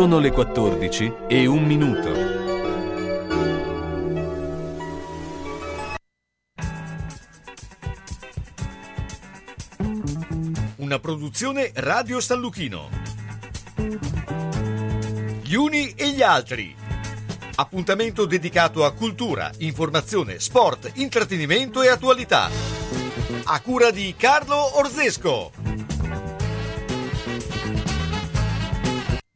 Sono 0.00 0.18
le 0.18 0.30
14 0.30 1.12
e 1.28 1.44
un 1.44 1.62
minuto. 1.62 2.10
Una 10.76 10.98
produzione 11.00 11.70
Radio 11.74 12.18
San 12.20 12.40
Lucchino. 12.40 12.88
Gli 15.42 15.52
uni 15.52 15.90
e 15.90 16.12
gli 16.12 16.22
altri. 16.22 16.74
Appuntamento 17.56 18.24
dedicato 18.24 18.86
a 18.86 18.94
cultura, 18.94 19.50
informazione, 19.58 20.40
sport, 20.40 20.92
intrattenimento 20.94 21.82
e 21.82 21.88
attualità. 21.88 22.48
A 23.44 23.60
cura 23.60 23.90
di 23.90 24.14
Carlo 24.16 24.78
Orzesco. 24.78 25.69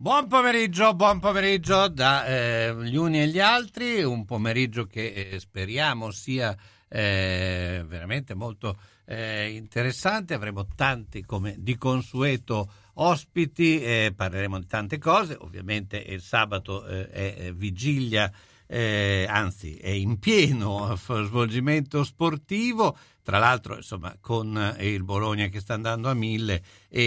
Buon 0.04 0.28
pomeriggio, 0.28 0.92
buon 0.92 1.18
pomeriggio 1.18 1.88
da 1.88 2.26
eh, 2.26 2.76
gli 2.82 2.94
uni 2.94 3.22
e 3.22 3.26
gli 3.26 3.40
altri, 3.40 4.02
un 4.02 4.26
pomeriggio 4.26 4.84
che 4.84 5.30
eh, 5.30 5.40
speriamo 5.40 6.10
sia 6.10 6.54
eh, 6.88 7.82
veramente 7.88 8.34
molto 8.34 8.76
eh, 9.06 9.48
interessante, 9.52 10.34
avremo 10.34 10.66
tanti 10.76 11.24
come 11.24 11.54
di 11.56 11.78
consueto 11.78 12.70
ospiti, 12.96 13.80
eh, 13.80 14.12
parleremo 14.14 14.58
di 14.58 14.66
tante 14.66 14.98
cose, 14.98 15.38
ovviamente 15.40 15.96
il 15.96 16.20
sabato 16.20 16.84
eh, 16.86 17.08
è 17.08 17.52
vigilia 17.54 18.30
anzi 18.66 19.76
è 19.76 19.88
in 19.88 20.18
pieno 20.18 20.96
svolgimento 21.00 22.04
sportivo, 22.04 22.94
tra 23.24 23.38
l'altro 23.38 23.76
insomma 23.76 24.14
con 24.20 24.76
il 24.80 25.02
Bologna 25.02 25.46
che 25.46 25.60
sta 25.60 25.72
andando 25.72 26.10
a 26.10 26.14
mille 26.14 26.62
e 26.90 27.04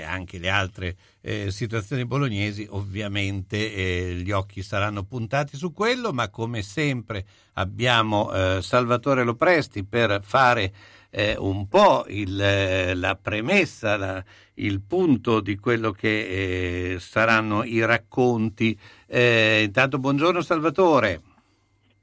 eh, 0.00 0.02
anche 0.02 0.38
le 0.38 0.48
altre 0.48 0.96
eh, 1.20 1.50
situazioni 1.50 2.06
bolognesi 2.06 2.66
ovviamente 2.70 3.74
eh, 3.74 4.14
gli 4.14 4.30
occhi 4.30 4.62
saranno 4.62 5.04
puntati 5.04 5.58
su 5.58 5.74
quello, 5.74 6.14
ma 6.14 6.30
come 6.30 6.62
sempre 6.62 7.26
abbiamo 7.54 8.32
eh, 8.32 8.62
Salvatore 8.62 9.22
Lopresti 9.22 9.84
per 9.84 10.22
fare 10.24 10.72
eh, 11.10 11.36
un 11.38 11.68
po' 11.68 12.06
il, 12.08 12.40
eh, 12.40 12.94
la 12.94 13.14
premessa, 13.14 13.98
la, 13.98 14.24
il 14.54 14.80
punto 14.80 15.40
di 15.40 15.56
quello 15.58 15.92
che 15.92 16.94
eh, 16.94 17.00
saranno 17.00 17.64
i 17.64 17.84
racconti. 17.84 18.78
Eh, 19.06 19.64
intanto 19.64 19.98
buongiorno 19.98 20.40
Salvatore. 20.40 21.27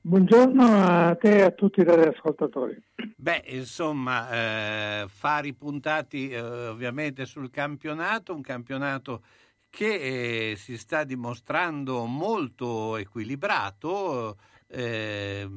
Buongiorno 0.07 0.61
a 0.61 1.15
te 1.15 1.37
e 1.37 1.41
a 1.41 1.49
tutti 1.49 1.81
gli 1.81 1.89
ascoltatori. 1.89 2.79
Beh, 3.17 3.43
insomma, 3.47 5.01
eh, 5.01 5.07
fari 5.07 5.55
puntati 5.55 6.29
eh, 6.29 6.39
ovviamente 6.39 7.25
sul 7.25 7.49
campionato, 7.49 8.31
un 8.31 8.41
campionato 8.41 9.23
che 9.67 10.51
eh, 10.51 10.55
si 10.57 10.77
sta 10.77 11.03
dimostrando 11.05 12.05
molto 12.05 12.97
equilibrato 12.97 14.37
eh, 14.67 15.49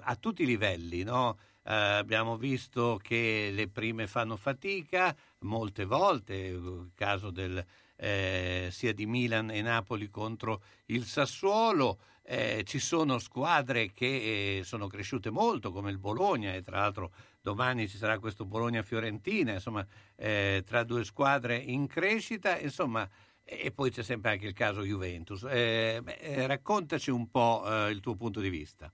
a 0.00 0.16
tutti 0.16 0.44
i 0.44 0.46
livelli, 0.46 1.02
no? 1.02 1.36
Eh, 1.62 1.74
abbiamo 1.74 2.38
visto 2.38 2.98
che 3.00 3.50
le 3.52 3.68
prime 3.68 4.06
fanno 4.06 4.36
fatica 4.36 5.14
molte 5.40 5.84
volte, 5.84 6.34
il 6.34 6.92
caso 6.94 7.30
del, 7.30 7.62
eh, 7.96 8.68
sia 8.70 8.94
di 8.94 9.04
Milan 9.04 9.50
e 9.50 9.60
Napoli 9.60 10.08
contro 10.08 10.62
il 10.86 11.04
Sassuolo. 11.04 11.98
Eh, 12.24 12.62
ci 12.64 12.78
sono 12.78 13.18
squadre 13.18 13.92
che 13.92 14.58
eh, 14.58 14.64
sono 14.64 14.86
cresciute 14.86 15.30
molto 15.30 15.72
come 15.72 15.90
il 15.90 15.98
Bologna 15.98 16.54
e 16.54 16.62
tra 16.62 16.78
l'altro 16.78 17.10
domani 17.40 17.88
ci 17.88 17.96
sarà 17.96 18.18
questo 18.20 18.44
Bologna-Fiorentina, 18.44 19.52
insomma 19.52 19.84
eh, 20.16 20.62
tra 20.64 20.84
due 20.84 21.04
squadre 21.04 21.56
in 21.56 21.88
crescita, 21.88 22.58
insomma 22.58 23.08
e 23.44 23.72
poi 23.72 23.90
c'è 23.90 24.02
sempre 24.02 24.30
anche 24.30 24.46
il 24.46 24.52
caso 24.52 24.82
Juventus. 24.82 25.44
Eh, 25.50 26.00
beh, 26.00 26.46
raccontaci 26.46 27.10
un 27.10 27.28
po' 27.28 27.64
il 27.88 27.98
tuo 28.00 28.14
punto 28.14 28.40
di 28.40 28.48
vista. 28.48 28.90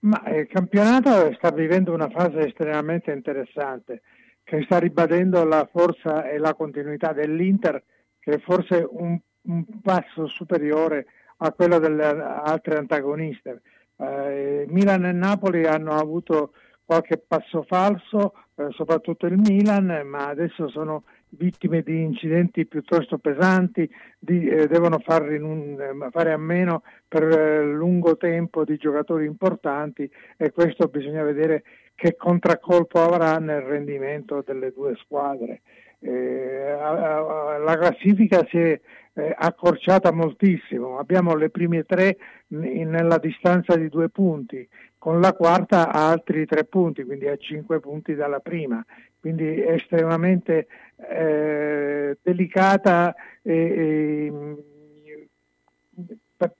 Ma 0.00 0.22
il 0.30 0.46
campionato 0.46 1.32
sta 1.34 1.50
vivendo 1.50 1.92
una 1.92 2.08
fase 2.08 2.46
estremamente 2.46 3.12
interessante 3.12 4.00
che 4.42 4.62
sta 4.62 4.78
ribadendo 4.78 5.44
la 5.44 5.68
forza 5.70 6.28
e 6.28 6.38
la 6.38 6.54
continuità 6.54 7.12
dell'Inter 7.12 7.82
che 8.18 8.32
è 8.32 8.38
forse 8.40 8.86
un, 8.88 9.18
un 9.42 9.64
passo 9.82 10.26
superiore 10.26 11.06
a 11.42 11.52
quello 11.52 11.78
delle 11.78 12.04
altre 12.04 12.76
antagoniste. 12.76 13.62
Eh, 13.96 14.66
Milan 14.68 15.04
e 15.04 15.12
Napoli 15.12 15.66
hanno 15.66 15.92
avuto 15.92 16.52
qualche 16.84 17.18
passo 17.18 17.62
falso, 17.62 18.34
eh, 18.56 18.68
soprattutto 18.70 19.26
il 19.26 19.38
Milan, 19.38 20.02
ma 20.06 20.26
adesso 20.26 20.68
sono 20.68 21.04
vittime 21.30 21.82
di 21.82 22.02
incidenti 22.02 22.66
piuttosto 22.66 23.18
pesanti, 23.18 23.88
di, 24.18 24.48
eh, 24.48 24.66
devono 24.66 24.98
fare, 24.98 25.38
un, 25.38 25.78
eh, 25.80 26.10
fare, 26.10 26.32
a 26.32 26.36
meno 26.36 26.82
per 27.06 27.22
eh, 27.22 27.64
lungo 27.64 28.16
tempo 28.16 28.64
di 28.64 28.76
giocatori 28.76 29.24
importanti 29.24 30.10
e 30.36 30.50
questo 30.50 30.88
bisogna 30.88 31.22
vedere 31.22 31.62
che 31.94 32.16
contraccolpo 32.16 33.00
avrà 33.00 33.38
nel 33.38 33.60
rendimento 33.60 34.42
delle 34.44 34.72
due 34.72 34.96
squadre. 34.96 35.60
Eh, 36.00 36.76
la 36.78 37.76
classifica 37.78 38.44
si 38.48 38.58
è 38.58 38.80
eh, 39.14 39.34
accorciata 39.36 40.12
moltissimo, 40.12 40.98
abbiamo 40.98 41.34
le 41.34 41.50
prime 41.50 41.84
tre 41.84 42.16
nella 42.48 43.18
distanza 43.18 43.76
di 43.76 43.88
due 43.88 44.08
punti, 44.08 44.68
con 44.98 45.20
la 45.20 45.32
quarta 45.32 45.90
a 45.90 46.10
altri 46.10 46.46
tre 46.46 46.64
punti, 46.64 47.04
quindi 47.04 47.26
a 47.26 47.36
cinque 47.36 47.80
punti 47.80 48.14
dalla 48.14 48.40
prima, 48.40 48.84
quindi 49.18 49.60
è 49.60 49.72
estremamente 49.72 50.66
eh, 50.96 52.18
delicata 52.22 53.14
e, 53.42 53.52
e 53.52 54.30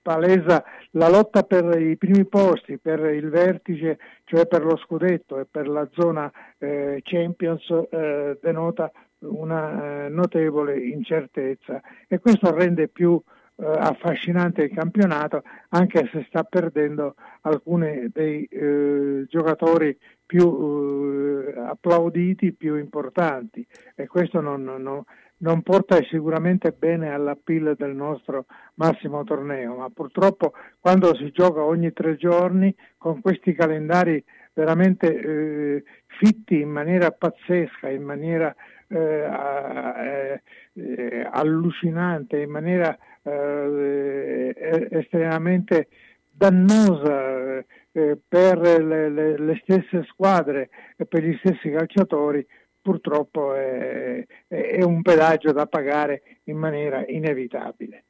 palesa 0.03 0.62
la 0.93 1.09
lotta 1.09 1.43
per 1.43 1.81
i 1.81 1.97
primi 1.97 2.27
posti, 2.27 2.78
per 2.78 3.00
il 3.15 3.31
vertice, 3.31 3.99
cioè 4.25 4.47
per 4.47 4.65
lo 4.65 4.77
scudetto 4.77 5.38
e 5.38 5.47
per 5.50 5.69
la 5.69 5.88
zona 5.93 6.31
eh, 6.59 7.00
Champions 7.03 7.69
eh, 7.91 8.38
denota 8.41 8.91
una 9.20 10.06
eh, 10.06 10.08
notevole 10.08 10.78
incertezza. 10.78 11.81
E 12.06 12.19
questo 12.19 12.54
rende 12.54 12.88
più 12.88 13.20
eh, 13.56 13.66
affascinante 13.66 14.62
il 14.62 14.72
campionato 14.72 15.42
anche 15.70 16.08
se 16.12 16.25
sta 16.28 16.44
perdendo 16.44 17.14
alcuni 17.42 18.08
dei 18.12 18.44
eh, 18.44 19.26
giocatori 19.28 19.97
più 20.25 21.44
eh, 21.47 21.60
applauditi, 21.60 22.53
più 22.53 22.76
importanti. 22.76 23.66
E 23.94 24.06
questo 24.06 24.41
non, 24.41 24.62
non, 24.64 25.03
non 25.38 25.62
porta 25.62 26.02
sicuramente 26.04 26.72
bene 26.72 27.12
all'appeal 27.12 27.75
del 27.76 27.94
nostro 27.94 28.47
massimo 28.75 29.25
torneo, 29.25 29.76
ma 29.76 29.91
purtroppo 29.91 30.52
quando 30.78 31.14
si 31.14 31.31
gioca 31.31 31.62
ogni 31.62 31.92
tre 31.92 32.16
giorni 32.16 32.75
con 32.97 33.20
questi 33.20 33.52
calendari 33.52 34.22
veramente 34.52 35.14
eh, 35.14 35.84
fitti 36.06 36.60
in 36.60 36.70
maniera 36.70 37.10
pazzesca, 37.10 37.88
in 37.91 38.02
maniera 38.02 38.54
eh, 38.90 40.42
eh, 40.72 41.28
allucinante, 41.30 42.40
in 42.40 42.50
maniera 42.50 42.96
eh, 43.22 44.88
estremamente 44.90 45.88
dannosa 46.30 47.58
eh, 47.92 48.18
per 48.26 48.58
le, 48.58 49.08
le, 49.08 49.38
le, 49.38 49.60
stesse 49.62 50.04
squadre 50.08 50.70
e 50.96 51.06
per 51.06 51.22
gli 51.22 51.36
stessi 51.38 51.70
calciatori, 51.70 52.46
purtroppo 52.80 53.54
è, 53.54 54.24
è 54.48 54.82
un 54.82 55.02
pedaggio 55.02 55.52
da 55.52 55.66
pagare 55.66 56.22
in 56.44 56.56
maniera 56.56 57.04
inevitabile. 57.06 58.04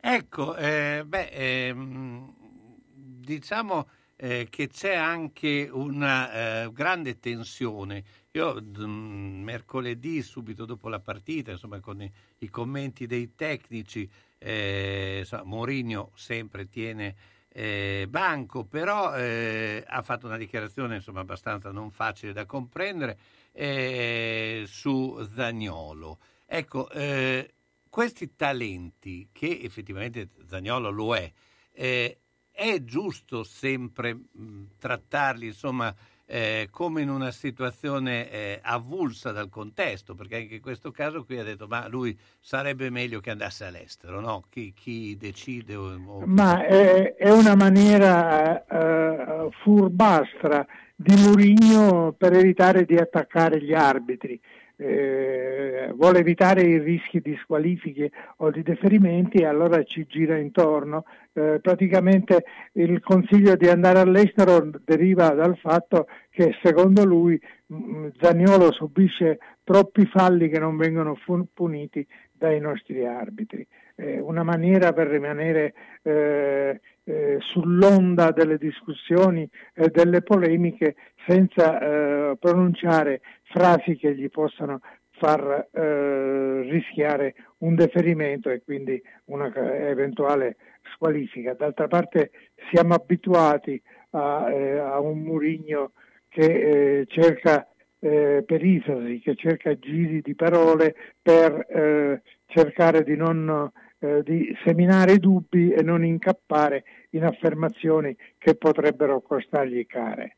Ecco, 0.00 0.56
eh, 0.56 1.02
beh, 1.04 1.28
ehm, 1.32 2.32
diciamo 2.94 3.88
eh, 4.16 4.46
che 4.48 4.68
c'è 4.68 4.94
anche 4.94 5.68
una 5.70 6.64
eh, 6.64 6.72
grande 6.72 7.18
tensione. 7.18 8.02
Io 8.36 8.60
mm, 8.62 9.42
mercoledì, 9.42 10.20
subito 10.20 10.66
dopo 10.66 10.90
la 10.90 11.00
partita, 11.00 11.52
insomma, 11.52 11.80
con 11.80 12.02
i, 12.02 12.12
i 12.40 12.50
commenti 12.50 13.06
dei 13.06 13.34
tecnici, 13.34 14.06
eh, 14.36 15.20
insomma, 15.20 15.44
Mourinho 15.44 16.10
sempre 16.14 16.68
tiene 16.68 17.14
eh, 17.48 18.06
banco, 18.10 18.64
però 18.64 19.16
eh, 19.16 19.82
ha 19.86 20.02
fatto 20.02 20.26
una 20.26 20.36
dichiarazione 20.36 20.96
insomma, 20.96 21.20
abbastanza 21.20 21.70
non 21.70 21.90
facile 21.90 22.34
da 22.34 22.44
comprendere 22.44 23.18
eh, 23.52 24.64
su 24.66 25.18
Zagnolo. 25.34 26.18
Ecco, 26.44 26.90
eh, 26.90 27.54
questi 27.88 28.36
talenti, 28.36 29.30
che 29.32 29.60
effettivamente 29.62 30.28
Zagnolo 30.46 30.90
lo 30.90 31.16
è, 31.16 31.32
eh, 31.72 32.18
è 32.50 32.84
giusto 32.84 33.44
sempre 33.44 34.12
mh, 34.12 34.64
trattarli 34.78 35.46
insomma, 35.46 35.94
eh, 36.26 36.68
come 36.70 37.02
in 37.02 37.08
una 37.08 37.30
situazione 37.30 38.30
eh, 38.30 38.60
avulsa 38.62 39.30
dal 39.30 39.48
contesto, 39.48 40.14
perché 40.14 40.36
anche 40.36 40.56
in 40.56 40.60
questo 40.60 40.90
caso 40.90 41.24
qui 41.24 41.38
ha 41.38 41.44
detto 41.44 41.68
ma 41.68 41.86
lui 41.88 42.18
sarebbe 42.40 42.90
meglio 42.90 43.20
che 43.20 43.30
andasse 43.30 43.64
all'estero, 43.64 44.20
no? 44.20 44.44
Chi, 44.50 44.72
chi 44.74 45.16
decide? 45.16 45.76
O, 45.76 45.94
o... 46.06 46.22
Ma 46.26 46.66
è, 46.66 47.14
è, 47.14 47.30
una 47.30 47.54
maniera 47.54 48.64
uh, 48.68 49.50
furbastra 49.62 50.66
di 50.96 51.14
Murigno 51.14 52.12
per 52.16 52.32
evitare 52.32 52.84
di 52.84 52.96
attaccare 52.96 53.62
gli 53.62 53.72
arbitri. 53.72 54.40
Eh, 54.76 55.90
vuole 55.94 56.18
evitare 56.18 56.62
i 56.62 56.78
rischi 56.78 57.20
di 57.20 57.36
squalifiche 57.42 58.10
o 58.38 58.50
di 58.50 58.62
deferimenti 58.62 59.38
e 59.38 59.46
allora 59.46 59.82
ci 59.84 60.06
gira 60.06 60.36
intorno. 60.36 61.04
Eh, 61.32 61.58
praticamente 61.60 62.44
il 62.72 63.00
consiglio 63.00 63.56
di 63.56 63.68
andare 63.68 63.98
all'estero 64.00 64.70
deriva 64.84 65.30
dal 65.30 65.56
fatto 65.56 66.06
che 66.30 66.54
secondo 66.62 67.04
lui 67.04 67.40
mh, 67.66 67.76
mm, 67.76 68.06
Zagnolo 68.20 68.72
subisce 68.72 69.38
troppi 69.64 70.06
falli 70.06 70.48
che 70.48 70.58
non 70.58 70.76
vengono 70.76 71.16
puniti 71.52 72.06
dai 72.32 72.60
nostri 72.60 73.06
arbitri. 73.06 73.66
Eh, 73.98 74.20
una 74.20 74.42
maniera 74.42 74.92
per 74.92 75.08
rimanere 75.08 75.72
eh, 76.02 76.80
eh, 77.04 77.36
sull'onda 77.40 78.30
delle 78.30 78.58
discussioni 78.58 79.48
e 79.72 79.88
delle 79.88 80.22
polemiche 80.22 80.96
senza 81.26 81.78
eh, 81.78 82.36
pronunciare 82.38 83.20
frasi 83.48 83.96
che 83.96 84.14
gli 84.14 84.28
possano 84.28 84.80
far 85.18 85.68
eh, 85.72 86.62
rischiare 86.62 87.34
un 87.58 87.74
deferimento 87.74 88.50
e 88.50 88.62
quindi 88.62 89.00
una 89.26 89.52
eventuale 89.88 90.56
squalifica. 90.92 91.54
D'altra 91.54 91.88
parte 91.88 92.30
siamo 92.70 92.94
abituati 92.94 93.80
a, 94.10 94.50
eh, 94.50 94.78
a 94.78 95.00
un 95.00 95.20
Murigno 95.20 95.92
che 96.28 97.06
cerca 97.08 97.66
eh, 97.98 98.44
perifrasi, 98.46 99.20
che 99.20 99.34
cerca 99.36 99.78
giri 99.78 100.20
di 100.20 100.34
parole 100.34 100.94
per 101.22 101.66
eh, 101.70 102.22
cercare 102.46 103.02
di 103.02 103.16
non 103.16 103.70
eh, 103.98 104.22
di 104.22 104.54
seminare 104.64 105.16
dubbi 105.18 105.70
e 105.70 105.82
non 105.82 106.04
incappare 106.04 106.84
in 107.10 107.24
affermazioni 107.24 108.14
che 108.36 108.54
potrebbero 108.54 109.22
costargli 109.22 109.86
care. 109.86 110.36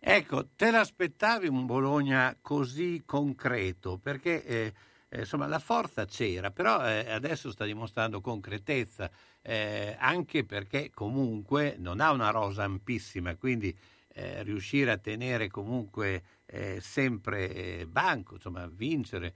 Ecco, 0.00 0.48
te 0.54 0.70
l'aspettavi 0.70 1.48
un 1.48 1.66
Bologna 1.66 2.36
così 2.40 3.02
concreto? 3.04 3.98
Perché 3.98 4.44
eh, 4.44 4.72
eh, 5.10 5.20
insomma 5.20 5.46
la 5.46 5.58
forza 5.58 6.04
c'era, 6.04 6.50
però 6.50 6.86
eh, 6.86 7.10
adesso 7.10 7.50
sta 7.50 7.64
dimostrando 7.64 8.20
concretezza, 8.20 9.10
eh, 9.42 9.96
anche 9.98 10.44
perché 10.44 10.90
comunque 10.94 11.76
non 11.78 12.00
ha 12.00 12.12
una 12.12 12.30
rosa 12.30 12.64
ampissima, 12.64 13.34
quindi 13.36 13.74
eh, 14.14 14.42
riuscire 14.42 14.90
a 14.90 14.98
tenere 14.98 15.48
comunque 15.48 16.22
eh, 16.46 16.78
sempre 16.80 17.86
banco, 17.88 18.34
insomma, 18.34 18.68
vincere, 18.72 19.34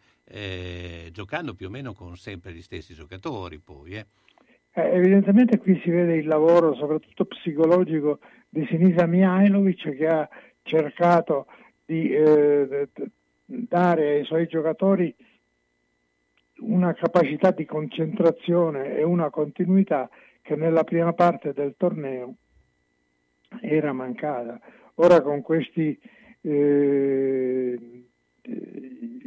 giocando 1.11 1.55
più 1.55 1.67
o 1.67 1.71
meno 1.71 1.93
con 1.93 2.17
sempre 2.17 2.53
gli 2.53 2.63
stessi 2.63 2.95
giocatori 2.95 3.59
poi. 3.59 4.03
Evidentemente 4.73 5.59
qui 5.59 5.79
si 5.85 5.91
vede 5.91 6.17
il 6.17 6.27
lavoro 6.27 6.75
soprattutto 6.75 7.27
psicologico 7.27 8.19
di 8.49 8.67
Sinisa 8.71 9.05
Mihailovic 9.07 9.95
che 9.95 10.07
ha 10.07 10.29
cercato 10.63 11.47
di 11.85 12.11
eh, 12.11 12.89
dare 13.45 14.09
ai 14.11 14.25
suoi 14.25 14.47
giocatori 14.47 15.15
una 16.61 16.95
capacità 16.95 17.51
di 17.51 17.65
concentrazione 17.65 18.97
e 18.97 19.03
una 19.03 19.31
continuità 19.31 20.09
che 20.41 20.57
nella 20.57 20.85
prima 20.85 21.13
parte 21.13 21.53
del 21.53 21.75
torneo 21.77 22.35
era 23.61 23.93
mancata. 23.93 24.61
Ora 24.95 25.21
con 25.21 25.43
questi 25.43 25.99
eh, 26.43 27.79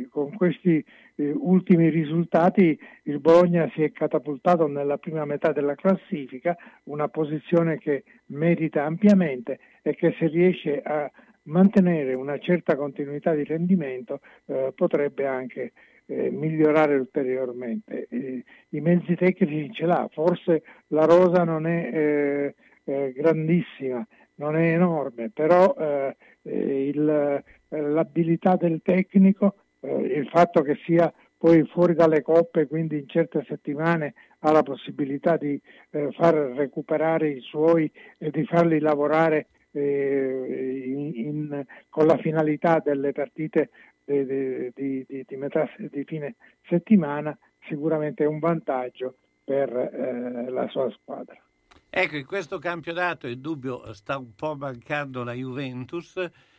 con 0.10 0.34
questi 0.36 0.84
eh, 1.16 1.32
ultimi 1.32 1.90
risultati 1.90 2.78
il 3.04 3.20
Bologna 3.20 3.70
si 3.74 3.84
è 3.84 3.92
catapultato 3.92 4.68
nella 4.68 4.98
prima 4.98 5.26
metà 5.26 5.52
della 5.52 5.76
classifica, 5.76 6.56
una 6.84 7.08
posizione 7.08 7.78
che 7.78 8.04
merita 8.28 8.84
ampiamente 8.86 9.60
e 9.82 9.96
che 9.96 10.16
se 10.18 10.28
riesce 10.28 10.82
a 10.82 11.10
mantenere 11.46 12.14
una 12.14 12.38
certa 12.38 12.76
continuità 12.76 13.34
di 13.34 13.44
rendimento 13.44 14.20
eh, 14.46 14.72
potrebbe 14.76 15.26
anche 15.26 15.74
eh, 16.06 16.30
migliorare 16.30 16.96
ulteriormente. 16.96 18.08
Eh, 18.10 18.44
I 18.70 18.82
mezzi 18.82 19.16
tecnici 19.16 19.74
ce 19.74 19.86
l'ha, 19.86 20.08
forse 20.12 20.64
la 20.88 21.06
rosa 21.06 21.44
non 21.44 21.66
è 21.66 21.90
eh, 21.94 22.56
eh, 22.84 23.14
grandissima, 23.14 24.06
non 24.36 24.56
è 24.56 24.74
enorme, 24.74 25.32
però 25.34 25.76
eh, 25.78 26.16
il, 26.44 27.44
l'abilità 27.70 28.56
del 28.56 28.82
tecnico, 28.84 29.56
il 29.82 30.28
fatto 30.30 30.62
che 30.62 30.78
sia 30.84 31.12
poi 31.38 31.64
fuori 31.66 31.94
dalle 31.94 32.22
coppe, 32.22 32.68
quindi 32.68 32.98
in 32.98 33.08
certe 33.08 33.44
settimane 33.48 34.14
ha 34.40 34.52
la 34.52 34.64
possibilità 34.64 35.38
di 35.38 35.62
eh, 35.92 36.12
far 36.12 36.34
recuperare 36.34 37.30
i 37.30 37.40
suoi 37.40 37.92
e 38.18 38.32
di 38.32 38.46
farli 38.46 38.80
lavorare 38.80 39.48
eh, 39.76 40.84
in, 40.86 41.12
in, 41.16 41.66
con 41.90 42.06
la 42.06 42.18
finalità 42.18 42.82
delle 42.84 43.12
partite 43.12 43.70
di, 44.04 44.26
di, 44.74 45.06
di, 45.08 45.26
di, 45.28 45.36
metà, 45.36 45.70
di 45.78 46.04
fine 46.04 46.36
settimana, 46.68 47.38
sicuramente 47.68 48.24
è 48.24 48.28
un 48.28 48.40
vantaggio 48.40 49.18
per 49.44 49.70
eh, 49.70 50.50
la 50.50 50.68
sua 50.70 50.90
squadra. 50.92 51.38
Ecco, 51.90 52.18
in 52.18 52.26
questo 52.26 52.60
campionato 52.60 53.28
il 53.28 53.40
dubbio 53.40 53.94
sta 53.94 54.18
un 54.18 54.36
po' 54.36 54.56
mancando 54.56 55.24
la 55.24 55.34
Juventus, 55.34 56.18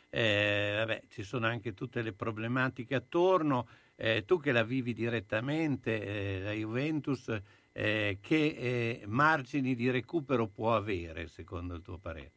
eh, 0.09 0.75
vabbè, 0.79 1.03
ci 1.09 1.23
sono 1.23 1.47
anche 1.47 1.75
tutte 1.75 2.01
le 2.01 2.13
problematiche 2.13 2.95
attorno, 2.95 3.67
eh, 3.97 4.25
tu 4.25 4.41
che 4.41 4.53
la 4.53 4.63
vivi 4.63 4.95
direttamente, 4.95 6.03
eh, 6.03 6.41
la 6.41 6.53
Juventus, 6.53 7.29
eh, 7.73 8.19
che 8.23 8.37
eh, 8.37 9.03
margini 9.07 9.75
di 9.75 9.91
recupero 9.91 10.47
può 10.47 10.75
avere 10.75 11.29
secondo 11.29 11.75
il 11.75 11.83
tuo 11.83 11.99
parere? 11.99 12.33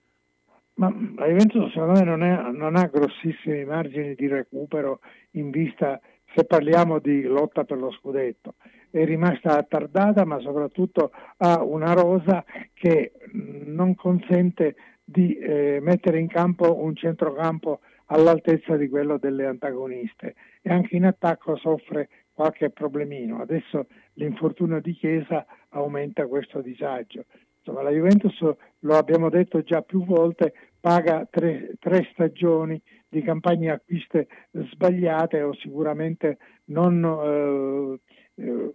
Ma 0.80 0.90
la 1.18 1.28
Juventus 1.28 1.72
secondo 1.74 2.00
me 2.00 2.04
non, 2.06 2.24
è, 2.24 2.52
non 2.52 2.78
ha 2.78 2.86
grossissimi 2.86 3.66
margini 3.66 4.16
di 4.16 4.28
recupero 4.28 5.02
in 5.32 5.50
vista 5.50 6.00
se 6.34 6.46
parliamo 6.46 7.00
di 7.00 7.24
lotta 7.24 7.66
per 7.66 7.78
lo 7.78 7.92
scudetto 7.92 8.56
è 8.90 9.04
rimasta 9.04 9.58
attardata 9.58 10.24
ma 10.26 10.40
soprattutto 10.40 11.12
ha 11.38 11.62
una 11.62 11.94
rosa 11.94 12.44
che 12.74 13.12
non 13.34 13.94
consente 13.96 14.76
di 15.04 15.38
eh, 15.38 15.80
mettere 15.82 16.20
in 16.20 16.28
campo 16.28 16.82
un 16.82 16.96
centrocampo 16.96 17.82
all'altezza 18.06 18.76
di 18.76 18.88
quello 18.88 19.18
delle 19.18 19.46
antagoniste 19.46 20.36
e 20.62 20.72
anche 20.72 20.96
in 20.96 21.06
attacco 21.06 21.58
soffre 21.58 22.10
qualche 22.32 22.70
problemino. 22.70 23.42
Adesso 23.42 23.88
l'infortunio 24.14 24.80
di 24.80 24.94
Chiesa 24.94 25.46
aumenta 25.70 26.26
questo 26.26 26.62
disagio. 26.62 27.26
Insomma, 27.60 27.84
la 27.84 27.92
Juventus, 27.92 28.40
lo 28.80 28.96
abbiamo 28.96 29.30
detto 29.30 29.62
già 29.62 29.82
più 29.82 30.06
volte, 30.06 30.54
paga 30.80 31.28
tre, 31.30 31.74
tre 31.80 32.08
stagioni 32.14 32.82
di 33.08 33.22
campagne 33.22 33.72
acquiste 33.72 34.28
sbagliate 34.52 35.42
o 35.42 35.54
sicuramente 35.56 36.38
non 36.66 38.00
eh, 38.36 38.42
eh, 38.42 38.74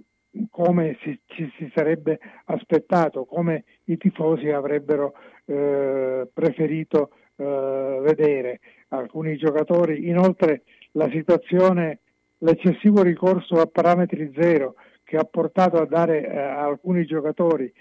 come 0.51 0.99
si, 1.03 1.19
ci 1.27 1.51
si 1.57 1.71
sarebbe 1.75 2.19
aspettato, 2.47 3.25
come 3.25 3.65
i 3.85 3.97
tifosi 3.97 4.49
avrebbero 4.49 5.15
eh, 5.47 6.29
preferito 6.33 7.11
eh, 7.37 8.01
vedere 8.03 8.61
alcuni 8.89 9.37
giocatori. 9.37 10.09
Inoltre 10.09 10.63
la 10.93 11.09
situazione, 11.11 12.01
l'eccessivo 12.39 13.03
ricorso 13.03 13.61
a 13.61 13.67
parametri 13.67 14.33
zero 14.37 14.75
che 15.05 15.17
ha 15.17 15.25
portato 15.25 15.77
a 15.77 15.87
dare 15.87 16.27
eh, 16.27 16.37
a 16.37 16.65
alcuni 16.65 17.05
giocatori 17.05 17.67
eh, 17.67 17.73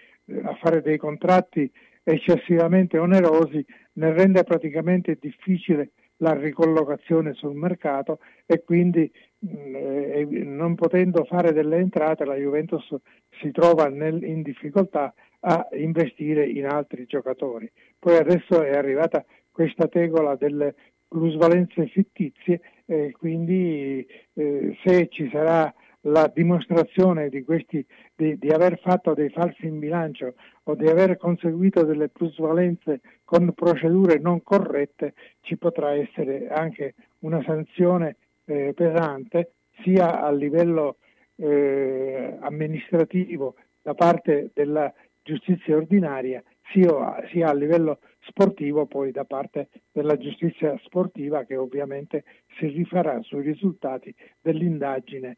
a 0.44 0.56
fare 0.62 0.82
dei 0.82 0.98
contratti 0.98 1.70
eccessivamente 2.04 2.98
onerosi 2.98 3.66
ne 3.94 4.14
rende 4.14 4.44
praticamente 4.44 5.18
difficile 5.20 5.92
la 6.18 6.34
ricollocazione 6.34 7.34
sul 7.34 7.56
mercato 7.56 8.20
e 8.46 8.64
quindi 8.64 9.12
mh, 9.40 9.76
eh, 9.76 10.26
non 10.44 10.76
potendo 10.76 11.24
fare 11.26 11.52
delle 11.54 11.78
entrate 11.78 12.26
la 12.26 12.36
Juventus 12.36 12.96
si 13.42 13.52
trova 13.52 13.90
nel, 13.90 14.24
in 14.24 14.42
difficoltà 14.42 15.14
a 15.42 15.68
investire 15.74 16.46
in 16.48 16.66
altri 16.66 17.06
giocatori. 17.06 17.70
Poi 18.00 18.16
adesso 18.16 18.62
è 18.62 18.72
arrivata 18.72 19.26
questa 19.52 19.88
tegola 19.88 20.36
delle 20.36 20.76
plusvalenze 21.08 21.88
fittizie 21.88 22.62
e 22.86 23.12
quindi 23.12 24.06
eh, 24.34 24.78
se 24.84 25.08
ci 25.10 25.30
sarà 25.32 25.74
la 26.06 26.30
dimostrazione 26.34 27.30
di, 27.30 27.44
questi, 27.44 27.86
di, 28.16 28.38
di, 28.38 28.50
aver 28.50 28.80
fatto 28.80 29.14
dei 29.14 29.30
falsi 29.30 29.68
in 29.68 29.80
bilancio 29.80 30.34
o 30.64 30.76
di 30.76 30.88
aver 30.88 31.18
conseguito 31.18 31.84
delle 31.84 32.10
plusvalenze 32.10 33.02
con 33.24 33.52
procedure 33.54 34.20
non 34.20 34.44
corrette, 34.44 35.14
ci 35.42 35.58
potrà 35.58 35.94
essere 35.94 36.50
anche 36.50 36.96
una 37.20 37.42
sanzione 37.44 38.18
eh, 38.46 38.74
pesante 38.76 39.54
sia 39.82 40.22
a 40.22 40.32
livello 40.32 40.98
eh, 41.36 42.38
amministrativo 42.42 43.56
da 43.82 43.94
parte 43.94 44.52
della 44.54 44.94
giustizia 45.22 45.76
ordinaria 45.76 46.44
sia, 46.72 47.26
sia 47.32 47.50
a 47.50 47.54
livello 47.54 48.00
sportivo 48.28 48.86
poi 48.86 49.12
da 49.12 49.26
parte 49.26 49.70
della 49.92 50.18
giustizia 50.18 50.78
sportiva 50.84 51.44
che 51.44 51.56
ovviamente 51.56 52.24
si 52.58 52.68
rifarà 52.68 53.22
sui 53.22 53.42
risultati 53.42 54.14
dell'indagine 54.42 55.38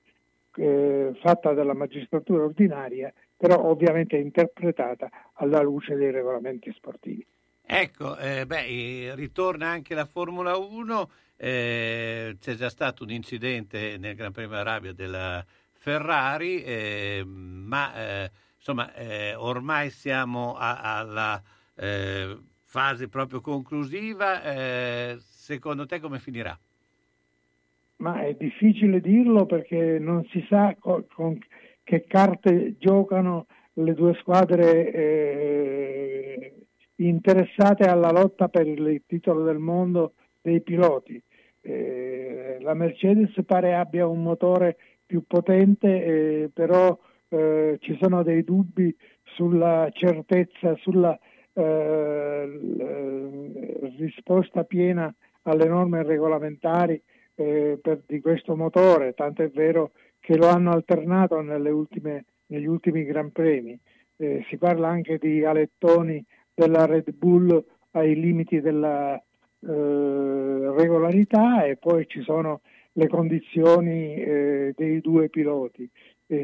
eh, 0.56 1.12
fatta 1.22 1.54
dalla 1.54 1.74
magistratura 1.74 2.44
ordinaria, 2.44 3.14
però 3.36 3.64
ovviamente 3.66 4.18
interpretata 4.18 5.10
alla 5.34 5.62
luce 5.62 5.96
dei 5.96 6.12
regolamenti 6.12 6.72
sportivi. 6.74 7.26
Ecco, 7.68 8.16
eh, 8.18 8.46
beh, 8.46 9.16
ritorna 9.16 9.70
anche 9.70 9.96
la 9.96 10.06
Formula 10.06 10.56
1, 10.56 11.10
eh, 11.38 12.38
c'è 12.40 12.54
già 12.54 12.70
stato 12.70 13.04
un 13.04 13.10
incidente 13.10 13.98
nel 13.98 14.16
Gran 14.16 14.32
Premio 14.32 14.58
Arabia 14.58 14.94
della 14.94 15.44
Ferrari, 15.72 16.64
eh, 16.64 17.24
ma 17.26 17.96
eh, 17.96 18.32
insomma 18.56 18.94
eh, 18.94 19.36
ormai 19.36 19.90
siamo 19.90 20.56
a, 20.56 20.98
alla 20.98 21.42
eh, 21.76 22.38
fase 22.64 23.08
proprio 23.08 23.42
conclusiva. 23.42 24.42
Secondo 25.18 25.86
te 25.86 26.00
come 26.00 26.20
finirà? 26.20 26.58
Ma 27.98 28.22
è 28.22 28.34
difficile 28.34 29.00
dirlo 29.00 29.46
perché 29.46 30.00
non 30.00 30.26
si 30.26 30.46
sa 30.50 30.76
con, 30.78 31.06
con 31.14 31.38
che 31.84 32.04
carte 32.08 32.76
giocano 32.78 33.46
le 33.74 33.94
due 33.94 34.14
squadre 34.16 34.92
eh, 34.92 36.54
interessate 36.96 37.86
alla 37.86 38.12
lotta 38.12 38.48
per 38.48 38.68
il 38.68 39.04
titolo 39.06 39.44
del 39.44 39.60
mondo 39.60 40.14
dei 40.42 40.62
piloti. 40.62 41.22
Eh, 41.62 42.58
la 42.62 42.74
Mercedes 42.74 43.34
pare 43.46 43.76
abbia 43.76 44.08
un 44.08 44.22
motore 44.22 44.78
più 45.06 45.24
potente, 45.26 46.04
eh, 46.04 46.50
però 46.54 46.98
eh, 47.30 47.78
ci 47.80 47.98
sono 48.02 48.24
dei 48.24 48.44
dubbi 48.44 48.96
sulla 49.24 49.90
certezza, 49.92 50.76
sulla 50.78 51.18
eh, 51.54 52.60
risposta 53.98 54.64
piena 54.64 55.14
alle 55.44 55.68
norme 55.68 56.04
regolamentari 56.04 57.02
eh, 57.36 57.78
per, 57.82 58.02
di 58.06 58.22
questo 58.22 58.56
motore, 58.56 59.14
tanto 59.14 59.44
è 59.44 59.50
vero 59.50 59.92
che 60.20 60.38
lo 60.38 60.48
hanno 60.48 60.72
alternato 60.72 61.42
ultime, 61.70 62.26
negli 62.48 62.66
ultimi 62.66 63.04
Gran 63.04 63.32
Premi. 63.32 63.78
Eh, 64.18 64.46
si 64.50 64.58
parla 64.58 64.88
anche 64.88 65.18
di 65.18 65.44
alettoni 65.44 66.24
della 66.54 66.86
Red 66.86 67.12
Bull 67.12 67.64
ai 67.92 68.16
limiti 68.16 68.62
della 68.62 69.16
eh, 69.16 69.22
regolarità 69.60 71.66
e 71.66 71.76
poi 71.76 72.08
ci 72.08 72.22
sono 72.22 72.62
le 72.94 73.08
condizioni 73.08 74.16
eh, 74.16 74.74
dei 74.76 75.02
due 75.02 75.30
piloti. 75.30 75.90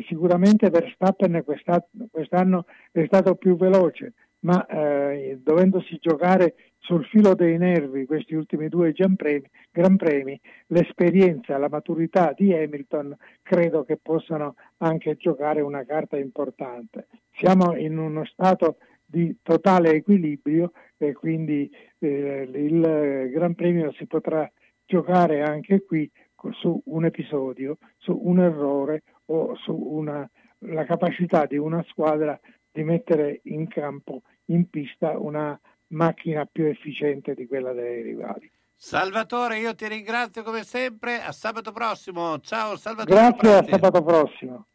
sicuramente 0.07 0.69
Verstappen 0.69 1.43
quest'anno 1.43 2.65
è 2.91 3.05
stato 3.05 3.36
più 3.36 3.55
veloce, 3.55 4.13
ma 4.41 4.65
eh, 4.65 5.39
dovendosi 5.41 5.98
giocare 6.00 6.55
sul 6.79 7.05
filo 7.05 7.36
dei 7.36 7.57
nervi 7.57 8.05
questi 8.05 8.33
ultimi 8.33 8.67
due 8.67 8.91
Gran 8.91 9.15
Premi, 9.15 9.48
Gran 9.71 9.98
Premi, 9.98 10.39
l'esperienza, 10.67 11.57
la 11.57 11.69
maturità 11.69 12.33
di 12.36 12.53
Hamilton 12.53 13.15
credo 13.41 13.83
che 13.83 13.98
possano 13.98 14.55
anche 14.77 15.15
giocare 15.15 15.62
una 15.62 15.86
carta 15.86 16.17
importante. 16.17 17.07
Siamo 17.31 17.75
in 17.75 17.98
uno 17.98 18.25
stato 18.25 18.77
di 19.05 19.38
totale 19.43 19.91
equilibrio 19.91 20.71
e 20.98 21.13
quindi 21.13 21.69
eh, 22.00 22.50
il 22.51 23.29
Gran 23.31 23.53
Premio 23.53 23.91
si 23.93 24.07
potrà 24.07 24.50
giocare 24.86 25.43
anche 25.43 25.83
qui 25.83 26.10
su 26.51 26.81
un 26.86 27.05
episodio, 27.05 27.77
su 27.98 28.19
un 28.24 28.39
errore 28.39 29.03
o 29.25 29.55
su 29.55 29.74
una, 29.74 30.27
la 30.60 30.86
capacità 30.86 31.45
di 31.45 31.57
una 31.57 31.83
squadra 31.88 32.39
di 32.72 32.84
mettere 32.84 33.42
in 33.46 33.68
campo, 33.68 34.22
in 34.46 34.70
pista, 34.70 35.18
una 35.18 35.60
macchina 35.88 36.46
più 36.46 36.66
efficiente 36.66 37.34
di 37.34 37.48
quella 37.48 37.74
dei 37.74 38.01
rivali. 38.01 38.50
Salvatore, 38.75 39.60
io 39.60 39.75
ti 39.75 39.88
ringrazio 39.88 40.42
come 40.42 40.63
sempre. 40.63 41.22
A 41.22 41.32
sabato 41.32 41.72
prossimo. 41.72 42.40
Ciao 42.40 42.75
Salvatore. 42.78 43.13
Grazie, 43.13 43.58
a 43.58 43.66
sabato 43.70 44.04
prossimo. 44.04 44.66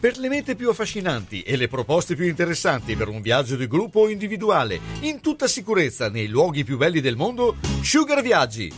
Per 0.00 0.16
le 0.16 0.28
mete 0.28 0.56
più 0.56 0.70
affascinanti 0.70 1.42
e 1.42 1.56
le 1.56 1.68
proposte 1.68 2.14
più 2.14 2.26
interessanti 2.26 2.96
per 2.96 3.08
un 3.08 3.20
viaggio 3.20 3.56
di 3.56 3.66
gruppo 3.66 4.00
o 4.00 4.08
individuale, 4.08 4.78
in 5.02 5.20
tutta 5.20 5.46
sicurezza 5.46 6.08
nei 6.08 6.26
luoghi 6.26 6.64
più 6.64 6.78
belli 6.78 7.00
del 7.00 7.16
mondo, 7.16 7.56
Sugar 7.82 8.22
Viaggi. 8.22 8.72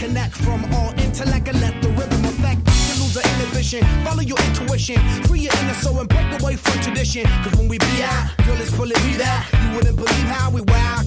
Disconnect 0.00 0.34
from 0.34 0.64
all 0.74 0.90
intellect 1.00 1.48
and 1.48 1.60
let 1.60 1.82
the 1.82 1.88
rhythm 1.88 2.10
affect. 2.10 2.10
To 2.10 2.19
inhibition, 3.16 3.82
follow 4.04 4.22
your 4.22 4.38
intuition, 4.46 4.96
free 5.24 5.40
your 5.40 5.52
inner 5.60 5.74
soul 5.74 5.98
and 5.98 6.08
break 6.08 6.40
away 6.40 6.54
from 6.56 6.80
tradition. 6.80 7.24
Cause 7.42 7.56
when 7.56 7.66
we 7.68 7.78
be 7.78 8.02
out, 8.02 8.30
girl, 8.46 8.60
it's 8.60 8.70
pulling 8.76 9.02
me 9.06 9.18
back. 9.18 9.52
You 9.52 9.76
wouldn't 9.76 9.96
believe 9.96 10.28
how 10.30 10.50
we 10.50 10.60
wow. 10.62 11.02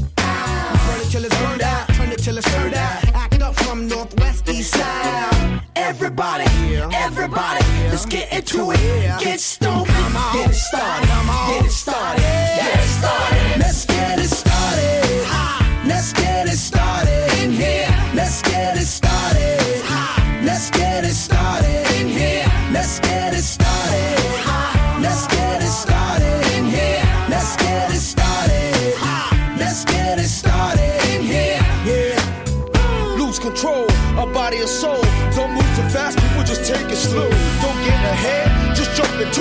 Burn 0.85 0.99
it 0.99 1.09
till 1.11 1.23
it's 1.23 1.37
burned 1.39 1.61
out, 1.61 1.87
turn 1.89 2.11
it 2.11 2.19
till 2.19 2.37
it's 2.37 2.51
turned 2.53 2.73
out. 2.73 3.15
Act 3.15 3.41
up 3.41 3.55
from 3.55 3.87
northwest 3.87 4.49
east 4.49 4.75
side. 4.75 5.61
Everybody, 5.75 6.45
everybody, 6.93 7.63
let's 7.89 8.05
get 8.05 8.31
into 8.33 8.71
it. 8.71 8.79
Get 9.21 9.39
stoked, 9.39 9.87
get 9.87 10.49
it 10.49 10.53
started, 10.53 11.07
get 11.07 11.65
it 11.65 11.71
started, 11.71 12.21
get 12.21 12.79
it 12.79 12.87
started. 12.87 13.59
Let's 13.59 13.85
get 13.85 14.19
it 14.19 14.27
started. 14.27 14.52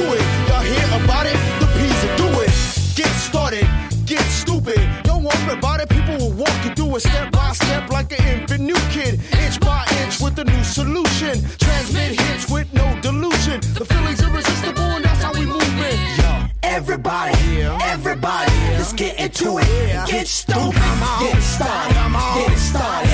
Into 0.03 0.17
it. 0.17 0.49
Y'all 0.49 0.61
hear 0.61 1.05
about 1.05 1.27
it? 1.27 1.37
The 1.61 1.67
P's 1.77 2.03
will 2.05 2.17
do 2.17 2.41
it. 2.41 2.51
Get 2.95 3.09
started, 3.17 3.67
get 4.07 4.23
stupid. 4.23 4.81
Don't 5.05 5.25
worry 5.25 5.53
about 5.53 5.81
it, 5.81 5.89
people 5.89 6.17
will 6.19 6.33
walk 6.33 6.65
you 6.65 6.75
through 6.75 6.97
it 6.97 7.01
step 7.01 7.33
by 7.33 7.53
step 7.53 7.91
like 7.91 8.13
an 8.13 8.41
infant 8.41 8.61
new 8.61 8.81
kid. 8.91 9.21
Inch 9.45 9.61
by 9.61 9.85
inch 10.03 10.21
with 10.21 10.39
a 10.39 10.45
new 10.45 10.65
solution. 10.65 11.41
Transmit 11.59 12.21
hits 12.21 12.51
with 12.51 12.73
no 12.75 12.87
delusion. 13.01 13.61
The 13.75 13.85
feeling's 13.85 14.23
irresistible 14.23 14.91
and 14.97 15.05
that's 15.05 15.23
how 15.23 15.33
we 15.33 15.47
move 15.47 15.63
it. 15.63 16.19
Yo. 16.19 16.49
Everybody, 16.63 17.63
everybody, 17.83 18.53
let's 18.79 18.93
get 18.93 19.19
into 19.19 19.59
it. 19.59 19.67
Get 20.09 20.27
stupid, 20.27 20.73
get 21.21 21.43
started, 21.43 21.95
get 22.37 22.59
started, 22.59 23.12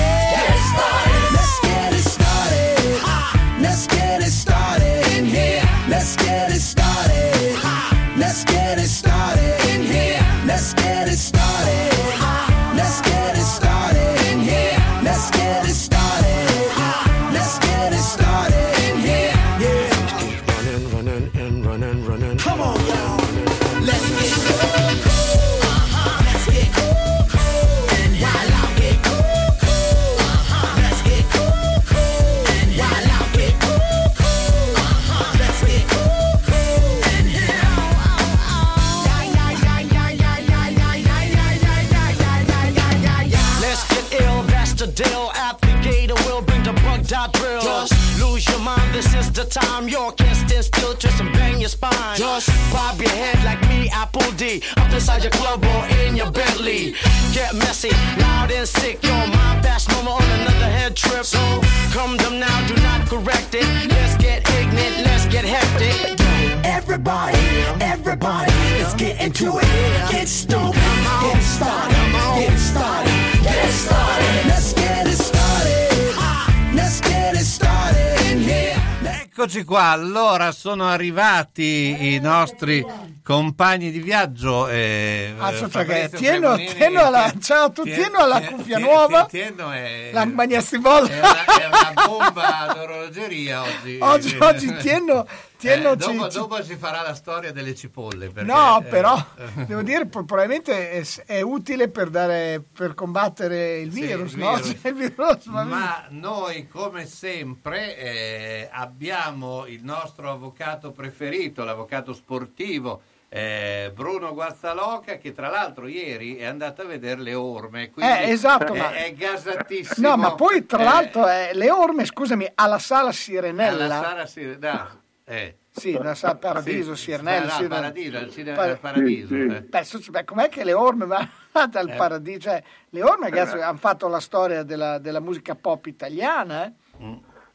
Eccoci 79.49 79.65
qua, 79.65 79.85
allora 79.85 80.51
sono 80.51 80.87
arrivati 80.87 82.13
i 82.13 82.19
nostri 82.19 82.85
compagni 83.23 83.89
di 83.89 83.97
viaggio. 83.97 84.67
Eh, 84.67 85.33
Fabrizio 85.35 85.75
che 85.75 86.09
tieno, 86.17 86.55
tieno 86.55 87.01
alla, 87.03 87.33
ciao, 87.41 87.71
tu 87.71 87.81
tie- 87.81 87.95
tieno 87.95 88.19
alla 88.19 88.43
cuffia 88.43 88.77
nuova, 88.77 89.25
tieno 89.25 89.71
è, 89.71 90.11
la 90.13 90.25
magnastibola. 90.25 91.07
è 91.07 91.17
una, 91.17 91.45
è 91.45 91.65
una 91.65 91.93
bomba 92.05 92.73
d'orologeria 92.77 93.63
oggi. 93.63 93.97
oggi, 93.99 94.37
oggi 94.39 94.75
tieno, 94.77 95.25
Eh, 95.61 95.95
dopo, 95.95 96.29
ci- 96.29 96.37
dopo 96.37 96.63
si 96.63 96.75
farà 96.75 97.01
la 97.01 97.13
storia 97.13 97.51
delle 97.51 97.75
cipolle. 97.75 98.29
perché, 98.29 98.51
No, 98.51 98.79
eh, 98.79 98.83
però 98.83 99.15
eh, 99.37 99.65
devo 99.65 99.81
dire, 99.81 100.05
pro- 100.05 100.23
probabilmente 100.23 100.91
è, 100.91 101.03
è 101.25 101.41
utile 101.41 101.89
per, 101.89 102.09
dare, 102.09 102.63
per 102.73 102.93
combattere 102.93 103.79
il 103.79 103.91
Sì, 103.91 104.05
virus, 104.05 104.33
il 104.33 104.39
no? 104.39 104.53
virus. 104.55 104.67
Cioè, 104.81 104.91
il 104.91 104.95
virus, 104.95 105.45
bene. 105.47 105.63
Ma 105.69 106.05
noi, 106.09 106.67
come 106.67 107.05
sempre, 107.05 107.97
eh, 107.97 108.69
abbiamo 108.71 109.65
il 109.65 109.83
nostro 109.83 110.31
avvocato 110.31 110.91
preferito, 110.91 111.63
l'avvocato 111.63 112.13
sportivo. 112.13 113.01
eh, 113.31 113.91
Bruno 113.93 114.33
Guazzaloca 114.33 115.17
che 115.17 115.33
tra 115.33 115.49
l'altro 115.49 115.85
ieri 115.85 116.37
è 116.37 116.45
andato 116.45 116.81
a 116.81 116.85
vedere 116.85 117.21
le 117.21 117.35
orme 117.35 117.91
quindi 117.91 118.11
Eh, 118.11 118.31
esatto, 118.31 118.73
è, 118.73 118.77
ma- 118.79 118.91
è 118.95 119.13
gasatissimo 119.13 120.07
No, 120.09 120.17
ma 120.17 120.33
poi 120.33 120.65
tra 120.65 120.79
Eh, 120.79 120.83
l'altro 120.83 121.27
eh, 121.27 121.51
le 121.53 121.69
orme, 121.69 122.05
scusami, 122.05 122.49
alla 122.55 122.79
sala 122.79 123.11
Sirenella. 123.11 123.83
alla 123.85 124.01
Sara 124.01 124.25
Sir- 124.25 124.57
no, 124.59 124.98
eh. 125.29 125.55
Sì, 125.71 125.93
la 125.93 126.15
sala 126.15 126.35
Paradiso, 126.35 126.95
Sì, 126.95 127.03
Sirenella. 127.11 127.45
no, 127.53 127.61
sì, 127.61 127.67
Paradiso, 127.67 128.17
il 128.17 128.31
cinema 128.31 128.55
Par- 128.57 128.67
del 128.67 128.79
Paradiso 128.79 129.35
eh. 129.35 129.61
Beh, 129.61 129.83
so- 129.83 130.01
beh, 130.09 130.25
com'è 130.25 130.49
che 130.49 130.63
le 130.63 130.73
orme 130.73 131.05
vanno 131.05 131.29
dal 131.69 131.89
Eh. 131.89 131.95
paradiso? 131.95 132.39
Cioè, 132.39 132.63
le 132.89 133.03
orme 133.03 133.29
ragazzi, 133.29 133.57
hanno 133.59 133.77
fatto 133.77 134.07
la 134.07 134.19
storia 134.19 134.63
della, 134.63 134.97
della 134.97 135.19
musica 135.21 135.55
pop 135.55 135.85
italiana, 135.85 136.65
eh? 136.65 136.73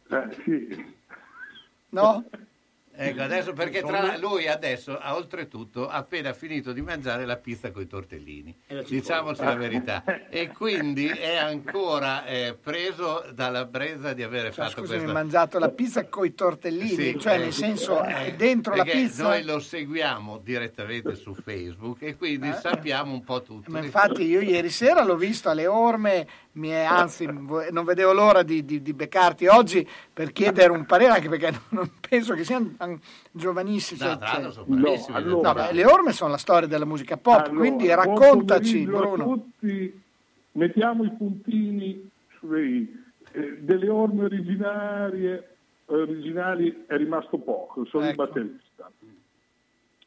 Eh, 0.08 0.36
sì. 0.44 0.94
no? 1.90 2.24
Ecco, 2.96 3.22
adesso 3.22 3.52
perché 3.52 3.82
tra 3.82 4.16
lui 4.18 4.46
adesso 4.46 4.96
ha 4.96 5.16
oltretutto 5.16 5.88
appena 5.88 6.32
finito 6.32 6.72
di 6.72 6.80
mangiare 6.80 7.24
la 7.24 7.36
pizza 7.36 7.72
con 7.72 7.82
i 7.82 7.86
tortellini, 7.88 8.56
diciamoci 8.86 9.42
la 9.42 9.54
verità, 9.56 10.04
e 10.30 10.48
quindi 10.48 11.08
è 11.08 11.34
ancora 11.34 12.24
eh, 12.24 12.56
preso 12.60 13.24
dalla 13.34 13.64
brezza 13.64 14.12
di 14.12 14.22
avere 14.22 14.52
Cioè, 14.52 14.66
fatto 14.66 14.80
scusami, 14.82 14.98
questa... 14.98 15.12
mangiato 15.12 15.58
la 15.58 15.70
pizza 15.70 16.06
con 16.06 16.24
i 16.24 16.34
tortellini, 16.34 16.94
Sì, 16.94 17.18
cioè 17.18 17.34
eh, 17.34 17.38
nel 17.38 17.52
senso 17.52 18.04
eh, 18.04 18.26
è 18.26 18.34
dentro 18.34 18.74
la 18.76 18.84
pizza. 18.84 19.24
Noi 19.24 19.42
lo 19.42 19.58
seguiamo 19.58 20.38
direttamente 20.38 21.16
su 21.16 21.34
Facebook 21.34 22.02
e 22.02 22.16
quindi 22.16 22.52
sappiamo 22.60 23.12
un 23.12 23.24
po' 23.24 23.42
tutto. 23.42 23.70
Eh. 23.70 23.72
Ma 23.72 23.80
infatti 23.80 24.22
io 24.24 24.40
ieri 24.40 24.70
sera 24.70 25.02
l'ho 25.02 25.16
visto 25.16 25.50
alle 25.50 25.66
orme, 25.66 26.28
mi 26.54 26.68
è- 26.68 26.84
anzi 26.84 27.26
non 27.26 27.84
vedevo 27.84 28.12
l'ora 28.12 28.42
di, 28.42 28.64
di- 28.64 28.80
di 28.82 28.92
beccarti 28.92 29.46
oggi 29.46 29.86
per 30.12 30.32
chiedere 30.32 30.70
un 30.70 30.84
parere, 30.86 31.12
anche 31.12 31.28
perché 31.28 31.52
non, 31.70 31.90
penso 32.08 32.34
che 32.34 32.44
siano 32.44 32.74
an- 32.78 32.98
giovanissimi. 33.30 34.00
No, 34.00 34.06
cioè- 34.06 34.18
l'altro 34.20 34.52
sono 34.52 34.66
No, 34.68 35.06
allora- 35.12 35.48
No, 35.48 35.54
beh, 35.54 35.72
le 35.72 35.84
orme 35.84 36.12
sono 36.12 36.30
la 36.30 36.36
storia 36.36 36.68
della 36.68 36.84
musica 36.84 37.16
pop, 37.16 37.46
Allora, 37.46 37.58
quindi 37.58 37.88
raccontaci 37.88 38.84
Bruno. 38.84 39.24
tutti. 39.24 40.02
Mettiamo 40.52 41.02
i 41.04 41.10
puntini 41.10 42.08
sui 42.38 43.02
eh, 43.32 43.56
delle 43.60 43.88
orme 43.88 44.24
originarie 44.24 45.48
originali 45.86 46.84
è 46.86 46.96
rimasto 46.96 47.38
poco, 47.38 47.84
solo 47.86 48.04
il 48.04 48.10
Ecco. 48.10 48.24
batterista. 48.24 48.90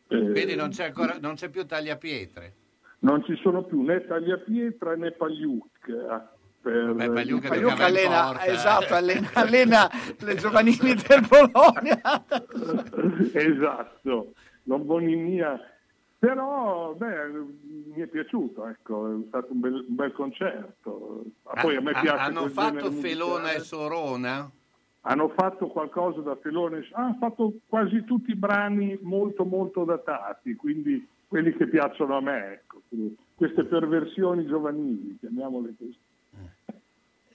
Eh, 0.10 0.32
Quindi 0.32 0.56
non 0.56 0.70
c'è, 0.70 0.86
ancora, 0.86 1.18
non 1.20 1.36
c'è 1.36 1.50
più 1.50 1.66
tagliapietre. 1.66 2.54
non 3.00 3.24
ci 3.26 3.36
sono 3.44 3.64
più 3.64 3.82
né 3.82 4.06
tagliapietra 4.08 4.96
né 4.96 5.12
pagliucca. 5.12 6.32
Per, 6.68 6.94
Beh, 6.96 7.10
Pagliuca 7.12 7.48
Pagliuca 7.48 7.86
allena, 7.86 8.26
porta. 8.26 8.46
esatto, 8.46 8.94
allena, 8.94 9.30
allena 9.36 9.90
le 10.20 10.36
giovanili 10.36 10.96
del 10.96 11.26
Bologna. 11.26 12.26
esatto, 13.32 14.34
non 14.64 14.86
Bonimia. 14.86 15.58
Però 16.20 16.94
beh, 16.94 17.28
mi 17.94 18.02
è 18.02 18.08
piaciuto, 18.08 18.68
ecco, 18.68 19.14
è 19.14 19.28
stato 19.28 19.48
un 19.54 19.60
bel, 19.62 19.74
un 19.88 19.96
bel 19.96 20.12
concerto. 20.12 21.24
Ma 21.44 21.62
poi 21.62 21.76
a 21.78 21.82
me 21.82 21.92
Ah, 21.92 22.02
piace 22.02 22.22
hanno 22.24 22.48
fatto 22.50 22.92
Felona 22.92 23.34
musicale. 23.40 23.56
e 23.56 23.60
Sorona? 23.62 24.52
hanno 25.02 25.30
fatto 25.30 25.68
qualcosa 25.68 26.20
da 26.20 26.36
filone, 26.42 26.86
hanno 26.92 27.16
fatto 27.18 27.54
quasi 27.68 28.04
tutti 28.04 28.32
i 28.32 28.36
brani 28.36 28.98
molto 29.04 29.46
molto 29.46 29.86
datati, 29.86 30.54
quindi 30.56 31.08
quelli 31.30 31.54
che 31.54 31.66
piacciono 31.68 32.18
a 32.18 32.22
me, 32.22 32.52
ecco, 32.52 32.82
queste 33.36 33.64
perversioni 33.64 34.46
giovanili, 34.48 35.16
chiamiamole 35.18 35.74
così. 35.78 35.98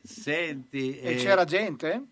Senti, 0.03 0.99
E 0.99 1.13
eh, 1.13 1.15
c'era 1.17 1.45
gente? 1.45 2.05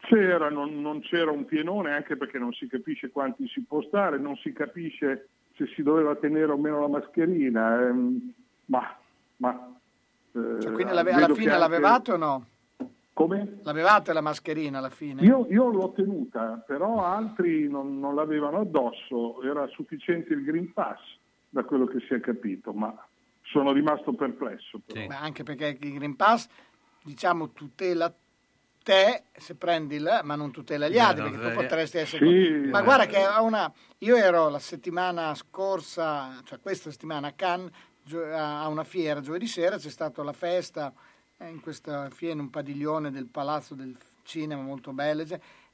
C'era, 0.00 0.48
non, 0.48 0.80
non 0.80 1.00
c'era 1.00 1.30
un 1.30 1.44
pienone 1.44 1.92
anche 1.92 2.16
perché 2.16 2.38
non 2.38 2.52
si 2.52 2.66
capisce 2.66 3.10
quanti 3.10 3.46
si 3.48 3.62
può 3.62 3.82
stare, 3.82 4.18
non 4.18 4.36
si 4.36 4.52
capisce 4.52 5.28
se 5.56 5.66
si 5.74 5.82
doveva 5.82 6.14
tenere 6.16 6.52
o 6.52 6.56
meno 6.56 6.80
la 6.80 6.88
mascherina, 6.88 7.88
ehm, 7.88 8.32
ma... 8.66 8.96
ma 9.36 9.76
eh, 10.32 10.60
Cioè, 10.60 10.72
quindi 10.72 10.92
alla 10.92 11.02
che 11.02 11.34
fine 11.34 11.50
anche- 11.50 11.58
l'avevate 11.58 12.12
o 12.12 12.16
no? 12.16 12.46
Come? 13.12 13.58
L'avevate 13.64 14.12
la 14.12 14.20
mascherina 14.20 14.78
alla 14.78 14.90
fine? 14.90 15.22
Io, 15.22 15.46
io 15.50 15.68
l'ho 15.70 15.90
tenuta, 15.90 16.62
però 16.64 17.04
altri 17.04 17.68
non, 17.68 17.98
non 17.98 18.14
l'avevano 18.14 18.60
addosso, 18.60 19.42
era 19.42 19.66
sufficiente 19.66 20.32
il 20.32 20.44
Green 20.44 20.72
Pass, 20.72 21.00
da 21.48 21.64
quello 21.64 21.86
che 21.86 21.98
si 22.06 22.14
è 22.14 22.20
capito, 22.20 22.72
ma 22.72 22.94
sono 23.42 23.72
rimasto 23.72 24.12
perplesso. 24.12 24.80
però. 24.86 25.04
Beh, 25.06 25.14
anche 25.16 25.42
perché 25.42 25.76
il 25.80 25.94
Green 25.94 26.14
Pass, 26.14 26.48
diciamo, 27.08 27.52
tutela 27.52 28.14
te 28.82 29.24
se 29.36 29.54
prendi 29.54 29.96
il, 29.96 30.20
ma 30.22 30.34
non 30.34 30.50
tutela 30.50 30.88
gli 30.88 30.98
altri, 30.98 31.22
non 31.22 31.32
perché 31.32 31.48
tu 31.48 31.54
potresti 31.54 31.98
essere... 31.98 32.26
Sì, 32.26 32.68
ma 32.68 32.80
eh. 32.80 32.82
guarda 32.82 33.06
che 33.06 33.26
ho 33.26 33.42
una... 33.42 33.72
Io 33.98 34.16
ero 34.16 34.48
la 34.48 34.58
settimana 34.58 35.34
scorsa, 35.34 36.40
cioè 36.44 36.60
questa 36.60 36.90
settimana 36.90 37.28
a 37.28 37.32
Cannes, 37.32 37.70
a 38.32 38.66
una 38.68 38.84
fiera, 38.84 39.20
giovedì 39.20 39.46
sera 39.46 39.76
c'è 39.76 39.90
stata 39.90 40.22
la 40.22 40.32
festa 40.32 40.92
eh, 41.38 41.48
in 41.48 41.60
questa 41.60 42.08
fiera, 42.10 42.34
in 42.34 42.40
un 42.40 42.50
padiglione 42.50 43.10
del 43.10 43.26
Palazzo 43.26 43.74
del 43.74 43.96
Cinema, 44.22 44.62
molto 44.62 44.92
bella, 44.92 45.24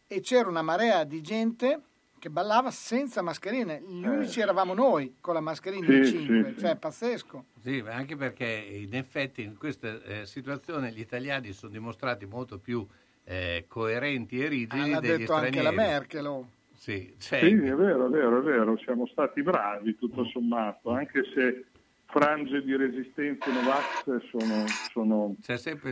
e 0.06 0.20
c'era 0.20 0.48
una 0.48 0.62
marea 0.62 1.04
di 1.04 1.20
gente 1.20 1.80
che 2.24 2.30
ballava 2.30 2.70
senza 2.70 3.20
mascherine. 3.20 3.82
Gli 3.86 4.06
unici 4.06 4.40
eravamo 4.40 4.72
noi 4.72 5.16
con 5.20 5.34
la 5.34 5.40
mascherina 5.40 5.84
in 5.94 6.04
Sì, 6.06 6.10
cinque, 6.16 6.52
sì, 6.54 6.60
cioè 6.60 6.70
sì. 6.70 6.74
è 6.74 6.76
pazzesco. 6.76 7.44
Sì, 7.60 7.82
ma 7.82 7.92
anche 7.92 8.16
perché 8.16 8.46
in 8.46 8.94
effetti 8.94 9.42
in 9.42 9.58
questa 9.58 10.02
eh, 10.02 10.24
situazione 10.24 10.90
gli 10.90 11.00
italiani 11.00 11.52
sono 11.52 11.70
dimostrati 11.70 12.24
molto 12.24 12.56
più 12.58 12.86
eh, 13.24 13.66
coerenti 13.68 14.42
e 14.42 14.48
rigidi 14.48 14.90
L'ha 14.90 15.00
degli 15.00 15.18
detto 15.18 15.34
anche 15.34 15.48
stranieri. 15.48 15.76
la 15.76 15.82
Merkel. 15.82 16.26
oh. 16.26 16.48
Sì, 16.72 17.14
cioè, 17.18 17.40
Sì, 17.40 17.46
è 17.52 17.74
vero, 17.74 18.06
è 18.06 18.08
vero, 18.08 18.38
è 18.38 18.42
vero, 18.42 18.78
siamo 18.78 19.06
stati 19.06 19.42
bravi 19.42 19.94
tutto 19.98 20.24
sommato, 20.24 20.92
anche 20.92 21.24
se 21.34 21.66
frange 22.06 22.62
di 22.62 22.74
resistenza 22.74 23.50
Novax 23.52 24.28
sono, 24.30 24.64
sono 24.90 25.34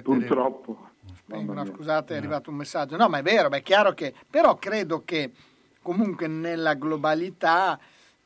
purtroppo... 0.02 0.88
Vengono, 1.26 1.52
mamma 1.58 1.62
mia. 1.64 1.74
scusate, 1.74 2.14
è 2.14 2.16
arrivato 2.16 2.48
un 2.48 2.56
messaggio. 2.56 2.96
No, 2.96 3.08
ma 3.08 3.18
è 3.18 3.22
vero, 3.22 3.48
beh, 3.50 3.58
è 3.58 3.62
chiaro 3.62 3.92
che... 3.92 4.14
Però 4.30 4.56
credo 4.56 5.02
che 5.04 5.30
comunque 5.82 6.26
nella 6.28 6.74
globalità... 6.74 7.78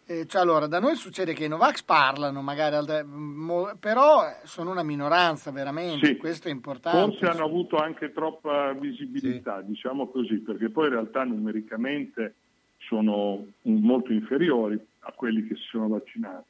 eh, 0.09 0.27
cioè 0.27 0.41
allora, 0.41 0.67
da 0.69 0.79
noi 0.79 0.95
succede 0.95 1.33
che 1.33 1.45
i 1.47 1.49
Novax 1.49 1.83
parlano, 1.83 2.41
magari, 2.43 2.77
però 3.81 4.23
sono 4.45 4.71
una 4.71 4.85
minoranza 4.85 5.51
veramente, 5.51 6.07
Sì. 6.07 6.17
questo 6.17 6.47
è 6.47 6.53
importante. 6.53 7.17
Forse 7.17 7.27
hanno 7.27 7.45
avuto 7.45 7.77
anche 7.79 8.13
troppa 8.13 8.73
visibilità, 8.75 9.63
diciamo 9.63 10.09
così, 10.09 10.37
perché 10.37 10.71
poi 10.71 10.87
in 10.87 10.93
realtà 10.93 11.25
numericamente 11.25 12.35
sono 12.79 13.45
molto 13.63 14.13
inferiori 14.13 14.79
a 15.01 15.13
quelli 15.13 15.45
che 15.47 15.57
si 15.57 15.65
sono 15.71 15.89
vaccinati, 15.89 16.45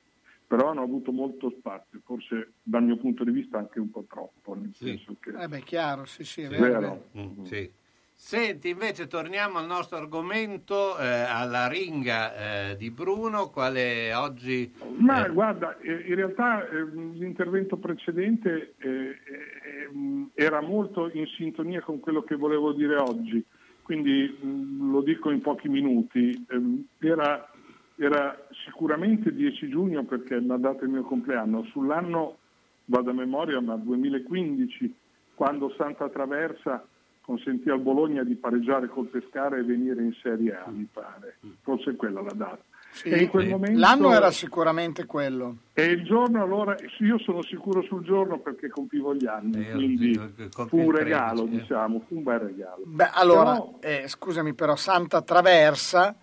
però 0.47 0.69
hanno 0.71 0.83
avuto 0.83 1.11
molto 1.13 1.51
spazio, 1.59 2.01
forse 2.05 2.53
dal 2.63 2.83
mio 2.83 2.97
punto 2.99 3.25
di 3.25 3.31
vista 3.31 3.57
anche 3.59 3.81
un 3.81 3.91
po' 3.91 4.05
troppo, 4.09 4.55
nel 4.55 4.75
senso 4.75 5.17
che... 5.19 5.31
Eh 5.31 5.49
beh, 5.49 5.63
chiaro, 5.63 6.05
sì, 6.05 6.25
sì, 6.25 6.43
è 6.43 6.49
Vero. 6.49 6.63
vero. 6.63 6.79
è 6.79 6.81
vero. 6.81 7.31
Mm, 7.41 7.45
sì. 7.45 7.71
Senti, 8.19 8.71
invece 8.71 9.07
torniamo 9.09 9.59
al 9.59 9.67
nostro 9.67 9.99
argomento, 9.99 10.99
eh, 10.99 11.07
alla 11.07 11.69
ringa 11.69 12.71
eh, 12.71 12.77
di 12.77 12.91
Bruno, 12.91 13.51
quale 13.51 14.13
oggi... 14.15 14.73
Ma 14.97 15.27
eh, 15.27 15.31
guarda, 15.31 15.79
eh, 15.79 16.03
in 16.09 16.15
realtà 16.15 16.67
eh, 16.67 16.83
l'intervento 17.13 17.77
precedente 17.77 18.75
eh, 18.79 18.89
eh, 18.89 19.85
ehm, 19.85 20.31
era 20.35 20.63
molto 20.63 21.11
in 21.13 21.27
sintonia 21.37 21.83
con 21.83 22.01
quello 22.01 22.23
che 22.23 22.37
volevo 22.37 22.73
dire 22.73 22.97
oggi, 22.97 23.45
quindi 23.83 24.27
mh, 24.41 24.91
lo 24.91 25.03
dico 25.03 25.31
in 25.31 25.43
pochi 25.43 25.69
minuti. 25.69 26.47
Ehm, 26.49 26.87
Era, 26.99 27.49
era 27.97 28.47
sicuramente 28.65 29.33
10 29.33 29.69
giugno 29.69 30.05
perché 30.05 30.39
è 30.39 30.41
la 30.41 30.57
data 30.57 30.81
del 30.81 30.89
mio 30.89 31.03
compleanno, 31.03 31.65
sull'anno, 31.65 32.39
vado 32.87 33.11
a 33.11 33.15
memoria, 33.15 33.61
ma 33.61 33.77
2015, 33.77 34.95
quando 35.35 35.73
Santa 35.77 36.09
Traversa 36.09 36.85
consentì 37.27 37.69
al 37.71 37.81
Bologna 37.81 38.23
di 38.23 38.37
pareggiare 38.37 38.87
col 38.87 39.09
Pescara 39.09 39.57
e 39.57 39.65
venire 39.65 40.01
in 40.01 40.15
Serie 40.23 40.55
A, 40.57 40.71
mi 40.71 40.87
pare. 40.91 41.39
Forse 41.63 41.91
è 41.91 41.97
quella 41.97 42.23
la 42.23 42.33
data. 42.33 42.63
Sì, 42.93 43.09
e 43.09 43.23
in 43.23 43.29
quel 43.29 43.49
momento... 43.49 43.79
L'anno 43.79 44.15
era 44.15 44.31
sicuramente 44.31 45.05
quello. 45.07 45.57
E 45.75 45.85
il 45.87 46.05
giorno 46.05 46.41
allora, 46.41 46.77
io 47.01 47.19
sono 47.19 47.43
sicuro 47.43 47.83
sul 47.83 48.05
giorno 48.05 48.39
perché 48.39 48.69
compivo 48.69 49.13
gli 49.15 49.27
anni, 49.27 49.67
Eh, 49.67 49.73
quindi 49.73 50.17
oddio, 50.17 50.49
compi 50.55 50.71
fu 50.71 50.77
un 50.77 50.85
il 50.85 50.91
13, 50.95 51.05
regalo, 51.05 51.45
eh. 51.45 51.49
diciamo, 51.49 52.05
fu 52.07 52.17
un 52.17 52.23
bel 52.23 52.39
regalo. 52.39 52.83
Beh, 52.87 53.11
allora, 53.13 53.53
Però- 53.55 53.79
eh, 53.81 54.05
scusami 54.07 54.55
però, 54.55 54.77
Santa 54.77 55.21
Traversa, 55.21 56.15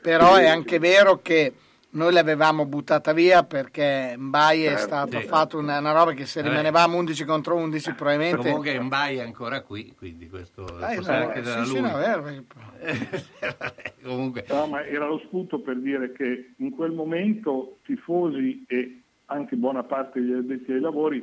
però 0.00 0.34
è 0.36 0.46
anche 0.46 0.78
vero 0.78 1.20
che 1.22 1.52
noi 1.92 2.12
l'avevamo 2.12 2.66
buttata 2.66 3.12
via 3.12 3.42
perché 3.42 4.14
Mbai 4.16 4.62
è 4.62 4.68
Certo, 4.70 4.82
stato 4.82 5.20
sì. 5.20 5.26
fatto 5.26 5.58
una, 5.58 5.78
una 5.78 5.92
roba 5.92 6.12
che 6.12 6.24
se 6.26 6.40
Vabbè. 6.40 6.50
rimanevamo 6.52 6.96
11 6.96 7.24
contro 7.24 7.56
11 7.56 7.92
probabilmente... 7.94 8.36
Comunque 8.48 8.78
Mbai 8.80 9.16
è 9.16 9.22
ancora 9.22 9.60
qui, 9.62 9.92
quindi 9.96 10.28
questo 10.28 10.62
Eh, 10.86 10.96
possiamo 10.96 11.24
no, 11.26 11.32
chiedere 11.32 11.58
a 11.60 11.64
sì, 11.64 11.70
lui. 11.70 11.76
sì, 11.76 11.82
no, 11.92 11.98
è 11.98 12.00
vero, 12.00 12.22
perché- 12.22 13.24
Comunque, 14.02 14.44
No, 14.48 14.66
ma 14.66 14.84
era 14.86 15.06
lo 15.06 15.18
spunto 15.26 15.60
per 15.60 15.76
dire 15.78 16.12
che 16.12 16.52
in 16.56 16.70
quel 16.70 16.92
momento 16.92 17.78
tifosi 17.84 18.64
e 18.68 19.00
anche 19.26 19.56
buona 19.56 19.82
parte 19.82 20.20
degli 20.20 20.32
addetti 20.32 20.72
ai 20.72 20.80
lavori 20.80 21.22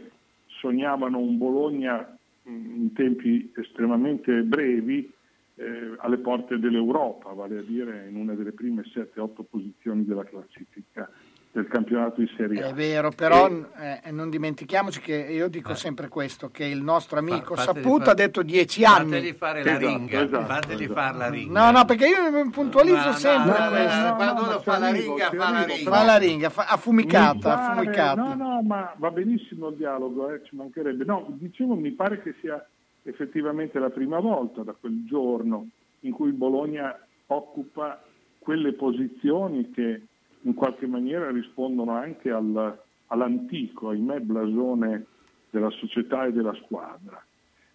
sognavano 0.59 1.17
un 1.19 1.37
Bologna 1.37 2.15
in 2.45 2.91
tempi 2.93 3.51
estremamente 3.57 4.41
brevi 4.43 5.11
eh, 5.57 5.95
alle 5.99 6.17
porte 6.17 6.59
dell'Europa, 6.59 7.33
vale 7.33 7.57
a 7.59 7.61
dire 7.63 8.07
in 8.09 8.15
una 8.15 8.33
delle 8.33 8.51
prime 8.51 8.83
7-8 8.83 9.43
posizioni 9.49 10.05
della 10.05 10.23
classifica 10.23 11.09
del 11.51 11.67
campionato 11.67 12.21
di 12.21 12.29
Serie 12.37 12.61
A. 12.61 12.67
È 12.67 12.73
vero, 12.73 13.09
però 13.09 13.47
E- 13.49 14.01
eh, 14.03 14.11
non 14.11 14.29
dimentichiamoci 14.29 14.99
che 15.01 15.15
io 15.15 15.47
dico 15.47 15.73
sempre 15.73 16.07
questo, 16.07 16.49
che 16.51 16.65
il 16.65 16.83
nostro 16.83 17.17
amico 17.17 17.55
Fa- 17.55 17.63
fateli 17.63 17.83
Saputo 17.83 18.03
fare- 18.05 18.11
ha 18.11 18.13
detto 18.13 18.43
10 18.43 18.85
anni. 18.85 19.09
Fategli 19.13 19.33
fare 19.33 19.63
la 19.63 19.71
Esatto, 19.71 19.87
ringa, 19.87 20.23
esatto, 20.23 20.45
fategli 20.45 20.83
esatto. 20.83 20.93
fare 20.99 21.17
la 21.17 21.29
ringa. 21.29 21.65
No, 21.65 21.71
no, 21.79 21.85
perché 21.85 22.07
io 22.07 22.49
puntualizzo 22.51 23.07
No, 23.07 23.13
sempre 23.13 23.57
no, 23.57 23.63
no, 23.63 23.69
questo. 23.71 23.99
no, 24.07 24.15
quando 24.15 24.41
uno 24.43 24.51
ma 24.51 24.59
fa 24.59 24.77
la 24.77 24.87
arrivo, 24.87 25.15
ringa, 25.15 25.29
fa 25.31 25.49
la 25.51 25.63
ringa. 25.63 25.89
Fa 25.91 26.03
la 26.03 26.17
ringa, 26.17 26.49
fa- 26.51 26.65
affumicata, 26.67 27.39
pare- 27.55 27.71
affumicata. 27.71 28.21
No, 28.21 28.33
no, 28.35 28.61
ma 28.61 28.93
va 28.97 29.09
benissimo 29.09 29.69
il 29.69 29.77
dialogo, 29.77 30.29
eh, 30.31 30.41
ci 30.43 30.55
mancherebbe. 30.55 31.05
No, 31.05 31.25
dicevo, 31.39 31.73
mi 31.73 31.91
pare 31.93 32.21
che 32.21 32.35
sia 32.39 32.63
effettivamente 33.07 33.79
la 33.79 33.89
prima 33.89 34.19
volta 34.19 34.63
da 34.63 34.73
quel 34.73 35.05
giorno 35.05 35.69
in 36.01 36.11
cui 36.11 36.31
Bologna 36.31 36.97
occupa 37.27 38.03
quelle 38.39 38.73
posizioni 38.73 39.71
che 39.71 40.01
in 40.41 40.53
qualche 40.53 40.87
maniera 40.87 41.31
rispondono 41.31 41.93
anche 41.93 42.29
al- 42.29 42.79
all'antico, 43.07 43.89
ahimè, 43.89 44.19
blasone 44.19 45.05
della 45.49 45.69
società 45.71 46.25
e 46.25 46.33
della 46.33 46.53
squadra. 46.63 47.23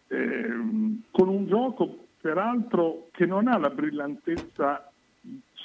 Ehm, 0.08 1.02
con 1.10 1.28
un 1.28 1.46
gioco 1.46 2.06
peraltro 2.20 3.08
che 3.10 3.26
non 3.26 3.48
ha 3.48 3.58
la 3.58 3.70
brillantezza, 3.70 4.90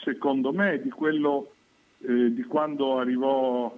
secondo 0.04 0.54
me, 0.54 0.82
di 0.82 0.90
quello 0.90 1.52
eh, 2.00 2.34
di 2.34 2.44
quando 2.44 3.00
arrivò 3.00 3.76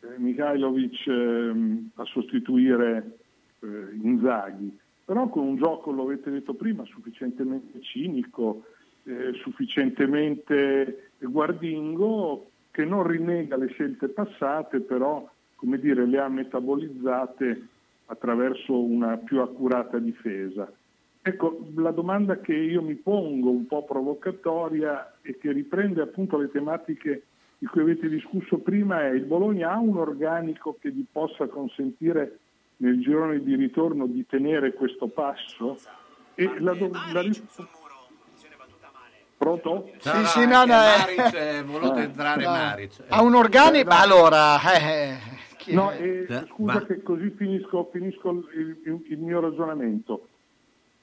eh, 0.00 0.18
Mihailovic 0.18 1.06
ehm, 1.06 1.90
a 1.96 2.04
sostituire 2.04 3.18
eh, 3.60 3.66
Inzaghi, 4.02 4.78
però 5.08 5.30
con 5.30 5.46
un 5.46 5.56
gioco, 5.56 5.90
lo 5.90 6.02
avete 6.02 6.30
detto 6.30 6.52
prima, 6.52 6.84
sufficientemente 6.84 7.80
cinico, 7.80 8.64
eh, 9.04 9.32
sufficientemente 9.40 11.12
guardingo, 11.16 12.50
che 12.70 12.84
non 12.84 13.06
rinnega 13.06 13.56
le 13.56 13.68
scelte 13.68 14.08
passate, 14.08 14.80
però 14.80 15.26
come 15.54 15.78
dire, 15.78 16.04
le 16.04 16.18
ha 16.18 16.28
metabolizzate 16.28 17.68
attraverso 18.04 18.78
una 18.78 19.16
più 19.16 19.40
accurata 19.40 19.98
difesa. 19.98 20.70
Ecco, 21.22 21.68
la 21.76 21.90
domanda 21.90 22.40
che 22.40 22.54
io 22.54 22.82
mi 22.82 22.96
pongo, 22.96 23.48
un 23.48 23.66
po' 23.66 23.84
provocatoria 23.84 25.14
e 25.22 25.38
che 25.38 25.52
riprende 25.52 26.02
appunto 26.02 26.36
le 26.36 26.50
tematiche 26.50 27.22
di 27.56 27.64
cui 27.64 27.80
avete 27.80 28.10
discusso 28.10 28.58
prima 28.58 29.06
è 29.06 29.12
il 29.12 29.24
Bologna 29.24 29.72
ha 29.72 29.78
un 29.78 29.96
organico 29.96 30.76
che 30.78 30.92
gli 30.92 31.06
possa 31.10 31.46
consentire 31.46 32.40
nel 32.78 32.98
girone 33.00 33.42
di 33.42 33.54
ritorno 33.54 34.06
di 34.06 34.24
tenere 34.26 34.72
questo 34.72 35.06
passo? 35.08 35.78
E 36.34 36.58
la, 36.60 36.72
do- 36.74 36.90
la 37.12 37.20
ris- 37.20 37.42
Pronto? 39.36 39.90
Sì, 39.98 40.24
sì, 40.26 40.46
no, 40.46 40.64
no, 40.64 40.72
eh. 40.72 40.98
Maric 40.98 41.32
è 41.34 41.62
voluto 41.64 41.96
Eh. 41.96 42.02
entrare 42.02 42.42
No. 42.44 42.50
Maric. 42.50 43.04
Ha 43.06 43.22
un 43.22 43.34
organico, 43.36 43.88
ma 43.88 44.00
allora... 44.00 44.60
eh, 44.74 45.16
chi- 45.56 45.74
No, 45.74 45.92
eh, 45.92 46.26
Eh, 46.28 46.44
scusa 46.48 46.72
ma- 46.74 46.84
che 46.84 47.02
così 47.02 47.30
finisco, 47.36 47.88
finisco 47.92 48.30
il, 48.30 48.80
il- 48.84 49.04
il 49.10 49.18
mio 49.18 49.38
ragionamento. 49.40 50.26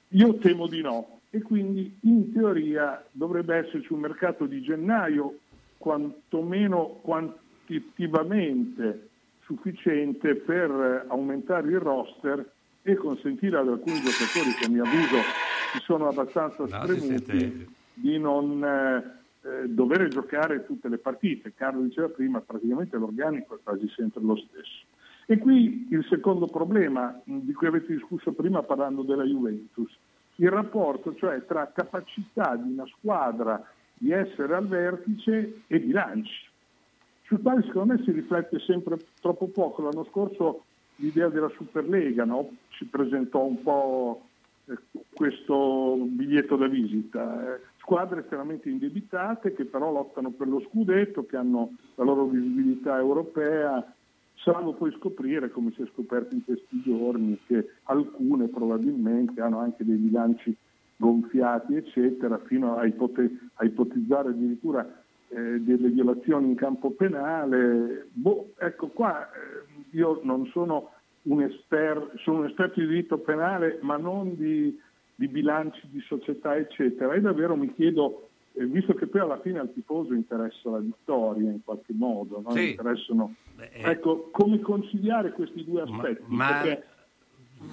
Io 0.10 0.36
temo 0.38 0.68
di 0.68 0.82
no 0.82 1.20
e 1.30 1.42
quindi 1.42 1.98
in 2.02 2.34
teoria 2.34 3.02
dovrebbe 3.12 3.56
esserci 3.56 3.94
un 3.94 4.00
mercato 4.02 4.46
di 4.46 4.62
gennaio 4.62 5.38
quantomeno 5.78 7.00
quantitativamente 7.02 9.10
sufficiente 9.46 10.36
per 10.36 11.06
aumentare 11.08 11.70
il 11.70 11.80
roster 11.80 12.54
e 12.82 12.96
consentire 12.96 13.58
ad 13.58 13.68
alcuni 13.68 14.02
giocatori 14.02 14.54
che 14.56 14.66
a 14.66 14.68
mio 14.68 14.84
avviso 14.84 15.24
si 15.72 15.80
sono 15.80 16.08
abbastanza 16.08 16.64
No, 16.64 16.84
spremuti 16.84 17.68
di 17.94 18.20
non 18.20 18.64
eh, 18.64 19.24
eh, 19.42 19.68
dover 19.70 20.08
giocare 20.10 20.66
tutte 20.66 20.90
le 20.90 20.98
partite. 20.98 21.54
Carlo 21.54 21.82
diceva 21.82 22.10
prima, 22.10 22.42
praticamente 22.42 22.98
l'organico 22.98 23.56
è 23.56 23.60
quasi 23.64 23.88
sempre 23.96 24.22
lo 24.22 24.36
stesso. 24.36 24.86
E 25.28 25.38
qui 25.38 25.88
il 25.90 26.06
secondo 26.10 26.48
problema 26.48 27.20
di 27.24 27.54
cui 27.54 27.68
avete 27.68 27.94
discusso 27.94 28.34
prima 28.34 28.62
parlando 28.62 29.02
della 29.02 29.24
Juventus, 29.24 29.92
il 30.36 30.50
rapporto 30.50 31.16
cioè 31.16 31.44
tra 31.46 31.72
capacità 31.74 32.56
di 32.56 32.72
una 32.72 32.86
squadra 32.86 33.64
di 33.94 34.12
essere 34.12 34.54
al 34.54 34.68
vertice 34.68 35.62
e 35.68 35.80
bilanci, 35.80 36.50
sul 37.26 37.42
quale 37.42 37.64
secondo 37.64 37.94
me 37.94 38.04
si 38.04 38.12
riflette 38.12 38.60
sempre 38.60 38.98
troppo 39.20 39.48
poco. 39.48 39.82
L'anno 39.82 40.06
scorso 40.06 40.64
l'idea 40.98 41.30
della 41.30 41.50
Superlega 41.50 42.24
no? 42.24 42.50
ci 42.70 42.86
presentò 42.86 43.44
un 43.44 43.62
po' 43.62 44.26
eh, 44.66 44.78
questo 45.14 45.98
biglietto 46.08 46.56
da 46.56 46.68
visita. 46.68 47.56
eh, 47.56 47.60
squadre 47.80 48.22
estremamente 48.22 48.70
indebitate 48.70 49.54
che 49.54 49.66
però 49.66 49.92
lottano 49.92 50.32
per 50.32 50.48
lo 50.48 50.60
scudetto, 50.62 51.26
che 51.26 51.38
hanno 51.38 51.74
la 51.96 52.04
loro 52.04 52.26
visibilità 52.26 52.98
europea, 52.98 53.94
salvo 54.36 54.74
poi 54.74 54.92
scoprire, 54.98 55.52
come 55.52 55.72
si 55.76 55.84
è 55.84 55.86
scoperto 55.94 56.34
in 56.34 56.44
questi 56.44 56.82
giorni, 56.82 57.40
che 57.46 57.74
alcune 57.84 58.48
probabilmente 58.48 59.40
hanno 59.40 59.60
anche 59.60 59.86
dei 59.86 59.98
bilanci 59.98 60.56
gonfiati, 60.98 61.76
eccetera, 61.76 62.40
fino 62.40 62.76
a, 62.76 62.86
ipote- 62.86 63.50
a 63.56 63.66
ipotizzare 63.66 64.30
addirittura 64.30 65.04
eh, 65.30 65.60
delle 65.60 65.90
violazioni 65.90 66.48
in 66.50 66.56
campo 66.56 66.92
penale. 66.92 68.08
Boh, 68.12 68.54
ecco 68.58 68.88
qua 68.88 69.28
eh, 69.32 69.86
io 69.92 70.20
non 70.24 70.46
sono 70.48 70.92
un 71.24 71.42
esperto, 71.42 72.18
sono 72.20 72.40
un 72.40 72.46
esperto 72.46 72.80
di 72.80 72.88
diritto 72.88 73.18
penale, 73.18 73.80
ma 73.82 73.98
non 73.98 74.36
di, 74.36 74.78
di 75.16 75.28
bilanci 75.28 75.88
di 75.90 76.00
società, 76.02 76.56
eccetera. 76.56 77.14
E 77.14 77.22
davvero 77.22 77.56
mi 77.56 77.74
chiedo, 77.74 78.30
eh, 78.54 78.66
visto 78.66 78.94
che 78.94 79.08
poi 79.08 79.22
alla 79.22 79.40
fine 79.40 79.60
al 79.60 79.74
tifoso 79.74 80.14
interessa 80.14 80.70
la 80.70 80.80
vittoria 80.80 81.50
in 81.50 81.64
qualche 81.64 81.94
modo, 81.94 82.42
no? 82.46 82.52
Sì. 82.52 82.70
interessano. 82.72 83.34
eh. 83.60 83.90
Ecco, 83.90 84.30
come 84.32 84.60
conciliare 84.60 85.32
questi 85.32 85.64
due 85.64 85.82
aspetti? 85.82 86.24
ma- 86.28 86.62
Perché 86.62 86.84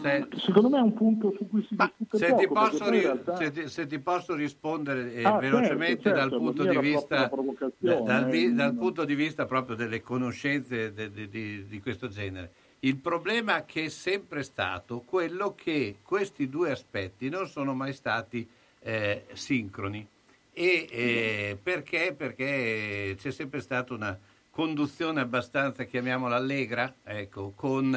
Se- 0.01 0.29
secondo 0.37 0.69
me 0.69 0.79
è 0.79 0.83
un 0.83 0.95
punto 0.95 1.33
su 1.37 1.49
cui 1.49 1.65
si 1.69 1.75
discute 1.77 2.19
Se 2.19 2.29
poco. 2.29 2.41
ti, 2.41 2.47
posso, 2.49 2.91
ri- 2.91 3.01
realtà- 3.01 3.37
se 3.37 3.51
ti- 3.51 3.69
se 3.69 3.87
ti 3.87 3.99
posso 3.99 4.35
rispondere 4.35 5.13
eh, 5.13 5.25
Ah, 5.25 5.39
velocemente 5.39 6.03
certo, 6.03 6.09
dal, 6.11 6.29
certo, 6.31 6.37
punto 6.39 6.65
la 6.65 6.71
di 6.71 6.79
vista, 6.79 7.31
dal, 7.79 8.27
vi- 8.29 8.55
dal 8.55 8.75
no. 8.75 8.81
punto 8.81 9.05
di 9.05 9.15
vista 9.15 9.45
proprio 9.45 9.75
delle 9.77 10.01
conoscenze 10.01 10.93
de- 10.93 11.11
de- 11.11 11.29
di, 11.29 11.67
di 11.67 11.81
questo 11.81 12.09
genere. 12.09 12.53
Il 12.81 12.97
problema 12.97 13.65
che 13.65 13.85
è 13.85 13.89
sempre 13.89 14.43
stato 14.43 15.01
quello 15.05 15.55
che 15.55 15.97
questi 16.03 16.49
due 16.49 16.71
aspetti 16.73 17.29
non 17.29 17.47
sono 17.47 17.75
mai 17.75 17.93
stati 17.93 18.49
eh, 18.81 19.27
sincroni. 19.33 20.05
E, 20.53 20.87
eh, 20.91 21.59
perché? 21.63 22.15
Perché 22.17 23.15
c'è 23.19 23.31
sempre 23.31 23.61
stata 23.61 23.95
una 23.95 24.19
conduzione 24.53 25.21
abbastanza, 25.23 25.85
chiamiamola 25.85 26.37
allegra, 26.37 26.97
ecco, 27.03 27.53
con 27.57 27.95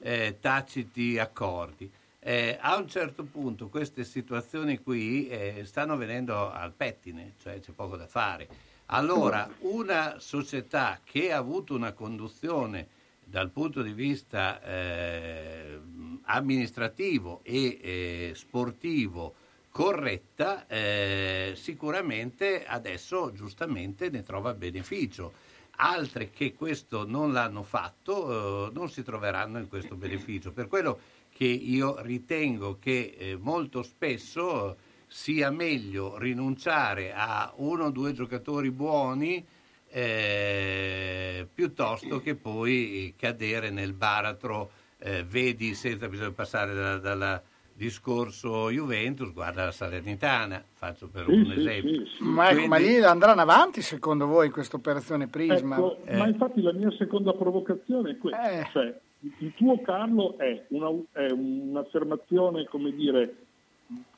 eh, 0.00 0.38
taciti 0.40 1.18
accordi. 1.18 1.90
Eh, 2.18 2.56
a 2.58 2.76
un 2.76 2.88
certo 2.88 3.24
punto 3.24 3.68
queste 3.68 4.04
situazioni 4.04 4.78
qui 4.78 5.28
eh, 5.28 5.62
stanno 5.64 5.98
venendo 5.98 6.50
al 6.50 6.72
pettine, 6.72 7.34
cioè 7.38 7.60
c'è 7.60 7.72
poco 7.72 7.98
da 7.98 8.06
fare. 8.06 8.48
Allora, 8.86 9.48
una 9.60 10.16
società 10.18 10.98
che 11.04 11.30
ha 11.30 11.36
avuto 11.36 11.74
una 11.74 11.92
conduzione 11.92 12.88
dal 13.22 13.50
punto 13.50 13.82
di 13.82 13.92
vista 13.92 14.62
eh, 14.62 15.78
amministrativo 16.22 17.40
e 17.42 17.78
eh, 17.82 18.32
sportivo 18.34 19.34
corretta, 19.70 20.66
eh, 20.66 21.52
sicuramente 21.54 22.64
adesso 22.64 23.30
giustamente 23.34 24.08
ne 24.08 24.22
trova 24.22 24.54
beneficio. 24.54 25.46
Altre 25.80 26.30
che 26.30 26.54
questo 26.54 27.06
non 27.06 27.32
l'hanno 27.32 27.62
fatto 27.62 28.68
eh, 28.68 28.72
non 28.72 28.90
si 28.90 29.04
troveranno 29.04 29.58
in 29.58 29.68
questo 29.68 29.94
beneficio. 29.94 30.50
Per 30.50 30.66
quello 30.66 30.98
che 31.32 31.44
io 31.44 32.00
ritengo 32.02 32.78
che 32.80 33.14
eh, 33.16 33.36
molto 33.36 33.82
spesso 33.84 34.76
sia 35.06 35.50
meglio 35.50 36.18
rinunciare 36.18 37.12
a 37.14 37.52
uno 37.56 37.84
o 37.84 37.90
due 37.90 38.12
giocatori 38.12 38.72
buoni 38.72 39.46
eh, 39.90 41.46
piuttosto 41.52 42.20
che 42.20 42.34
poi 42.34 43.14
cadere 43.16 43.70
nel 43.70 43.92
baratro, 43.92 44.70
eh, 44.98 45.22
vedi 45.22 45.74
senza 45.74 46.08
bisogno 46.08 46.30
di 46.30 46.34
passare 46.34 46.74
dalla, 46.74 46.98
dalla 46.98 47.42
discorso 47.78 48.70
Juventus, 48.70 49.32
guarda 49.32 49.64
la 49.66 49.70
Salernitana, 49.70 50.62
faccio 50.72 51.08
per 51.08 51.24
Sì, 51.26 51.30
un 51.32 51.44
sì, 51.46 51.58
esempio. 51.60 52.04
sì, 52.06 52.10
sì. 52.16 52.22
Ma, 52.24 52.50
ecco, 52.50 52.66
ma 52.66 52.76
Quindi- 52.76 52.94
lì 52.96 53.02
andranno 53.04 53.40
avanti 53.40 53.80
secondo 53.82 54.26
voi 54.26 54.46
in 54.46 54.52
questa 54.52 54.76
operazione 54.76 55.28
Prisma? 55.28 55.76
Ecco, 55.76 55.98
Eh. 56.04 56.16
Ma 56.16 56.26
infatti 56.26 56.60
la 56.60 56.72
mia 56.72 56.90
seconda 56.98 57.32
provocazione 57.32 58.10
è 58.10 58.18
questa, 58.18 58.50
Eh. 58.50 58.68
cioè 58.72 59.00
il- 59.38 59.52
tuo 59.54 59.80
Carlo 59.80 60.36
è, 60.38 60.64
una- 60.70 60.90
è 61.12 61.30
un'affermazione, 61.30 62.64
come 62.66 62.92
dire, 62.92 63.34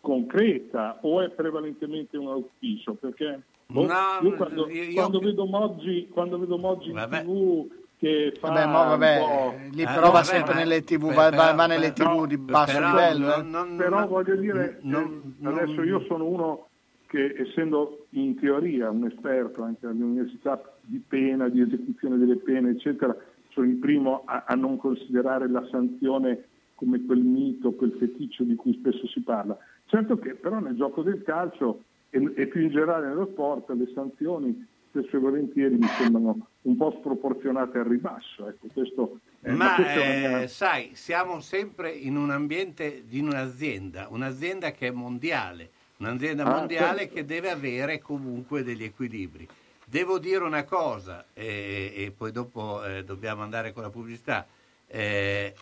concreta 0.01 0.99
o 1.03 1.20
è 1.20 1.29
prevalentemente 1.31 2.16
un 2.16 2.29
auspicio? 2.29 2.94
Perché 2.94 3.42
boh, 3.66 3.87
No, 3.87 3.94
io 4.29 4.35
quando, 4.37 4.68
io- 4.70 4.83
io- 4.85 4.94
quando 4.94 5.18
vedo 5.20 5.44
Moggi, 5.44 6.09
quando 6.11 6.38
vedo 6.38 6.57
Moggi 6.59 6.90
in 6.90 6.96
tv 6.96 7.68
che 8.00 8.32
fa 8.40 8.48
Vabbè, 8.48 8.64
mo, 8.66 8.72
vabbè, 8.72 9.18
un 9.20 9.26
po'... 9.26 9.54
lì 9.76 9.82
Eh, 9.82 9.84
però 9.84 10.00
va 10.06 10.10
vabbè, 10.12 10.24
sempre 10.24 10.54
ma- 10.54 10.58
nelle 10.60 10.82
tv, 10.84 11.06
per- 11.06 11.14
va, 11.14 11.22
va- 11.24 11.30
però- 11.30 11.54
va 11.54 11.66
nelle 11.66 11.92
però- 11.92 12.16
tv 12.16 12.26
di 12.26 12.36
basso 12.38 12.72
però 12.74 12.88
livello. 12.88 13.34
eh. 13.34 13.36
non- 13.42 13.50
non- 13.50 13.76
Però 13.76 13.98
non- 14.00 14.08
voglio 14.08 14.36
dire, 14.36 14.78
non- 14.82 15.34
eh, 15.42 15.46
adesso 15.46 15.74
non- 15.74 15.86
io 15.86 16.00
sono 16.06 16.24
uno 16.24 16.66
che 17.06 17.34
essendo 17.38 18.06
in 18.10 18.38
teoria 18.40 18.88
un 18.88 19.04
esperto 19.04 19.62
anche 19.62 19.86
all'università 19.86 20.62
di 20.80 21.02
pena, 21.06 21.48
di 21.48 21.60
esecuzione 21.60 22.16
delle 22.16 22.36
pene, 22.36 22.70
eccetera, 22.70 23.14
sono 23.50 23.66
il 23.66 23.76
primo 23.76 24.22
a, 24.24 24.44
a 24.46 24.54
non 24.54 24.76
considerare 24.78 25.48
la 25.50 25.66
sanzione 25.70 26.44
come 26.76 27.04
quel 27.04 27.18
mito, 27.20 27.72
quel 27.72 27.92
feticcio 27.98 28.44
di 28.44 28.54
cui 28.54 28.72
spesso 28.74 29.06
si 29.08 29.20
parla. 29.20 29.58
Certo 29.86 30.16
che 30.18 30.34
però 30.36 30.58
nel 30.60 30.76
gioco 30.76 31.02
del 31.02 31.22
calcio 31.22 31.82
e, 32.10 32.32
e 32.36 32.46
più 32.46 32.62
in 32.62 32.70
generale 32.70 33.08
nello 33.08 33.26
sport 33.26 33.68
le 33.70 33.90
sanzioni 33.92 34.66
spesso 34.90 35.16
e 35.16 35.18
volentieri 35.20 35.76
mi 35.76 35.87
sembrano 35.87 36.46
un 36.62 36.76
po' 36.76 36.94
sproporzionate 36.98 37.79
al 37.79 37.85
ribasso. 37.87 38.48
Ecco, 38.48 38.66
questo, 38.72 39.20
eh, 39.42 39.53
Ma 39.53 39.76
è 39.76 39.96
una 39.96 40.05
mia- 40.29 40.40
eh, 40.42 40.48
sai, 40.48 40.90
siamo 40.94 41.40
sempre 41.40 41.90
in 41.90 42.16
un 42.16 42.31
ambiente 42.31 43.05
di 43.07 43.20
un'azienda, 43.20 44.09
un'azienda 44.11 44.72
che 44.72 44.88
è 44.88 44.90
mondiale, 44.90 45.70
un'azienda 45.98 46.44
Ah, 46.44 46.59
mondiale 46.59 46.98
certo. 47.00 47.14
che 47.14 47.24
deve 47.24 47.50
avere 47.50 48.00
comunque 48.00 48.62
degli 48.62 48.85
equilibri. 48.85 49.48
Devo 49.85 50.18
dire 50.18 50.44
una 50.44 50.64
cosa, 50.64 51.24
eh, 51.35 51.92
e 51.96 52.12
poi 52.16 52.31
dopo 52.33 52.85
eh, 52.85 53.03
dobbiamo 53.05 53.42
andare 53.42 53.72
con 53.72 53.83
la 53.83 53.90
pubblicità. 53.90 54.46
Eh, 54.87 55.55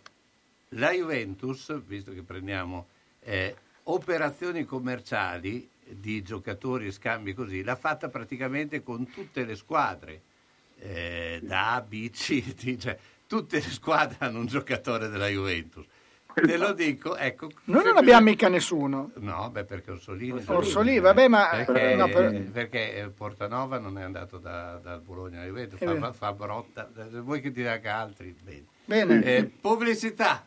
la 0.73 0.91
Juventus, 0.91 1.81
visto 1.87 2.13
che 2.13 2.23
prendiamo 2.23 2.87
eh, 3.21 3.55
operazioni 3.85 4.65
commerciali 4.65 5.69
di 5.91 6.23
giocatori 6.23 6.87
e 6.87 6.93
scambi 6.93 7.35
così, 7.35 7.63
l'ha 7.63 7.77
fatta 7.77 8.09
praticamente 8.09 8.83
con 8.83 9.09
tutte 9.11 9.45
le 9.45 9.55
squadre, 9.57 10.21
eh, 10.79 11.41
da 11.43 11.75
A, 11.75 11.81
B, 11.81 12.11
C, 12.11 12.55
D, 12.55 12.77
cioè 12.79 12.97
tutte 13.27 13.57
le 13.57 13.71
squadre 13.71 14.17
hanno 14.21 14.39
un 14.41 14.47
giocatore 14.47 15.09
della 15.09 15.29
Juventus. 15.29 15.85
Te 16.35 16.57
lo 16.57 16.73
dico, 16.73 17.17
ecco. 17.17 17.51
Noi 17.65 17.83
non 17.83 17.97
abbiamo 17.97 18.23
mica 18.27 18.49
nessuno. 18.49 19.11
No, 19.17 19.51
beh, 19.51 19.65
perché 19.65 19.91
Orsolini. 19.91 20.41
Orsolini, 20.47 21.01
vabbè, 21.01 21.27
ma- 21.27 21.49
Perché, 21.65 21.97
no, 21.97 22.07
per- 22.09 22.43
perché, 22.53 22.95
eh, 22.95 23.09
Portanova 23.09 23.79
non 23.79 23.99
è 23.99 24.03
andato 24.03 24.39
da- 24.39 24.79
dal 24.81 25.01
Bologna 25.01 25.39
alla 25.39 25.47
Juventus, 25.49 25.81
È 25.81 25.97
fa, 25.97 26.13
fa 26.13 26.33
brotta. 26.33 26.89
Eh, 26.97 27.21
Vuoi 27.21 27.41
che 27.41 27.51
ti 27.51 27.59
dica 27.59 27.73
anche 27.73 27.89
altri? 27.89 28.37
Bene. 28.41 28.65
Bene. 28.85 29.25
Eh, 29.25 29.45
pubblicità. 29.47 30.47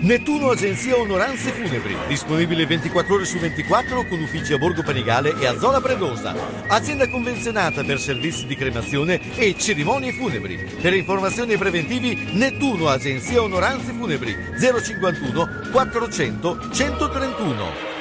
Nettuno 0.00 0.50
Agenzia 0.50 0.96
Onoranze 0.96 1.50
Funebri, 1.50 1.96
disponibile 2.06 2.66
24 2.66 3.14
ore 3.14 3.24
su 3.24 3.38
24 3.38 4.06
con 4.06 4.20
uffici 4.20 4.52
a 4.52 4.58
Borgo 4.58 4.82
Panigale 4.82 5.38
e 5.38 5.46
a 5.46 5.58
Zola 5.58 5.80
Predosa. 5.80 6.34
Azienda 6.68 7.08
convenzionata 7.08 7.82
per 7.84 7.98
servizi 7.98 8.46
di 8.46 8.54
cremazione 8.54 9.36
e 9.36 9.56
cerimonie 9.58 10.12
funebri. 10.12 10.56
Per 10.80 10.94
informazioni 10.94 11.52
e 11.52 11.58
preventivi 11.58 12.30
Nettuno 12.32 12.88
Agenzia 12.88 13.42
Onoranze 13.42 13.92
Funebri 13.92 14.36
051 14.58 15.70
400 15.72 16.70
131. 16.72 17.96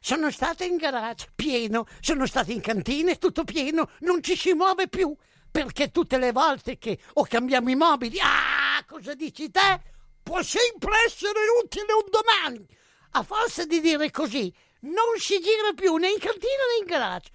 Sono 0.00 0.30
stata 0.30 0.64
in 0.64 0.76
garage, 0.76 1.26
pieno, 1.34 1.86
sono 2.00 2.26
stata 2.26 2.52
in 2.52 2.60
cantina, 2.60 3.12
tutto 3.16 3.42
pieno, 3.42 3.88
non 4.00 4.22
ci 4.22 4.36
si 4.36 4.52
muove 4.52 4.86
più. 4.86 5.12
Perché 5.50 5.90
tutte 5.90 6.18
le 6.18 6.32
volte 6.32 6.78
che 6.78 6.98
o 7.14 7.26
cambiamo 7.28 7.70
i 7.70 7.74
mobili, 7.74 8.20
ah, 8.20 8.84
cosa 8.86 9.14
dici 9.14 9.50
te? 9.50 9.94
Può 10.26 10.42
sempre 10.42 10.90
essere 11.06 11.38
utile 11.62 11.92
un 11.92 12.02
domani. 12.10 12.66
A 13.12 13.22
forza 13.22 13.64
di 13.64 13.80
dire 13.80 14.10
così, 14.10 14.52
non 14.80 15.16
si 15.18 15.38
gira 15.38 15.72
più 15.72 15.94
né 15.94 16.08
in 16.08 16.18
cantina 16.18 16.66
né 16.68 16.78
in 16.80 16.84
garage. 16.84 17.30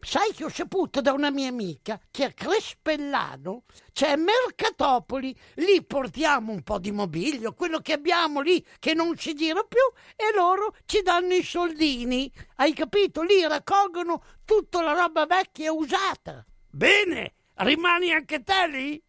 Sai 0.00 0.32
che 0.32 0.44
ho 0.44 0.48
saputo 0.48 1.00
da 1.00 1.12
una 1.12 1.30
mia 1.30 1.48
amica 1.48 2.00
che 2.12 2.22
a 2.22 2.32
Crespellano 2.32 3.64
c'è 3.92 4.14
Mercatopoli, 4.14 5.36
lì 5.54 5.82
portiamo 5.84 6.52
un 6.52 6.62
po' 6.62 6.78
di 6.78 6.92
mobilio, 6.92 7.54
quello 7.54 7.80
che 7.80 7.94
abbiamo 7.94 8.40
lì 8.40 8.64
che 8.78 8.94
non 8.94 9.16
si 9.16 9.34
gira 9.34 9.64
più 9.64 9.82
e 10.14 10.32
loro 10.32 10.76
ci 10.86 11.02
danno 11.02 11.34
i 11.34 11.42
soldini. 11.42 12.32
Hai 12.54 12.72
capito? 12.72 13.22
Lì 13.22 13.42
raccolgono 13.42 14.22
tutta 14.44 14.80
la 14.80 14.92
roba 14.92 15.26
vecchia 15.26 15.66
e 15.66 15.70
usata. 15.70 16.46
Bene, 16.70 17.34
rimani 17.56 18.12
anche 18.12 18.44
te 18.44 18.68
lì? 18.68 19.02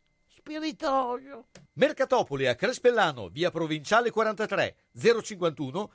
Spiritoso. 0.49 1.45
Mercatopoli 1.73 2.47
a 2.47 2.55
Crespellano, 2.55 3.29
via 3.29 3.51
Provinciale 3.51 4.09
43 4.09 4.75
051 4.91 5.91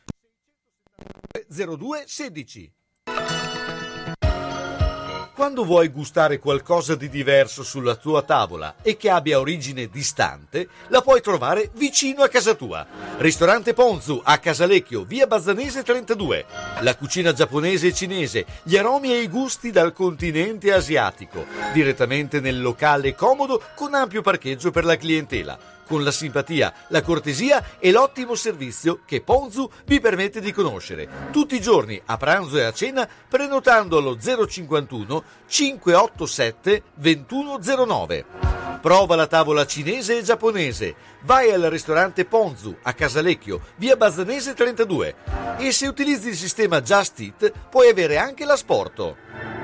02 1.48 2.04
16. 2.06 2.72
Quando 5.35 5.64
vuoi 5.64 5.88
gustare 5.88 6.38
qualcosa 6.38 6.94
di 6.94 7.09
diverso 7.09 7.64
sulla 7.64 7.97
tua 7.97 8.23
tavola 8.23 8.77
e 8.83 8.97
che 8.97 9.11
abbia 9.11 9.40
origine 9.40 9.88
distante, 9.88 10.68
la 10.88 11.01
puoi 11.01 11.20
trovare 11.20 11.70
vicino 11.75 12.23
a 12.23 12.29
casa 12.29 12.55
tua. 12.55 12.87
Ristorante 13.16 13.75
Ponzu 13.75 14.20
a 14.23 14.38
Casalecchio, 14.38 15.03
via 15.03 15.27
Bazzanese 15.27 15.83
32. 15.83 16.44
La 16.83 16.94
cucina 16.94 17.33
giapponese 17.33 17.88
e 17.88 17.92
cinese, 17.92 18.47
gli 18.62 18.77
aromi 18.77 19.12
e 19.12 19.23
i 19.23 19.29
gusti 19.29 19.73
dal 19.73 19.92
continente 19.92 20.73
asiatico. 20.73 21.44
Direttamente 21.73 22.38
nel 22.38 22.62
locale 22.62 23.16
comodo 23.16 23.61
con 23.75 23.92
ampio 23.92 24.23
parcheggio 24.23 24.70
per 24.70 24.85
la 24.85 24.97
clientela 24.97 25.73
con 25.87 26.03
la 26.03 26.11
simpatia, 26.11 26.73
la 26.88 27.03
cortesia 27.03 27.77
e 27.79 27.90
l'ottimo 27.90 28.35
servizio 28.35 29.01
che 29.05 29.20
Ponzu 29.20 29.70
vi 29.87 30.01
permette 30.01 30.40
di 30.40 30.53
conoscere. 30.53 31.09
Tutti 31.31 31.55
i 31.55 31.61
giorni, 31.61 32.01
a 32.05 32.16
pranzo 32.16 32.59
e 32.59 32.64
a 32.64 32.73
cena, 32.73 33.09
prenotando 33.29 33.99
allo 33.99 34.16
051 34.18 35.23
587 35.47 36.83
2109. 36.94 38.25
Prova 38.85 39.16
la 39.16 39.27
tavola 39.27 39.64
cinese 39.64 40.18
e 40.18 40.23
giapponese. 40.23 40.94
Vai 41.23 41.51
al 41.51 41.62
ristorante 41.62 42.27
Ponzu 42.27 42.77
a 42.83 42.92
Casalecchio, 42.92 43.61
via 43.77 43.97
Bazzanese 43.97 44.53
32. 44.53 45.14
E 45.57 45.73
se 45.73 45.87
utilizzi 45.87 46.29
il 46.29 46.37
sistema 46.37 46.83
Just 46.83 47.18
Eat, 47.20 47.51
puoi 47.70 47.88
avere 47.88 48.18
anche 48.18 48.44
l'asporto. 48.44 49.63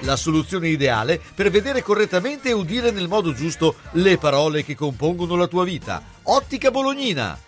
La 0.00 0.16
soluzione 0.16 0.68
ideale 0.68 1.20
per 1.34 1.50
vedere 1.50 1.82
correttamente 1.82 2.50
e 2.50 2.52
udire 2.52 2.90
nel 2.90 3.08
modo 3.08 3.32
giusto 3.32 3.76
le 3.92 4.16
parole 4.16 4.64
che 4.64 4.76
compongono 4.76 5.34
la 5.34 5.48
tua 5.48 5.64
vita. 5.64 6.02
Ottica 6.22 6.70
Bolognina. 6.70 7.47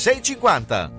650. 0.00 0.92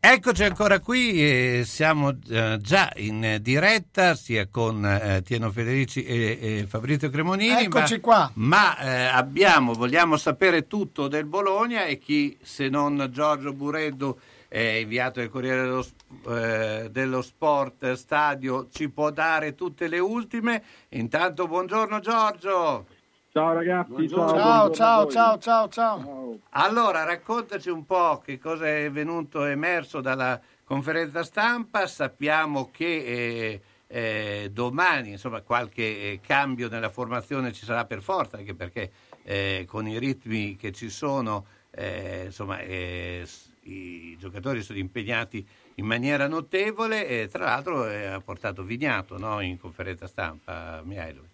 Eccoci 0.00 0.44
ancora 0.44 0.80
qui, 0.80 1.22
eh, 1.22 1.62
siamo 1.66 2.16
eh, 2.30 2.56
già 2.58 2.90
in 2.96 3.36
diretta 3.42 4.14
sia 4.14 4.48
con 4.48 4.82
eh, 4.86 5.20
Tieno 5.22 5.50
Federici 5.50 6.04
e, 6.04 6.38
e, 6.40 6.66
Fabrizio 6.66 7.10
Cremonini. 7.10 7.64
Eccoci 7.64 7.94
ma, 7.96 8.00
qua. 8.00 8.30
Ma 8.36 8.78
eh, 8.78 9.04
abbiamo, 9.04 9.74
vogliamo 9.74 10.16
sapere 10.16 10.66
tutto 10.66 11.06
del 11.06 11.26
Bologna 11.26 11.84
e 11.84 11.98
chi 11.98 12.38
se 12.42 12.70
non 12.70 13.10
Giorgio 13.12 13.52
Bureddu, 13.52 14.18
inviato 14.48 15.20
del 15.20 15.28
Corriere 15.28 15.64
dello, 15.64 15.86
eh, 16.30 16.88
dello 16.90 17.20
Sport 17.20 17.92
Stadio, 17.92 18.68
ci 18.72 18.88
può 18.88 19.10
dare 19.10 19.54
tutte 19.54 19.86
le 19.86 19.98
ultime. 19.98 20.62
Intanto 20.88 21.46
buongiorno 21.46 22.00
Giorgio. 22.00 22.86
Ciao 23.34 23.54
ragazzi, 23.54 24.10
ciao, 24.10 24.28
ciao, 24.28 24.70
ciao, 24.70 25.06
ciao, 25.08 25.38
ciao, 25.38 25.68
ciao. 25.70 26.38
Allora, 26.50 27.04
raccontaci 27.04 27.70
un 27.70 27.86
po' 27.86 28.20
che 28.22 28.38
cosa 28.38 28.68
è 28.68 28.90
venuto 28.90 29.46
emerso 29.46 30.02
dalla 30.02 30.38
conferenza 30.64 31.24
stampa. 31.24 31.86
Sappiamo 31.86 32.68
che 32.70 32.84
eh, 32.84 33.60
eh, 33.86 34.50
domani, 34.52 35.12
insomma, 35.12 35.40
qualche 35.40 35.82
eh, 35.82 36.20
cambio 36.22 36.68
nella 36.68 36.90
formazione 36.90 37.54
ci 37.54 37.64
sarà 37.64 37.86
per 37.86 38.02
forza, 38.02 38.36
anche 38.36 38.52
perché 38.52 38.92
eh, 39.22 39.64
con 39.66 39.88
i 39.88 39.98
ritmi 39.98 40.56
che 40.56 40.70
ci 40.72 40.90
sono, 40.90 41.46
eh, 41.70 42.24
insomma, 42.26 42.58
eh, 42.58 43.26
i 43.62 44.14
giocatori 44.18 44.60
sono 44.60 44.78
impegnati 44.78 45.48
in 45.76 45.86
maniera 45.86 46.28
notevole 46.28 47.06
e 47.08 47.28
tra 47.28 47.44
l'altro 47.44 47.84
ha 47.84 48.20
portato 48.20 48.62
Vignato 48.62 49.16
no? 49.16 49.40
in 49.40 49.58
conferenza 49.58 50.06
stampa, 50.06 50.82
Mihailovic. 50.84 51.31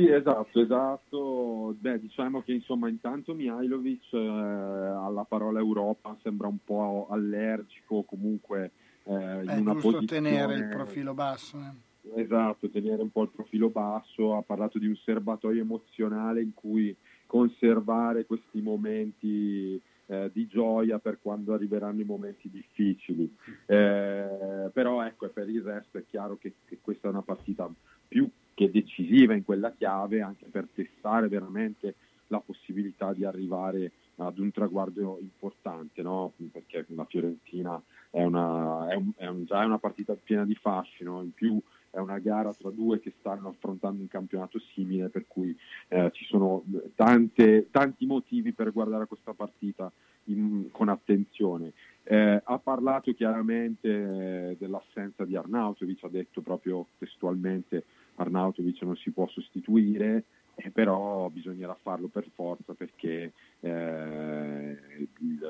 Sì, 0.00 0.08
esatto, 0.08 0.60
esatto. 0.60 1.76
Beh, 1.78 2.00
diciamo 2.00 2.40
che 2.42 2.52
insomma 2.52 2.88
intanto 2.88 3.34
Mihailovic 3.34 4.12
eh, 4.12 4.18
alla 4.18 5.24
parola 5.24 5.58
Europa 5.58 6.16
sembra 6.22 6.48
un 6.48 6.56
po' 6.64 7.06
allergico, 7.10 8.02
comunque 8.04 8.70
eh, 9.04 9.12
È 9.12 9.52
in 9.52 9.60
una 9.60 9.72
giusto 9.72 9.90
posizione... 9.92 10.30
tenere 10.30 10.54
il 10.54 10.68
profilo 10.68 11.12
basso. 11.12 11.58
eh. 11.58 12.22
Esatto, 12.22 12.70
tenere 12.70 13.02
un 13.02 13.10
po' 13.10 13.24
il 13.24 13.28
profilo 13.28 13.68
basso, 13.68 14.36
ha 14.36 14.42
parlato 14.42 14.78
di 14.78 14.86
un 14.86 14.96
serbatoio 14.96 15.60
emozionale 15.60 16.40
in 16.40 16.54
cui 16.54 16.96
conservare 17.26 18.24
questi 18.24 18.62
momenti 18.62 19.80
eh, 20.06 20.30
di 20.32 20.46
gioia 20.46 20.98
per 20.98 21.18
quando 21.20 21.52
arriveranno 21.52 22.00
i 22.00 22.04
momenti 22.04 22.48
difficili. 22.48 23.30
Eh, 23.66 24.70
però 24.72 25.04
ecco, 25.04 25.28
per 25.28 25.50
il 25.50 25.60
resto 25.62 25.98
è 25.98 26.04
chiaro 26.08 26.38
che, 26.38 26.54
che 26.64 26.78
questa 26.80 27.08
è 27.08 27.10
una 27.10 27.22
partita 27.22 27.70
più 28.08 28.28
che 28.60 28.70
decisiva 28.70 29.32
in 29.32 29.42
quella 29.42 29.72
chiave 29.72 30.20
anche 30.20 30.44
per 30.50 30.68
testare 30.74 31.28
veramente 31.28 31.94
la 32.26 32.40
possibilità 32.40 33.14
di 33.14 33.24
arrivare 33.24 33.92
ad 34.16 34.38
un 34.38 34.50
traguardo 34.50 35.16
importante, 35.18 36.02
no? 36.02 36.34
perché 36.52 36.84
la 36.88 37.06
Fiorentina 37.06 37.82
è, 38.10 38.22
una, 38.22 38.86
è, 38.90 38.96
un, 38.96 39.12
è 39.16 39.26
un, 39.28 39.46
già 39.46 39.64
una 39.64 39.78
partita 39.78 40.14
piena 40.14 40.44
di 40.44 40.54
fascino, 40.54 41.22
in 41.22 41.32
più 41.32 41.58
è 41.88 41.98
una 42.00 42.18
gara 42.18 42.52
tra 42.52 42.68
due 42.68 43.00
che 43.00 43.14
stanno 43.18 43.48
affrontando 43.48 44.02
un 44.02 44.08
campionato 44.08 44.60
simile, 44.74 45.08
per 45.08 45.24
cui 45.26 45.56
eh, 45.88 46.10
ci 46.12 46.26
sono 46.26 46.62
tante, 46.94 47.68
tanti 47.70 48.04
motivi 48.04 48.52
per 48.52 48.72
guardare 48.72 49.06
questa 49.06 49.32
partita 49.32 49.90
in- 50.24 50.68
con 50.70 50.90
attenzione. 50.90 51.72
Eh, 52.02 52.42
ha 52.44 52.58
parlato 52.58 53.14
chiaramente 53.14 53.88
eh, 53.88 54.56
dell'assenza 54.58 55.24
di 55.24 55.34
Arnautovic, 55.34 56.04
ha 56.04 56.08
detto 56.08 56.42
proprio 56.42 56.88
testualmente 56.98 57.84
Arnautovic 58.20 58.82
non 58.82 58.96
si 58.96 59.10
può 59.10 59.26
sostituire, 59.28 60.24
eh, 60.54 60.70
però 60.70 61.28
bisognerà 61.30 61.76
farlo 61.80 62.08
per 62.08 62.26
forza 62.34 62.74
perché 62.74 63.32
eh, 63.60 64.78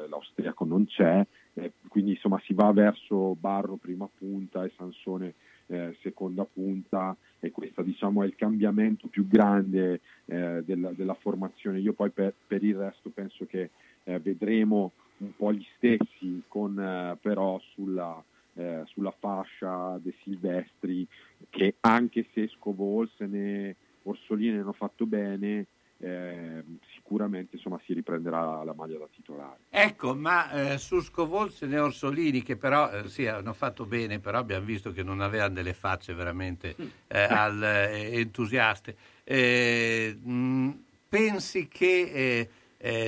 l'austriaco 0.09 0.65
non 0.65 0.87
c'è, 0.87 1.27
eh, 1.55 1.73
quindi 1.89 2.13
insomma 2.13 2.41
si 2.45 2.55
va 2.55 2.73
verso 2.73 3.35
Barro 3.35 3.77
prima 3.77 4.09
punta 4.17 4.65
e 4.65 4.73
Sansone 4.77 5.35
eh, 5.67 5.97
seconda 6.01 6.45
punta 6.45 7.17
e 7.39 7.51
questo 7.51 7.83
diciamo 7.83 8.23
è 8.23 8.27
il 8.27 8.35
cambiamento 8.35 9.09
più 9.09 9.27
grande 9.27 10.01
eh, 10.27 10.63
della, 10.65 10.93
della 10.93 11.15
formazione. 11.15 11.81
Io 11.81 11.93
poi 11.93 12.11
per, 12.11 12.35
per 12.47 12.63
il 12.63 12.77
resto 12.77 13.11
penso 13.11 13.47
che 13.47 13.71
eh, 14.05 14.19
vedremo 14.19 14.93
un 15.19 15.37
po' 15.37 15.53
gli 15.53 15.67
stessi 15.77 16.43
con 16.49 17.19
però 17.21 17.61
sulla, 17.75 18.23
eh, 18.55 18.83
sulla 18.87 19.15
fascia 19.19 19.99
dei 20.03 20.15
Silvestri 20.23 21.07
che 21.49 21.77
anche 21.81 22.27
se 22.33 22.49
Scovolsen 22.49 23.35
e 23.35 23.77
Orsolini 24.03 24.59
hanno 24.59 24.73
fatto 24.73 25.07
bene 25.07 25.67
eh, 26.03 26.65
sicuramente 26.95 27.57
insomma, 27.57 27.79
si 27.85 27.93
riprenderà 27.93 28.65
la 28.65 28.73
maglia 28.75 28.99
da 28.99 29.09
titolare. 29.15 29.59
Ecco, 29.69 30.15
ma 30.15 30.51
eh, 30.51 30.79
su 30.79 31.01
Scovolsen 31.01 31.73
e 31.73 31.79
Orsolini, 31.79 32.43
che 32.43 32.57
però 32.57 32.91
eh, 32.91 33.09
sì, 33.09 33.27
hanno 33.27 33.53
fatto 33.53 33.85
bene, 33.85 34.19
però 34.19 34.39
abbiamo 34.39 34.65
visto 34.65 34.93
che 34.93 35.03
non 35.03 35.21
avevano 35.21 35.55
delle 35.55 35.75
facce 35.75 36.15
veramente 36.15 36.75
eh, 37.07 37.21
al- 37.23 37.63
eh, 37.63 38.19
entusiaste. 38.19 38.97
Mh, 39.27 40.71
pensi 41.09 41.69
che 41.69 42.49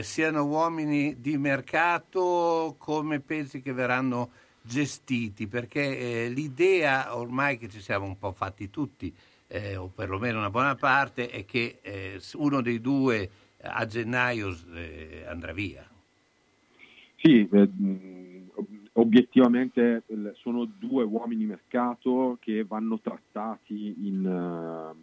siano 0.03 0.45
uomini 0.45 1.19
di 1.19 1.39
mercato? 1.39 2.77
Come 2.79 3.21
pensi 3.21 3.63
che 3.63 3.73
verranno 3.73 4.31
gestiti? 4.63 5.47
Perché 5.47 6.25
eh, 6.25 6.29
l'idea 6.29 7.17
ormai 7.17 7.59
che 7.59 7.69
ci 7.69 7.81
siamo 7.81 8.07
un 8.07 8.19
po' 8.19 8.33
fatti 8.33 8.71
tutti, 8.71 9.13
eh, 9.49 9.77
o 9.77 9.89
perlomeno 9.89 10.39
una 10.39 10.51
buona 10.51 10.75
parte, 10.75 11.29
è 11.29 11.45
che 11.45 11.79
eh, 11.83 12.21
uno 12.35 12.63
dei 12.63 12.81
due 12.81 13.29
a 13.63 13.87
gennaio 13.87 14.57
eh, 14.75 15.25
andrà 15.27 15.53
via. 15.53 15.87
Sì, 17.17 17.49
eh, 17.49 17.69
obiettivamente 18.95 20.03
eh, 20.07 20.33
sono 20.35 20.65
due 20.65 21.05
uomini 21.05 21.45
mercato 21.45 22.39
che 22.41 22.65
vanno 22.65 22.99
trattati 22.99 23.95
in, 24.07 24.95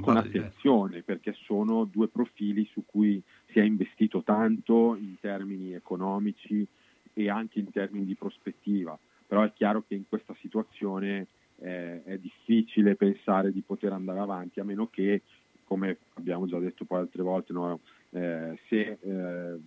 con 0.00 0.16
attenzione 0.16 1.02
perché 1.02 1.34
sono 1.44 1.84
due 1.84 2.08
profili 2.08 2.68
su 2.72 2.84
cui 2.86 3.22
si 3.46 3.58
è 3.58 3.62
investito 3.62 4.22
tanto 4.22 4.96
in 4.96 5.16
termini 5.20 5.72
economici 5.72 6.66
e 7.12 7.28
anche 7.28 7.58
in 7.58 7.70
termini 7.70 8.04
di 8.04 8.14
prospettiva. 8.14 8.98
Però 9.26 9.42
è 9.42 9.52
chiaro 9.52 9.84
che 9.86 9.94
in 9.94 10.04
questa 10.08 10.34
situazione 10.40 11.26
eh, 11.60 12.02
è 12.04 12.18
difficile 12.18 12.96
pensare 12.96 13.52
di 13.52 13.62
poter 13.62 13.92
andare 13.92 14.18
avanti 14.18 14.60
a 14.60 14.64
meno 14.64 14.88
che, 14.88 15.22
come 15.64 15.98
abbiamo 16.14 16.46
già 16.46 16.58
detto 16.58 16.84
poi 16.84 17.00
altre 17.00 17.22
volte, 17.22 17.52
no, 17.52 17.80
eh, 18.10 18.58
se 18.68 18.98
eh, 19.00 19.58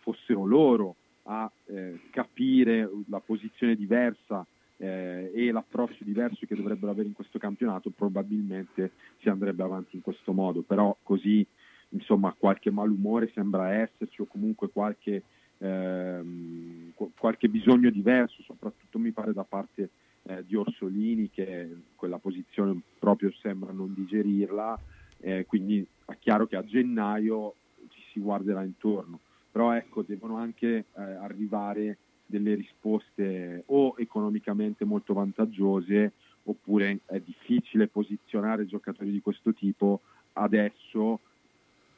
fossero 0.00 0.44
loro 0.44 0.96
a 1.24 1.50
eh, 1.66 2.00
capire 2.10 2.90
la 3.08 3.20
posizione 3.20 3.76
diversa 3.76 4.44
eh, 4.78 5.30
e 5.32 5.52
l'approccio 5.52 6.02
diverso 6.02 6.44
che 6.46 6.56
dovrebbero 6.56 6.90
avere 6.90 7.06
in 7.06 7.14
questo 7.14 7.38
campionato, 7.38 7.90
probabilmente 7.90 8.92
si 9.20 9.28
andrebbe 9.28 9.62
avanti 9.62 9.96
in 9.96 10.02
questo 10.02 10.32
modo. 10.32 10.62
Però 10.62 10.96
così, 11.02 11.46
insomma, 11.90 12.34
qualche 12.36 12.72
malumore 12.72 13.30
sembra 13.32 13.74
esserci 13.74 14.20
o 14.20 14.26
comunque 14.26 14.70
qualche, 14.70 15.22
ehm, 15.62 16.92
qu- 16.94 17.12
qualche 17.16 17.48
bisogno 17.48 17.90
diverso, 17.90 18.42
soprattutto 18.42 18.98
mi 18.98 19.12
pare 19.12 19.32
da 19.32 19.44
parte 19.44 19.90
eh, 20.24 20.44
di 20.44 20.56
Orsolini 20.56 21.30
che 21.30 21.68
quella 21.94 22.18
posizione 22.18 22.78
proprio 22.98 23.32
sembra 23.40 23.72
non 23.72 23.94
digerirla, 23.94 24.78
eh, 25.18 25.46
quindi 25.46 25.86
è 26.06 26.16
chiaro 26.18 26.46
che 26.46 26.56
a 26.56 26.64
gennaio 26.64 27.54
ci 27.88 28.02
si 28.12 28.20
guarderà 28.20 28.62
intorno, 28.62 29.20
però 29.50 29.72
ecco 29.72 30.02
devono 30.02 30.36
anche 30.36 30.68
eh, 30.76 30.84
arrivare 30.94 31.98
delle 32.26 32.54
risposte 32.54 33.64
o 33.66 33.94
economicamente 33.98 34.84
molto 34.84 35.12
vantaggiose 35.12 36.12
oppure 36.44 37.00
è 37.06 37.20
difficile 37.20 37.88
posizionare 37.88 38.66
giocatori 38.66 39.10
di 39.10 39.20
questo 39.20 39.52
tipo 39.52 40.00
adesso 40.32 41.20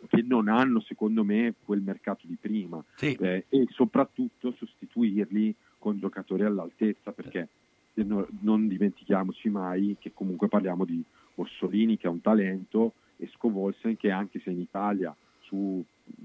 che 0.09 0.23
non 0.23 0.49
hanno 0.49 0.81
secondo 0.81 1.25
me 1.25 1.55
quel 1.65 1.81
mercato 1.81 2.27
di 2.27 2.37
prima 2.41 2.83
Eh, 3.21 3.45
e 3.49 3.67
soprattutto 3.71 4.53
sostituirli 4.57 5.55
con 5.79 5.99
giocatori 5.99 6.45
all'altezza 6.45 7.13
perché 7.13 7.49
no- 7.95 8.27
non 8.41 8.69
dimentichiamoci 8.69 9.49
mai 9.49 9.97
che 9.99 10.13
comunque 10.13 10.49
parliamo 10.49 10.85
di 10.85 11.03
Orsolini 11.37 11.97
che 11.97 12.07
è 12.07 12.11
un 12.11 12.21
talento 12.21 12.95
e 13.17 13.29
Scovolsen 13.35 13.97
che 13.97 14.11
anche 14.11 14.41
se 14.41 14.51
in 14.51 14.61
Italia 14.61 15.15
su 15.41 15.85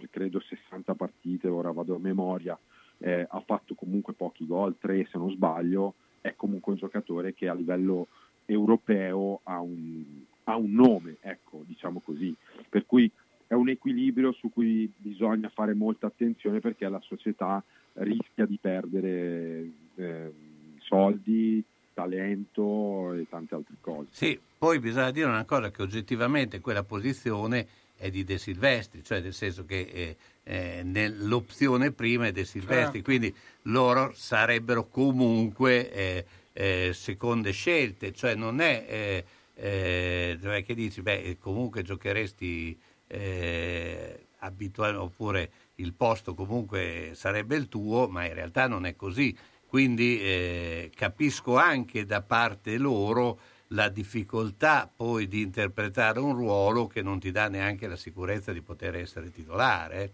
credo 0.10 0.40
60 0.40 0.94
partite, 0.96 1.48
ora 1.48 1.72
vado 1.72 1.96
a 1.96 2.00
memoria, 2.00 2.58
eh, 3.00 3.26
ha 3.30 3.40
fatto 3.42 3.76
comunque 3.76 4.14
pochi 4.14 4.46
gol, 4.46 4.76
tre 4.80 5.08
se 5.12 5.18
non 5.18 5.32
sbaglio, 5.32 5.96
è 6.22 6.34
comunque 6.36 6.74
un 6.74 6.80
giocatore 6.80 7.34
che 7.34 7.48
a 7.48 7.54
livello 7.54 8.08
europeo 8.46 9.42
ha 9.44 9.60
un, 9.60 10.04
ha 10.46 10.56
un 10.56 10.72
nome, 10.72 11.18
ecco, 11.22 11.64
diciamo 11.66 12.02
così. 12.02 12.36
Per 12.68 12.86
cui 12.86 13.10
è 13.50 13.56
un 13.56 13.68
equilibrio 13.68 14.32
su 14.32 14.52
cui 14.52 14.92
bisogna 14.96 15.50
fare 15.50 15.74
molta 15.74 16.06
attenzione 16.06 16.60
perché 16.60 16.88
la 16.88 17.02
società 17.02 17.64
rischia 17.94 18.46
di 18.46 18.60
perdere 18.62 19.70
eh, 19.96 20.34
soldi, 20.78 21.64
talento 21.92 23.12
e 23.14 23.26
tante 23.28 23.56
altre 23.56 23.74
cose. 23.82 24.10
Sì, 24.12 24.40
poi 24.56 24.78
bisogna 24.80 25.10
dire 25.10 25.26
una 25.26 25.46
cosa 25.46 25.72
che 25.72 25.82
oggettivamente 25.82 26.60
quella 26.60 26.84
posizione 26.84 27.68
è 27.98 28.12
di 28.12 28.24
De 28.24 28.38
Silvestri, 28.38 29.04
cioè 29.04 29.20
nel 29.20 29.34
senso 29.34 29.66
che 29.66 29.80
eh, 29.80 30.16
eh, 30.44 30.84
nell'opzione 30.84 31.92
prima 31.92 32.28
è 32.28 32.32
De 32.32 32.46
Silvestri, 32.46 33.00
Certo. 33.00 33.02
quindi 33.02 33.34
loro 33.64 34.12
sarebbero 34.14 34.88
comunque 34.90 35.92
eh, 35.92 36.26
eh, 36.54 36.92
seconde 36.94 37.50
scelte, 37.50 38.14
cioè 38.14 38.36
non 38.36 38.62
è, 38.62 38.86
eh, 38.88 39.26
eh, 39.56 40.38
dov'è 40.40 40.64
che 40.64 40.76
dici, 40.76 41.02
beh 41.02 41.38
comunque 41.40 41.82
giocheresti 41.82 42.78
eh, 43.10 44.28
abitualmente 44.40 45.04
oppure 45.04 45.52
il 45.76 45.94
posto 45.94 46.34
comunque 46.34 47.12
sarebbe 47.14 47.56
il 47.56 47.68
tuo, 47.68 48.08
ma 48.08 48.26
in 48.26 48.34
realtà 48.34 48.68
non 48.68 48.86
è 48.86 48.96
così. 48.96 49.36
Quindi 49.68 50.20
eh, 50.20 50.92
capisco 50.96 51.58
anche 51.58 52.06
da 52.06 52.22
parte 52.22 52.78
loro 52.78 53.40
la 53.70 53.90
difficoltà 53.90 54.90
poi 54.94 55.28
di 55.28 55.42
interpretare 55.42 56.20
un 56.20 56.36
ruolo 56.36 56.88
che 56.88 57.02
non 57.02 57.20
ti 57.20 57.32
dà 57.32 57.50
neanche 57.50 57.88
la 57.88 57.96
sicurezza 57.96 58.52
di 58.52 58.62
poter 58.62 58.96
essere 58.96 59.32
titolare. 59.32 60.04
eh. 60.04 60.12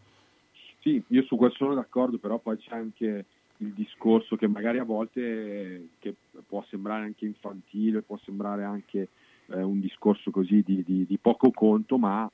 Sì, 0.82 1.02
io 1.08 1.24
su 1.24 1.36
questo 1.36 1.64
sono 1.64 1.74
d'accordo, 1.74 2.18
però 2.18 2.38
poi 2.38 2.58
c'è 2.58 2.76
anche 2.76 3.26
il 3.58 3.72
discorso 3.72 4.36
che 4.36 4.48
magari 4.48 4.78
a 4.78 4.84
volte 4.84 5.88
eh, 6.00 6.14
può 6.46 6.64
sembrare 6.70 7.06
anche 7.06 7.26
infantile, 7.26 8.02
può 8.02 8.20
sembrare 8.24 8.64
anche 8.64 9.08
eh, 9.48 9.62
un 9.62 9.80
discorso 9.80 10.32
così 10.32 10.62
di, 10.62 10.84
di- 10.84 11.06
di 11.06 11.18
poco 11.18 11.52
conto, 11.52 11.98
ma 11.98 12.30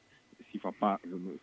par- 0.60 0.99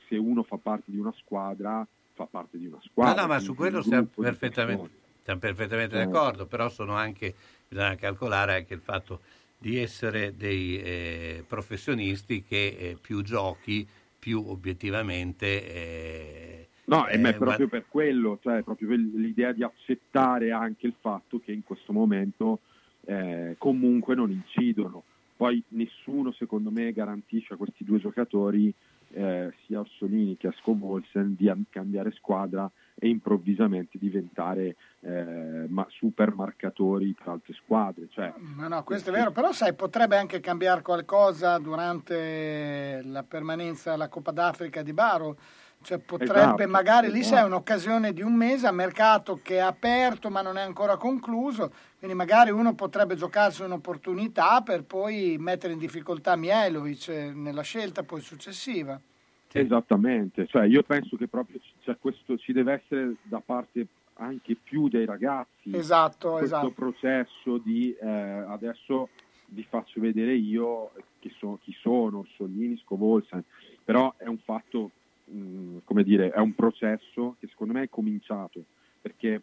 se 0.09 0.17
uno 0.17 0.43
fa 0.43 0.57
parte 0.57 0.91
di 0.91 0.99
una 0.99 1.13
squadra, 1.17 1.87
fa 2.15 2.27
parte 2.27 2.59
di 2.59 2.67
una 2.67 2.77
No, 2.77 2.83
squadra. 2.85 3.23
no, 3.23 3.27
ma 3.29 3.35
quindi 3.37 3.45
su 3.45 3.55
quello 3.55 3.83
siamo 3.83 4.09
perfettamente, 4.15 4.91
siamo 5.23 5.41
perfettamente 5.41 5.95
Eh. 5.95 6.05
d'accordo, 6.05 6.47
però 6.47 6.69
sono 6.69 6.95
anche, 6.95 7.35
bisogna 7.69 7.95
calcolare 7.97 8.55
anche 8.55 8.75
il 8.75 8.81
fatto 8.81 9.21
di 9.59 9.79
essere 9.79 10.37
dei 10.37 10.79
eh, 10.79 11.45
professionisti 11.47 12.43
che 12.43 12.77
eh, 12.79 12.97
più 13.01 13.23
giochi, 13.23 13.87
più 14.19 14.43
obiettivamente... 14.47 15.47
eh, 15.47 16.69
No, 16.85 17.07
e 17.07 17.19
ma 17.19 17.29
è 17.29 17.35
eh, 17.35 17.37
proprio 17.37 17.67
guad- 17.67 17.69
per 17.69 17.85
quello, 17.87 18.39
cioè 18.43 18.63
proprio 18.63 18.89
l'idea 18.97 19.53
di 19.53 19.63
accettare 19.63 20.53
anche 20.53 20.87
il 20.87 20.95
fatto 20.99 21.39
che 21.39 21.53
in 21.53 21.63
questo 21.63 21.93
momento 21.93 22.61
eh, 23.05 23.57
comunque 23.59 24.15
non 24.15 24.31
incidono. 24.31 25.05
Poi 25.37 25.63
nessuno, 25.69 26.33
secondo 26.33 26.71
me, 26.71 26.93
garantisce 26.93 27.55
a 27.55 27.57
questi 27.57 27.85
due 27.85 27.99
giocatori, 27.99 28.73
eh, 29.13 29.53
sia 29.65 29.81
Orsolini 29.81 30.37
che 30.37 30.49
a 30.49 30.55
Scovolsen, 30.61 31.35
di 31.37 31.49
am- 31.49 31.65
cambiare 31.71 32.13
squadra 32.13 32.71
e 32.95 33.09
improvvisamente 33.09 33.99
diventare 33.99 34.77
eh, 35.01 35.67
ma- 35.69 35.87
super 35.91 36.35
marcatori 36.35 37.15
per 37.17 37.29
altre 37.29 37.55
squadre. 37.55 38.09
Cioè, 38.11 38.33
Ma 38.37 38.69
no, 38.69 38.83
questo 38.83 39.11
è 39.11 39.13
vero, 39.13 39.31
però 39.31 39.53
sai, 39.53 39.75
potrebbe 39.75 40.17
anche 40.17 40.41
cambiare 40.41 40.83
qualcosa 40.83 41.59
durante 41.59 43.01
la 43.05 43.23
permanenza 43.23 43.93
alla 43.93 44.09
Coppa 44.09 44.33
d'Africa 44.33 44.83
di 44.83 44.93
Baro. 44.93 45.37
Cioè 45.89 45.97
potrebbe 46.01 46.33
Esatto. 46.35 46.69
magari 46.69 47.11
lì 47.11 47.21
è 47.21 47.23
Esatto. 47.23 47.47
un'occasione 47.47 48.13
di 48.13 48.21
un 48.21 48.35
mese 48.35 48.67
a 48.67 48.73
mercato 48.73 49.41
che 49.43 49.55
è 49.55 49.61
aperto 49.61 50.29
ma 50.29 50.43
non 50.43 50.59
è 50.59 50.61
ancora 50.61 50.99
concluso, 50.99 51.73
quindi 51.99 52.15
magari 52.15 52.51
uno 52.51 52.75
potrebbe 52.75 53.15
giocarsi 53.15 53.63
un'opportunità 53.63 54.61
per 54.61 54.85
poi 54.85 55.37
mettere 55.39 55.73
in 55.73 55.79
difficoltà 55.79 56.37
Mihailovic 56.37 57.09
eh, 57.09 57.33
nella 57.33 57.63
scelta 57.63 58.03
poi 58.03 58.21
successiva. 58.21 59.01
Esattamente, 59.51 60.47
cioè 60.47 60.67
io 60.67 60.83
penso 60.83 61.17
che 61.17 61.27
proprio 61.27 61.59
c- 61.59 61.83
c'è 61.83 61.97
questo, 61.99 62.37
ci 62.37 62.53
deve 62.53 62.83
essere 62.85 63.15
da 63.23 63.41
parte 63.43 63.87
anche 64.17 64.57
più 64.63 64.91
dei 64.91 65.07
ragazzi 65.07 65.71
Esatto, 65.75 66.33
questo 66.33 66.45
esatto. 66.57 66.71
processo 66.73 67.57
di 67.57 67.97
eh, 67.99 68.07
adesso 68.07 69.09
vi 69.47 69.65
faccio 69.67 70.03
vedere 70.03 70.35
io 70.35 70.91
chi, 71.19 71.35
so- 71.39 71.59
chi 71.63 71.75
sono, 71.81 72.19
Orsolini, 72.19 72.77
Scovolsen, 72.85 73.43
però 73.83 74.13
è 74.19 74.27
un 74.27 74.37
fatto, 74.45 74.91
mh, 75.31 75.79
come 75.85 76.03
dire, 76.05 76.31
è 76.31 76.39
un 76.39 76.55
processo 76.55 77.37
che 77.39 77.47
secondo 77.49 77.73
me 77.75 77.83
è 77.85 77.89
cominciato, 77.89 78.65
perché 79.01 79.43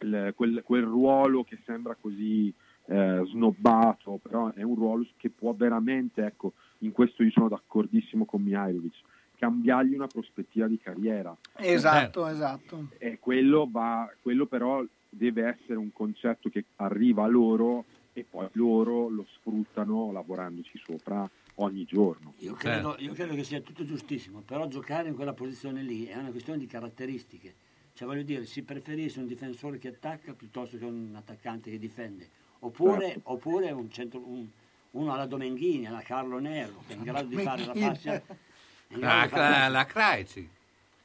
il- 0.00 0.32
quel, 0.36 0.62
quel 0.64 0.82
ruolo 0.84 1.44
che 1.44 1.58
sembra 1.64 1.96
così 2.00 2.52
eh, 2.90 3.22
snobbato, 3.26 4.18
però 4.22 4.50
è 4.54 4.62
un 4.62 4.74
ruolo 4.74 5.06
che 5.18 5.28
può 5.28 5.52
veramente, 5.52 6.24
ecco, 6.24 6.54
in 6.78 6.92
questo 6.92 7.22
io 7.22 7.30
sono 7.30 7.48
d'accordissimo 7.48 8.24
con 8.24 8.40
Mihailovic, 8.42 8.94
cambiargli 9.36 9.94
una 9.94 10.06
prospettiva 10.06 10.66
di 10.66 10.78
carriera. 10.78 11.36
Esatto, 11.56 12.26
esatto. 12.26 12.88
E 12.98 13.18
quello, 13.18 13.68
va, 13.70 14.10
quello 14.22 14.46
però 14.46 14.82
deve 15.10 15.46
essere 15.48 15.78
un 15.78 15.92
concetto 15.92 16.48
che 16.48 16.64
arriva 16.76 17.24
a 17.24 17.28
loro 17.28 17.84
e 18.14 18.24
poi 18.28 18.48
loro 18.52 19.08
lo 19.08 19.26
sfruttano 19.34 20.10
lavorandoci 20.10 20.78
sopra 20.78 21.28
ogni 21.60 21.84
giorno. 21.84 22.34
Io 22.38 22.54
credo, 22.54 22.96
io 22.98 23.12
credo 23.12 23.34
che 23.34 23.44
sia 23.44 23.60
tutto 23.60 23.84
giustissimo, 23.84 24.40
però 24.40 24.66
giocare 24.68 25.08
in 25.08 25.14
quella 25.14 25.32
posizione 25.32 25.82
lì 25.82 26.06
è 26.06 26.16
una 26.16 26.30
questione 26.30 26.58
di 26.58 26.66
caratteristiche. 26.66 27.54
Cioè 27.94 28.06
voglio 28.06 28.22
dire, 28.22 28.44
si 28.46 28.62
preferisce 28.62 29.18
un 29.20 29.26
difensore 29.26 29.78
che 29.78 29.88
attacca 29.88 30.32
piuttosto 30.32 30.78
che 30.78 30.84
un 30.84 31.14
attaccante 31.16 31.70
che 31.70 31.78
difende. 31.78 32.28
Oppure, 32.60 33.06
Certo. 33.08 33.20
oppure 33.32 33.70
un 33.72 33.90
centro, 33.90 34.20
un- 34.24 34.46
uno 34.92 35.12
alla 35.12 35.26
Domenghini, 35.26 35.86
alla 35.86 36.00
Carlo 36.02 36.38
Nero, 36.38 36.82
che 36.86 36.94
è 36.94 36.96
in 36.96 37.02
grado 37.02 37.26
di 37.26 37.36
fare 37.36 37.64
la 37.64 37.72
Domenghini. 37.72 37.94
fascia. 37.94 38.22
La, 38.92 39.26
fare- 39.28 39.50
la, 39.58 39.68
la 39.68 39.84
Krajci. 39.84 40.48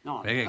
No, 0.03 0.21
Perché 0.21 0.43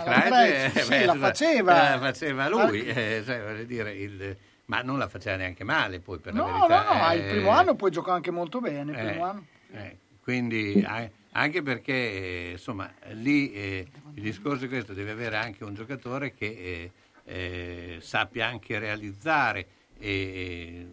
eh, 0.67 0.71
sì, 0.83 0.89
beh, 0.89 1.05
la 1.05 1.15
faceva. 1.17 1.73
la 1.91 1.99
faceva 1.99 2.49
lui, 2.49 2.89
Ah. 2.89 2.99
eh, 3.01 3.23
cioè, 3.25 3.43
voglio 3.43 3.65
dire, 3.65 3.93
il- 3.93 4.37
ma 4.67 4.83
non 4.83 4.99
la 4.99 5.09
faceva 5.09 5.35
neanche 5.37 5.65
male 5.65 5.99
poi 5.99 6.19
per 6.21 6.33
No, 6.33 6.47
la 6.47 6.51
no, 6.53 6.67
verità. 6.69 6.93
no, 6.93 6.99
ma 7.01 7.13
il 7.13 7.23
eh, 7.23 7.31
primo 7.31 7.51
anno 7.51 7.75
poi 7.75 7.91
giocò 7.91 8.13
anche 8.13 8.31
molto 8.31 8.61
bene, 8.61 8.93
il 8.93 8.99
eh, 8.99 9.05
primo 9.11 9.25
anno. 9.25 9.47
Eh, 9.75 9.99
quindi 10.23 10.85
anche 11.33 11.63
perché 11.63 12.51
insomma 12.53 12.91
lì 13.13 13.53
eh, 13.53 13.87
il 14.15 14.23
discorso 14.23 14.65
è 14.65 14.69
questo, 14.69 14.93
deve 14.95 15.11
avere 15.11 15.37
anche 15.37 15.65
un 15.65 15.75
giocatore 15.75 16.33
che 16.33 16.47
eh, 16.47 16.91
eh, 17.27 17.99
sappia 18.01 18.47
anche 18.47 18.79
realizzare, 18.79 19.67
e, 19.99 20.87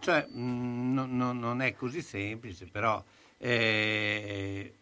cioè 0.00 0.26
mh, 0.26 0.92
non- 0.92 1.16
non- 1.16 1.38
non 1.38 1.60
è 1.60 1.74
così 1.74 2.00
semplice, 2.00 2.66
però 2.66 3.02
eh, 3.38 4.72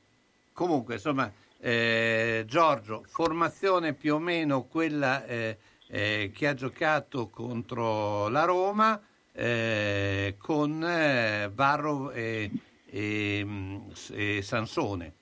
comunque 0.52 0.94
insomma 0.94 1.30
Giorgio, 1.62 3.04
formazione 3.06 3.92
più 3.92 4.14
o 4.14 4.18
meno 4.18 4.62
quella 4.62 5.22
che 5.26 6.46
ha 6.46 6.54
giocato 6.54 7.28
contro 7.28 8.28
la 8.28 8.44
Roma 8.44 8.98
con 10.38 10.78
Barro 11.52 12.10
e, 12.12 12.50
e, 12.90 13.46
s- 13.92 14.12
e 14.14 14.42
Sansone. 14.42 15.14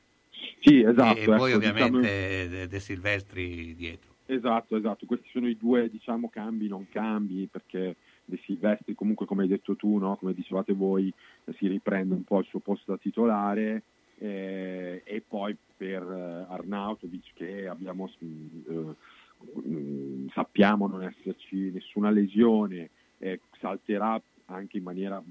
Sì, 0.60 0.80
esatto. 0.82 1.18
E 1.18 1.22
ecco, 1.22 1.36
poi 1.36 1.52
ovviamente 1.52 2.00
diciamo- 2.00 2.66
De, 2.68 2.80
Silvestri 2.80 3.74
dietro. 3.74 4.14
Esatto, 4.26 4.76
esatto, 4.76 5.06
questi 5.06 5.28
sono 5.30 5.48
i 5.48 5.56
due 5.56 5.88
diciamo 5.88 6.28
cambi 6.28 6.68
non 6.68 6.86
cambi 6.90 7.48
perché 7.50 7.96
De 8.26 8.38
Silvestri 8.44 8.94
comunque 8.94 9.24
come 9.24 9.42
hai 9.44 9.48
detto 9.48 9.74
tu, 9.74 9.96
no? 9.96 10.16
come 10.16 10.34
dicevate 10.34 10.74
voi, 10.74 11.10
si 11.56 11.66
riprende 11.66 12.12
un 12.14 12.24
po' 12.24 12.40
il 12.40 12.46
suo 12.46 12.58
posto 12.58 12.90
da 12.92 12.98
titolare 12.98 13.82
eh, 14.18 15.00
e 15.04 15.22
poi 15.26 15.56
per 15.76 16.02
eh, 16.02 16.52
Arnautovic 16.52 17.32
che 17.34 17.68
abbiamo 17.68 18.10
mh, 18.18 18.26
eh, 18.68 19.68
mh, 19.68 20.28
sappiamo 20.34 20.86
non 20.88 21.04
esserci 21.04 21.70
nessuna 21.72 22.10
lesione, 22.10 22.90
eh, 23.18 23.40
salterà 23.60 24.20
anche 24.51 24.78
in 24.78 24.82
maniera 24.82 25.22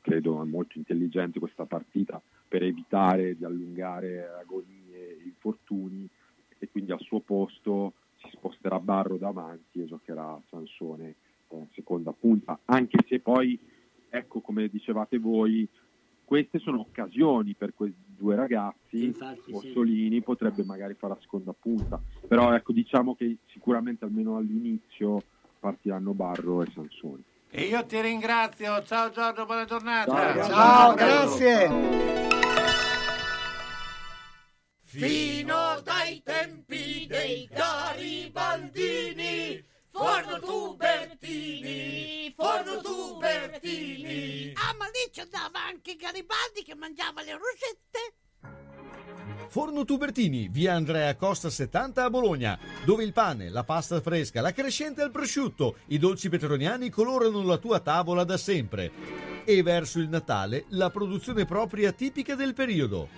credo 0.00 0.44
molto 0.44 0.78
intelligente 0.78 1.38
questa 1.38 1.64
partita 1.64 2.20
per 2.46 2.62
evitare 2.62 3.36
di 3.36 3.44
allungare 3.44 4.28
agonie 4.40 5.18
e 5.18 5.22
infortuni 5.24 6.08
e 6.58 6.68
quindi 6.70 6.92
al 6.92 7.00
suo 7.00 7.20
posto 7.20 7.94
si 8.16 8.28
sposterà 8.32 8.78
Barro 8.78 9.16
davanti 9.16 9.80
e 9.80 9.86
giocherà 9.86 10.40
Sansone 10.48 11.14
eh, 11.48 11.66
seconda 11.72 12.12
punta, 12.12 12.58
anche 12.66 12.98
se 13.08 13.18
poi, 13.20 13.58
ecco 14.08 14.40
come 14.40 14.68
dicevate 14.68 15.18
voi, 15.18 15.66
queste 16.24 16.58
sono 16.58 16.80
occasioni 16.80 17.54
per 17.54 17.74
quei 17.74 17.92
due 18.06 18.36
ragazzi, 18.36 19.04
Infatti, 19.04 19.52
sì. 19.52 20.20
Potrebbe 20.22 20.62
magari 20.64 20.94
fare 20.94 21.14
la 21.14 21.20
seconda 21.20 21.52
punta, 21.52 22.00
però 22.28 22.54
ecco 22.54 22.72
diciamo 22.72 23.14
che 23.14 23.38
sicuramente 23.46 24.04
almeno 24.04 24.36
all'inizio 24.36 25.22
partiranno 25.58 26.12
Barro 26.12 26.62
e 26.62 26.70
Sansone. 26.72 27.22
E 27.52 27.62
io 27.62 27.84
ti 27.84 28.00
ringrazio, 28.00 28.80
ciao 28.84 29.10
Giorgio, 29.10 29.44
buona 29.44 29.64
giornata. 29.64 30.34
Ciao, 30.34 30.48
Ciao, 30.48 30.94
grazie. 30.94 31.68
Fino 34.84 35.80
dai 35.82 36.22
tempi 36.22 37.06
dei 37.08 37.48
Garibaldini, 37.50 38.40
forno 39.90 40.38
tubertini, 40.38 42.32
forno 42.36 42.80
tubertini. 42.80 44.52
Ah, 44.54 44.72
ma 44.78 44.86
lì 44.86 45.10
ci 45.12 45.18
andava 45.18 45.64
anche 45.64 45.96
Garibaldi 45.96 46.62
che 46.62 46.76
mangiava 46.76 47.20
le 47.22 47.32
rosette. 47.32 48.14
Forno 49.50 49.84
Tubertini, 49.84 50.46
via 50.48 50.74
Andrea 50.74 51.16
Costa 51.16 51.50
70 51.50 52.04
a 52.04 52.08
Bologna, 52.08 52.56
dove 52.84 53.02
il 53.02 53.12
pane, 53.12 53.48
la 53.48 53.64
pasta 53.64 54.00
fresca, 54.00 54.40
la 54.40 54.52
crescente 54.52 55.02
al 55.02 55.10
prosciutto, 55.10 55.78
i 55.86 55.98
dolci 55.98 56.28
petroniani 56.28 56.88
colorano 56.88 57.42
la 57.42 57.56
tua 57.56 57.80
tavola 57.80 58.22
da 58.22 58.36
sempre. 58.36 58.92
E 59.44 59.60
verso 59.64 59.98
il 59.98 60.08
Natale 60.08 60.66
la 60.68 60.88
produzione 60.90 61.46
propria 61.46 61.90
tipica 61.90 62.36
del 62.36 62.54
periodo. 62.54 63.08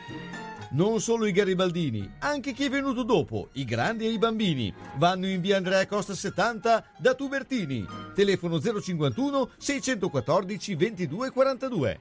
Non 0.70 1.02
solo 1.02 1.26
i 1.26 1.32
garibaldini, 1.32 2.14
anche 2.20 2.54
chi 2.54 2.64
è 2.64 2.70
venuto 2.70 3.02
dopo, 3.02 3.50
i 3.52 3.66
grandi 3.66 4.06
e 4.06 4.10
i 4.10 4.16
bambini, 4.16 4.72
vanno 4.96 5.26
in 5.26 5.38
via 5.42 5.58
Andrea 5.58 5.86
Costa 5.86 6.14
70 6.14 6.92
da 6.96 7.12
Tubertini. 7.12 7.86
Telefono 8.14 8.58
051 8.58 9.50
614 9.58 10.76
2242. 10.76 12.00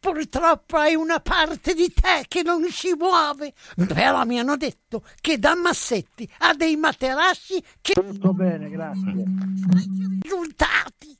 purtroppo 0.00 0.76
hai 0.78 0.94
una 0.94 1.20
parte 1.20 1.74
di 1.74 1.92
te 1.92 2.24
che 2.26 2.42
non 2.42 2.64
si 2.70 2.94
muove. 2.98 3.52
Però 3.86 4.24
mi 4.24 4.38
hanno 4.40 4.56
detto 4.56 5.04
che 5.20 5.38
da 5.38 5.54
Massetti 5.54 6.28
ha 6.38 6.54
dei 6.54 6.76
materassi 6.76 7.62
che... 7.80 7.92
Tutto 7.92 8.32
bene, 8.32 8.70
grazie. 8.70 9.24
Risultati! 10.22 11.19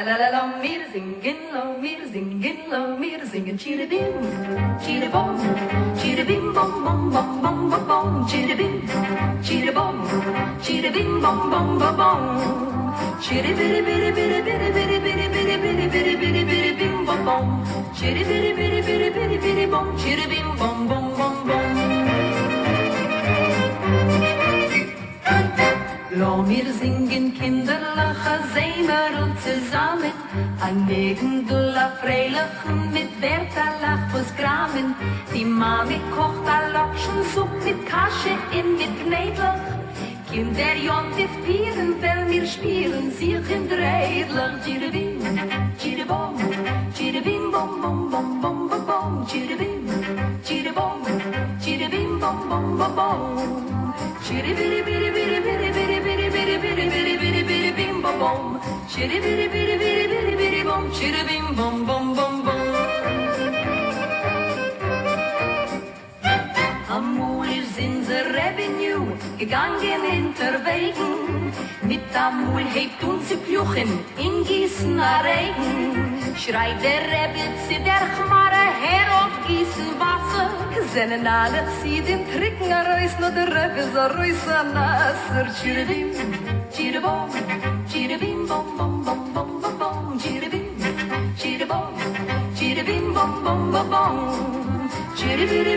Lom 0.00 0.60
mir 0.62 0.80
singen, 0.92 1.36
lom 1.52 1.82
mir 1.82 2.00
singen, 2.12 2.56
lom 2.70 3.00
mir 3.00 3.26
singen, 3.26 3.58
chiribim, 3.58 4.14
chiribom, 4.80 5.36
chiribim 6.00 6.54
bom 6.54 6.72
bom 6.84 7.10
bom 7.14 7.42
bom 7.42 7.70
bom 7.70 7.88
bom, 7.88 8.26
chiribim, 8.26 8.80
chiribom, 9.42 9.96
chiribim 10.62 11.20
bom 11.22 11.50
bom 11.50 11.78
bom 11.78 11.96
bom, 11.98 12.22
chiribiri 13.20 13.80
biri 13.86 14.10
biri 14.16 14.40
biri 14.46 14.68
biri 14.76 14.98
biri 15.04 15.28
biri 15.34 15.56
biri 15.64 15.86
biri 15.92 16.14
biri 16.20 16.44
biri 16.50 16.72
bim 16.78 17.06
bom 17.06 17.26
bom, 17.26 17.46
chiribiri 17.94 18.56
biri 18.56 18.80
biri 18.86 19.10
biri 19.16 19.38
biri 19.44 19.66
bom, 19.72 19.86
chiribim 19.98 20.48
bom 20.60 20.88
bom 20.88 21.12
bom 21.18 21.36
bom. 21.48 21.69
Lo 26.12 26.42
mir 26.42 26.64
singen 26.72 27.32
kinderlache 27.34 28.40
Sämerl 28.52 29.30
zusammen, 29.44 30.12
an 30.60 30.84
Negendulla 30.86 31.92
Freilachen 32.00 32.92
mit 32.92 33.20
Bertha 33.20 33.66
Lachbus 33.80 34.34
Gramen. 34.36 34.96
Die 35.32 35.44
Mami 35.44 36.00
kocht 36.12 36.44
a 36.48 36.66
Lokschensupp 36.72 37.52
mit 37.62 37.86
Kasche 37.86 38.34
in 38.50 38.72
mit 38.76 38.92
Knädlach. 39.04 39.60
Kinder 40.32 40.74
jontif 40.74 41.30
pieren, 41.46 41.94
weil 42.02 42.28
wir 42.28 42.44
spielen 42.44 43.12
sich 43.12 43.48
in 43.48 43.68
Dreidlach. 43.68 44.64
Chiribim, 44.64 45.20
chiribom, 45.78 46.34
chiribim 46.92 47.52
bom 47.52 47.80
bom 47.80 48.10
bom 48.10 48.40
bom 48.40 48.68
bom 48.68 48.86
bom, 48.86 49.26
chiribim, 49.28 49.86
chiribom, 50.42 51.02
chiribim 51.60 52.18
bom 52.18 52.48
bom 52.48 52.76
bom 52.76 52.96
bom. 52.96 53.79
Chiribiri 54.30 54.86
biri 54.86 55.10
biri 55.16 55.38
biri 55.44 55.68
biri 55.74 55.98
biri 56.06 56.26
biri 56.34 56.56
biri 56.62 56.86
biri 56.92 57.14
biri 57.20 57.42
biri 57.48 57.70
bim 57.78 58.02
bom 58.02 58.20
bom. 58.20 58.60
Chiribiri 58.92 59.46
biri 59.54 59.74
biri 59.82 60.04
biri 60.12 60.34
biri 60.38 60.60
bom. 60.68 60.84
Chiribim 60.94 61.46
bom 61.58 61.76
bom 61.88 62.14
bom 62.16 62.34
bom. 62.46 62.62
Amul 66.96 67.50
sind 67.74 68.06
sie 68.06 68.22
Revenue 68.36 69.18
gegangen 69.38 70.02
hinterwegen. 70.12 71.39
Mit 71.90 72.14
Amul 72.14 72.62
hebt 72.72 73.02
uns 73.02 73.26
die 73.30 73.34
Pluchen 73.34 73.90
in 74.16 74.44
Gießen 74.44 75.00
a 75.00 75.22
Regen. 75.22 76.36
Schreit 76.36 76.80
der 76.84 77.02
Rebbe 77.14 77.44
zu 77.66 77.74
der 77.88 78.04
Chmare 78.14 78.66
her 78.84 79.06
auf 79.20 79.34
Gießen 79.48 79.90
Wasser. 79.98 80.50
Gesehnen 80.72 81.26
alle 81.26 81.64
sie 81.82 82.00
den 82.00 82.22
Tricken 82.30 82.72
a 82.72 82.82
Reus, 82.90 83.14
no 83.18 83.28
der 83.38 83.48
Rebbe 83.56 83.82
so 83.92 84.04
Reus 84.16 84.44
a 84.56 84.62
Nasser. 84.76 85.46
Chiribim, 85.58 86.10
chiribom, 86.72 87.28
chiribim 87.90 88.46
bom 88.46 88.66
bom 88.78 89.04
bom 89.06 89.20
bom 89.34 89.60
bom 89.60 89.78
bom. 89.80 90.18
Chiribim, 90.22 90.68
chiribom, 91.40 91.92
chiribim 92.54 93.12
bom 93.12 93.32
bom 93.42 93.72
bom 93.72 93.90
bom. 93.90 94.16
Chiribiri 95.16 95.70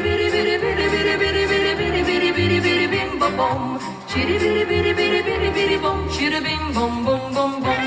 Chiri 4.13 4.37
biri 4.41 4.63
biri 4.69 4.91
biri 4.97 5.21
biri 5.27 5.49
biri 5.55 5.77
bom, 5.83 5.99
chiri 6.15 6.39
bim 6.45 6.63
bom 6.75 6.93
bom 7.05 7.23
bom 7.35 7.53
bom. 7.63 7.83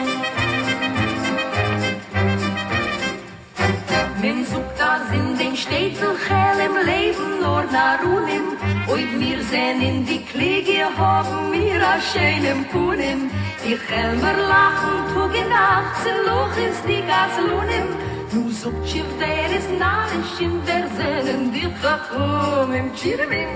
Men 4.22 4.38
sucht 4.50 4.74
da 4.80 4.92
in 5.18 5.28
den 5.38 5.54
Städtel 5.62 6.12
gel 6.26 6.58
im 6.66 6.76
Leben 6.90 7.30
nur 7.42 7.62
na 7.76 7.86
ruhnim. 8.02 8.46
Oib 8.92 9.10
mir 9.20 9.40
sen 9.50 9.80
in 9.88 10.04
die 10.08 10.22
Kliege 10.30 10.82
haben 10.98 11.50
mir 11.52 11.80
a 11.92 11.94
schönem 12.10 12.60
Kuhnim. 12.72 13.20
Die 13.62 13.78
Chelmer 13.86 14.36
lachen, 14.52 14.96
tug 15.12 15.32
in 15.42 15.48
Nacht, 15.48 15.94
ze 16.02 16.12
loch 16.28 16.56
ins 16.66 16.80
die 16.88 17.02
Gaslunim. 17.10 17.88
Nu 18.32 18.50
sucht 18.50 18.84
schiff 18.90 19.10
der 19.20 19.48
ist 19.58 19.72
nanisch 19.84 20.36
in 20.46 20.54
der 20.68 20.84
Sennen, 20.96 21.52
die 21.54 21.70
Chachum 21.80 22.70
im 22.80 22.88
Chiribim, 22.98 23.50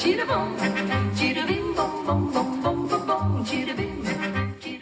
Chiribom, 0.00 0.50
Chiribim. 1.18 1.55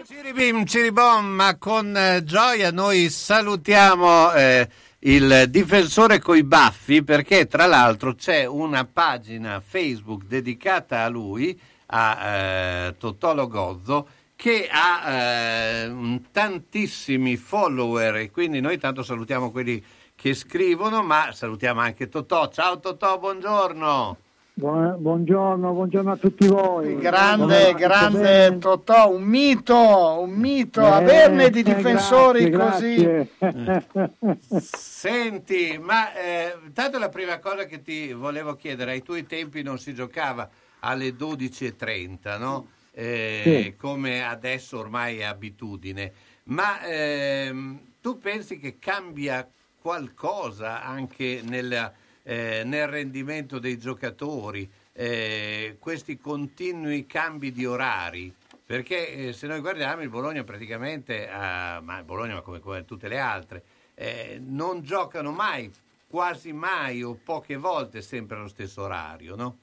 Ciribim, 0.06 0.66
ciribom, 0.66 1.24
ma 1.24 1.56
con 1.56 1.96
eh, 1.96 2.22
gioia 2.22 2.70
noi 2.70 3.08
salutiamo 3.08 4.30
eh, 4.34 4.68
il 4.98 5.46
difensore 5.48 6.18
coi 6.18 6.42
baffi 6.42 7.02
perché 7.02 7.46
tra 7.46 7.64
l'altro 7.64 8.14
c'è 8.14 8.44
una 8.44 8.84
pagina 8.84 9.62
Facebook 9.66 10.24
dedicata 10.24 11.02
a 11.02 11.08
lui, 11.08 11.58
a 11.86 12.26
eh, 12.26 12.96
Totò 12.98 13.34
Gozzo, 13.46 14.06
che 14.36 14.68
ha 14.70 15.10
eh, 15.10 16.20
tantissimi 16.30 17.36
follower 17.36 18.16
e 18.16 18.30
quindi 18.30 18.60
noi 18.60 18.76
tanto 18.76 19.02
salutiamo 19.02 19.50
quelli 19.50 19.82
che 20.14 20.34
scrivono, 20.34 21.02
ma 21.02 21.32
salutiamo 21.32 21.80
anche 21.80 22.10
Totò. 22.10 22.50
Ciao 22.50 22.78
Totò, 22.78 23.18
buongiorno. 23.18 24.18
Buon- 24.56 24.96
buongiorno, 25.00 25.72
buongiorno 25.72 26.12
a 26.12 26.16
tutti 26.16 26.46
voi. 26.46 26.96
Grande, 26.96 27.74
grande? 27.74 28.56
Totò, 28.58 29.10
un 29.12 29.24
mito, 29.24 30.20
un 30.20 30.30
mito, 30.30 30.80
Eh, 30.80 30.90
averne 30.90 31.50
di 31.50 31.58
eh, 31.58 31.62
difensori 31.64 32.50
grazie, 32.50 33.30
così. 33.36 34.60
Senti, 34.60 35.76
ma 35.82 36.14
eh, 36.14 36.56
tanto 36.72 36.98
la 37.00 37.08
prima 37.08 37.40
cosa 37.40 37.64
che 37.64 37.82
ti 37.82 38.12
volevo 38.12 38.54
chiedere, 38.54 38.92
ai 38.92 39.02
tuoi 39.02 39.26
tempi 39.26 39.62
non 39.64 39.78
si 39.80 39.92
giocava 39.92 40.48
alle 40.80 41.16
12.30, 41.16 42.38
no? 42.38 42.68
Eh, 42.92 43.40
Sì. 43.42 43.74
Come 43.76 44.24
adesso 44.24 44.78
ormai 44.78 45.18
è 45.18 45.24
abitudine, 45.24 46.12
ma 46.44 46.80
ehm, 46.84 47.80
tu 48.00 48.18
pensi 48.20 48.60
che 48.60 48.76
cambia 48.78 49.44
qualcosa 49.80 50.80
anche 50.84 51.40
nel, 51.42 51.92
eh, 52.24 52.62
nel 52.64 52.88
rendimento 52.88 53.58
dei 53.58 53.78
giocatori, 53.78 54.68
eh, 54.92 55.76
questi 55.78 56.18
continui 56.18 57.06
cambi 57.06 57.52
di 57.52 57.64
orari? 57.66 58.32
Perché 58.66 59.28
eh, 59.28 59.32
se 59.32 59.46
noi 59.46 59.60
guardiamo 59.60 60.02
il 60.02 60.08
Bologna 60.08 60.42
praticamente, 60.42 61.28
ha- 61.28 61.80
ma 61.82 62.02
Bologna 62.02 62.40
come, 62.40 62.60
come 62.60 62.84
tutte 62.84 63.08
le 63.08 63.18
altre, 63.18 63.62
eh, 63.94 64.40
non 64.44 64.80
giocano 64.80 65.30
mai, 65.32 65.70
quasi 66.08 66.52
mai 66.52 67.02
o 67.02 67.18
poche 67.22 67.56
volte 67.56 68.00
sempre 68.00 68.36
allo 68.36 68.48
stesso 68.48 68.82
orario, 68.82 69.36
no? 69.36 69.56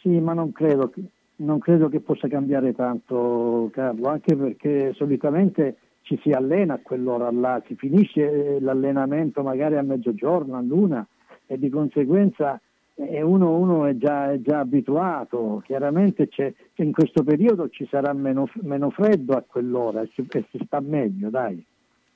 Sì, 0.00 0.08
ma 0.20 0.34
non 0.34 0.52
credo, 0.52 0.90
che- 0.90 1.02
non 1.36 1.58
credo 1.58 1.88
che 1.88 2.00
possa 2.00 2.28
cambiare 2.28 2.74
tanto, 2.74 3.70
Carlo, 3.72 4.08
anche 4.08 4.36
perché 4.36 4.92
solitamente 4.94 5.76
ci 6.02 6.18
si 6.22 6.30
allena 6.32 6.74
a 6.74 6.80
quell'ora 6.82 7.30
là, 7.30 7.62
si 7.66 7.76
finisce 7.76 8.56
eh, 8.56 8.60
l'allenamento 8.60 9.42
magari 9.42 9.76
a 9.76 9.82
mezzogiorno, 9.82 10.56
a 10.56 10.60
luna 10.60 11.06
e 11.50 11.58
di 11.58 11.68
conseguenza 11.68 12.60
eh, 12.94 13.22
uno, 13.22 13.56
uno 13.56 13.84
è, 13.86 13.96
già, 13.96 14.30
è 14.30 14.40
già 14.40 14.60
abituato. 14.60 15.60
Chiaramente 15.64 16.28
c'è, 16.28 16.52
in 16.76 16.92
questo 16.92 17.24
periodo 17.24 17.68
ci 17.70 17.88
sarà 17.90 18.12
meno, 18.12 18.48
meno 18.62 18.90
freddo 18.90 19.36
a 19.36 19.42
quell'ora 19.44 20.02
e 20.02 20.10
si, 20.14 20.24
e 20.30 20.46
si 20.52 20.60
sta 20.64 20.78
meglio, 20.80 21.28
dai. 21.28 21.64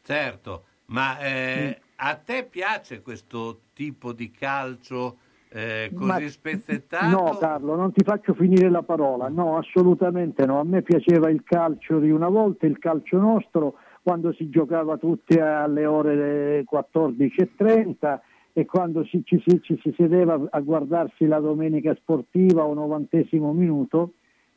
Certo, 0.03 0.65
ma 0.87 1.19
eh, 1.19 1.67
Mm. 1.67 1.83
a 1.97 2.15
te 2.15 2.45
piace 2.49 3.03
questo 3.03 3.61
tipo 3.73 4.13
di 4.13 4.31
calcio 4.31 5.17
eh, 5.49 5.91
così 5.93 6.07
Ma- 6.07 6.29
spezzettato? 6.29 7.07
No, 7.09 7.37
Carlo, 7.39 7.75
non 7.75 7.93
ti 7.93 8.05
faccio 8.05 8.35
finire 8.35 8.71
la 8.71 8.83
parola. 8.83 9.29
No, 9.29 9.57
assolutamente 9.57 10.47
no. 10.47 10.61
A 10.61 10.65
me 10.65 10.83
piaceva 10.83 11.29
il 11.29 11.43
calcio 11.45 11.99
di 11.99 12.11
una 12.11 12.29
volta, 12.29 12.67
il 12.67 12.79
calcio 12.79 13.19
nostro, 13.19 13.75
quando 14.03 14.33
si 14.33 14.49
giocava 14.49 14.97
tutti 14.97 15.39
alle 15.39 15.87
ore 15.87 16.65
14.30 16.71 18.21
e 18.57 18.65
quando 18.67 19.05
ci, 19.05 19.23
si, 19.27 19.41
ci 19.63 19.79
si 19.83 19.93
sedeva 19.97 20.41
a 20.49 20.61
guardarsi 20.61 21.27
la 21.27 21.41
domenica 21.41 21.93
sportiva 21.97 22.65
o 22.65 22.73
novantesimo 22.73 23.53
minuto 23.53 24.13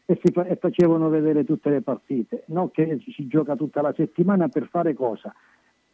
e, 0.06 0.20
si 0.24 0.32
e 0.32 0.56
facevano 0.56 1.10
vedere 1.10 1.43
tutte 1.43 1.72
le 1.72 1.82
partite. 1.82 2.43
Non 2.48 2.70
che 2.70 3.02
si 3.16 3.28
gioca 3.28 3.56
tutta 3.56 3.82
la 3.82 3.91
settimana 3.98 4.50
per 4.50 4.68
fare 4.70 4.93
cosa? 4.93 5.34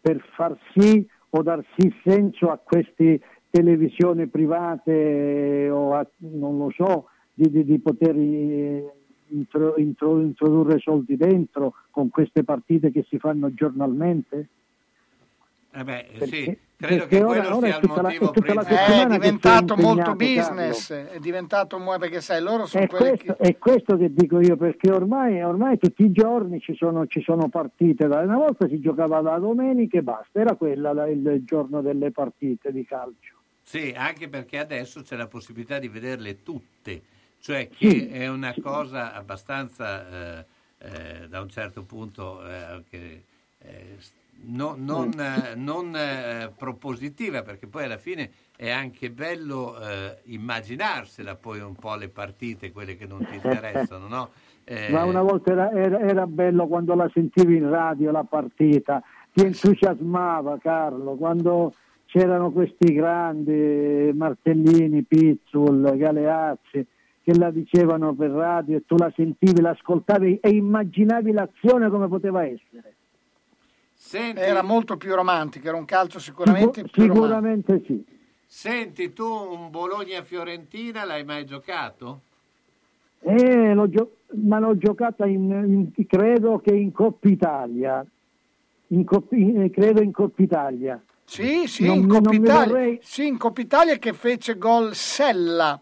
Per 0.01 0.21
far 0.35 0.57
sì 0.75 1.07
o 1.29 1.41
dar 1.41 1.63
sì 1.77 1.91
senso 2.03 2.51
a 2.51 2.57
questi 2.57 3.19
televisioni 3.49 4.27
private 4.27 5.69
o 5.71 5.93
a- 5.93 6.07
non 6.17 6.57
lo 6.57 6.71
so, 6.75 7.07
di, 7.33 7.49
di- 7.49 7.63
di 7.63 7.79
poter 7.79 8.15
eh, 8.17 8.93
intro- 9.29 9.75
intro- 9.77 10.19
introdurre 10.19 10.77
soldi 10.79 11.15
dentro 11.15 11.73
con 11.89 12.09
queste 12.09 12.43
partite 12.43 12.91
che 12.91 13.05
si 13.07 13.17
fanno 13.17 13.53
giornalmente? 13.53 14.49
Eh 15.75 15.83
beh, 15.83 16.05
sì, 16.11 16.17
Perché- 16.19 16.57
credo 16.77 17.07
perché 17.07 17.07
che 17.07 17.23
ora- 17.23 17.39
quello 17.41 17.55
ora 17.57 17.65
sia 17.67 17.75
è 17.75 17.79
il 17.79 17.81
tutta 17.87 17.95
la- 17.95 18.07
motivo 18.09 18.29
principale. 18.31 18.67
È 18.67 19.07
che 19.07 19.07
diventato 19.17 19.75
molto 19.75 20.15
business, 20.15 20.91
è 20.93 21.19
diventato 21.19 21.77
perché 21.99 22.21
sai, 22.21 22.41
loro 22.43 22.65
sono 22.67 22.83
È 22.83 22.87
quelli 22.87 23.17
questo, 23.17 23.37
è 23.39 23.57
questo 23.57 23.97
che 23.97 24.13
dico 24.13 24.39
io, 24.39 24.55
perché 24.55 24.91
ormai, 24.91 25.41
ormai 25.41 25.79
tutti 25.79 26.03
i 26.03 26.11
giorni 26.11 26.59
ci 26.59 26.75
sono, 26.75 27.07
ci 27.07 27.21
sono 27.23 27.49
partite. 27.49 28.07
Da- 28.07 28.19
Una 28.19 28.37
volta 28.37 28.67
si 28.67 28.79
giocava 28.79 29.19
la 29.21 29.39
domenica 29.39 29.97
e 29.97 30.03
basta, 30.03 30.39
era 30.39 30.55
quella 30.55 30.93
la- 30.93 31.07
il 31.07 31.41
giorno 31.43 31.81
delle 31.81 32.11
partite 32.11 32.71
di 32.71 32.85
calcio. 32.85 33.33
Sì, 33.63 33.93
anche 33.97 34.27
perché 34.29 34.59
adesso 34.59 35.01
c'è 35.01 35.15
la 35.15 35.27
possibilità 35.27 35.79
di 35.79 35.87
vederle 35.87 36.43
tutte, 36.43 37.01
cioè 37.39 37.67
che 37.69 37.89
Sì, 37.89 38.07
è 38.09 38.27
una 38.27 38.53
cosa 38.61 39.13
abbastanza, 39.13 40.37
eh, 40.39 40.45
eh, 40.79 41.27
da 41.29 41.41
un 41.41 41.49
certo 41.49 41.81
punto, 41.83 42.45
eh, 42.47 42.83
che, 42.89 43.23
eh, 43.59 43.97
no- 44.45 44.75
non, 44.77 45.09
Mm. 45.15 45.19
eh, 45.19 45.55
non, 45.55 45.95
eh, 45.95 46.51
propositiva, 46.57 47.41
perché 47.41 47.67
poi 47.67 47.83
alla 47.85 47.97
fine 47.97 48.31
è 48.55 48.69
anche 48.69 49.09
bello 49.11 49.77
eh, 49.79 50.19
immaginarsela 50.25 51.35
poi 51.35 51.59
un 51.59 51.75
po' 51.75 51.95
le 51.95 52.09
partite, 52.09 52.71
quelle 52.71 52.95
che 52.95 53.05
non 53.05 53.25
ti 53.25 53.35
interessano, 53.35 54.07
no? 54.07 54.29
Eh, 54.65 54.89
Ma 54.91 55.03
una 55.03 55.21
volta 55.21 55.51
era, 55.51 55.71
era- 55.71 55.99
era 55.99 56.25
bello 56.27 56.67
quando 56.67 56.95
la 56.95 57.09
sentivi 57.13 57.57
in 57.57 57.69
radio 57.69 58.11
la 58.11 58.23
partita, 58.23 59.01
ti 59.33 59.43
entusiasmava 59.45 60.57
Carlo, 60.59 61.15
quando 61.15 61.73
c'erano 62.05 62.51
questi 62.51 62.93
grandi 62.93 64.11
Martellini, 64.13 65.03
Pizzul, 65.03 65.97
Galeazzi 65.97 66.85
che 67.23 67.37
la 67.37 67.49
dicevano 67.51 68.13
per 68.13 68.31
radio 68.31 68.77
e 68.77 68.83
tu 68.85 68.97
la 68.97 69.11
sentivi, 69.15 69.61
l'ascoltavi 69.61 70.39
e 70.41 70.49
immaginavi 70.49 71.31
l'azione 71.31 71.89
come 71.89 72.07
poteva 72.09 72.43
essere. 72.43 72.95
Senti, 74.05 74.41
era 74.41 74.61
molto 74.61 74.97
più 74.97 75.15
romantico, 75.15 75.69
era 75.69 75.77
un 75.77 75.85
calcio 75.85 76.19
sicuramente 76.19 76.81
Sicu- 76.81 76.91
più 76.91 77.03
romantico. 77.07 77.25
sicuramente 77.25 77.83
sì. 77.85 78.05
senti, 78.45 79.13
tu 79.13 79.25
un 79.25 79.69
Bologna-Fiorentina 79.71 81.05
l'hai 81.05 81.23
mai 81.23 81.45
giocato? 81.45 82.19
Eh, 83.21 83.73
l'ho 83.73 83.89
gio- 83.89 84.17
ma 84.43 84.59
l'ho 84.59 84.77
giocata 84.77 85.25
in, 85.25 85.91
in- 85.95 86.05
credo 86.05 86.59
che 86.59 86.75
in 86.75 86.91
Coppa 86.91 87.29
Italia, 87.29 88.05
in 88.87 89.05
Coppa- 89.05 89.35
in- 89.37 89.71
credo 89.71 90.01
in 90.01 90.11
Coppa 90.11 90.41
Italia. 90.43 91.01
Sì, 91.23 91.65
sì, 91.67 91.85
Non 91.85 91.99
in 91.99 92.07
Coppa 92.09 92.33
Italia, 92.33 92.67
vorrei- 92.73 92.99
sì, 93.01 93.25
in 93.25 93.37
Coppa 93.37 93.61
Italia 93.61 93.97
che 93.97 94.11
fece 94.11 94.57
gol 94.57 94.93
Sella, 94.93 95.79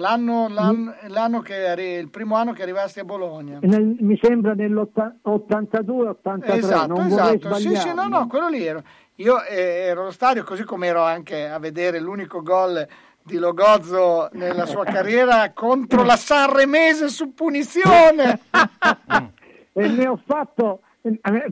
l'anno, 0.00 0.48
l'anno- 0.48 0.94
l'anno 1.08 1.40
che 1.40 1.54
il 2.00 2.08
primo 2.10 2.34
anno 2.34 2.52
che 2.52 2.62
arrivasti 2.62 2.98
a 2.98 3.04
Bologna. 3.04 3.58
Nel- 3.62 3.96
mi 4.00 4.18
sembra 4.20 4.54
nell'82-83, 4.54 6.56
Esatto, 6.56 7.00
esatto. 7.02 7.54
Sì, 7.54 7.76
sì, 7.76 7.94
no, 7.94 8.08
no, 8.08 8.26
quello 8.26 8.48
lì 8.48 8.64
ero. 8.64 8.82
Io 9.16 9.42
eh, 9.44 9.86
ero 9.88 10.02
allo 10.02 10.10
stadio 10.10 10.42
così 10.44 10.64
come 10.64 10.86
ero 10.88 11.02
anche 11.02 11.48
a 11.48 11.58
vedere 11.58 12.00
l'unico 12.00 12.42
gol 12.42 12.86
di 13.22 13.36
Logozzo 13.36 14.28
nella 14.32 14.66
sua 14.66 14.84
carriera 14.84 15.52
contro 15.52 16.02
la 16.02 16.16
Sanremese 16.16 17.08
su 17.08 17.32
punizione. 17.34 18.40
E 19.72 19.86
ne 19.86 20.08
ho 20.08 20.20
fatto, 20.26 20.80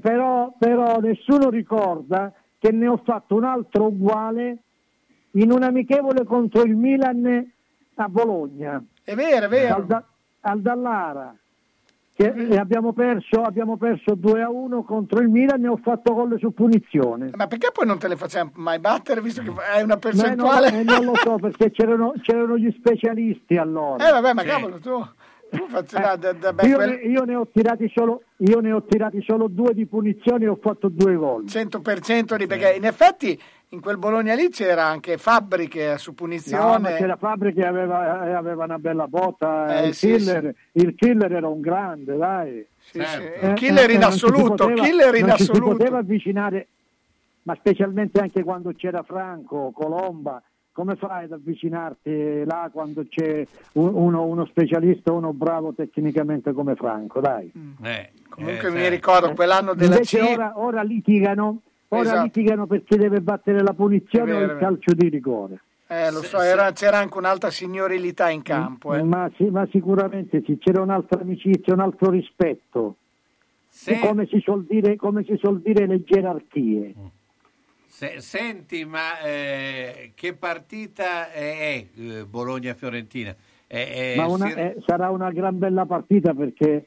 però, 0.00 0.52
però 0.58 0.98
nessuno 0.98 1.50
ricorda 1.50 2.32
che 2.58 2.72
ne 2.72 2.88
ho 2.88 3.00
fatto 3.04 3.36
un 3.36 3.44
altro 3.44 3.84
uguale 3.86 4.58
in 5.32 5.52
un 5.52 5.62
amichevole 5.62 6.24
contro 6.24 6.62
il 6.62 6.74
Milan 6.74 7.48
a 8.04 8.08
Bologna. 8.08 8.82
È 9.02 9.14
vero, 9.14 9.46
è 9.46 9.48
vero. 9.48 9.74
Al, 9.74 9.86
Da- 9.86 10.04
al 10.42 10.60
Dallara. 10.60 11.34
Che 12.14 12.32
e 12.34 12.56
abbiamo 12.56 12.92
perso, 12.92 13.42
abbiamo 13.42 13.76
perso 13.76 14.14
2 14.16 14.42
a 14.42 14.50
1 14.50 14.82
contro 14.82 15.20
il 15.20 15.28
Milan 15.28 15.64
e 15.64 15.68
ho 15.68 15.76
fatto 15.76 16.14
gol 16.14 16.36
su 16.40 16.52
punizione. 16.52 17.30
Ma 17.36 17.46
perché 17.46 17.70
poi 17.72 17.86
non 17.86 17.98
te 17.98 18.08
le 18.08 18.16
facciamo 18.16 18.50
mai 18.54 18.80
battere 18.80 19.20
visto 19.20 19.40
che 19.42 19.52
hai 19.72 19.84
una 19.84 19.94
Ma 19.94 20.00
percentuale? 20.00 20.70
non, 20.70 20.80
eh, 20.80 20.82
non 20.84 21.04
lo 21.04 21.14
so 21.14 21.36
perché 21.36 21.70
c'erano, 21.70 22.14
c'erano 22.22 22.58
gli 22.58 22.74
specialisti 22.76 23.56
allora. 23.56 24.08
Eh 24.08 24.10
vabbè, 24.10 24.32
ma 24.32 24.42
cavolo, 24.42 24.78
tu, 24.80 24.98
tu 25.50 25.66
facci 25.68 25.94
da, 25.94 26.16
da, 26.16 26.32
da- 26.32 26.52
beh, 26.52 26.66
io, 26.66 26.74
quel- 26.74 26.88
ne, 26.90 27.08
io 27.08 27.22
ne 27.22 27.34
ho 27.36 27.46
tirati 27.52 27.88
solo, 27.94 28.22
io 28.38 28.58
ne 28.58 28.72
ho 28.72 28.82
tirati 28.82 29.22
solo 29.22 29.46
due 29.46 29.72
di 29.72 29.86
punizioni 29.86 30.42
e 30.42 30.48
ho 30.48 30.58
fatto 30.60 30.88
due 30.88 31.14
gol. 31.14 31.44
100% 31.44 32.34
di 32.36 32.46
perché 32.48 32.72
in 32.76 32.84
effetti 32.84 33.40
in 33.70 33.80
quel 33.80 33.98
Bologna 33.98 34.34
lì 34.34 34.48
c'era 34.48 34.84
anche 34.86 35.18
Fabbriche 35.18 35.98
su 35.98 36.10
No, 36.10 36.14
punizione. 36.16 36.78
ma 36.78 36.88
c'era 36.96 37.16
Fabri 37.16 37.52
che 37.52 37.66
aveva, 37.66 38.26
eh, 38.26 38.32
aveva 38.32 38.64
una 38.64 38.78
bella 38.78 39.06
botta, 39.06 39.82
Eh, 39.82 39.88
il, 39.88 39.94
sì, 39.94 40.14
killer, 40.16 40.54
il 40.72 40.94
killer 40.94 41.32
era 41.32 41.48
un 41.48 41.60
grande, 41.60 42.16
dai. 42.16 42.66
Sì, 42.78 43.02
sì. 43.04 43.22
Eh, 43.22 43.48
Il 43.48 43.52
killer 43.54 43.90
eh, 43.90 43.94
in 43.94 44.04
assoluto, 44.04 44.54
poteva- 44.66 44.82
killer 44.82 45.14
in 45.16 45.26
non 45.26 45.36
ci 45.36 45.44
si 45.44 45.50
assoluto. 45.50 45.76
poteva 45.76 45.98
avvicinare, 45.98 46.68
ma 47.42 47.54
specialmente 47.56 48.20
anche 48.20 48.42
quando 48.42 48.72
c'era 48.74 49.02
Franco, 49.02 49.70
Colomba, 49.74 50.42
come 50.72 50.94
fai 50.96 51.24
ad 51.24 51.32
avvicinarti 51.32 52.44
là 52.46 52.70
quando 52.72 53.04
c'è 53.08 53.44
un- 53.72 53.92
uno, 53.94 54.24
uno 54.24 54.46
specialista, 54.46 55.12
uno 55.12 55.32
bravo 55.32 55.74
tecnicamente 55.74 56.52
come 56.52 56.74
Franco, 56.74 57.20
dai. 57.20 57.52
Eh, 57.82 58.12
Comunque 58.30 58.68
eh, 58.68 58.70
mi 58.70 58.78
sai. 58.80 58.88
ricordo 58.88 59.34
quell'anno 59.34 59.74
della 59.74 59.94
Invece 59.96 60.18
C. 60.20 60.22
ora, 60.30 60.52
ora 60.54 60.82
litigano, 60.82 61.62
ora 61.88 62.00
Esatto. 62.02 62.22
litigano 62.24 62.66
perché 62.66 62.96
deve 62.96 63.20
battere 63.20 63.62
la 63.62 63.72
punizione 63.72 64.30
È 64.30 64.34
o 64.34 64.38
vero, 64.38 64.52
il 64.52 64.56
è 64.56 64.60
vero. 64.60 64.66
calcio 64.70 64.94
di 64.94 65.08
rigore. 65.08 65.60
Eh, 65.90 66.10
lo 66.12 66.22
so, 66.22 66.40
era- 66.40 66.70
c'era 66.72 66.98
anche 66.98 67.16
un'alta 67.16 67.50
signorilità 67.50 68.28
in 68.28 68.42
campo. 68.42 68.94
eh. 68.94 69.02
Ma, 69.02 69.30
sì, 69.36 69.44
ma 69.44 69.66
sicuramente 69.70 70.42
sì, 70.44 70.58
c'era 70.58 70.82
un'altra 70.82 71.20
amicizia, 71.20 71.72
un 71.72 71.80
altro 71.80 72.10
rispetto. 72.10 72.96
Se- 73.70 73.98
Come, 74.00 74.26
si 74.26 74.38
suol 74.40 74.64
dire, 74.68 74.96
come 74.96 75.24
si 75.24 75.36
suol 75.38 75.60
dire 75.60 75.86
le 75.86 76.02
gerarchie. 76.04 76.94
Se- 77.86 78.20
senti, 78.20 78.84
ma 78.84 79.18
eh, 79.20 80.12
che 80.14 80.34
partita 80.34 81.30
è, 81.32 81.86
eh, 81.96 82.24
Bologna-Fiorentina? 82.26 83.34
È- 83.66 84.12
è- 84.14 84.16
Ma 84.16 84.26
una- 84.26 84.46
si- 84.48 84.52
eh, 84.58 84.76
sarà 84.86 85.10
una 85.10 85.30
gran 85.30 85.58
bella 85.58 85.86
partita 85.86 86.34
perché 86.34 86.86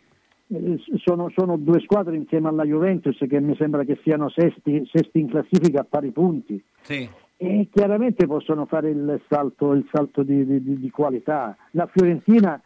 sono, 0.97 1.30
sono 1.36 1.58
due 1.58 1.80
squadre 1.80 2.16
insieme 2.16 2.49
alla 2.49 2.64
Juventus 2.64 3.18
che 3.28 3.39
mi 3.39 3.56
sembra 3.56 3.84
che 3.84 3.99
siano 4.04 4.30
sesti, 4.30 4.88
sesti 4.91 5.20
in 5.20 5.30
classifica 5.30 5.82
a 5.82 5.86
pari 5.88 6.12
punti. 6.12 6.62
sì. 6.82 7.10
E 7.41 7.70
chiaramente 7.74 8.28
possono 8.28 8.68
fare 8.68 8.91
il 8.91 9.20
salto, 9.28 9.74
il 9.74 9.88
salto 9.91 10.22
di, 10.22 10.45
di- 10.45 10.80
di- 10.80 10.89
qualità. 10.91 11.58
La 11.72 11.88
Fiorentina, 11.88 12.62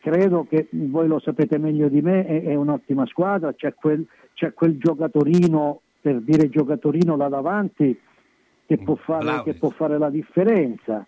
credo 0.00 0.48
che 0.50 0.66
voi 0.72 1.06
lo 1.06 1.20
sapete 1.20 1.58
meglio 1.58 1.88
di 1.88 2.02
me, 2.02 2.26
è, 2.26 2.42
è 2.42 2.54
un'ottima 2.56 3.06
squadra, 3.06 3.54
c'è 3.54 3.72
quel, 3.72 4.04
c'è 4.34 4.52
quel 4.52 4.78
giocatorino, 4.78 5.80
per 6.00 6.22
dire 6.22 6.48
giocatorino 6.48 7.16
là 7.16 7.28
davanti, 7.28 7.96
che 8.66 8.78
può 8.78 8.96
fare, 8.96 9.22
Vlahovic. 9.22 9.52
che 9.52 9.58
può 9.60 9.70
fare 9.70 9.96
la 9.96 10.10
differenza. 10.10 11.06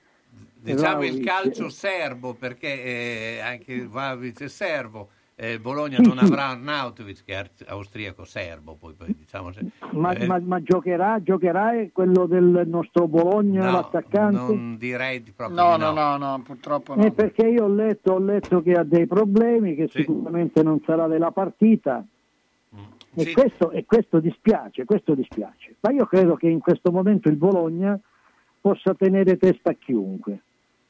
Diciamo 0.61 1.03
il 1.03 1.25
calcio 1.25 1.71
serbo, 1.71 2.35
perché 2.35 2.85
eh, 2.85 3.41
anche 3.41 3.73
il 3.73 3.89
Vlahovic 3.89 4.43
è 4.45 4.49
serbo, 4.49 5.09
eh, 5.43 5.53
il 5.55 5.59
Bologna 5.61 5.97
Sì, 5.97 6.03
non 6.07 6.19
sì. 6.19 6.25
avrà 6.25 6.51
Arnautovic 6.51 7.25
che 7.25 7.33
è 7.33 7.37
ar- 7.37 7.51
austriaco-serbo, 7.67 8.77
poi, 8.77 8.93
poi 8.95 9.15
diciamo... 9.19 9.51
se- 9.53 9.67
Ma, 9.91 10.13
eh, 10.13 10.25
ma- 10.27 10.39
ma 10.39 10.63
giocherà, 10.63 11.21
giocherà 11.21 11.79
è 11.81 11.91
quello 11.93 12.27
del 12.27 12.63
nostro 12.67 13.09
Bologna, 13.09 13.65
no, 13.65 13.73
l'attaccante? 13.73 14.37
non 14.37 14.77
direi 14.79 15.21
di 15.23 15.33
proprio 15.33 15.57
No, 15.61 15.77
no, 15.77 15.93
no. 15.93 16.17
no, 16.17 16.27
no, 16.37 16.43
purtroppo 16.43 16.95
Eh, 16.95 17.05
no. 17.07 17.13
perché 17.13 17.47
io 17.49 17.65
ho 17.65 17.69
letto, 17.75 18.13
ho 18.13 18.19
letto 18.21 18.63
che 18.63 18.73
ha 18.75 18.85
dei 18.85 19.07
problemi, 19.07 19.75
che 19.75 19.89
Sì. 19.89 19.99
sicuramente 19.99 20.63
non 20.63 20.81
sarà 20.85 21.09
della 21.09 21.33
partita. 21.33 22.05
E, 23.15 23.25
Sì. 23.25 23.33
questo, 23.35 23.71
e 23.73 23.85
questo 23.85 24.21
dispiace, 24.21 24.85
questo 24.87 25.15
dispiace. 25.15 25.75
Ma 25.81 25.91
io 25.93 26.07
credo 26.07 26.35
che 26.37 26.49
in 26.49 26.61
questo 26.61 26.91
momento 26.91 27.29
il 27.29 27.37
Bologna 27.37 27.99
possa 28.61 28.95
tenere 28.95 29.37
testa 29.37 29.71
a 29.71 29.75
chiunque, 29.75 30.41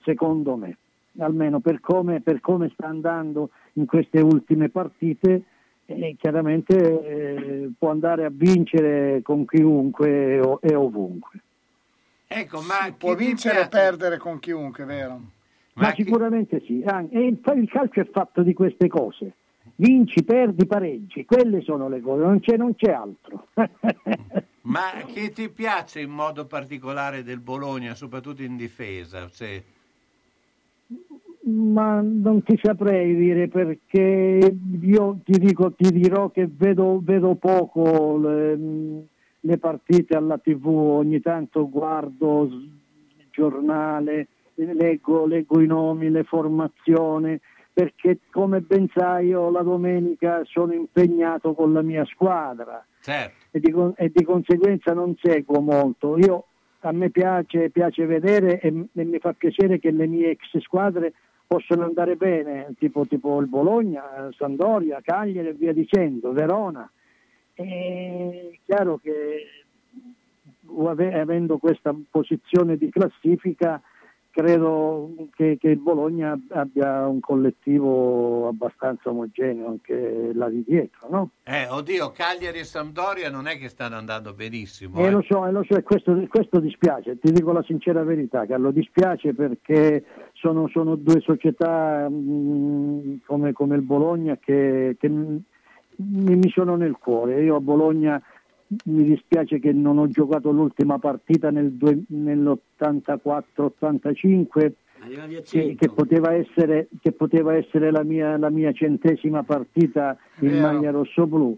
secondo 0.04 0.54
me, 0.56 0.76
almeno 1.18 1.60
per 1.60 1.80
come, 1.80 2.20
per 2.20 2.40
come 2.40 2.70
sta 2.72 2.86
andando 2.86 3.50
in 3.74 3.86
queste 3.86 4.20
ultime 4.20 4.68
partite. 4.68 5.42
E 5.84 6.16
chiaramente 6.18 6.74
eh, 6.76 7.70
può 7.76 7.90
andare 7.90 8.24
a 8.24 8.30
vincere 8.32 9.20
con 9.22 9.44
chiunque 9.44 10.38
o- 10.40 10.58
e 10.62 10.74
ovunque. 10.74 11.40
Ecco, 12.26 12.60
ma 12.62 12.84
Si 12.86 12.92
può 12.92 13.14
vincere 13.14 13.62
e 13.62 13.68
piace? 13.68 13.86
perdere 13.90 14.16
con 14.16 14.38
chiunque, 14.38 14.84
vero? 14.84 15.20
Ma, 15.74 15.82
Ma 15.88 15.92
chi- 15.92 16.04
sicuramente 16.04 16.62
sì, 16.64 16.80
e 16.82 17.26
il, 17.26 17.40
il 17.56 17.68
calcio 17.68 18.00
è 18.00 18.08
fatto 18.10 18.42
di 18.42 18.54
queste 18.54 18.88
cose. 18.88 19.34
Vinci, 19.76 20.22
perdi, 20.22 20.66
pareggi, 20.66 21.24
quelle 21.24 21.60
sono 21.62 21.88
le 21.88 22.00
cose, 22.00 22.22
non 22.22 22.40
c'è, 22.40 22.56
non 22.56 22.74
c'è 22.74 22.90
altro. 22.92 23.48
Ma 24.62 24.90
chi 25.06 25.30
ti 25.32 25.48
piace 25.50 26.00
in 26.00 26.10
modo 26.10 26.46
particolare 26.46 27.22
del 27.24 27.40
Bologna, 27.40 27.94
soprattutto 27.94 28.42
in 28.42 28.56
difesa? 28.56 29.28
Se- 29.28 29.64
Ma 31.52 32.00
non 32.00 32.42
ti 32.42 32.58
saprei 32.62 33.14
dire 33.14 33.48
perché 33.48 34.56
io 34.80 35.18
ti, 35.24 35.38
dico, 35.38 35.72
ti 35.72 35.90
dirò 35.90 36.30
che 36.30 36.48
vedo, 36.50 37.00
vedo 37.02 37.34
poco 37.34 38.16
le, 38.16 38.58
le 39.38 39.58
partite 39.58 40.16
alla 40.16 40.38
tv, 40.38 40.66
ogni 40.66 41.20
tanto 41.20 41.68
guardo 41.68 42.48
s- 42.48 43.30
giornale, 43.30 44.28
leggo, 44.54 45.26
leggo 45.26 45.60
i 45.60 45.66
nomi, 45.66 46.10
le 46.10 46.24
formazioni, 46.24 47.38
perché 47.72 48.20
come 48.30 48.60
ben 48.60 48.88
sai 48.94 49.28
io 49.28 49.50
la 49.50 49.62
domenica 49.62 50.42
sono 50.44 50.72
impegnato 50.72 51.54
con 51.54 51.72
la 51.72 51.82
mia 51.82 52.04
squadra 52.06 52.84
Certo. 53.00 53.46
e 53.50 53.60
di, 53.60 53.74
e 53.96 54.10
di 54.14 54.24
conseguenza 54.24 54.92
non 54.94 55.14
seguo 55.20 55.60
molto. 55.60 56.16
Io, 56.18 56.44
a 56.80 56.92
me 56.92 57.10
piace, 57.10 57.70
piace 57.70 58.06
vedere 58.06 58.60
e, 58.60 58.68
e 58.92 59.04
mi 59.04 59.18
fa 59.18 59.32
piacere 59.32 59.78
che 59.78 59.90
le 59.90 60.06
mie 60.06 60.30
ex 60.30 60.58
squadre 60.58 61.12
possano 61.52 61.84
andare 61.84 62.16
bene, 62.16 62.72
tipo, 62.78 63.04
tipo 63.04 63.38
il 63.38 63.46
Bologna, 63.46 64.30
Sandoria, 64.34 65.02
Cagliari 65.02 65.48
e 65.48 65.52
via 65.52 65.74
dicendo, 65.74 66.32
Verona. 66.32 66.90
È 67.52 68.50
chiaro 68.64 68.96
che 68.96 69.46
ave- 70.86 71.20
avendo 71.20 71.58
questa 71.58 71.94
posizione 72.10 72.78
di 72.78 72.88
classifica 72.88 73.82
credo 74.32 75.10
che, 75.36 75.58
che 75.60 75.68
il 75.68 75.78
Bologna 75.78 76.36
abbia 76.48 77.06
un 77.06 77.20
collettivo 77.20 78.48
abbastanza 78.48 79.10
omogeneo 79.10 79.68
anche 79.68 80.30
là 80.32 80.48
di 80.48 80.64
dietro, 80.66 81.08
no? 81.10 81.30
Eh, 81.44 81.68
oddio, 81.68 82.10
Cagliari 82.12 82.60
e 82.60 82.64
Sampdoria 82.64 83.30
non 83.30 83.46
è 83.46 83.58
che 83.58 83.68
stanno 83.68 83.96
andando 83.96 84.32
benissimo. 84.32 84.98
E 84.98 85.04
eh. 85.04 85.10
lo 85.10 85.22
so, 85.22 85.48
lo 85.50 85.64
so, 85.68 85.80
questo, 85.82 86.26
questo 86.28 86.58
dispiace, 86.60 87.18
ti 87.18 87.30
dico 87.30 87.52
la 87.52 87.62
sincera 87.62 88.02
verità, 88.02 88.46
Carlo, 88.46 88.70
dispiace 88.70 89.34
perché 89.34 90.02
sono, 90.42 90.68
sono 90.68 90.96
due 90.96 91.20
società 91.20 92.08
mh, 92.08 93.20
come, 93.24 93.52
come 93.52 93.76
il 93.76 93.82
Bologna 93.82 94.36
che, 94.38 94.96
che 94.98 95.08
mi, 95.08 95.40
mi 95.96 96.50
sono 96.50 96.74
nel 96.74 96.96
cuore. 96.98 97.44
Io 97.44 97.54
a 97.54 97.60
Bologna 97.60 98.20
mi 98.86 99.04
dispiace 99.04 99.60
che 99.60 99.70
non 99.72 99.98
ho 99.98 100.08
giocato 100.08 100.50
l'ultima 100.50 100.98
partita 100.98 101.52
nel 101.52 101.74
due- 101.74 102.02
nell'84-85 102.08 104.72
Arrivavi 105.04 105.36
a 105.36 105.40
che, 105.40 105.44
100. 105.44 105.74
che 105.76 105.88
poteva 105.94 106.32
essere, 106.32 106.88
che 107.00 107.12
poteva 107.12 107.54
essere 107.54 107.92
la, 107.92 108.02
mia, 108.02 108.36
la 108.36 108.50
mia 108.50 108.72
centesima 108.72 109.44
partita 109.44 110.18
in 110.40 110.58
maglia 110.58 110.90
rossoblu 110.90 111.56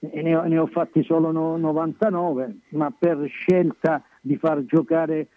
e 0.00 0.22
ne 0.22 0.34
ho, 0.36 0.42
ne 0.42 0.58
ho 0.58 0.66
fatti 0.66 1.04
solo 1.04 1.30
no- 1.30 1.56
99, 1.56 2.56
ma 2.70 2.92
per 2.96 3.24
scelta 3.28 4.02
di 4.20 4.36
far 4.36 4.64
giocare 4.64 5.28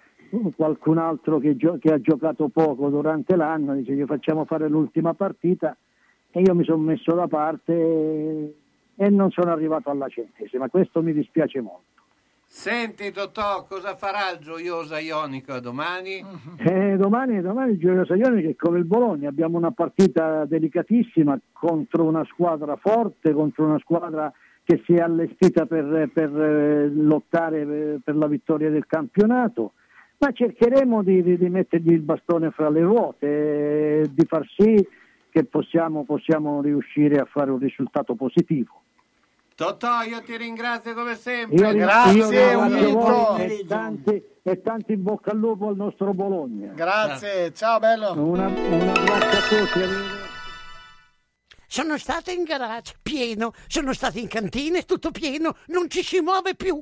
qualcun 0.56 0.98
altro 0.98 1.40
che, 1.40 1.56
gio- 1.56 1.78
che 1.80 1.94
ha 1.94 2.00
giocato 2.00 2.50
poco 2.50 2.90
durante 2.90 3.36
l'anno, 3.36 3.76
dice 3.76 3.94
gli 3.94 4.06
facciamo 4.06 4.46
fare 4.46 4.68
l'ultima 4.68 5.14
partita 5.14 5.76
e 6.32 6.42
io 6.42 6.54
mi 6.54 6.64
sono 6.64 6.84
messo 6.84 7.14
da 7.14 7.28
parte 7.28 7.74
e, 7.74 8.56
e 8.96 9.10
non 9.10 9.32
sono 9.32 9.52
arrivato 9.52 9.90
alla 9.90 10.08
centesima, 10.08 10.70
questo 10.70 11.02
mi 11.02 11.14
dispiace 11.14 11.62
molto. 11.62 11.98
Senti 12.52 13.12
Totò, 13.12 13.64
cosa 13.66 13.96
farà 13.96 14.32
il 14.34 14.40
gioiosa 14.40 14.98
Ionica 14.98 15.60
domani? 15.60 16.26
Eh, 16.58 16.98
domani, 16.98 17.42
domani 17.42 17.78
Giulio 17.78 18.06
Saglioni 18.06 18.42
che 18.42 18.56
come 18.56 18.80
il 18.80 18.86
Bologna 18.86 19.30
abbiamo 19.30 19.56
una 19.58 19.70
partita 19.70 20.46
delicatissima 20.46 21.40
contro 21.54 22.06
una 22.06 22.26
squadra 22.26 22.76
forte, 22.76 23.34
contro 23.34 23.66
una 23.66 23.78
squadra 23.78 24.34
che 24.64 24.82
si 24.84 24.94
è 24.94 25.00
allestita 25.00 25.68
per, 25.68 26.10
per, 26.12 26.42
eh, 26.42 26.90
lottare 26.90 27.66
per, 27.66 28.00
per 28.04 28.16
la 28.16 28.28
vittoria 28.28 28.72
del 28.72 28.88
campionato, 28.88 29.74
ma 30.20 30.32
cercheremo 30.32 31.02
di, 31.02 31.24
di- 31.24 31.38
di 31.38 31.50
mettergli 31.50 31.92
il 31.92 32.02
bastone 32.02 32.52
fra 32.52 32.70
le 32.70 32.82
ruote, 32.82 33.28
e 34.02 34.10
di 34.12 34.26
far 34.26 34.46
sì 34.58 34.88
che 35.32 35.44
possiamo, 35.46 36.04
possiamo 36.04 36.62
riuscire 36.62 37.18
a 37.20 37.26
fare 37.26 37.52
un 37.52 37.60
risultato 37.60 38.16
positivo. 38.16 38.82
Totò, 39.56 40.02
io 40.04 40.22
ti 40.22 40.36
ringrazio 40.38 40.94
come 40.94 41.16
sempre. 41.16 41.58
Io, 41.58 41.72
ri- 41.72 42.18
io 42.18 42.62
mito. 42.64 43.36
e 43.38 43.66
tanti, 43.68 44.24
e 44.42 44.62
tanti 44.62 44.94
in 44.94 45.04
bocca 45.04 45.32
al 45.32 45.38
lupo 45.38 45.68
al 45.68 45.76
nostro 45.76 46.14
Bologna. 46.14 46.72
Grazie, 46.74 47.54
ciao 47.54 47.78
bello. 47.80 48.14
Una- 48.14 48.48
un 48.48 48.92
abbraccio 48.96 49.38
a 49.38 49.58
tutti. 49.58 49.80
Sono 51.68 51.98
stato 51.98 52.32
in 52.32 52.44
garage, 52.44 52.96
pieno, 53.02 53.52
sono 53.68 53.94
stato 53.94 54.18
in 54.18 54.28
cantina, 54.28 54.82
tutto 54.82 55.12
pieno, 55.12 55.56
non 55.68 55.90
ci 55.90 56.02
si 56.04 56.20
muove 56.20 56.56
più, 56.56 56.82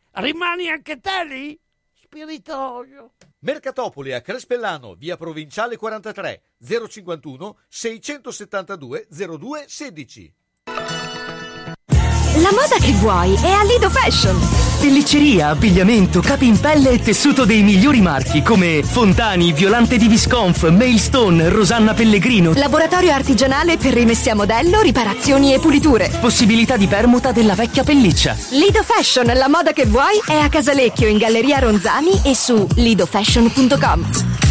rimani 0.13 0.69
anche 0.69 0.99
te 0.99 1.23
lì? 1.25 1.59
Spiritoso. 2.01 3.13
Mercatopoli 3.39 4.13
a 4.13 4.21
Crespellano, 4.21 4.95
via 4.95 5.17
Provinciale 5.17 5.77
43, 5.77 6.41
051 6.87 7.57
672 7.67 9.07
02 9.09 9.65
16. 9.67 10.33
La 12.35 12.51
moda 12.51 12.77
che 12.79 12.91
vuoi 12.99 13.33
è 13.35 13.51
a 13.51 13.63
Lido 13.63 13.89
Fashion. 13.89 14.70
Pellicceria, 14.81 15.49
abbigliamento, 15.49 16.21
capi 16.21 16.47
in 16.47 16.59
pelle 16.59 16.89
e 16.89 16.99
tessuto 16.99 17.45
dei 17.45 17.61
migliori 17.61 18.01
marchi 18.01 18.41
come 18.41 18.81
Fontani, 18.81 19.53
Violante 19.53 19.95
di 19.95 20.07
Visconf, 20.07 20.67
Mailstone, 20.69 21.49
Rosanna 21.49 21.93
Pellegrino. 21.93 22.53
Laboratorio 22.55 23.13
artigianale 23.13 23.77
per 23.77 23.93
rimessi 23.93 24.31
a 24.31 24.35
modello, 24.35 24.81
riparazioni 24.81 25.53
e 25.53 25.59
puliture. 25.59 26.09
Possibilità 26.19 26.77
di 26.77 26.87
permuta 26.87 27.31
della 27.31 27.53
vecchia 27.53 27.83
pelliccia. 27.83 28.35
Lido 28.49 28.81
Fashion, 28.81 29.27
la 29.27 29.47
moda 29.47 29.71
che 29.71 29.85
vuoi 29.85 30.19
è 30.25 30.39
a 30.39 30.49
Casalecchio 30.49 31.07
in 31.07 31.19
Galleria 31.19 31.59
Ronzani 31.59 32.19
e 32.23 32.33
su 32.33 32.67
lidofashion.com. 32.73 34.50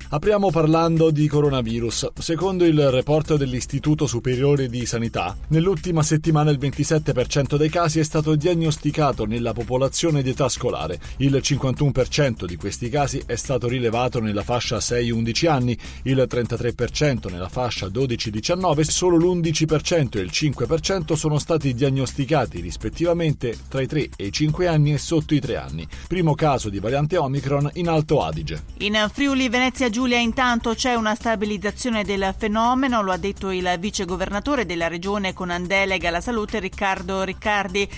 Apriamo 0.13 0.51
parlando 0.51 1.09
di 1.09 1.25
coronavirus. 1.29 2.09
Secondo 2.15 2.65
il 2.65 2.91
report 2.91 3.35
dell'Istituto 3.35 4.07
Superiore 4.07 4.67
di 4.67 4.85
Sanità, 4.85 5.37
nell'ultima 5.47 6.03
settimana 6.03 6.51
il 6.51 6.59
27% 6.59 7.55
dei 7.55 7.69
casi 7.69 7.99
è 7.99 8.03
stato 8.03 8.35
diagnosticato 8.35 9.23
nella 9.23 9.53
popolazione 9.53 10.21
di 10.21 10.31
età 10.31 10.49
scolare. 10.49 10.99
Il 11.19 11.39
51% 11.41 12.43
di 12.43 12.57
questi 12.57 12.89
casi 12.89 13.23
è 13.25 13.37
stato 13.37 13.69
rilevato 13.69 14.19
nella 14.19 14.43
fascia 14.43 14.79
6-11 14.79 15.47
anni, 15.47 15.77
il 16.03 16.27
33% 16.29 17.31
nella 17.31 17.47
fascia 17.47 17.87
12-19, 17.87 18.81
solo 18.81 19.15
l'11% 19.15 20.17
e 20.17 20.19
il 20.19 20.31
5% 20.33 21.13
sono 21.13 21.39
stati 21.39 21.73
diagnosticati 21.73 22.59
rispettivamente 22.59 23.57
tra 23.69 23.79
i 23.79 23.87
3 23.87 24.09
e 24.17 24.25
i 24.25 24.31
5 24.33 24.67
anni 24.67 24.91
e 24.91 24.97
sotto 24.97 25.33
i 25.33 25.39
3 25.39 25.55
anni. 25.55 25.87
Primo 26.09 26.35
caso 26.35 26.67
di 26.67 26.79
variante 26.79 27.15
Omicron 27.15 27.69
in 27.75 27.87
Alto 27.87 28.21
Adige. 28.21 28.61
In 28.79 29.09
Friuli 29.13 29.47
Venezia 29.47 29.89
Giulia 29.89 29.99
intanto 30.19 30.73
c'è 30.73 30.95
una 30.95 31.13
stabilizzazione 31.15 32.03
del 32.03 32.33
fenomeno, 32.37 33.01
lo 33.01 33.11
ha 33.11 33.17
detto 33.17 33.51
il 33.51 33.75
vice 33.79 34.05
governatore 34.05 34.65
della 34.65 34.87
regione 34.87 35.33
con 35.33 35.51
delega 35.67 36.07
alla 36.07 36.21
salute 36.21 36.59
Riccardo 36.59 37.23
Riccardi. 37.23 37.89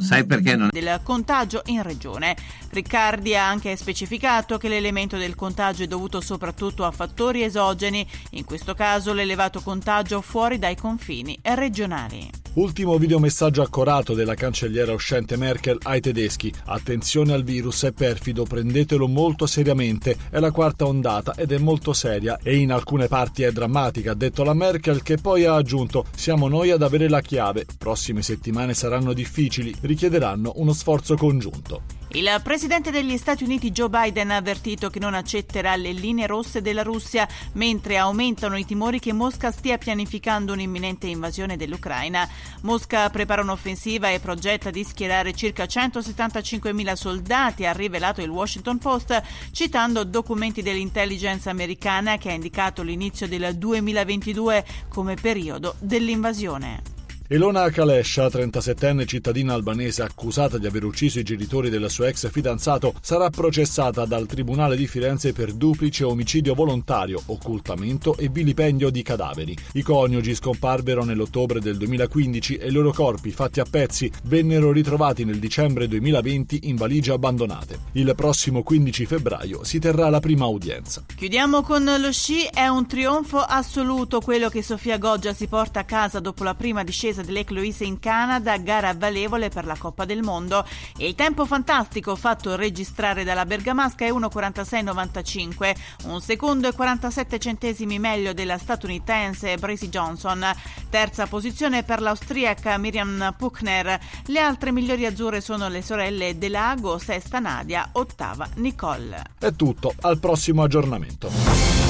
Sai 0.00 0.24
perché 0.24 0.56
non 0.56 0.68
del 0.72 1.00
contagio 1.02 1.62
in 1.66 1.82
regione. 1.82 2.36
Riccardi 2.70 3.34
ha 3.34 3.48
anche 3.48 3.76
specificato 3.76 4.58
che 4.58 4.68
l'elemento 4.68 5.16
del 5.16 5.34
contagio 5.34 5.82
è 5.82 5.86
dovuto 5.86 6.20
soprattutto 6.20 6.84
a 6.84 6.90
fattori 6.90 7.42
esogeni, 7.42 8.06
in 8.30 8.44
questo 8.44 8.74
caso 8.74 9.12
l'elevato 9.12 9.60
contagio 9.60 10.20
fuori 10.20 10.58
dai 10.58 10.76
confini 10.76 11.38
regionali. 11.42 12.30
Ultimo 12.52 12.98
videomessaggio 12.98 13.62
accorato 13.62 14.12
della 14.12 14.34
cancelliera 14.34 14.92
uscente 14.92 15.36
Merkel 15.36 15.78
ai 15.82 16.00
tedeschi. 16.00 16.52
Attenzione 16.64 17.32
al 17.32 17.44
virus, 17.44 17.84
è 17.84 17.92
perfido, 17.92 18.42
prendetelo 18.42 19.06
molto 19.06 19.46
seriamente. 19.46 20.16
È 20.28 20.40
la 20.40 20.50
quarta 20.50 20.84
ondata 20.84 21.34
ed 21.36 21.52
è 21.52 21.58
molto 21.58 21.92
seria 21.92 22.40
e 22.42 22.56
in 22.56 22.72
alcune 22.72 23.06
parti 23.06 23.44
è 23.44 23.52
drammatica, 23.52 24.10
ha 24.10 24.16
detto 24.16 24.42
la 24.42 24.52
Merkel 24.52 25.02
che 25.04 25.16
poi 25.16 25.44
ha 25.44 25.54
aggiunto 25.54 26.06
siamo 26.12 26.48
noi 26.48 26.72
ad 26.72 26.82
avere 26.82 27.08
la 27.08 27.20
chiave. 27.20 27.66
Prossime 27.78 28.20
settimane 28.20 28.74
saranno 28.74 29.12
difficili, 29.12 29.49
richiederanno 29.58 30.52
uno 30.56 30.72
sforzo 30.72 31.16
congiunto. 31.16 31.98
Il 32.12 32.40
presidente 32.42 32.90
degli 32.90 33.16
Stati 33.16 33.44
Uniti 33.44 33.70
Joe 33.70 33.88
Biden 33.88 34.32
ha 34.32 34.36
avvertito 34.36 34.90
che 34.90 34.98
non 34.98 35.14
accetterà 35.14 35.76
le 35.76 35.92
linee 35.92 36.26
rosse 36.26 36.60
della 36.60 36.82
Russia, 36.82 37.28
mentre 37.52 37.98
aumentano 37.98 38.56
i 38.56 38.64
timori 38.64 38.98
che 38.98 39.12
Mosca 39.12 39.52
stia 39.52 39.78
pianificando 39.78 40.52
un'imminente 40.52 41.06
invasione 41.06 41.56
dell'Ucraina. 41.56 42.28
Mosca 42.62 43.08
prepara 43.10 43.42
un'offensiva 43.42 44.10
e 44.10 44.18
progetta 44.18 44.70
di 44.70 44.82
schierare 44.82 45.32
circa 45.34 45.64
175.000 45.64 46.92
soldati, 46.94 47.64
ha 47.64 47.72
rivelato 47.72 48.20
il 48.22 48.28
Washington 48.28 48.78
Post, 48.78 49.22
citando 49.52 50.02
documenti 50.02 50.62
dell'intelligence 50.62 51.48
americana 51.48 52.18
che 52.18 52.30
ha 52.30 52.34
indicato 52.34 52.82
l'inizio 52.82 53.28
del 53.28 53.54
2022 53.56 54.64
come 54.88 55.14
periodo 55.14 55.76
dell'invasione. 55.78 56.98
Ilona 57.32 57.70
Kalesha, 57.70 58.26
37enne 58.26 59.06
cittadina 59.06 59.54
albanese 59.54 60.02
accusata 60.02 60.58
di 60.58 60.66
aver 60.66 60.82
ucciso 60.82 61.20
i 61.20 61.22
genitori 61.22 61.70
del 61.70 61.88
suo 61.88 62.06
ex 62.06 62.28
fidanzato, 62.28 62.92
sarà 63.00 63.30
processata 63.30 64.04
dal 64.04 64.26
Tribunale 64.26 64.74
di 64.74 64.88
Firenze 64.88 65.32
per 65.32 65.52
duplice 65.52 66.02
omicidio 66.02 66.54
volontario, 66.54 67.22
occultamento 67.26 68.16
e 68.16 68.28
vilipendio 68.30 68.90
di 68.90 69.02
cadaveri. 69.02 69.56
I 69.74 69.82
coniugi 69.82 70.34
scomparvero 70.34 71.04
nell'ottobre 71.04 71.60
del 71.60 71.76
2015 71.76 72.56
e 72.56 72.66
i 72.66 72.72
loro 72.72 72.90
corpi, 72.92 73.30
fatti 73.30 73.60
a 73.60 73.64
pezzi, 73.64 74.10
vennero 74.24 74.72
ritrovati 74.72 75.24
nel 75.24 75.38
dicembre 75.38 75.86
2020 75.86 76.62
in 76.64 76.74
valigie 76.74 77.12
abbandonate. 77.12 77.78
Il 77.92 78.12
prossimo 78.16 78.64
15 78.64 79.06
febbraio 79.06 79.62
si 79.62 79.78
terrà 79.78 80.08
la 80.08 80.18
prima 80.18 80.46
udienza. 80.46 81.04
Chiudiamo 81.14 81.62
con 81.62 81.84
lo 81.84 82.10
sci, 82.10 82.42
è 82.52 82.66
un 82.66 82.88
trionfo 82.88 83.38
assoluto 83.38 84.20
quello 84.20 84.48
che 84.48 84.64
Sofia 84.64 84.98
Goggia 84.98 85.32
si 85.32 85.46
porta 85.46 85.78
a 85.78 85.84
casa 85.84 86.18
dopo 86.18 86.42
la 86.42 86.56
prima 86.56 86.82
discesa 86.82 87.18
dell'Ec 87.22 87.50
Louise 87.50 87.84
in 87.84 87.98
Canada, 87.98 88.56
gara 88.58 88.94
valevole 88.94 89.48
per 89.48 89.64
la 89.64 89.76
Coppa 89.76 90.04
del 90.04 90.22
Mondo. 90.22 90.64
E 90.96 91.08
il 91.08 91.14
tempo 91.14 91.46
fantastico 91.46 92.16
fatto 92.16 92.56
registrare 92.56 93.24
dalla 93.24 93.44
bergamasca 93.44 94.04
è 94.04 94.10
1.46.95, 94.10 95.74
un 96.04 96.20
secondo 96.20 96.68
e 96.68 96.72
47 96.72 97.38
centesimi 97.38 97.98
meglio 97.98 98.32
della 98.32 98.58
statunitense 98.58 99.56
Bracy 99.56 99.88
Johnson. 99.88 100.44
Terza 100.88 101.26
posizione 101.26 101.82
per 101.82 102.00
l'austriaca 102.00 102.76
Miriam 102.78 103.34
Puchner. 103.36 103.98
Le 104.26 104.40
altre 104.40 104.72
migliori 104.72 105.06
azzurre 105.06 105.40
sono 105.40 105.68
le 105.68 105.82
sorelle 105.82 106.38
Delago, 106.38 106.98
sesta 106.98 107.38
Nadia, 107.38 107.88
ottava 107.92 108.48
Nicole. 108.56 109.22
È 109.38 109.52
tutto, 109.52 109.94
al 110.00 110.18
prossimo 110.18 110.62
aggiornamento. 110.62 111.89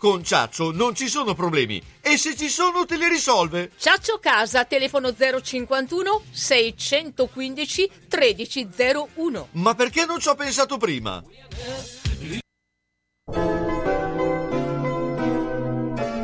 Con 0.00 0.24
Ciaccio 0.24 0.72
non 0.72 0.94
ci 0.94 1.08
sono 1.08 1.34
problemi 1.34 1.78
e 2.00 2.16
se 2.16 2.34
ci 2.34 2.48
sono 2.48 2.86
te 2.86 2.96
li 2.96 3.06
risolve. 3.06 3.72
Ciaccio 3.76 4.18
Casa, 4.18 4.64
telefono 4.64 5.12
051 5.12 6.22
615 6.30 7.90
1301. 8.08 9.48
Ma 9.50 9.74
perché 9.74 10.06
non 10.06 10.18
ci 10.18 10.28
ho 10.28 10.34
pensato 10.34 10.78
prima? 10.78 11.22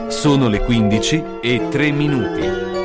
Sono 0.09 0.49
le 0.49 0.65
15 0.65 1.25
e 1.43 1.69
3 1.69 1.91
minuti. 1.91 2.76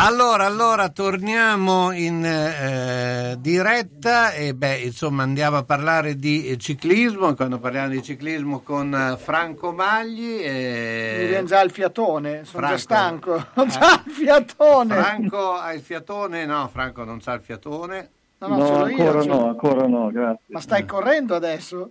Allora, 0.00 0.44
allora 0.46 0.90
torniamo 0.90 1.90
in 1.90 2.24
eh, 2.24 3.36
diretta 3.40 4.30
e 4.32 4.54
beh, 4.54 4.76
insomma 4.76 5.24
andiamo 5.24 5.56
a 5.56 5.64
parlare 5.64 6.14
di 6.14 6.56
ciclismo, 6.56 7.34
quando 7.34 7.58
parliamo 7.58 7.88
di 7.88 8.02
ciclismo 8.02 8.60
con 8.60 8.94
eh, 8.94 9.16
Franco 9.18 9.72
Magli. 9.72 10.38
E... 10.40 11.16
Mi 11.18 11.26
viene 11.26 11.46
già 11.46 11.60
il 11.62 11.70
fiatone, 11.72 12.44
sono 12.44 12.66
Franco. 12.66 12.68
già 12.68 12.76
stanco, 12.78 13.46
ho 13.54 13.66
già 13.66 14.02
il 14.06 14.12
fiatone. 14.12 14.94
Franco 14.94 15.52
ha 15.54 15.72
il 15.72 15.80
fiatone? 15.80 16.46
No, 16.46 16.68
Franco 16.68 17.02
non 17.02 17.20
sa 17.20 17.32
il 17.32 17.40
fiatone. 17.40 18.10
No, 18.38 18.46
no, 18.46 18.56
No, 18.56 18.66
ce 18.66 18.72
l'ho 18.72 18.86
io, 18.88 18.96
ancora 19.08 19.24
l'ho. 19.24 19.34
no, 19.34 19.48
ancora 19.48 19.86
no, 19.88 20.10
grazie. 20.12 20.44
Ma 20.46 20.60
stai 20.60 20.84
correndo 20.86 21.34
adesso? 21.34 21.90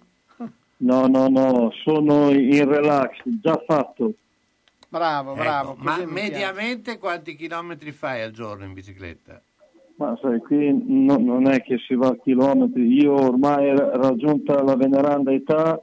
No, 0.77 1.07
no, 1.07 1.27
no, 1.27 1.71
sono 1.83 2.29
in 2.29 2.65
relax, 2.69 3.15
già 3.41 3.61
fatto. 3.67 4.13
Bravo, 4.89 5.33
bravo. 5.33 5.71
Ecco, 5.73 5.83
ma 5.83 5.93
così 5.95 6.05
mi 6.05 6.13
piace. 6.13 6.29
mediamente 6.29 6.97
quanti 6.97 7.35
chilometri 7.35 7.91
fai 7.91 8.21
al 8.21 8.31
giorno 8.31 8.65
in 8.65 8.73
bicicletta? 8.73 9.41
Ma 9.97 10.17
sai, 10.21 10.39
qui 10.39 10.71
no- 10.85 11.17
non 11.17 11.47
è 11.49 11.61
che 11.61 11.77
si 11.87 11.95
va 11.95 12.07
a 12.09 12.17
chilometri. 12.21 13.01
Io 13.01 13.13
ormai 13.13 13.75
ra- 13.75 13.95
raggiunta 13.95 14.61
la 14.63 14.75
veneranda 14.75 15.31
età 15.31 15.81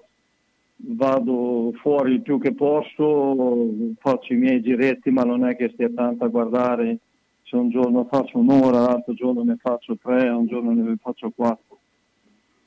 vado 0.77 1.73
fuori 1.81 2.13
il 2.13 2.23
più 2.23 2.39
che 2.39 2.55
posso, 2.55 3.69
faccio 3.99 4.33
i 4.33 4.37
miei 4.37 4.61
giretti, 4.63 5.11
ma 5.11 5.23
non 5.23 5.45
è 5.47 5.57
che 5.57 5.71
stia 5.73 5.91
tanto 5.95 6.25
a 6.25 6.29
guardare. 6.29 6.99
Se 7.43 7.57
un 7.57 7.71
giorno 7.71 8.07
faccio 8.11 8.39
un'ora, 8.39 8.81
l'altro 8.81 9.15
giorno 9.15 9.43
ne 9.43 9.57
faccio 9.61 9.97
tre, 10.01 10.29
un 10.29 10.47
giorno 10.47 10.73
ne 10.73 10.97
faccio 11.01 11.31
quattro. 11.35 11.79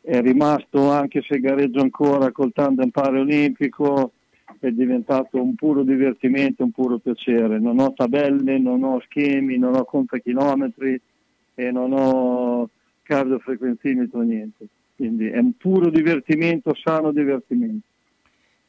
È 0.01 0.21
rimasto, 0.21 0.91
anche 0.91 1.21
se 1.27 1.39
gareggio 1.39 1.79
ancora 1.81 2.31
col 2.31 2.53
tandem 2.53 2.89
paraolimpico, 2.89 4.11
è 4.59 4.71
diventato 4.71 5.41
un 5.41 5.55
puro 5.55 5.83
divertimento, 5.83 6.63
un 6.63 6.71
puro 6.71 6.97
piacere. 6.97 7.59
Non 7.59 7.79
ho 7.79 7.93
tabelle, 7.93 8.57
non 8.57 8.83
ho 8.83 8.99
schemi, 9.01 9.57
non 9.57 9.75
ho 9.75 9.83
contachilometri 9.85 10.99
e 11.55 11.71
non 11.71 11.93
ho 11.93 12.69
cardiofrequenzimetro, 13.03 14.21
niente. 14.21 14.67
Quindi 14.95 15.27
è 15.27 15.37
un 15.37 15.53
puro 15.55 15.89
divertimento, 15.89 16.73
sano 16.75 17.11
divertimento. 17.11 17.85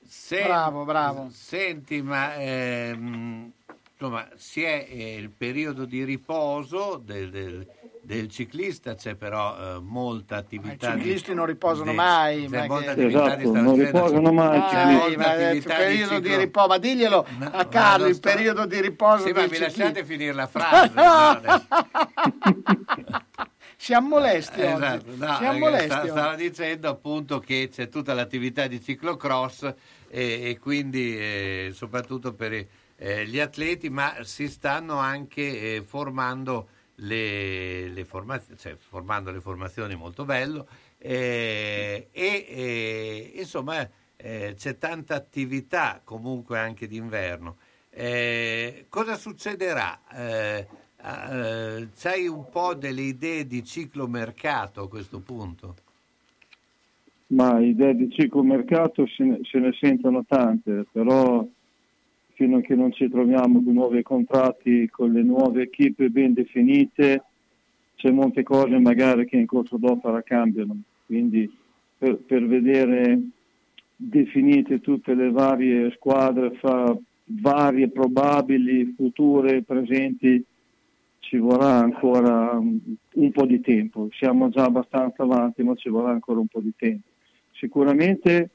Se- 0.03 0.43
Bravo, 0.43 0.85
bravo. 0.85 1.29
Senti, 1.31 2.01
ma 2.03 2.35
ehm, 2.37 3.51
insomma, 3.93 4.29
si 4.37 4.63
è 4.63 4.87
eh, 4.89 5.17
il 5.17 5.31
periodo 5.31 5.85
di 5.85 6.05
riposo 6.05 7.01
del, 7.05 7.31
del- 7.31 7.67
del 8.09 8.29
ciclista, 8.31 8.95
c'è 8.95 9.17
però 9.17 9.77
eh, 9.77 9.81
molta 9.83 10.37
attività. 10.37 10.95
I 10.95 10.97
ciclisti 10.97 11.35
non 11.35 11.45
riposano 11.45 11.91
di- 11.91 11.97
mai, 11.97 12.47
c'è 12.49 12.61
ma 12.61 12.67
molta 12.67 12.95
che- 12.95 13.01
attività 13.03 13.25
Esatto, 13.39 13.53
di 13.53 13.61
non 13.61 13.77
riposano 13.77 14.33
mai 14.33 14.61
C'è 14.63 14.85
ma 15.17 15.35
il 15.51 15.61
di 15.61 15.61
periodo 15.67 16.19
di 16.19 16.23
ciclo- 16.29 16.39
riposo, 16.41 16.67
ma 16.69 16.79
diglielo 16.79 17.27
a 17.53 17.67
Carlo, 17.67 18.07
il 18.07 18.15
sto- 18.15 18.29
periodo 18.31 18.65
di 18.65 18.81
riposo 18.81 19.27
Sì, 19.27 19.33
ma 19.33 19.47
mi 19.47 19.59
lasciate 19.59 20.05
finire 20.07 20.33
la 20.33 20.47
frase. 20.47 20.91
no. 20.95 21.41
Siamo 23.77 24.09
molesti 24.09 24.61
Esatto, 24.63 25.05
oggi. 25.11 25.19
no, 25.19 25.27
Siamo 25.27 25.39
perché 25.39 25.59
molesti 25.59 25.87
sta- 25.87 26.01
oggi. 26.01 26.09
stava 26.09 26.35
dicendo 26.35 26.89
appunto 26.89 27.39
che 27.41 27.69
c'è 27.71 27.89
tutta 27.89 28.15
l'attività 28.15 28.67
di 28.67 28.83
ciclocross 28.83 29.63
e, 30.09 30.41
e 30.51 30.59
quindi 30.59 31.17
eh, 31.17 31.71
soprattutto 31.75 32.33
per 32.35 32.67
eh, 32.97 33.27
gli 33.27 33.39
atleti, 33.39 33.91
ma 33.91 34.17
si 34.23 34.49
stanno 34.49 34.97
anche 34.97 35.77
eh, 35.77 35.83
formando 35.87 36.69
le, 37.01 37.89
le 37.89 38.05
formazioni, 38.05 38.59
cioè 38.59 38.75
formando 38.77 39.31
le 39.31 39.41
formazioni 39.41 39.95
molto 39.95 40.25
bello 40.25 40.67
eh, 40.99 42.09
e 42.11 42.47
eh, 42.49 43.33
insomma 43.37 43.89
eh, 44.17 44.55
c'è 44.57 44.79
tanta 44.79 45.15
attività 45.15 46.01
comunque 46.03 46.59
anche 46.59 46.89
d'inverno. 46.89 47.57
Eh, 47.91 48.87
cosa 48.89 49.17
succederà? 49.17 50.01
Eh, 50.13 50.67
eh, 51.01 51.89
c'hai 51.97 52.27
un 52.27 52.49
po' 52.51 52.75
delle 52.75 53.03
idee 53.03 53.47
di 53.47 53.65
ciclomercato 53.65 54.83
a 54.83 54.89
questo 54.89 55.21
punto? 55.21 55.75
Ma 57.29 57.61
idee 57.61 57.95
di 57.95 58.11
ciclomercato 58.11 59.07
se 59.07 59.23
ne, 59.23 59.41
se 59.43 59.59
ne 59.59 59.73
sentono 59.79 60.25
tante, 60.27 60.87
però 60.91 61.47
fino 62.39 62.59
a 62.59 62.61
che 62.61 62.77
non 62.77 62.93
ci 62.93 63.11
troviamo 63.11 63.61
con 63.65 63.75
nuovi 63.75 64.01
contratti, 64.05 64.89
con 64.91 65.11
le 65.11 65.23
nuove 65.25 65.63
equipe 65.63 66.09
ben 66.09 66.35
definite, 66.35 67.25
c'è 67.97 68.13
molte 68.13 68.45
cose 68.45 68.79
magari 68.79 69.27
che 69.27 69.37
in 69.37 69.47
corso 69.47 69.77
d'opera 69.77 70.23
cambiano. 70.23 70.77
Quindi 71.05 71.51
per, 71.99 72.15
per 72.19 72.47
vedere 72.47 73.21
definite 73.97 74.81
tutte 74.81 75.15
le 75.15 75.33
varie 75.33 75.91
squadre 75.97 76.53
fra 76.53 76.97
varie 77.25 77.89
probabili, 77.89 78.95
future, 78.95 79.63
presenti, 79.63 80.41
ci 81.19 81.39
vorrà 81.39 81.75
ancora 81.75 82.53
un 82.53 83.33
po' 83.33 83.47
di 83.47 83.61
tempo. 83.61 84.11
Siamo 84.13 84.49
già 84.49 84.63
abbastanza 84.63 85.25
avanti, 85.25 85.65
ma 85.65 85.75
ci 85.75 85.89
vorrà 85.89 86.11
ancora 86.11 86.39
un 86.39 86.47
po' 86.47 86.61
di 86.61 86.73
tempo. 86.77 87.09
Sicuramente 87.51 88.51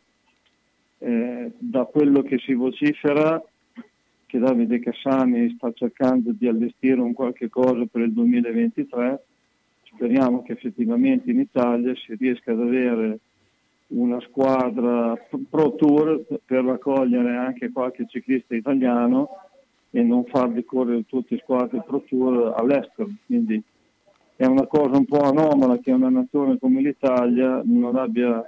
eh, 1.00 1.52
da 1.58 1.84
quello 1.84 2.22
che 2.22 2.38
si 2.38 2.54
vocifera 2.54 3.44
che 4.34 4.40
Davide 4.40 4.80
Cassani 4.80 5.54
sta 5.58 5.72
cercando 5.74 6.32
di 6.36 6.48
allestire 6.48 7.00
un 7.00 7.14
qualche 7.14 7.50
cosa 7.50 7.86
per 7.86 8.02
il 8.02 8.14
2023, 8.14 9.24
speriamo 9.84 10.42
che 10.42 10.54
effettivamente 10.54 11.30
in 11.30 11.40
Italia 11.40 11.94
si 11.94 12.16
riesca 12.16 12.52
ad 12.52 12.62
avere 12.62 13.20
una 13.90 14.20
squadra 14.22 15.16
pro 15.48 15.76
tour 15.76 16.26
per 16.44 16.64
raccogliere 16.64 17.36
anche 17.36 17.72
qualche 17.72 18.08
ciclista 18.08 18.56
italiano 18.56 19.30
e 19.92 20.02
non 20.02 20.26
farli 20.26 20.66
correre 20.66 21.06
tutte 21.06 21.38
squadre 21.38 21.84
pro 21.86 22.02
tour 22.02 22.56
all'estero. 22.58 23.12
Quindi 23.28 23.62
è 24.36 24.46
una 24.46 24.66
cosa 24.66 24.98
un 24.98 25.06
po' 25.06 25.20
anomala 25.20 25.78
che 25.78 25.92
una 25.92 26.10
nazione 26.10 26.58
come 26.58 26.82
l'Italia 26.82 27.62
non 27.64 27.98
abbia 27.98 28.44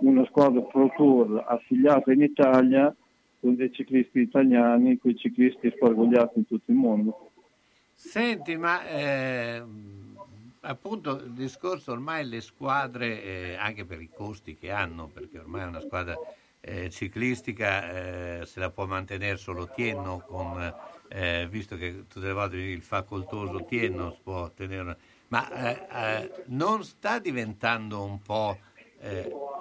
una 0.00 0.26
squadra 0.26 0.60
pro 0.60 0.92
tour 0.94 1.42
affiliata 1.48 2.12
in 2.12 2.20
Italia 2.20 2.94
con 3.40 3.56
dei 3.56 3.72
ciclisti 3.72 4.20
italiani, 4.20 4.98
con 4.98 5.10
i 5.10 5.16
ciclisti 5.16 5.72
spargogliati 5.74 6.38
in 6.38 6.46
tutto 6.46 6.70
il 6.70 6.76
mondo. 6.76 7.30
Senti, 7.94 8.56
ma 8.56 8.86
eh, 8.86 9.62
appunto 10.60 11.16
il 11.22 11.32
discorso 11.32 11.92
ormai 11.92 12.28
le 12.28 12.40
squadre, 12.40 13.22
eh, 13.22 13.56
anche 13.58 13.84
per 13.84 14.00
i 14.00 14.10
costi 14.14 14.56
che 14.56 14.70
hanno, 14.70 15.08
perché 15.08 15.38
ormai 15.38 15.66
una 15.66 15.80
squadra 15.80 16.14
eh, 16.60 16.90
ciclistica 16.90 18.40
eh, 18.40 18.46
se 18.46 18.60
la 18.60 18.70
può 18.70 18.86
mantenere 18.86 19.36
solo 19.36 19.68
Tienno, 19.74 20.22
con, 20.26 20.74
eh, 21.08 21.48
visto 21.50 21.76
che 21.76 22.04
tutte 22.06 22.26
le 22.26 22.32
volte 22.32 22.56
il 22.56 22.82
facoltoso 22.82 23.64
Tienno 23.64 24.18
può 24.22 24.50
tenere... 24.50 24.96
Ma 25.28 26.18
eh, 26.20 26.44
non 26.46 26.82
sta 26.84 27.18
diventando 27.18 28.02
un 28.02 28.20
po' 28.20 28.58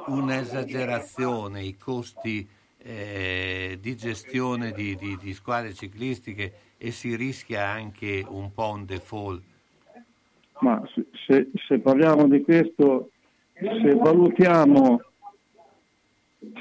un'esagerazione 0.07 1.63
i 1.63 1.77
costi 1.77 2.45
eh, 2.81 3.77
di 3.81 3.95
gestione 3.95 4.71
di, 4.71 4.95
di, 4.95 5.17
di, 5.21 5.33
squadre 5.33 5.73
ciclistiche 5.73 6.53
e 6.77 6.91
si 6.91 7.15
rischia 7.15 7.67
anche 7.67 8.25
un 8.27 8.53
po' 8.53 8.71
un 8.71 8.85
default? 8.85 9.41
Ma 10.59 10.81
se, 11.25 11.49
se 11.67 11.79
parliamo 11.79 12.27
di 12.27 12.41
questo, 12.41 13.11
se 13.53 13.95
valutiamo, 13.95 15.01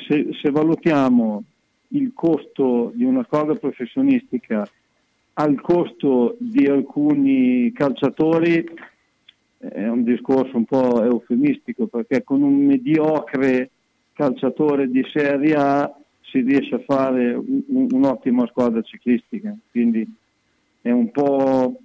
se, 0.06 0.28
se 0.40 0.50
valutiamo 0.50 1.42
il 1.88 2.12
costo 2.14 2.92
di 2.94 3.04
una 3.04 3.24
squadra 3.24 3.54
professionistica 3.54 4.68
al 5.34 5.60
costo 5.60 6.36
di 6.38 6.66
alcuni 6.66 7.72
calciatori 7.72 8.64
è 9.58 9.86
un 9.88 10.04
discorso 10.04 10.56
un 10.56 10.64
po' 10.64 11.02
eufemistico 11.02 11.86
perché 11.86 12.22
con 12.22 12.42
un 12.42 12.64
mediocre 12.64 13.70
calciatore 14.12 14.88
di 14.88 15.04
Serie 15.12 15.54
A 15.54 15.92
si 16.30 16.40
riesce 16.40 16.74
a 16.74 16.80
fare 16.80 17.32
un, 17.34 17.88
un'ottima 17.90 18.46
squadra 18.46 18.82
ciclistica, 18.82 19.54
quindi 19.70 20.06
è 20.80 20.90
un 20.90 21.10
po' 21.10 21.78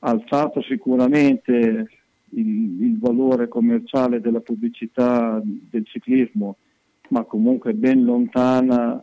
alzato 0.00 0.62
sicuramente 0.62 1.88
il, 2.30 2.82
il 2.82 2.98
valore 2.98 3.48
commerciale 3.48 4.20
della 4.20 4.40
pubblicità 4.40 5.40
del 5.42 5.86
ciclismo, 5.86 6.56
ma 7.08 7.24
comunque 7.24 7.72
ben 7.72 8.04
lontana 8.04 9.02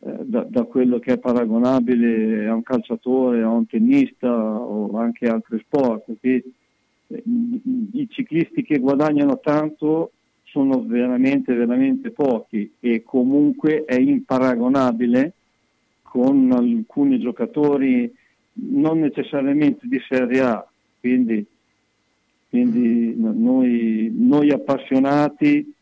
eh, 0.00 0.16
da, 0.24 0.46
da, 0.48 0.64
quello 0.64 0.98
che 0.98 1.14
è 1.14 1.18
paragonabile 1.18 2.46
a 2.46 2.54
un 2.54 2.62
calciatore, 2.62 3.42
a 3.42 3.48
un 3.48 3.66
tennista 3.66 4.30
o 4.30 4.96
anche 4.98 5.26
altri 5.26 5.58
sport. 5.64 6.04
Quindi, 6.20 6.54
eh, 7.08 7.22
i, 7.24 7.88
i 7.92 8.08
ciclisti 8.10 8.62
che 8.62 8.78
guadagnano 8.78 9.40
tanto 9.40 10.12
sono 10.50 10.82
veramente, 10.82 11.54
veramente 11.54 12.10
pochi 12.10 12.72
e 12.80 13.02
comunque 13.04 13.84
è 13.84 13.94
imparagonabile 13.94 15.32
con 16.02 16.50
alcuni 16.52 17.18
giocatori 17.18 18.12
non 18.60 19.00
necessariamente 19.00 19.86
di 19.86 20.00
Serie 20.08 20.40
A, 20.40 20.66
quindi, 21.00 21.44
quindi 22.48 23.14
noi, 23.16 24.10
noi 24.12 24.50
appassionati, 24.50 25.72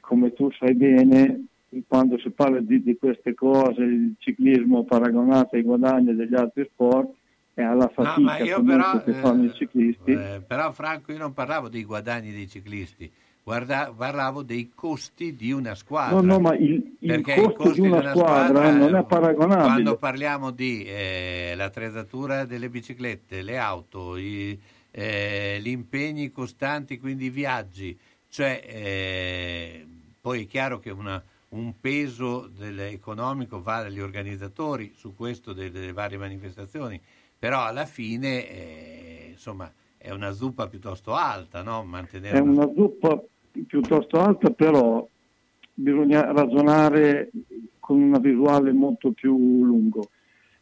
come 0.00 0.32
tu 0.32 0.50
sai 0.52 0.74
bene, 0.74 1.46
quando 1.86 2.18
si 2.18 2.30
parla 2.30 2.60
di, 2.60 2.82
di, 2.82 2.96
queste 2.96 3.34
cose, 3.34 3.82
il 3.82 4.14
ciclismo 4.18 4.84
paragonato 4.84 5.56
ai 5.56 5.62
guadagni 5.62 6.14
degli 6.14 6.34
altri 6.34 6.68
sport, 6.72 7.12
e 7.54 7.62
alla 7.62 7.88
fatica 7.88 8.56
no, 8.56 8.64
però, 8.64 9.02
che 9.02 9.12
fanno 9.12 9.44
i 9.44 9.48
eh, 9.48 9.54
ciclisti. 9.54 10.12
Eh, 10.12 10.42
però 10.46 10.72
Franco 10.72 11.12
io 11.12 11.18
non 11.18 11.34
parlavo 11.34 11.68
dei 11.68 11.84
guadagni 11.84 12.32
dei 12.32 12.48
ciclisti, 12.48 13.10
guarda, 13.42 13.92
parlavo 13.94 14.42
dei 14.42 14.72
costi 14.74 15.34
di 15.34 15.52
una 15.52 15.74
squadra. 15.74 16.20
No, 16.20 16.22
no, 16.22 16.40
ma 16.40 16.54
il, 16.54 16.96
il 17.00 17.20
costo 17.22 17.72
di 17.72 17.80
una, 17.80 18.00
di 18.00 18.06
una 18.06 18.10
squadra, 18.10 18.46
squadra, 18.46 18.72
non 18.72 18.96
è 18.96 19.04
paragonabile. 19.04 19.64
Quando 19.64 19.96
parliamo 19.96 20.50
di 20.50 20.84
eh, 20.84 21.52
l'attrezzatura 21.56 22.44
delle 22.44 22.70
biciclette, 22.70 23.42
le 23.42 23.58
auto, 23.58 24.16
i, 24.16 24.58
eh, 24.90 25.58
gli 25.62 25.68
impegni 25.68 26.30
costanti, 26.30 26.98
quindi 26.98 27.26
i 27.26 27.30
viaggi, 27.30 27.98
cioè 28.30 28.62
eh, 28.66 29.86
poi 30.20 30.44
è 30.44 30.46
chiaro 30.46 30.78
che 30.78 30.90
una, 30.90 31.22
un 31.50 31.74
peso 31.78 32.50
economico 32.78 33.60
va 33.60 33.82
dagli 33.82 34.00
organizzatori 34.00 34.92
su 34.96 35.14
questo 35.14 35.52
delle, 35.52 35.70
delle 35.70 35.92
varie 35.92 36.16
manifestazioni, 36.16 36.98
però 37.42 37.64
alla 37.64 37.86
fine 37.86 38.48
eh, 38.48 39.26
insomma 39.30 39.68
è 39.98 40.12
una 40.12 40.30
zuppa 40.30 40.68
piuttosto 40.68 41.12
alta, 41.12 41.60
no? 41.64 41.82
Mantenere 41.82 42.38
è 42.38 42.40
una 42.40 42.70
zuppa 42.72 43.20
piuttosto 43.66 44.20
alta, 44.20 44.50
però 44.50 45.04
bisogna 45.74 46.30
ragionare 46.30 47.32
con 47.80 48.00
una 48.00 48.20
visuale 48.20 48.70
molto 48.70 49.10
più 49.10 49.36
lungo. 49.64 50.10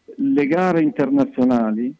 Le 0.06 0.46
gare 0.46 0.80
internazionali 0.80 1.94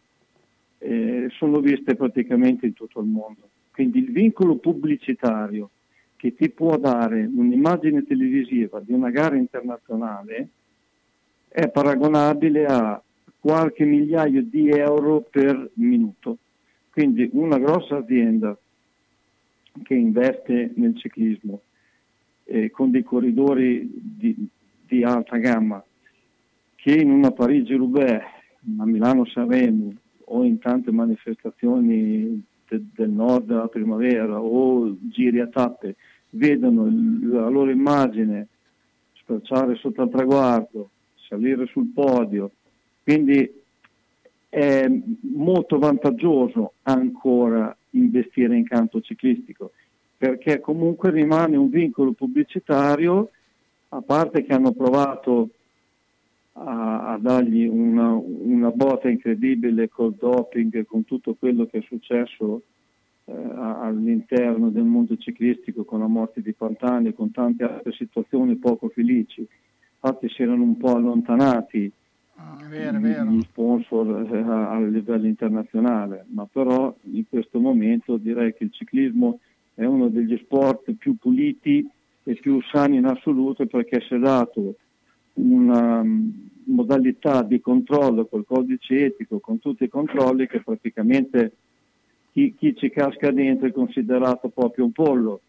eh, 0.79 1.29
sono 1.33 1.61
viste 1.61 1.95
praticamente 1.95 2.65
in 2.65 2.73
tutto 2.73 3.01
il 3.01 3.07
mondo, 3.07 3.51
quindi 3.73 3.99
il 3.99 4.11
vincolo 4.11 4.57
pubblicitario 4.57 5.69
che 6.17 6.35
ti 6.35 6.49
può 6.49 6.79
dare 6.79 7.31
un'immagine 7.31 8.07
televisiva 8.07 8.81
di 8.81 8.95
una 8.95 9.11
gara 9.11 9.37
internazionale 9.37 10.49
è 11.49 11.69
paragonabile 11.69 12.65
a 12.65 13.03
qualche 13.41 13.85
migliaio 13.85 14.43
di 14.43 14.69
euro 14.69 15.23
per 15.23 15.71
minuto. 15.75 16.39
Quindi 16.91 17.29
una 17.33 17.59
grossa 17.59 17.97
azienda 17.97 18.57
che 19.83 19.95
investe 19.95 20.73
nel 20.77 20.97
ciclismo 20.97 21.63
eh, 22.45 22.71
con 22.71 22.91
dei 22.91 23.03
corridori 23.03 23.89
di, 23.93 24.49
di, 24.87 25.03
alta 25.03 25.37
gamma, 25.39 25.83
che 26.75 26.93
in 26.93 27.11
una 27.11 27.31
Parigi-Roubaix, 27.31 28.23
a 28.79 28.85
Milano-Sanremo 28.85 29.95
o 30.25 30.45
in 30.45 30.59
tante 30.59 30.91
manifestazioni 30.91 32.45
de, 32.69 32.83
del 32.95 33.11
nord 33.11 33.47
della 33.47 33.69
primavera 33.69 34.41
o 34.41 34.97
giri 35.01 35.41
a 35.41 35.47
tappe, 35.47 35.97
vedono 36.31 36.85
la 37.23 37.49
loro 37.49 37.71
immagine 37.71 38.49
sperciare 39.15 39.77
sotto 39.77 40.03
il 40.03 40.11
traguardo, 40.11 40.91
salire 41.29 41.67
sul 41.67 41.87
podio, 41.95 42.51
quindi 43.03 43.59
è 44.49 44.91
molto 45.33 45.79
vantaggioso 45.79 46.75
ancora 46.83 47.75
investire 47.91 48.57
in 48.57 48.67
campo 48.67 49.01
ciclistico 49.01 49.73
perché 50.21 50.61
comunque 50.61 51.11
rimane 51.11 51.57
un 51.57 51.71
vincolo 51.71 52.13
pubblicitario 52.13 53.31
a 53.89 54.03
parte 54.03 54.45
che 54.45 54.53
hanno 54.53 54.73
provato 54.73 55.49
a, 56.53 57.13
a 57.13 57.19
dargli 57.19 57.67
una, 57.67 58.13
una, 58.13 58.71
botta 58.71 59.09
incredibile 59.09 59.89
col 59.89 60.15
doping 60.15 60.85
con 60.85 61.05
tutto 61.05 61.35
quello 61.39 61.65
che 61.65 61.79
è 61.79 61.83
successo 61.83 62.63
eh, 63.25 63.33
all'interno 63.33 64.69
del 64.69 64.85
mondo 64.85 65.17
ciclistico 65.17 65.85
con 65.85 66.01
la 66.01 66.07
morte 66.07 66.43
di 66.43 66.53
Pantani 66.53 67.09
e 67.09 67.15
con 67.15 67.31
tante 67.31 67.65
altre 67.65 67.93
situazioni 67.93 68.57
poco 68.57 68.89
felici. 68.89 69.47
Infatti 70.03 70.29
si 70.29 70.43
erano 70.43 70.65
un 70.65 70.77
po' 70.77 70.95
allontanati 70.95 71.91
vero, 72.69 73.01
vero. 73.01 73.31
gli 73.31 73.43
sponsor 73.43 74.33
eh, 74.33 74.39
a, 74.39 74.71
a, 74.71 74.81
livello 74.81 75.27
internazionale, 75.27 76.25
ma 76.29 76.47
però 76.51 76.95
in 77.13 77.25
questo 77.29 77.59
momento 77.59 78.17
direi 78.17 78.55
che 78.55 78.65
il 78.65 78.73
ciclismo 78.73 79.41
è 79.75 79.85
uno 79.85 80.09
degli 80.09 80.37
sport 80.39 80.93
più 80.93 81.17
puliti 81.17 81.87
e 82.23 82.35
più 82.35 82.61
sani 82.63 82.97
in 82.97 83.07
assoluto 83.07 83.67
perché 83.67 84.01
si 84.03 84.15
è 84.15 84.19
dato 84.19 84.77
una 85.35 86.03
mm, 86.03 86.31
modalità 86.67 87.43
di 87.43 87.61
controllo 87.61 88.27
col 88.27 88.45
codice 88.45 89.07
etico, 89.07 89.39
con 89.39 89.59
tutti 89.59 89.85
i 89.85 89.89
controlli 89.89 90.47
che 90.47 90.61
praticamente 90.61 91.53
chi, 92.33 92.55
chi 92.57 92.77
ci 92.77 92.91
casca 92.91 93.31
dentro 93.31 93.67
è 93.67 93.73
considerato 93.73 94.49
proprio 94.49 94.85
un 94.85 94.93
pollo. 94.93 95.41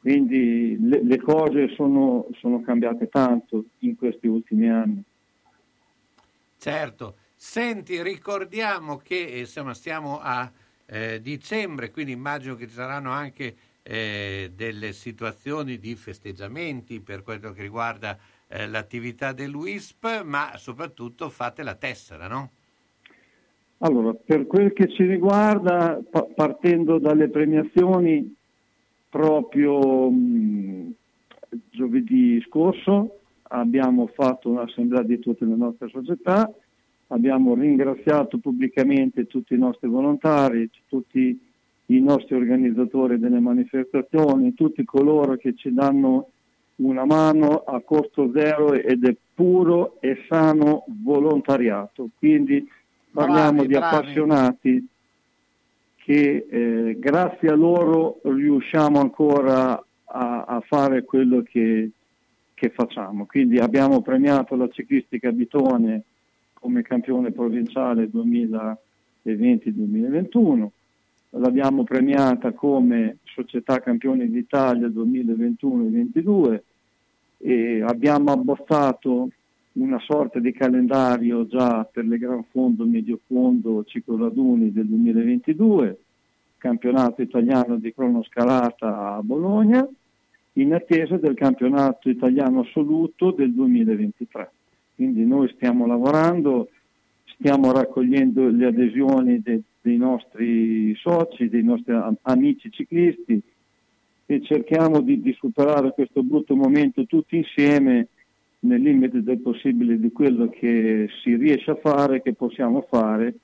Quindi 0.00 0.78
le, 0.80 1.02
le 1.04 1.18
cose 1.18 1.68
sono, 1.74 2.26
sono 2.38 2.62
cambiate 2.62 3.08
tanto 3.08 3.64
in 3.80 3.96
questi 3.96 4.26
ultimi 4.26 4.68
anni. 4.68 5.02
Certo. 6.60 7.16
Senti, 7.34 8.02
ricordiamo 8.02 8.98
che 8.98 9.16
insomma, 9.16 9.72
siamo 9.72 10.20
a 10.20 10.52
eh, 10.84 11.18
dicembre, 11.22 11.90
quindi 11.90 12.12
immagino 12.12 12.54
che 12.54 12.66
ci 12.66 12.74
saranno 12.74 13.12
anche 13.12 13.56
eh, 13.82 14.52
delle 14.54 14.92
situazioni 14.92 15.78
di 15.78 15.94
festeggiamenti 15.94 17.00
per 17.00 17.22
quello 17.22 17.52
che 17.52 17.62
riguarda 17.62 18.18
eh, 18.46 18.66
l'attività 18.66 19.32
dell'UISP, 19.32 20.22
ma 20.22 20.52
soprattutto 20.58 21.30
fate 21.30 21.62
la 21.62 21.76
tessera, 21.76 22.28
no? 22.28 22.50
Allora, 23.78 24.12
per 24.12 24.46
quel 24.46 24.74
che 24.74 24.86
ci 24.88 25.04
riguarda, 25.04 25.98
pa- 26.10 26.28
partendo 26.34 26.98
dalle 26.98 27.30
premiazioni, 27.30 28.34
proprio 29.08 30.10
mh, 30.10 30.92
giovedì 31.70 32.38
scorso 32.46 33.19
abbiamo 33.52 34.08
fatto 34.08 34.50
un'assemblea 34.50 35.02
di 35.02 35.18
tutte 35.18 35.44
le 35.44 35.56
nostre 35.56 35.88
società, 35.88 36.50
abbiamo 37.08 37.54
ringraziato 37.54 38.38
pubblicamente 38.38 39.26
tutti 39.26 39.54
i 39.54 39.58
nostri 39.58 39.88
volontari, 39.88 40.68
tutti 40.88 41.38
i 41.86 42.00
nostri 42.00 42.36
organizzatori 42.36 43.18
delle 43.18 43.40
manifestazioni, 43.40 44.54
tutti 44.54 44.84
coloro 44.84 45.36
che 45.36 45.54
ci 45.56 45.72
danno 45.72 46.28
una 46.76 47.04
mano 47.04 47.64
a 47.66 47.80
costo 47.80 48.30
zero 48.32 48.72
ed 48.72 49.04
è 49.04 49.14
puro 49.34 50.00
e 50.00 50.24
sano 50.28 50.84
volontariato. 51.02 52.08
Quindi 52.16 52.66
parliamo 53.10 53.64
Bravi, 53.64 53.66
di 53.66 53.74
bravi. 53.74 53.96
appassionati 53.96 54.88
che 55.96 56.46
eh, 56.48 56.96
grazie 56.98 57.48
a 57.48 57.54
loro 57.54 58.20
riusciamo 58.22 59.00
ancora 59.00 59.72
a, 60.04 60.44
a 60.44 60.60
fare 60.66 61.04
quello 61.04 61.42
che, 61.42 61.90
che 62.60 62.68
facciamo. 62.68 63.24
Quindi 63.24 63.56
abbiamo 63.56 64.02
premiato 64.02 64.54
la 64.54 64.68
ciclistica 64.68 65.32
Bitone 65.32 66.02
come 66.52 66.82
campione 66.82 67.32
provinciale 67.32 68.10
2020-2021, 69.24 70.66
l'abbiamo 71.30 71.84
premiata 71.84 72.52
come 72.52 73.16
società 73.24 73.80
campione 73.80 74.28
d'Italia 74.28 74.88
2021-2022 74.88 76.60
e 77.38 77.82
abbiamo 77.82 78.30
abbozzato 78.30 79.30
una 79.72 79.98
sorta 80.00 80.38
di 80.38 80.52
calendario 80.52 81.46
già 81.46 81.88
per 81.90 82.04
le 82.04 82.18
Gran 82.18 82.44
Fondo, 82.50 82.84
Medio 82.84 83.20
Fondo, 83.26 83.84
Ciclo 83.84 84.18
Raduni 84.18 84.70
del 84.70 84.84
2022, 84.84 85.98
campionato 86.58 87.22
italiano 87.22 87.76
di 87.76 87.94
cronoscalata 87.94 89.14
a 89.14 89.22
Bologna, 89.22 89.88
in 90.54 90.74
attesa 90.74 91.16
del 91.16 91.34
campionato 91.34 92.08
italiano 92.08 92.60
assoluto 92.60 93.30
del 93.30 93.52
2023. 93.52 94.50
Quindi 94.96 95.24
noi 95.24 95.50
stiamo 95.54 95.86
lavorando, 95.86 96.68
stiamo 97.34 97.72
raccogliendo 97.72 98.48
le 98.48 98.66
adesioni 98.66 99.40
de- 99.40 99.62
dei 99.80 99.96
nostri 99.96 100.94
soci, 100.96 101.48
dei 101.48 101.62
nostri 101.62 101.92
am- 101.92 102.16
amici 102.22 102.70
ciclisti 102.70 103.40
e 104.26 104.42
cerchiamo 104.42 105.00
di, 105.00 105.20
di 105.20 105.32
superare 105.32 105.92
questo 105.92 106.22
brutto 106.22 106.54
momento 106.54 107.06
tutti 107.06 107.36
insieme 107.36 108.08
nel 108.60 108.82
limite 108.82 109.22
del 109.22 109.38
possibile 109.38 109.98
di 109.98 110.12
quello 110.12 110.48
che 110.48 111.08
si 111.22 111.34
riesce 111.36 111.70
a 111.70 111.76
fare, 111.76 112.20
che 112.20 112.34
possiamo 112.34 112.86
fare 112.88 113.34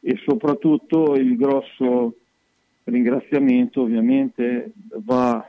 e 0.00 0.20
soprattutto 0.24 1.14
il 1.14 1.36
grosso 1.36 2.16
ringraziamento 2.84 3.80
ovviamente 3.80 4.72
va 5.02 5.48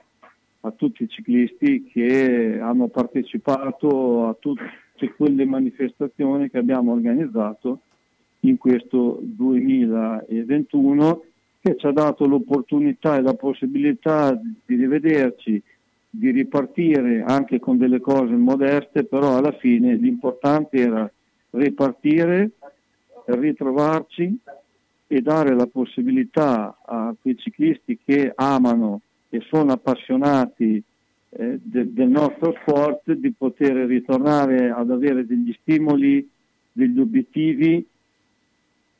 a 0.65 0.71
tutti 0.71 1.03
i 1.03 1.09
ciclisti 1.09 1.89
che 1.91 2.59
hanno 2.59 2.87
partecipato 2.87 4.27
a 4.27 4.35
tutte 4.39 5.13
quelle 5.15 5.45
manifestazioni 5.45 6.49
che 6.49 6.57
abbiamo 6.57 6.93
organizzato 6.93 7.81
in 8.41 8.57
questo 8.57 9.19
2021 9.21 11.23
che 11.61 11.75
ci 11.77 11.85
ha 11.85 11.91
dato 11.91 12.25
l'opportunità 12.25 13.15
e 13.15 13.21
la 13.21 13.33
possibilità 13.33 14.33
di 14.33 14.75
rivederci, 14.75 15.61
di 16.09 16.31
ripartire 16.31 17.23
anche 17.25 17.59
con 17.59 17.77
delle 17.77 17.99
cose 17.99 18.33
modeste, 18.33 19.03
però 19.03 19.37
alla 19.37 19.53
fine 19.53 19.95
l'importante 19.95 20.77
era 20.77 21.09
ripartire, 21.51 22.51
ritrovarci 23.25 24.37
e 25.07 25.21
dare 25.21 25.55
la 25.55 25.67
possibilità 25.67 26.77
a 26.85 27.15
quei 27.19 27.37
ciclisti 27.37 27.99
che 28.03 28.31
amano 28.35 29.01
e 29.35 29.41
sono 29.49 29.71
appassionati 29.73 30.81
eh, 31.37 31.59
de- 31.61 31.91
del 31.93 32.07
nostro 32.07 32.55
sport 32.61 33.11
di 33.11 33.33
poter 33.33 33.73
ritornare 33.87 34.69
ad 34.69 34.89
avere 34.89 35.25
degli 35.25 35.53
stimoli, 35.61 36.29
degli 36.71 36.97
obiettivi 36.99 37.85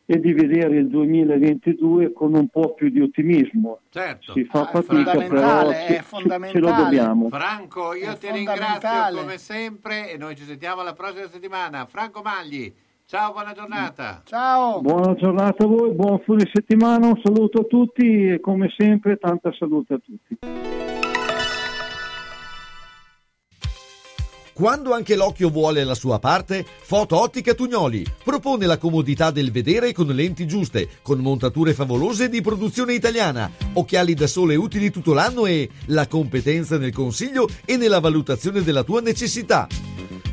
e 0.07 0.20
di 0.20 0.34
vedere 0.34 0.78
il 0.78 0.88
2022 0.88 2.12
con 2.14 2.36
un 2.36 2.48
po' 2.49 2.74
più 2.74 2.90
di 2.90 3.02
ottimismo. 3.02 3.80
Certo. 3.90 4.34
Si 4.34 4.44
fa 4.44 4.62
Ah, 4.62 4.66
fatica, 4.82 5.12
però 5.16 5.22
fondamentale, 5.22 5.74
ce, 5.74 5.98
è 5.98 6.03
ce- 6.03 6.48
ce 6.52 6.60
lo 6.60 6.72
dobbiamo. 6.74 7.30
Franco, 7.30 7.94
io 7.95 8.12
È 8.12 8.18
ti 8.18 8.30
ringrazio 8.32 9.18
come 9.20 9.38
sempre 9.38 10.12
e 10.12 10.18
noi 10.18 10.36
ci 10.36 10.44
sentiamo 10.44 10.84
la 10.84 10.94
prossima 10.94 11.28
settimana. 11.28 11.86
Franco 11.88 12.22
Magli, 12.22 12.72
ciao, 13.06 13.32
buona 13.32 13.53
giornata. 13.53 14.22
Ciao. 14.26 14.82
Buona 14.82 15.14
giornata 15.15 15.64
a 15.64 15.68
voi, 15.68 15.91
buon 15.94 16.19
fine 16.26 16.49
settimana, 16.53 17.07
un 17.07 17.19
saluto 17.23 17.61
a 17.61 17.64
tutti 17.64 18.27
e 18.27 18.40
come 18.40 18.73
sempre 18.77 19.18
tanta 19.18 19.52
salute 19.57 19.94
a 19.94 19.99
tutti. 19.99 20.38
Quando 24.56 24.94
anche 24.94 25.18
l'occhio 25.18 25.49
vuole 25.49 25.84
la 25.84 25.95
sua 25.95 26.18
parte, 26.18 26.65
Foto 26.65 27.19
Ottica 27.19 27.53
Tugnoli 27.53 28.06
propone 28.23 28.65
la 28.65 28.77
comodità 28.77 29.30
del 29.30 29.52
vedere 29.52 29.91
con 29.91 30.07
lenti 30.07 30.48
giuste, 30.48 30.88
con 31.02 31.19
montature 31.19 31.73
favolose 31.73 32.30
di 32.30 32.40
produzione 32.40 32.94
italiana, 32.94 33.52
occhiali 33.73 34.14
da 34.14 34.27
sole 34.27 34.56
utili 34.56 34.91
tutto 34.91 35.14
l'anno 35.14 35.45
e 35.45 35.69
la 35.88 36.07
competenza 36.07 36.77
nel 36.77 36.94
consiglio 36.94 37.49
e 37.65 37.76
nella 37.76 37.99
valutazione 37.99 38.61
della 38.61 38.84
tua 38.84 39.02
necessità. 39.02 39.68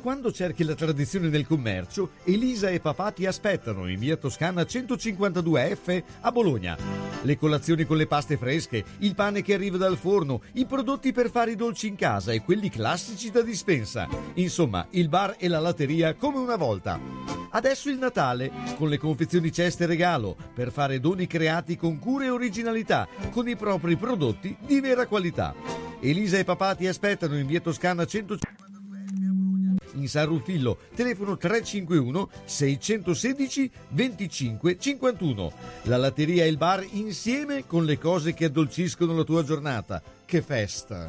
Quando 0.00 0.32
cerchi 0.32 0.64
la 0.64 0.74
tradizione 0.74 1.28
nel 1.28 1.46
commercio, 1.46 2.12
Elisa 2.24 2.70
e 2.70 2.80
papà 2.80 3.10
ti 3.10 3.26
aspettano 3.26 3.86
in 3.86 3.98
via 3.98 4.16
Toscana 4.16 4.62
152F 4.62 6.02
a 6.22 6.32
Bologna. 6.32 6.74
Le 7.20 7.36
colazioni 7.36 7.84
con 7.84 7.98
le 7.98 8.06
paste 8.06 8.38
fresche, 8.38 8.82
il 9.00 9.14
pane 9.14 9.42
che 9.42 9.52
arriva 9.52 9.76
dal 9.76 9.98
forno, 9.98 10.40
i 10.54 10.64
prodotti 10.64 11.12
per 11.12 11.30
fare 11.30 11.50
i 11.50 11.56
dolci 11.56 11.86
in 11.86 11.96
casa 11.96 12.32
e 12.32 12.40
quelli 12.42 12.70
classici 12.70 13.30
da 13.30 13.42
dispensa. 13.42 14.08
Insomma, 14.34 14.86
il 14.90 15.10
bar 15.10 15.36
e 15.38 15.48
la 15.48 15.60
latteria 15.60 16.14
come 16.14 16.38
una 16.38 16.56
volta. 16.56 16.98
Adesso 17.50 17.90
il 17.90 17.98
Natale, 17.98 18.50
con 18.78 18.88
le 18.88 18.96
confezioni 18.96 19.52
ceste 19.52 19.84
regalo, 19.84 20.34
per 20.54 20.72
fare 20.72 20.98
doni 20.98 21.26
creati 21.26 21.76
con 21.76 21.98
cura 21.98 22.24
e 22.24 22.30
originalità, 22.30 23.06
con 23.30 23.46
i 23.48 23.56
propri 23.56 23.96
prodotti 23.96 24.56
di 24.66 24.80
vera 24.80 25.06
qualità. 25.06 25.54
Elisa 26.00 26.38
e 26.38 26.44
papà 26.44 26.74
ti 26.74 26.86
aspettano 26.86 27.36
in 27.36 27.46
via 27.46 27.60
Toscana 27.60 28.06
152 28.06 28.48
in 30.00 30.08
San 30.08 30.26
Rufillo, 30.26 30.78
telefono 30.94 31.36
351 31.36 32.30
616 32.44 33.70
25 33.88 34.78
51. 34.78 35.52
La 35.82 35.96
latteria 35.96 36.44
e 36.44 36.48
il 36.48 36.56
bar 36.56 36.84
insieme 36.92 37.66
con 37.66 37.84
le 37.84 37.98
cose 37.98 38.34
che 38.34 38.46
addolciscono 38.46 39.14
la 39.14 39.24
tua 39.24 39.44
giornata. 39.44 40.02
Che 40.24 40.42
festa! 40.42 41.08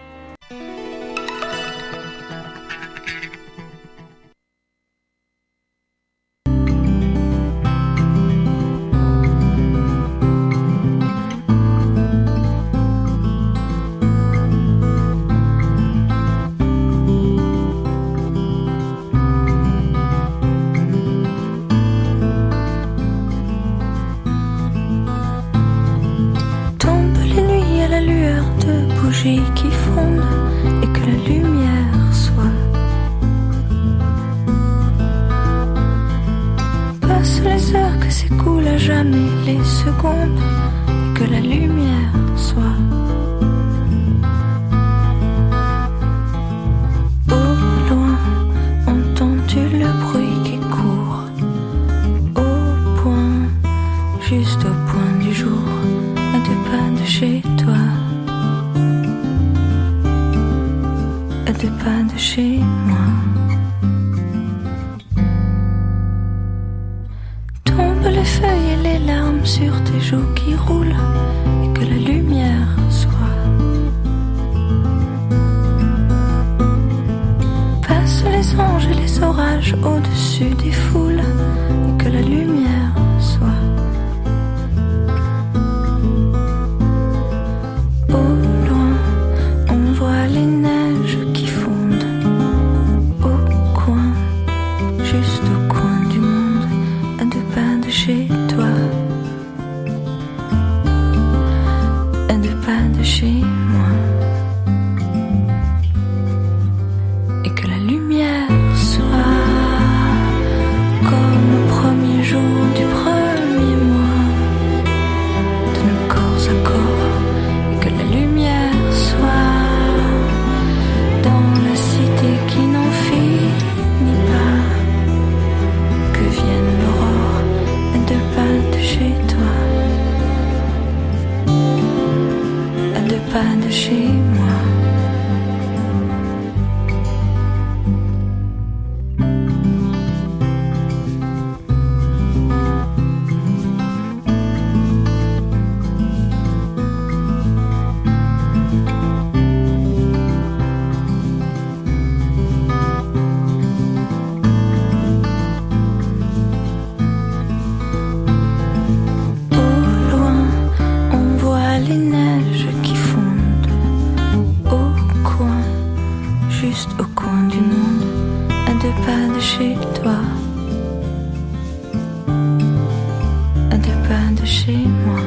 De 174.41 174.45
chez 174.45 174.77
moi. 175.05 175.21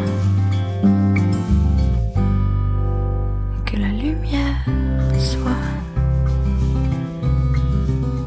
Que 3.64 3.76
la 3.76 3.88
lumière 3.88 4.64
soit. 5.18 5.72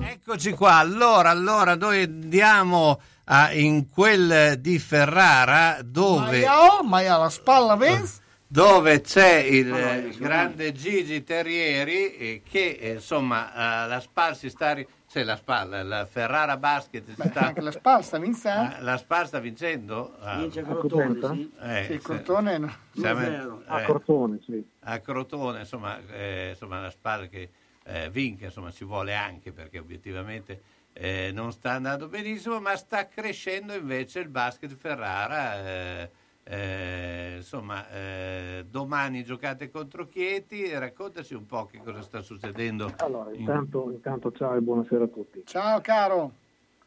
Eccoci 0.09 0.51
qua, 0.51 0.75
allora, 0.75 1.29
allora 1.29 1.75
noi 1.75 2.03
andiamo 2.03 2.99
a- 3.25 3.51
in 3.53 3.89
quel 3.89 4.57
di 4.59 4.77
Ferrara 4.79 5.79
dove, 5.83 6.41
Maia, 6.41 6.83
Maia 6.83 7.17
la 7.17 7.29
spalla, 7.29 7.75
vedi? 7.75 8.03
dove 8.49 9.01
c'è 9.01 9.35
il 9.39 9.73
eh, 9.73 10.15
grande 10.17 10.71
Gigi 10.71 11.23
Terrieri 11.23 12.15
eh, 12.15 12.41
che 12.49 12.77
eh, 12.79 12.91
insomma 12.93 13.83
eh, 13.85 13.87
la 13.89 13.99
SPAL 13.99 14.37
si 14.37 14.49
sta... 14.49 14.73
ri- 14.73 14.87
c'è 15.09 15.23
la 15.23 15.37
SPAL, 15.37 15.87
la 15.87 16.05
Ferrara 16.05 16.57
Basket 16.57 17.05
si 17.05 17.13
sta... 17.13 17.39
Anche 17.39 17.61
la 17.61 17.71
spalla 17.71 18.03
sta 18.03 18.19
vincendo. 18.19 18.75
Ah, 18.75 18.81
la 18.81 18.97
SPAL 18.97 19.27
sta 19.27 19.39
vincendo? 19.39 20.17
Ah. 20.19 20.37
Vince 20.39 20.61
Crotone, 20.63 21.19
sì. 21.21 21.53
Eh, 21.61 21.83
Sì, 21.85 21.91
il 21.93 21.99
sì. 21.99 22.05
Crotone 22.05 22.57
no. 22.57 22.73
Siamo- 22.91 23.21
1-0. 23.21 23.61
A 23.67 23.81
eh, 23.81 23.85
Crotone, 23.85 24.39
sì. 24.43 24.69
a 24.81 24.99
Crotone, 24.99 25.59
insomma, 25.59 25.97
eh, 26.07 26.49
insomma 26.49 26.81
la 26.81 26.91
SPAL 26.91 27.29
che 27.29 27.49
eh, 27.85 28.09
vinca, 28.09 28.45
insomma, 28.45 28.69
ci 28.71 28.83
vuole 28.83 29.15
anche 29.15 29.53
perché 29.53 29.79
obiettivamente 29.79 30.61
eh, 30.91 31.31
non 31.33 31.53
sta 31.53 31.71
andando 31.71 32.09
benissimo, 32.09 32.59
ma 32.59 32.75
sta 32.75 33.07
crescendo 33.07 33.73
invece 33.73 34.19
il 34.19 34.27
basket 34.27 34.75
Ferrara. 34.75 36.09
Eh, 36.49 37.33
insomma, 37.37 37.89
eh, 37.89 38.65
domani 38.69 39.23
giocate 39.23 39.69
contro 39.69 40.07
Chieti, 40.07 40.71
raccontaci 40.77 41.33
un 41.33 41.45
po' 41.45 41.65
che 41.65 41.81
cosa 41.83 42.01
sta 42.01 42.21
succedendo. 42.21 42.93
Allora, 42.97 43.31
in- 43.33 43.41
intanto, 43.41 43.91
intanto 43.91 44.31
ciao 44.31 44.55
e 44.55 44.61
buonasera 44.61 45.03
a 45.03 45.07
tutti. 45.07 45.43
Ciao 45.45 45.81
caro. 45.81 46.31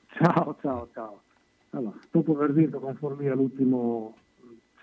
Ciao, 0.09 0.57
ciao, 0.63 0.89
ciao. 0.95 1.23
Allora, 1.71 1.97
dopo 2.11 2.33
aver 2.33 2.53
vinto 2.53 2.81
con 2.81 2.97
Forlì 2.97 3.29
all'ultimo 3.29 4.17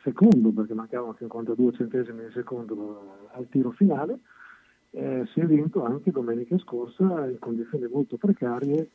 secondo, 0.04 0.52
perché 0.52 0.74
mancavano 0.74 1.16
52 1.18 1.74
centesimi 1.74 2.26
di 2.26 2.32
secondo 2.32 3.28
al 3.32 3.48
tiro 3.50 3.72
finale, 3.72 4.20
eh, 4.92 5.28
si 5.34 5.40
è 5.40 5.46
vinto 5.46 5.84
anche 5.84 6.12
domenica 6.12 6.58
scorsa 6.60 7.26
in 7.26 7.40
condizioni 7.40 7.88
molto 7.88 8.18
precarie 8.18 8.90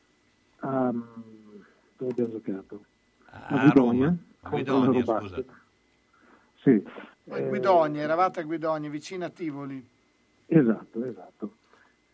a, 0.61 0.91
dove 0.91 2.11
abbiamo 2.11 2.31
giocato? 2.31 2.85
A 3.31 3.71
Roma. 3.75 4.17
A 4.45 4.49
contro 4.49 4.79
Guidonia, 4.79 4.91
l'Eurobasket. 4.91 5.45
scusa. 5.45 5.61
Sì, 6.63 6.83
Poi 7.25 7.41
Eh, 7.41 7.49
Guidogna, 7.49 8.01
eravate 8.01 8.41
a 8.41 8.45
Guidogna, 8.45 8.89
vicino 8.89 9.25
a 9.25 9.31
Tivoli. 9.31 9.85
Esatto, 10.47 11.05
esatto. 11.05 11.57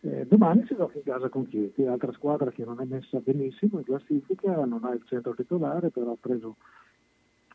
Eh, 0.01 0.25
domani 0.27 0.65
si 0.65 0.75
gioca 0.75 0.97
in 0.97 1.03
casa 1.03 1.29
con 1.29 1.47
Chieti, 1.47 1.85
altra 1.85 2.11
squadra 2.13 2.49
che 2.51 2.63
non 2.63 2.79
è 2.79 2.85
messa 2.85 3.19
benissimo 3.19 3.79
in 3.79 3.85
classifica, 3.85 4.65
non 4.65 4.83
ha 4.85 4.93
il 4.93 5.03
centro 5.05 5.35
titolare, 5.35 5.89
però 5.89 6.13
ha 6.13 6.17
preso 6.19 6.55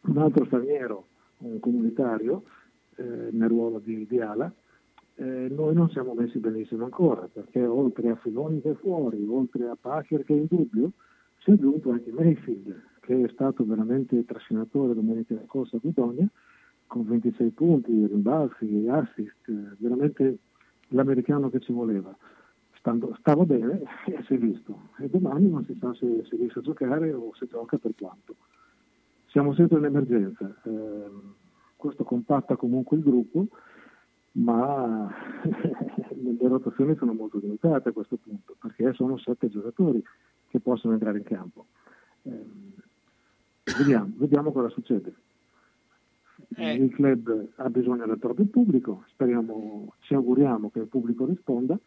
un 0.03 0.19
altro 0.19 0.45
straniero, 0.45 1.07
un 1.39 1.59
comunitario, 1.59 2.43
eh, 2.97 3.29
nel 3.31 3.49
ruolo 3.49 3.79
di, 3.79 4.07
di 4.07 4.21
ala. 4.21 4.53
Eh, 5.16 5.49
noi 5.51 5.75
non 5.75 5.89
siamo 5.91 6.12
messi 6.15 6.39
benissimo 6.39 6.85
ancora, 6.85 7.29
perché 7.33 7.65
oltre 7.65 8.11
a 8.11 8.16
Filoni 8.16 8.61
che 8.61 8.73
è 8.73 8.75
fuori, 8.75 9.25
oltre 9.27 9.69
a 9.69 9.77
Pacher 9.81 10.25
che 10.25 10.35
è 10.35 10.37
in 10.37 10.47
dubbio, 10.49 10.91
si 11.39 11.51
è 11.51 11.53
aggiunto 11.55 11.91
anche 11.91 12.12
Mayfield, 12.12 12.83
che 13.01 13.23
è 13.25 13.29
stato 13.31 13.65
veramente 13.65 14.25
trascinatore 14.25 14.95
domenica 14.95 15.35
scorsa 15.47 15.77
a 15.77 15.81
Guidogna, 15.81 16.29
con 16.95 17.05
26 17.09 17.51
punti, 17.51 18.07
rimbalzi, 18.07 18.87
assist, 18.89 19.49
eh, 19.49 19.75
veramente 19.79 20.39
l'americano 20.91 21.51
che 21.51 21.59
ci 21.59 21.73
voleva. 21.73 22.16
Stando- 22.79 23.16
stava 23.19 23.45
bene 23.45 23.83
e 24.07 24.23
si 24.25 24.35
è 24.35 24.39
visto. 24.39 24.91
E 24.99 25.09
domani 25.09 25.51
non 25.51 25.65
si 25.65 25.77
sa 25.81 25.93
se, 25.95 26.25
se 26.29 26.37
riesce 26.37 26.61
a 26.61 26.62
giocare 26.62 27.12
o 27.12 27.35
se 27.35 27.49
gioca 27.49 27.79
per 27.79 27.95
quanto. 27.99 28.37
Siamo 29.27 29.55
sempre 29.55 29.79
in 29.79 29.87
emergenza. 29.87 30.55
Ehm, 30.66 31.35
questo 31.75 32.05
compatta 32.05 32.55
comunque 32.55 32.97
il 32.97 33.03
gruppo, 33.03 33.49
ma 34.33 35.11
le 36.15 36.49
rotazioni 36.49 36.95
sono 36.95 37.12
molto 37.12 37.39
limitate 37.39 37.89
a 37.89 37.93
questo 37.93 38.19
punto, 38.23 38.55
perché 38.61 38.93
sono 38.93 39.19
sette 39.19 39.49
giocatori 39.49 40.01
che 40.47 40.61
possono 40.61 40.93
entrare 40.93 41.19
in 41.19 41.25
campo. 41.25 41.66
Ehm, 42.23 42.73
vediamo, 43.79 44.12
vediamo 44.16 44.53
cosa 44.53 44.69
succede. 44.69 45.12
Il 46.57 46.91
club 46.95 47.49
ha 47.57 47.69
bisogno 47.71 48.07
del 48.07 48.19
proprio 48.19 48.47
pubblico, 48.47 49.05
speriamo, 49.09 49.95
ci 50.01 50.15
auguriamo 50.15 50.71
che 50.71 50.81
il 50.81 50.87
pubblico 50.87 51.25
risponda. 51.25 51.79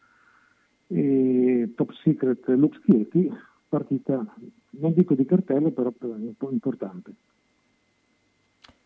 E 0.88 1.74
Top 1.76 1.92
Secret 2.04 2.48
Lux 2.48 2.80
Chieti, 2.82 3.30
partita, 3.68 4.26
non 4.72 4.94
dico 4.94 5.14
di 5.14 5.26
cartello, 5.26 5.72
però 5.72 5.94
un 6.00 6.36
po' 6.38 6.52
importante. 6.52 7.12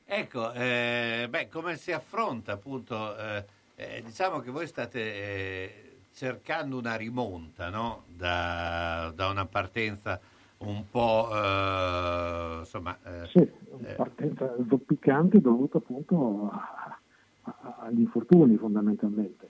Ecco, 0.06 0.52
eh, 0.52 1.28
beh, 1.30 1.48
come 1.48 1.78
si 1.78 1.92
affronta 1.94 2.52
appunto, 2.52 3.18
eh, 3.18 3.46
eh, 3.76 4.04
diciamo 4.06 4.40
che 4.40 4.52
voi 4.52 4.68
state 4.68 5.00
eh, 5.00 5.92
cercando 6.12 6.78
una 6.78 6.98
rimonta 6.98 7.70
no? 7.70 8.04
da, 8.08 9.12
da 9.16 9.30
una 9.30 9.46
partenza 9.46 10.20
un 10.64 10.84
po' 10.90 11.30
eh, 11.34 12.58
insomma... 12.60 12.98
eh, 13.04 13.28
Sì, 13.28 13.50
partenza 13.96 14.56
zoppicante 14.68 15.42
dovuta 15.42 15.78
appunto 15.80 16.50
a- 16.52 16.98
a- 17.44 17.76
agli 17.80 18.02
infortuni 18.02 18.56
fondamentalmente. 18.58 19.50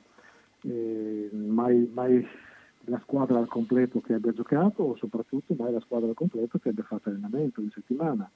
Eh, 0.63 1.29
mai, 1.33 1.89
mai 1.93 2.25
la 2.85 2.99
squadra 2.99 3.37
al 3.39 3.47
completo 3.47 3.99
che 4.01 4.13
abbia 4.13 4.31
giocato 4.31 4.83
o 4.83 4.95
soprattutto 4.95 5.53
mai 5.57 5.71
la 5.71 5.79
squadra 5.81 6.07
al 6.07 6.15
completo 6.15 6.57
che 6.59 6.69
abbia 6.69 6.83
fatto 6.83 7.09
allenamento 7.09 7.61
in 7.61 7.69
settimana. 7.71 8.29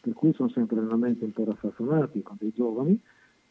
Per 0.00 0.12
cui 0.12 0.32
sono 0.34 0.48
sempre 0.50 0.78
allenamenti 0.78 1.24
un 1.24 1.32
po' 1.32 1.44
raffazzonati 1.44 2.22
con 2.22 2.36
dei 2.38 2.52
giovani 2.54 3.00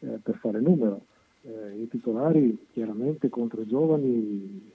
eh, 0.00 0.18
per 0.22 0.36
fare 0.36 0.60
numero. 0.60 1.04
Eh, 1.42 1.82
I 1.82 1.88
titolari 1.88 2.66
chiaramente 2.72 3.28
contro 3.28 3.60
i 3.60 3.66
giovani 3.66 4.72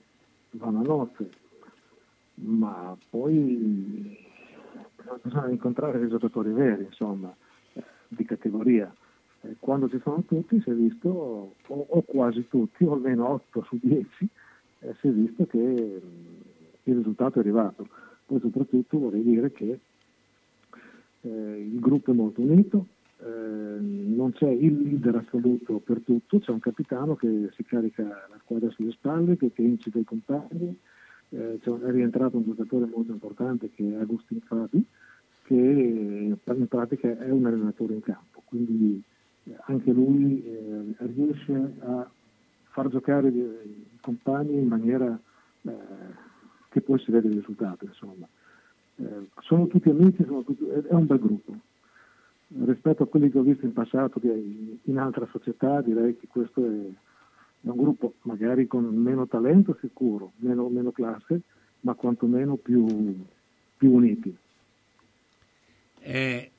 vanno 0.50 0.78
a 0.80 0.82
nozze, 0.82 1.28
ma 2.36 2.96
poi 3.10 4.18
bisogna 5.22 5.48
incontrare 5.48 5.98
dei 5.98 6.08
giocatori 6.08 6.50
veri, 6.50 6.84
insomma, 6.84 7.34
eh, 7.74 7.82
di 8.08 8.24
categoria. 8.24 8.92
Eh, 9.42 9.56
Quando 9.58 9.88
ci 9.88 10.00
sono 10.02 10.22
tutti 10.22 10.60
si 10.60 10.70
è 10.70 10.74
visto, 10.74 11.08
o, 11.08 11.86
o 11.88 12.02
quasi 12.02 12.46
tutti, 12.48 12.84
o 12.84 12.94
almeno 12.94 13.28
8 13.28 13.62
su 13.64 13.78
10, 13.80 14.28
eh, 14.80 14.94
si 15.00 15.08
è 15.08 15.10
visto 15.10 15.46
che 15.46 15.58
mm, 15.58 16.40
il 16.84 16.96
risultato 16.96 17.38
è 17.38 17.40
arrivato. 17.40 17.88
Poi 18.26 18.40
soprattutto 18.40 18.98
vorrei 18.98 19.22
dire 19.22 19.52
che 19.52 19.78
eh, 21.20 21.28
il 21.28 21.78
gruppo 21.78 22.10
è 22.10 22.14
molto 22.14 22.40
unito, 22.40 22.86
eh, 23.18 23.26
non 23.26 24.32
c'è 24.32 24.48
il 24.48 24.82
leader 24.82 25.16
assoluto 25.16 25.78
per 25.78 26.00
tutto, 26.04 26.38
c'è 26.38 26.50
un 26.50 26.60
capitano 26.60 27.16
che 27.16 27.50
si 27.54 27.64
carica 27.64 28.02
la 28.02 28.38
squadra 28.40 28.70
sulle 28.70 28.92
spalle, 28.92 29.36
che, 29.36 29.52
che 29.52 29.62
incita 29.62 29.98
i 29.98 30.04
compagni, 30.04 30.76
eh, 31.34 31.60
un- 31.64 31.80
è 31.82 31.90
rientrato 31.90 32.36
un 32.36 32.44
giocatore 32.44 32.86
molto 32.86 33.12
importante 33.12 33.70
che 33.74 33.92
è 33.92 34.00
Agustin 34.00 34.40
Fabi, 34.40 34.84
che 35.44 35.54
in 35.54 36.66
pratica 36.68 37.18
è 37.18 37.30
un 37.30 37.44
allenatore 37.46 37.94
in 37.94 38.00
campo, 38.00 38.42
quindi 38.44 39.02
eh, 39.44 39.56
anche 39.66 39.92
lui 39.92 40.42
eh, 40.44 40.94
riesce 40.98 41.72
a 41.80 42.08
far 42.70 42.88
giocare 42.88 43.28
i, 43.28 43.38
i 43.38 43.98
compagni 44.00 44.58
in 44.58 44.66
maniera 44.66 45.18
eh, 45.62 45.72
che 46.70 46.80
poi 46.80 46.98
si 46.98 47.10
vede 47.10 47.28
il 47.28 47.34
risultato. 47.34 47.84
Insomma. 47.84 48.26
Eh, 48.96 49.28
sono 49.40 49.66
tutti 49.66 49.90
amici, 49.90 50.24
sono 50.24 50.42
tutti- 50.42 50.66
è 50.66 50.92
un 50.92 51.06
bel 51.06 51.18
gruppo. 51.18 51.54
Rispetto 52.64 53.02
a 53.02 53.06
quelli 53.08 53.30
che 53.30 53.38
ho 53.38 53.42
visto 53.42 53.64
in 53.64 53.72
passato 53.72 54.20
in 54.22 54.98
altre 54.98 55.26
società, 55.30 55.80
direi 55.80 56.16
che 56.16 56.26
questo 56.28 56.64
è, 56.64 56.88
è 57.64 57.68
un 57.68 57.76
gruppo 57.76 58.14
magari 58.22 58.66
con 58.66 58.84
meno 58.84 59.26
talento 59.26 59.76
sicuro, 59.80 60.32
meno, 60.36 60.68
meno 60.68 60.92
classe, 60.92 61.40
ma 61.80 61.94
quantomeno 61.94 62.56
più, 62.56 63.24
più 63.76 63.92
uniti. 63.92 64.36
Eh, 66.00 66.50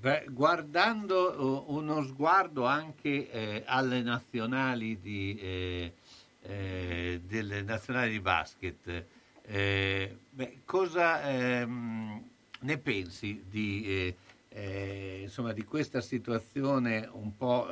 beh, 0.00 0.26
guardando 0.30 1.64
uno 1.68 2.02
sguardo 2.04 2.64
anche 2.64 3.30
eh, 3.30 3.62
alle 3.66 4.00
nazionali 4.00 4.98
di, 4.98 5.38
eh, 5.38 5.92
eh, 6.40 7.20
delle 7.26 7.60
nazionali 7.60 8.12
di 8.12 8.20
basket, 8.20 9.04
eh, 9.42 10.16
beh, 10.30 10.60
cosa 10.64 11.22
ehm, 11.28 12.22
ne 12.60 12.78
pensi 12.78 13.44
di, 13.46 14.14
eh, 14.48 15.20
insomma, 15.20 15.52
di 15.52 15.64
questa 15.64 16.00
situazione 16.00 17.06
un 17.12 17.36
po' 17.36 17.68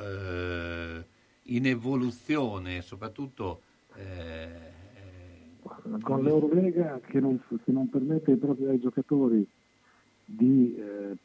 in 1.45 1.67
evoluzione, 1.67 2.81
soprattutto 2.83 3.61
eh, 3.97 4.73
Con 6.01 6.23
l'Eurolega 6.23 7.01
che 7.05 7.21
non, 7.21 7.41
che 7.47 7.73
non 7.73 7.89
permette 7.89 8.33
ai 8.33 8.81
giocatori 8.81 9.47
di 10.25 10.75
eh, 10.77 11.17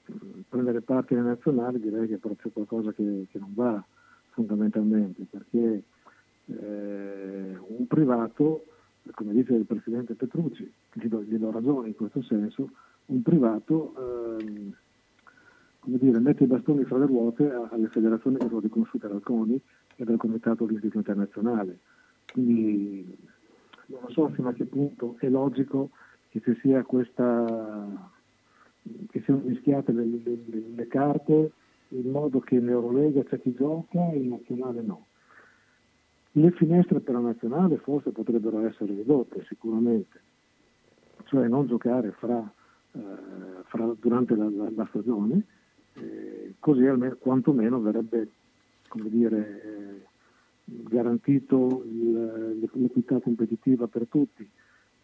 prendere 0.47 0.81
parte 0.81 1.15
alle 1.15 1.29
nazionali, 1.29 1.79
direi 1.79 2.07
che 2.07 2.15
è 2.15 2.17
proprio 2.17 2.51
qualcosa 2.51 2.91
che, 2.91 3.27
che 3.31 3.39
non 3.39 3.53
va 3.53 3.83
fondamentalmente, 4.31 5.25
perché 5.29 5.83
eh, 6.45 7.57
un 7.67 7.87
privato, 7.87 8.65
come 9.11 9.33
dice 9.33 9.53
il 9.53 9.65
Presidente 9.65 10.15
Petrucci, 10.15 10.69
gli 10.93 11.07
do, 11.07 11.21
gli 11.21 11.37
do 11.37 11.51
ragione 11.51 11.89
in 11.89 11.95
questo 11.95 12.21
senso, 12.23 12.69
un 13.05 13.21
privato 13.21 13.93
come 15.79 15.97
dire, 15.97 16.19
mette 16.19 16.43
i 16.43 16.47
bastoni 16.47 16.83
fra 16.83 16.97
le 16.97 17.05
ruote 17.05 17.49
alle 17.71 17.87
federazioni 17.87 18.37
che 18.37 18.47
sono 18.47 18.59
riconosciute 18.59 19.07
dal 19.07 19.23
CONI 19.23 19.59
e 19.99 20.05
dal 20.05 20.17
Comitato 20.17 20.63
Olimpico 20.63 20.97
Internazionale. 20.97 21.79
Quindi 22.31 23.17
non 23.87 24.09
so 24.11 24.29
fino 24.29 24.47
a 24.49 24.53
che 24.53 24.65
punto 24.65 25.15
è 25.19 25.27
logico 25.29 25.89
che 26.29 26.39
ci 26.41 26.55
sia 26.61 26.83
questa 26.83 28.11
che 29.09 29.21
siano 29.23 29.41
mischiate 29.43 29.91
le, 29.91 30.05
le- 30.05 30.39
le- 30.45 30.63
le 30.75 30.87
carte 30.87 31.51
in 31.89 32.09
modo 32.11 32.39
che 32.39 32.55
in 32.55 32.69
Eurolega 32.69 33.23
c'è 33.23 33.39
chi 33.41 33.53
gioca 33.53 34.09
e 34.11 34.17
in 34.17 34.29
nazionale 34.29 34.81
no. 34.81 35.05
Le 36.33 36.51
finestre 36.51 36.99
per 37.01 37.15
la 37.15 37.19
nazionale 37.19 37.77
forse 37.77 38.11
potrebbero 38.11 38.65
essere 38.65 38.93
ridotte 38.93 39.43
sicuramente, 39.47 40.21
cioè 41.25 41.47
non 41.47 41.67
giocare 41.67 42.11
fra, 42.11 42.39
eh, 42.93 42.99
fra- 43.65 43.95
durante 43.99 44.35
la, 44.35 44.49
la- 44.49 44.71
la 44.73 44.85
stagione, 44.89 45.43
eh, 45.95 46.53
così 46.59 46.85
almeno, 46.85 47.15
quantomeno 47.17 47.81
verrebbe 47.81 48.27
come 48.89 49.09
dire, 49.09 49.61
eh, 49.63 50.07
garantito 50.65 51.83
il- 51.85 52.69
l'equità 52.73 53.19
competitiva 53.21 53.87
per 53.87 54.07
tutti, 54.07 54.49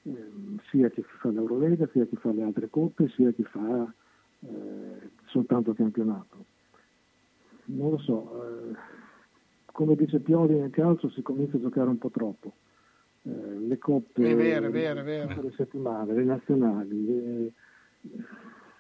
ehm, 0.03 0.60
sia 0.70 0.90
chi 0.90 1.02
fa 1.22 1.30
l'Eurolega, 1.30 1.88
sia 1.94 2.06
chi 2.06 2.18
fa 2.18 2.32
le 2.34 2.44
altre 2.44 2.70
coppe, 2.70 3.07
sia 3.10 3.32
chi 3.32 3.44
fa 3.44 3.94
eh, 4.41 5.10
soltanto 5.28 5.72
il 5.72 5.78
campionato. 5.78 6.45
Non 7.68 7.91
lo 7.91 7.98
so, 7.98 8.44
eh, 8.70 8.76
come 9.66 9.95
dice 9.95 10.20
Pioli 10.20 10.60
nel 10.60 10.70
calcio 10.70 11.10
si 11.10 11.22
comincia 11.24 11.57
a 11.57 11.62
giocare 11.62 11.90
un 11.90 11.98
po' 11.98 12.12
troppo. 12.12 12.57
Eh, 13.24 13.32
le 13.32 13.78
coppe, 13.80 14.30
È 14.30 14.36
vero, 14.36 14.68
è 14.68 14.70
vero, 14.70 14.99
è 14.99 15.03
vero. 15.03 15.41
le 15.41 15.52
settimane, 15.53 16.14
le 16.14 16.24
nazionali, 16.26 17.06
le- 17.06 17.53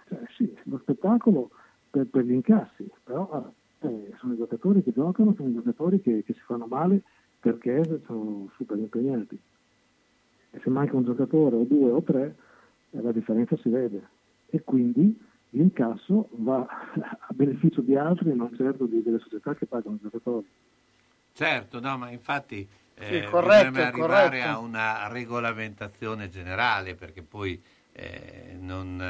cioè, 0.07 0.23
sì, 0.37 0.55
lo 0.65 0.77
spettacolo 0.77 1.49
per, 1.89 2.07
per 2.09 2.25
gli 2.25 2.33
incassi, 2.33 2.87
però 3.03 3.51
eh, 3.87 4.13
sono 4.19 4.33
i 4.33 4.37
giocatori 4.37 4.83
che 4.83 4.91
giocano, 4.91 5.33
sono 5.35 5.49
i 5.49 5.53
giocatori 5.53 6.01
che, 6.01 6.23
che 6.23 6.33
si 6.33 6.41
fanno 6.41 6.65
male 6.67 7.01
perché 7.39 8.01
sono 8.05 8.49
super 8.55 8.77
impegnati. 8.77 9.39
E 10.51 10.59
se 10.63 10.69
manca 10.69 10.95
un 10.95 11.03
giocatore 11.03 11.55
o 11.55 11.63
due 11.63 11.91
o 11.91 12.01
tre, 12.01 12.35
eh, 12.91 13.01
la 13.01 13.11
differenza 13.11 13.55
si 13.57 13.69
vede. 13.69 14.07
E 14.47 14.61
quindi 14.63 15.17
l'incasso 15.49 16.29
va 16.31 16.65
a 16.65 17.33
beneficio 17.33 17.81
di 17.81 17.95
altri 17.95 18.31
e 18.31 18.33
non 18.33 18.55
certo 18.55 18.85
di, 18.85 19.01
delle 19.03 19.19
società 19.19 19.53
che 19.55 19.65
pagano 19.65 19.95
i 19.95 19.99
giocatori. 20.01 20.47
Certo, 21.33 21.79
no, 21.81 21.97
ma 21.97 22.09
infatti 22.11 22.67
eh, 22.95 23.23
Sì, 23.23 23.29
corretto, 23.29 23.69
bisogna 23.71 23.87
arrivare 23.87 24.39
corretto. 24.39 24.47
a 24.47 24.57
una 24.59 25.07
regolamentazione 25.09 26.29
generale 26.29 26.95
perché 26.95 27.21
poi 27.23 27.61
eh, 27.91 28.57
non, 28.59 28.99
eh, 29.01 29.05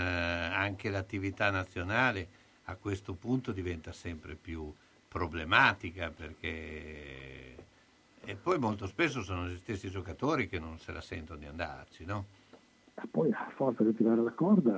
anche 0.54 0.90
l'attività 0.90 1.52
nazionale 1.52 2.28
a 2.66 2.76
questo 2.76 3.14
punto 3.14 3.52
diventa 3.52 3.92
sempre 3.92 4.36
più 4.36 4.72
problematica 5.08 6.10
perché 6.10 7.56
e 8.28 8.36
poi 8.36 8.58
molto 8.58 8.88
spesso 8.88 9.22
sono 9.22 9.48
gli 9.48 9.58
stessi 9.58 9.90
giocatori 9.90 10.48
che 10.48 10.58
non 10.58 10.80
se 10.80 10.92
la 10.92 11.02
sentono 11.02 11.38
di 11.38 11.46
andarci, 11.46 12.06
no? 12.06 12.26
E 12.96 13.08
poi 13.10 13.32
a 13.32 13.52
forza 13.54 13.84
di 13.84 13.94
tirare 13.94 14.22
la 14.24 14.32
corda, 14.32 14.74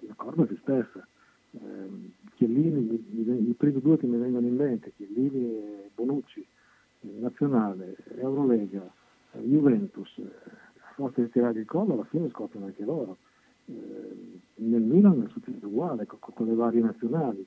la 0.00 0.14
corda 0.14 0.46
si 0.46 0.56
spessa. 0.56 1.06
Eh, 1.52 2.12
Chiellini, 2.34 3.48
i 3.48 3.54
primi 3.56 3.80
due 3.80 3.96
che 3.96 4.06
mi 4.06 4.18
vengono 4.18 4.46
in 4.46 4.56
mente, 4.56 4.92
Chiellini 4.94 5.56
e 5.56 5.90
Bonucci, 5.94 6.40
eh, 6.40 7.08
Nazionale, 7.18 7.96
Eurolega, 8.18 8.92
eh, 9.32 9.38
Juventus, 9.38 10.12
eh, 10.18 10.22
a 10.22 10.92
forza 10.94 11.22
di 11.22 11.30
tirare 11.30 11.60
il 11.60 11.66
collo 11.66 11.94
alla 11.94 12.04
fine 12.04 12.28
scoppiano 12.28 12.66
anche 12.66 12.84
loro. 12.84 13.16
Eh, 13.66 14.40
nel 14.56 14.82
Milan 14.82 15.24
è 15.24 15.28
successo 15.30 15.66
uguale 15.66 16.06
con, 16.06 16.18
con 16.20 16.46
le 16.46 16.54
varie 16.54 16.80
nazionali. 16.80 17.46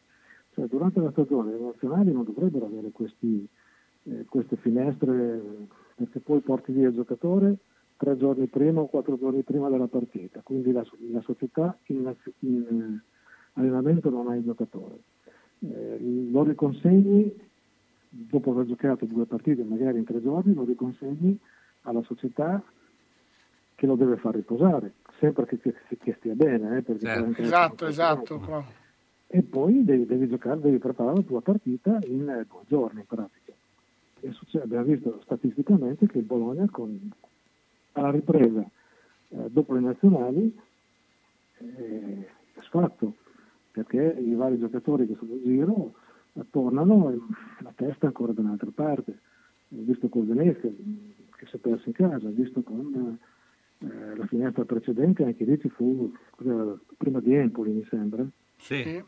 Cioè, 0.53 0.65
durante 0.67 0.99
la 0.99 1.11
stagione 1.11 1.51
le 1.51 1.59
nazionali 1.59 2.11
non 2.11 2.23
dovrebbero 2.23 2.65
avere 2.65 2.91
questi, 2.91 3.47
eh, 4.03 4.25
queste 4.27 4.55
finestre 4.57 5.67
perché 5.95 6.19
poi 6.19 6.39
porti 6.41 6.71
via 6.71 6.89
il 6.89 6.95
giocatore 6.95 7.57
tre 7.97 8.15
giorni 8.15 8.45
prima 8.47 8.79
o 8.79 8.87
quattro 8.87 9.17
giorni 9.17 9.41
prima 9.41 9.69
della 9.69 9.87
partita, 9.87 10.41
quindi 10.41 10.71
la, 10.71 10.85
la 11.11 11.21
società 11.21 11.77
in, 11.87 12.13
in, 12.39 12.61
eh, 12.61 13.01
allenamento 13.53 14.09
non 14.09 14.27
ha 14.27 14.35
il 14.35 14.43
giocatore. 14.43 14.99
Eh, 15.59 16.27
lo 16.31 16.43
riconsegni 16.43 17.33
dopo 18.09 18.51
aver 18.51 18.67
giocato 18.67 19.05
due 19.05 19.25
partite, 19.25 19.63
magari 19.63 19.97
in 19.97 20.05
tre 20.05 20.21
giorni, 20.21 20.53
lo 20.53 20.63
riconsegni 20.63 21.37
alla 21.81 22.03
società 22.03 22.63
che 23.75 23.85
lo 23.85 23.95
deve 23.95 24.17
far 24.17 24.35
riposare, 24.35 24.93
sempre 25.19 25.45
che, 25.45 25.57
che- 25.59 25.97
che 25.97 26.15
stia 26.19 26.33
bene. 26.33 26.77
eh, 26.77 26.83
anche- 27.25 27.41
Esatto, 27.43 27.85
esatto. 27.87 28.35
e 29.27 29.41
poi 29.43 29.83
devi, 29.83 30.05
devi 30.05 30.27
giocare, 30.29 30.59
devi 30.61 30.77
preparare 30.77 31.17
la 31.17 31.21
tua 31.23 31.41
partita 31.41 31.99
in 32.05 32.29
eh, 32.29 32.45
due 32.49 32.61
giorni 32.67 32.99
in 33.01 33.05
pratica. 33.05 33.51
E 34.21 34.31
succede- 34.31 34.63
abbiamo 34.63 34.85
visto 34.85 35.19
statisticamente 35.23 36.07
che 36.07 36.17
il 36.19 36.23
Bologna 36.23 36.65
con, 36.71 37.11
alla 37.93 38.11
ripresa 38.11 38.61
eh, 39.29 39.49
dopo 39.49 39.73
le 39.73 39.79
nazionali 39.81 40.57
eh, 41.59 42.27
è 42.53 42.61
sfatto 42.61 43.15
perché 43.71 44.15
i 44.19 44.33
vari 44.33 44.57
giocatori 44.59 45.05
che 45.07 45.15
sono 45.19 45.33
in 45.33 45.43
giro 45.43 45.93
eh, 46.33 46.45
tornano 46.49 47.11
e 47.11 47.17
la 47.61 47.71
testa 47.75 48.05
è 48.05 48.07
ancora 48.07 48.31
da 48.33 48.41
un'altra 48.41 48.69
parte. 48.73 49.11
Ho 49.69 49.81
visto 49.83 50.07
con 50.09 50.25
Venezia 50.27 50.69
che 50.69 51.45
si 51.45 51.55
è 51.55 51.59
perso 51.59 51.83
in 51.89 51.93
casa, 51.93 52.27
ho 52.27 52.31
visto 52.31 52.61
con 52.61 53.17
eh, 53.79 54.15
la 54.15 54.25
finestra 54.25 54.65
precedente, 54.65 55.23
anche 55.23 55.43
lì 55.43 55.59
ci 55.59 55.69
fu 55.69 56.11
prima 56.97 57.19
di 57.19 57.33
Empoli 57.35 57.71
mi 57.71 57.85
sembra 57.89 58.25
Sì. 58.57 59.03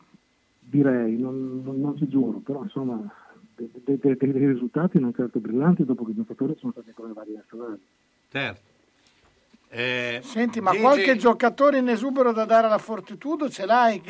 direi, 0.59 1.17
non, 1.17 1.61
non, 1.63 1.79
non 1.79 1.97
ci 1.97 2.07
giuro, 2.07 2.39
però 2.39 2.63
insomma 2.63 2.99
de- 3.55 3.69
de- 3.83 3.97
de- 3.99 4.15
dei 4.17 4.47
risultati 4.47 4.99
non 4.99 5.13
certo 5.13 5.39
brillanti 5.39 5.83
dopo 5.85 6.05
che 6.05 6.11
i 6.11 6.15
giocatori 6.15 6.55
sono 6.59 6.71
stati 6.71 6.91
con 6.93 7.07
le 7.07 7.13
varie 7.13 7.35
nazionali. 7.35 7.79
Certo. 8.29 8.67
Eh, 9.71 10.19
Senti, 10.23 10.61
ma 10.61 10.71
Gigi- 10.71 10.81
qualche 10.83 11.15
giocatore 11.15 11.77
in 11.77 11.89
esubero 11.89 12.31
da 12.31 12.45
dare 12.45 12.65
alla 12.67 12.79
Fortitudo 12.79 13.49
ce 13.49 13.65
l'hai? 13.67 14.01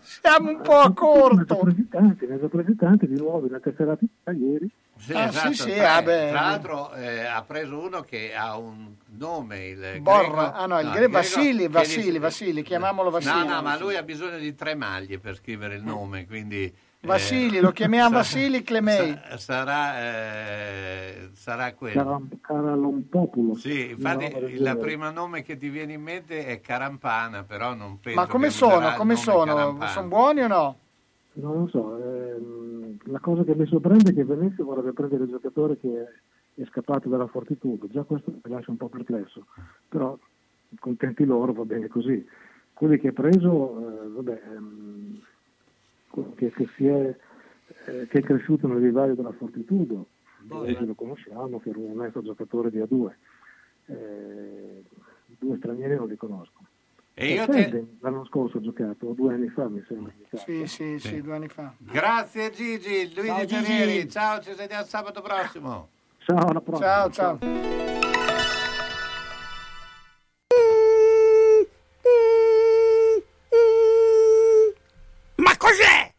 Siamo 0.00 0.48
un 0.50 0.60
po' 0.62 0.76
a 0.78 0.90
corto. 0.92 1.68
Tanti, 1.90 2.26
ne 2.26 2.38
ho 2.40 2.48
presi 2.48 2.74
tanti 2.76 3.06
di 3.06 3.18
nuovo, 3.18 3.46
ne 3.48 3.56
ha 3.56 3.60
tesserati 3.60 4.08
ieri. 4.38 4.70
Sì, 5.02 5.12
Ah, 5.14 5.24
esatto, 5.24 5.52
sì, 5.52 5.62
sì, 5.62 5.74
tra, 5.74 5.94
ah, 5.96 6.02
beh. 6.02 6.28
tra 6.30 6.40
l'altro 6.42 6.92
eh, 6.94 7.24
ha 7.24 7.42
preso 7.42 7.76
uno 7.80 8.02
che 8.02 8.32
ha 8.36 8.56
un 8.56 8.94
nome, 9.18 9.66
il 9.66 10.00
Borra, 10.00 10.26
greco- 10.28 10.52
ah 10.54 10.66
no, 10.66 10.78
il 10.78 10.86
no, 10.86 10.92
Gre- 10.92 11.08
Vasili, 11.08 11.66
Vasili, 11.66 12.18
Vasili, 12.20 12.62
chiamiamolo 12.62 13.10
Vasili. 13.10 13.46
No, 13.46 13.54
no, 13.54 13.62
ma 13.62 13.76
lui 13.76 13.96
ha 13.96 14.02
bisogno 14.04 14.38
di 14.38 14.54
tre 14.54 14.76
maglie 14.76 15.18
per 15.18 15.34
scrivere 15.34 15.74
il 15.74 15.82
nome, 15.82 16.24
quindi... 16.24 16.62
eh, 16.66 16.72
Vasili, 17.00 17.58
lo 17.58 17.72
chiamiamo 17.72 18.10
sa- 18.10 18.16
Vasili 18.18 18.62
Clemei. 18.62 19.18
sa- 19.28 19.38
sarà, 19.38 19.98
eh, 20.04 21.30
sarà 21.32 21.72
quello. 21.74 22.02
Caram- 22.04 22.40
Caralompopulo. 22.40 23.56
Sì, 23.56 23.90
infatti 23.90 24.24
il 24.36 24.76
primo 24.80 25.10
nome 25.10 25.42
che 25.42 25.56
ti 25.56 25.68
viene 25.68 25.94
in 25.94 26.02
mente 26.02 26.46
è 26.46 26.60
Carampana, 26.60 27.42
però 27.42 27.74
non 27.74 27.98
penso 27.98 28.20
Ma 28.20 28.26
come 28.28 28.50
sono? 28.50 28.92
Come 28.94 29.16
sono? 29.16 29.44
Carampana. 29.44 29.90
Sono 29.90 30.06
buoni 30.06 30.40
o 30.42 30.46
no? 30.46 30.76
Non 31.34 31.60
lo 31.60 31.66
so, 31.68 31.96
ehm, 31.96 32.96
la 33.04 33.18
cosa 33.20 33.42
che 33.44 33.54
mi 33.54 33.66
sorprende 33.66 34.10
è 34.10 34.14
che 34.14 34.24
Venezia 34.24 34.64
vorrebbe 34.64 34.92
prendere 34.92 35.24
il 35.24 35.30
giocatore 35.30 35.78
che 35.78 36.04
è 36.54 36.64
scappato 36.66 37.08
dalla 37.08 37.26
Fortitudo, 37.26 37.86
già 37.88 38.02
questo 38.02 38.30
mi 38.30 38.50
lascia 38.50 38.70
un 38.70 38.76
po' 38.76 38.88
perplesso, 38.88 39.46
però 39.88 40.18
contenti 40.78 41.24
loro, 41.24 41.52
va 41.52 41.64
bene 41.64 41.88
così. 41.88 42.26
Quelli 42.74 42.98
che 42.98 43.08
ha 43.08 43.12
preso, 43.12 43.78
eh, 43.78 44.08
vabbè, 44.08 44.42
ehm, 44.54 45.20
che, 46.36 46.50
che 46.50 46.68
si 46.76 46.86
è, 46.86 47.16
eh, 47.86 48.06
che 48.08 48.18
è 48.18 48.22
cresciuto 48.22 48.66
nel 48.66 48.80
vivaio 48.80 49.14
della 49.14 49.32
Fortitudo, 49.32 50.06
oggi 50.48 50.84
lo 50.84 50.94
conosciamo, 50.94 51.60
che 51.60 51.70
era 51.70 51.78
un 51.78 51.98
onesto 51.98 52.22
giocatore 52.22 52.70
di 52.70 52.78
A2, 52.78 53.10
eh, 53.86 54.82
due 55.38 55.56
stranieri 55.56 55.94
non 55.94 56.08
li 56.08 56.16
conosco. 56.16 56.60
E 57.14 57.34
io 57.34 57.44
Fede, 57.44 57.70
te- 57.70 57.86
L'anno 58.00 58.24
scorso 58.24 58.56
ho 58.56 58.60
giocato, 58.60 59.12
due 59.12 59.34
anni 59.34 59.48
fa 59.48 59.68
mi 59.68 59.84
sembra. 59.86 60.12
Sì, 60.32 60.66
sì, 60.66 60.98
sì, 60.98 61.20
due 61.20 61.34
anni 61.34 61.48
fa. 61.48 61.74
Grazie 61.78 62.50
Gigi, 62.50 63.12
Luigi 63.14 63.26
Ciao, 63.28 63.44
Gigi. 63.44 63.64
Guerrieri, 63.64 64.08
ciao, 64.10 64.40
ci 64.40 64.52
vediamo 64.54 64.84
sabato 64.86 65.20
prossimo. 65.20 65.88
Ciao, 66.18 66.48
alla 66.48 66.60
prossima. 66.60 66.88
Ciao, 66.88 67.10
ciao. 67.10 67.38
Ma 75.36 75.56
cos'è? 75.56 76.10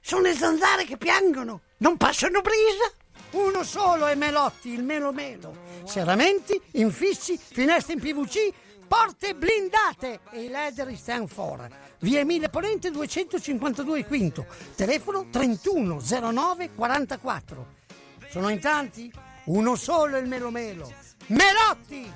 Sono 0.00 0.22
le 0.22 0.32
zanzare 0.32 0.84
che 0.84 0.96
piangono, 0.96 1.60
non 1.78 1.96
passano 1.96 2.40
brisa. 2.40 2.90
Uno 3.32 3.62
solo 3.62 4.06
è 4.06 4.14
Melotti, 4.16 4.72
il 4.72 4.82
Melo 4.82 5.12
Melo. 5.12 5.54
Serramenti, 5.84 6.60
infissi, 6.72 7.38
finestre 7.38 7.92
in 7.94 8.00
PVC, 8.00 8.52
porte 8.90 9.36
blindate 9.36 10.18
e 10.32 10.42
i 10.42 10.48
leder 10.48 10.92
stand 10.96 11.28
for. 11.28 11.68
Via 12.00 12.18
Emile 12.18 12.48
Ponente 12.48 12.90
252 12.90 14.04
Quinto, 14.04 14.46
telefono 14.74 15.28
3109 15.30 16.74
44. 16.74 17.74
Sono 18.28 18.48
in 18.48 18.58
tanti? 18.58 19.12
Uno 19.44 19.76
solo 19.76 20.18
il 20.18 20.26
Melo 20.26 20.50
Melo. 20.50 20.92
Melotti! 21.26 22.12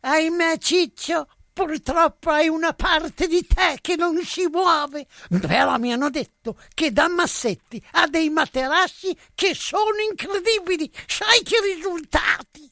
Ahimè 0.00 0.58
Ciccio, 0.58 1.28
purtroppo 1.52 2.30
hai 2.30 2.48
una 2.48 2.72
parte 2.72 3.28
di 3.28 3.46
te 3.46 3.78
che 3.80 3.94
non 3.94 4.20
si 4.24 4.48
muove. 4.48 5.06
Però 5.28 5.78
mi 5.78 5.92
hanno 5.92 6.10
detto 6.10 6.56
che 6.74 6.90
da 6.90 7.08
Massetti 7.08 7.80
ha 7.92 8.08
dei 8.08 8.30
materassi 8.30 9.16
che 9.32 9.54
sono 9.54 10.00
incredibili. 10.10 10.90
Sai 11.06 11.42
che 11.44 11.60
risultati? 11.72 12.71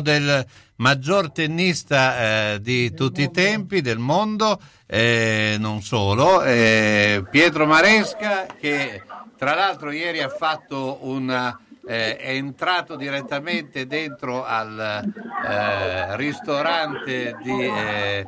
Del 0.00 0.46
maggior 0.76 1.30
tennista 1.32 2.52
eh, 2.54 2.60
di 2.60 2.92
tutti 2.94 3.22
i 3.22 3.30
tempi 3.30 3.80
del 3.80 3.98
mondo, 3.98 4.60
eh, 4.86 5.56
non 5.58 5.82
solo, 5.82 6.42
eh, 6.42 7.24
Pietro 7.30 7.66
Maresca 7.66 8.46
che 8.58 9.02
tra 9.36 9.54
l'altro 9.54 9.90
ieri 9.90 10.20
ha 10.20 10.28
fatto 10.28 10.98
una... 11.02 11.58
eh, 11.86 12.16
è 12.16 12.30
entrato 12.30 12.96
direttamente 12.96 13.86
dentro 13.86 14.44
al 14.44 15.02
eh, 15.48 16.16
ristorante 16.16 17.34
di, 17.42 17.64
eh, 17.64 18.26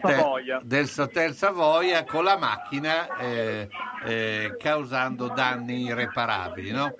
Savoia. 0.00 0.60
del 0.62 0.90
Hotel 0.96 1.34
Savoia 1.34 2.04
con 2.04 2.24
la 2.24 2.36
macchina 2.36 3.16
eh, 3.16 3.68
eh, 4.04 4.56
causando 4.58 5.28
danni 5.28 5.84
irreparabili, 5.84 6.72
no? 6.72 6.94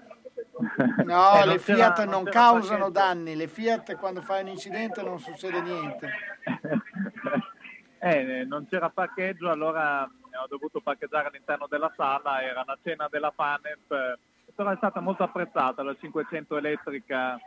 No, 1.05 1.35
Eh, 1.43 1.47
le 1.47 1.59
Fiat 1.59 2.05
non 2.05 2.23
non 2.23 2.25
causano 2.25 2.91
danni, 2.91 3.35
le 3.35 3.49
Fiat 3.49 3.97
quando 3.97 4.21
fai 4.23 4.43
un 4.43 4.49
incidente 4.49 5.03
non 5.03 5.19
succede 5.19 5.61
niente. 5.61 6.11
Eh, 8.05 8.45
non 8.45 8.67
c'era 8.69 8.91
parcheggio, 8.91 9.49
allora 9.49 10.03
ho 10.03 10.47
dovuto 10.47 10.81
parcheggiare 10.83 11.29
all'interno 11.29 11.67
della 11.67 11.91
sala, 11.97 12.43
era 12.43 12.61
una 12.61 12.77
cena 12.83 13.09
della 13.11 13.33
FANEP, 13.35 13.91
eh, 13.93 14.19
però 14.55 14.71
è 14.71 14.77
stata 14.77 15.01
molto 15.01 15.23
apprezzata 15.23 15.83
la 15.83 15.97
500 15.99 16.59
elettrica 16.59 17.41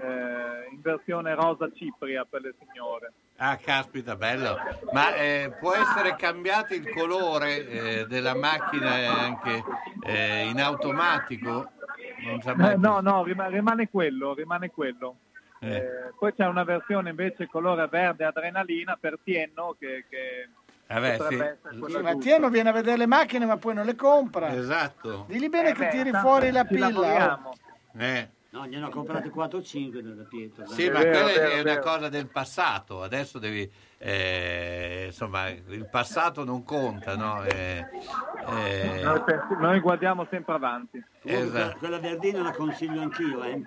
eh, 0.00 0.72
in 0.72 0.80
versione 0.80 1.34
rosa 1.34 1.70
cipria 1.74 2.24
per 2.28 2.40
le 2.42 2.54
signore. 2.58 3.12
Ah, 3.36 3.56
caspita, 3.56 4.16
bello. 4.16 4.56
Ma 4.92 5.14
eh, 5.16 5.52
può 5.58 5.74
essere 5.74 6.14
cambiato 6.16 6.74
il 6.74 6.88
colore 6.92 7.66
eh, 7.68 8.06
della 8.06 8.34
macchina 8.34 8.90
anche 8.92 9.62
eh, 10.04 10.46
in 10.48 10.60
automatico? 10.60 11.70
Non 12.26 12.40
sa 12.42 12.54
mai 12.54 12.72
Eh, 12.72 12.76
no, 12.76 13.00
no, 13.00 13.22
rima- 13.24 13.48
rimane 13.48 13.88
quello, 13.90 14.34
rimane 14.34 14.70
quello. 14.70 15.16
Eh. 15.60 15.76
Eh, 15.76 15.82
poi 16.18 16.32
c'è 16.34 16.46
una 16.46 16.62
versione 16.64 17.10
invece 17.10 17.46
colore 17.48 17.86
verde 17.88 18.24
adrenalina 18.24 18.96
per 19.00 19.18
Tienno 19.22 19.74
che, 19.78 20.04
che 20.08 20.48
Vabbè, 20.86 21.16
potrebbe 21.16 21.58
sì. 21.70 21.84
Sì, 21.90 21.98
ma. 22.02 22.14
Tieno 22.16 22.48
viene 22.50 22.68
a 22.68 22.72
vedere 22.72 22.98
le 22.98 23.06
macchine 23.06 23.46
ma 23.46 23.56
poi 23.56 23.74
non 23.74 23.86
le 23.86 23.94
compra. 23.96 24.54
Esatto. 24.54 25.24
Digli 25.26 25.48
bene 25.48 25.70
Eh 25.70 25.72
che 25.72 25.84
beh, 25.86 25.90
tiri 25.90 26.12
fuori 26.12 26.50
la 26.50 26.64
pilla. 26.64 27.40
oh. 27.42 27.54
Eh. 27.98 28.28
No, 28.54 28.68
gliene 28.68 28.84
ho 28.84 28.88
comprate 28.88 29.30
4 29.30 29.58
o 29.58 29.62
5 29.62 30.00
da 30.00 30.22
Pietro. 30.22 30.64
Sì, 30.68 30.88
ma 30.88 31.00
vero, 31.00 31.24
quella 31.24 31.40
vero, 31.40 31.50
è 31.50 31.60
una 31.60 31.78
cosa 31.80 32.08
del 32.08 32.28
passato, 32.28 33.02
adesso 33.02 33.40
devi, 33.40 33.68
eh, 33.98 35.06
insomma, 35.06 35.48
il 35.48 35.88
passato 35.90 36.44
non 36.44 36.62
conta, 36.62 37.16
no? 37.16 37.42
Eh, 37.42 37.84
eh, 38.46 39.00
Noi, 39.02 39.20
noi 39.58 39.80
guardiamo 39.80 40.24
sempre 40.30 40.54
avanti. 40.54 41.04
Esatto. 41.24 41.78
Quella 41.78 41.98
verdina 41.98 42.42
la 42.42 42.52
consiglio 42.52 43.00
anch'io, 43.00 43.42
eh. 43.42 43.60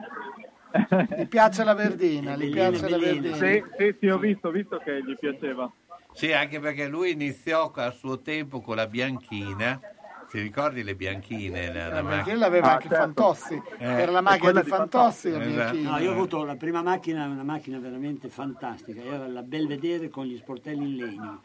Gli 1.17 1.27
piace 1.27 1.65
la 1.65 1.73
verdina, 1.73 2.37
gli 2.37 2.49
piace 2.49 2.87
la 2.87 2.97
verdina. 2.97 3.35
Sì, 3.35 3.61
sì, 3.77 3.95
sì, 3.99 4.07
ho 4.07 4.17
visto, 4.17 4.47
ho 4.47 4.51
visto 4.51 4.77
che 4.77 5.03
gli 5.03 5.17
piaceva. 5.19 5.69
Sì, 6.13 6.31
anche 6.31 6.61
perché 6.61 6.87
lui 6.87 7.11
iniziò 7.11 7.71
a 7.75 7.91
suo 7.91 8.21
tempo 8.21 8.61
con 8.61 8.77
la 8.77 8.87
bianchina, 8.87 9.81
ti 10.29 10.39
ricordi 10.41 10.83
le 10.83 10.95
bianchine? 10.95 11.71
La, 11.71 11.87
la 11.87 12.01
macchina? 12.01 12.09
Bianchina 12.15 12.37
l'aveva 12.37 12.67
Ah, 12.67 12.73
anche 12.73 12.87
certo. 12.89 13.03
Fantozzi, 13.23 13.61
Eh, 13.77 13.85
era 13.85 14.11
la 14.11 14.21
macchina 14.21 14.61
di 14.61 14.69
Fantozzi. 14.69 15.31
la 15.31 15.43
Esatto. 15.43 15.77
No, 15.77 15.97
io 15.99 16.09
ho 16.09 16.13
avuto 16.13 16.43
la 16.43 16.55
prima 16.55 16.81
macchina, 16.81 17.25
una 17.25 17.43
macchina 17.43 17.79
veramente 17.79 18.29
fantastica, 18.29 19.01
era 19.01 19.27
la 19.27 19.41
Belvedere 19.43 20.09
con 20.09 20.25
gli 20.25 20.37
sportelli 20.37 20.83
in 20.83 20.95
legno. 20.95 21.41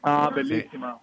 Ah, 0.00 0.30
bellissima. 0.30 0.98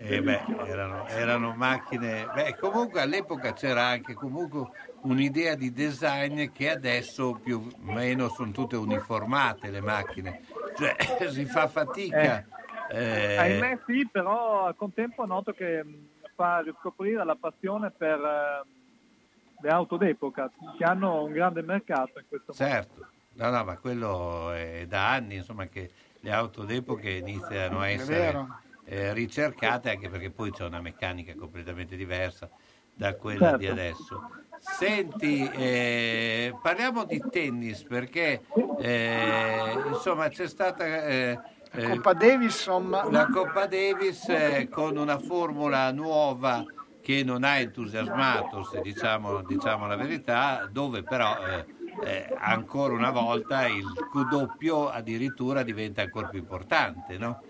Eh, 0.00 0.22
beh, 0.22 0.40
erano, 0.64 1.08
erano 1.08 1.54
macchine. 1.56 2.28
Beh, 2.32 2.56
comunque 2.56 3.00
all'epoca 3.00 3.52
c'era 3.52 3.86
anche 3.86 4.14
comunque 4.14 4.68
un'idea 5.00 5.56
di 5.56 5.72
design 5.72 6.52
che 6.52 6.70
adesso 6.70 7.32
più 7.42 7.58
o 7.58 7.92
meno 7.92 8.28
sono 8.28 8.52
tutte 8.52 8.76
uniformate 8.76 9.70
le 9.70 9.80
macchine. 9.80 10.40
Cioè 10.76 10.94
si 11.30 11.44
fa 11.46 11.66
fatica. 11.66 12.46
Eh, 12.90 13.36
Ahimè 13.36 13.80
sì, 13.86 14.08
però 14.10 14.66
al 14.66 14.76
contempo 14.76 15.24
noto 15.26 15.52
che 15.52 15.82
mh, 15.84 16.08
fa 16.34 16.60
riscoprire 16.60 17.24
la 17.24 17.36
passione 17.36 17.90
per 17.90 18.18
eh, 18.18 18.62
le 19.60 19.68
auto 19.68 19.96
d'epoca, 19.96 20.50
che 20.76 20.84
hanno 20.84 21.24
un 21.24 21.32
grande 21.32 21.62
mercato 21.62 22.18
in 22.18 22.24
questo 22.28 22.52
Certo, 22.52 23.08
no, 23.34 23.50
no, 23.50 23.64
ma 23.64 23.76
quello 23.76 24.52
è 24.52 24.86
da 24.86 25.12
anni 25.12 25.36
insomma, 25.36 25.66
che 25.66 25.90
le 26.20 26.32
auto 26.32 26.64
d'epoca 26.64 27.08
iniziano 27.08 27.80
a 27.80 27.88
essere 27.88 28.46
eh, 28.84 29.12
ricercate 29.12 29.90
anche 29.90 30.08
perché 30.08 30.30
poi 30.30 30.50
c'è 30.50 30.64
una 30.64 30.80
meccanica 30.80 31.34
completamente 31.34 31.96
diversa 31.96 32.48
da 32.94 33.14
quella 33.14 33.56
di 33.56 33.66
Certo. 33.66 33.80
adesso. 33.80 34.22
Senti, 34.60 35.48
eh, 35.48 36.56
parliamo 36.60 37.04
di 37.04 37.22
tennis 37.30 37.82
perché 37.84 38.42
eh, 38.78 39.72
insomma 39.88 40.28
c'è 40.28 40.48
stata 40.48 40.84
eh, 40.84 41.38
La 41.72 41.82
eh, 41.82 41.88
Coppa 41.90 42.12
Davis, 42.14 42.54
insomma. 42.54 43.10
la 43.10 43.26
Coppa 43.26 43.66
Davis 43.66 44.28
eh, 44.28 44.68
con 44.70 44.96
una 44.96 45.18
formula 45.18 45.90
nuova 45.92 46.64
che 47.00 47.22
non 47.24 47.44
ha 47.44 47.58
entusiasmato, 47.58 48.64
se 48.64 48.80
diciamo, 48.80 49.42
diciamo 49.42 49.86
la 49.86 49.96
verità, 49.96 50.68
dove 50.70 51.02
però 51.02 51.36
eh, 51.38 51.64
eh, 52.04 52.36
ancora 52.38 52.94
una 52.94 53.10
volta 53.10 53.66
il 53.66 53.86
Q 54.10 54.28
doppio 54.28 54.88
addirittura 54.90 55.62
diventa 55.62 56.02
ancora 56.02 56.28
più 56.28 56.38
importante, 56.38 57.16
no? 57.18 57.42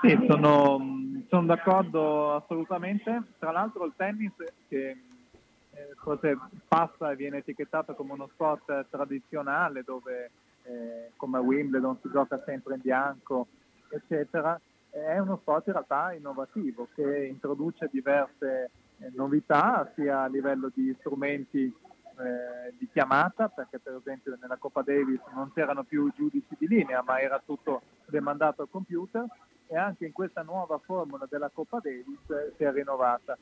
Sì, 0.00 0.18
sono, 0.26 0.80
sono 1.28 1.46
d'accordo 1.46 2.34
assolutamente. 2.34 3.22
Tra 3.38 3.52
l'altro 3.52 3.84
il 3.84 3.92
tennis, 3.96 4.32
che 4.68 4.88
eh, 4.88 5.88
forse 6.02 6.38
passa 6.66 7.12
e 7.12 7.16
viene 7.16 7.38
etichettato 7.38 7.94
come 7.94 8.12
uno 8.14 8.28
sport 8.32 8.86
tradizionale 8.90 9.82
dove 9.84 10.30
eh, 10.64 11.10
come 11.16 11.38
a 11.38 11.40
Wimbledon 11.40 11.98
si 12.02 12.10
gioca 12.10 12.42
sempre 12.44 12.74
in 12.74 12.80
bianco, 12.80 13.46
eccetera, 13.88 14.58
è 14.90 15.18
uno 15.18 15.38
sport 15.40 15.66
in 15.68 15.72
realtà 15.72 16.12
innovativo 16.12 16.88
che 16.94 17.26
introduce 17.26 17.88
diverse 17.90 18.70
eh, 18.98 19.10
novità 19.14 19.90
sia 19.94 20.22
a 20.22 20.26
livello 20.26 20.70
di 20.74 20.94
strumenti 21.00 21.64
eh, 21.64 22.74
di 22.78 22.88
chiamata, 22.92 23.48
perché 23.48 23.78
per 23.78 23.94
esempio 23.94 24.36
nella 24.40 24.56
Coppa 24.56 24.82
Davis 24.82 25.20
non 25.34 25.50
c'erano 25.52 25.82
più 25.82 26.12
giudici 26.14 26.54
di 26.58 26.68
linea, 26.68 27.02
ma 27.02 27.20
era 27.20 27.40
tutto 27.44 27.82
demandato 28.06 28.62
al 28.62 28.68
computer 28.70 29.24
e 29.66 29.76
anche 29.76 30.04
in 30.04 30.12
questa 30.12 30.42
nuova 30.42 30.78
formula 30.78 31.26
della 31.28 31.50
Coppa 31.52 31.80
Davis 31.82 32.28
eh, 32.28 32.52
si 32.56 32.64
è 32.64 32.70
rinnovata. 32.70 33.36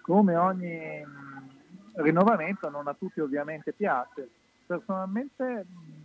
Come 0.00 0.34
ogni 0.36 1.04
mh, 1.04 2.02
rinnovamento 2.02 2.70
non 2.70 2.88
a 2.88 2.94
tutti 2.94 3.20
ovviamente 3.20 3.72
piace. 3.72 4.28
Personalmente 4.64 5.66
mh, 5.68 5.95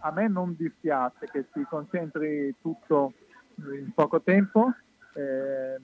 a 0.00 0.10
me 0.12 0.28
non 0.28 0.54
dispiace 0.56 1.26
che 1.26 1.46
si 1.52 1.64
concentri 1.68 2.54
tutto 2.60 3.12
in 3.56 3.92
poco 3.94 4.20
tempo. 4.20 4.72
Eh, 5.14 5.80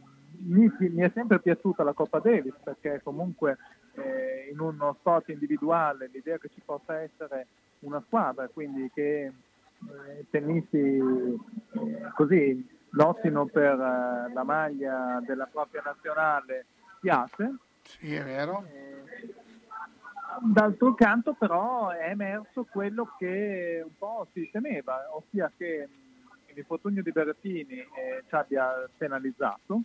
mi, 0.46 0.70
mi 0.78 1.02
è 1.02 1.10
sempre 1.14 1.40
piaciuta 1.40 1.82
la 1.82 1.92
Coppa 1.92 2.18
Davis 2.18 2.54
perché 2.62 3.00
comunque 3.02 3.56
eh, 3.94 4.50
in 4.52 4.60
uno 4.60 4.96
sport 4.98 5.28
individuale 5.28 6.08
l'idea 6.12 6.38
che 6.38 6.50
ci 6.52 6.60
possa 6.64 7.00
essere 7.00 7.46
una 7.80 8.02
squadra, 8.06 8.48
quindi 8.48 8.90
che 8.92 9.24
eh, 9.24 10.26
tennisti 10.30 10.78
eh, 10.78 11.38
così 12.14 12.66
lottino 12.90 13.46
per 13.46 13.72
eh, 13.72 14.32
la 14.32 14.42
maglia 14.44 15.20
della 15.24 15.46
propria 15.46 15.82
nazionale 15.84 16.66
piace. 17.00 17.56
Sì, 17.82 18.14
è 18.14 18.24
vero. 18.24 18.64
D'altro 20.42 20.94
canto 20.94 21.34
però 21.34 21.90
è 21.90 22.08
emerso 22.10 22.64
quello 22.64 23.14
che 23.18 23.82
un 23.84 23.96
po' 23.96 24.26
si 24.32 24.48
temeva, 24.50 25.06
ossia 25.12 25.50
che 25.56 25.86
mh, 25.86 26.54
l'infortunio 26.54 27.02
di 27.02 27.12
Berrettini 27.12 27.78
eh, 27.78 28.24
ci 28.26 28.34
abbia 28.34 28.88
penalizzato 28.96 29.82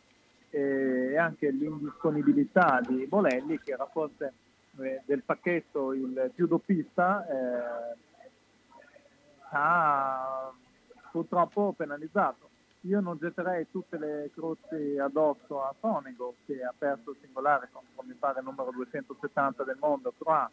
eh, 0.49 1.11
e 1.11 1.17
anche 1.17 1.51
l'indisponibilità 1.51 2.81
di 2.87 3.05
Bolelli, 3.05 3.59
che 3.59 3.71
era 3.71 3.85
forse 3.85 4.33
eh, 4.79 5.01
del 5.05 5.23
pacchetto 5.23 5.93
il 5.93 6.31
più 6.33 6.47
doppista, 6.47 7.25
eh, 7.27 7.97
ha 9.51 10.51
purtroppo 11.11 11.73
penalizzato. 11.73 12.49
Io 12.83 13.01
non 13.01 13.17
getterei 13.17 13.67
tutte 13.69 13.97
le 13.97 14.31
croci 14.33 14.97
addosso 14.97 15.61
a 15.61 15.75
Sonego 15.81 16.35
che 16.45 16.63
ha 16.63 16.73
perso 16.77 17.11
il 17.11 17.17
singolare 17.21 17.67
con, 17.73 17.83
mi 18.07 18.13
pare 18.13 18.39
il 18.39 18.45
numero 18.45 18.71
270 18.71 19.63
del 19.63 19.77
mondo, 19.79 20.13
Croà, 20.17 20.49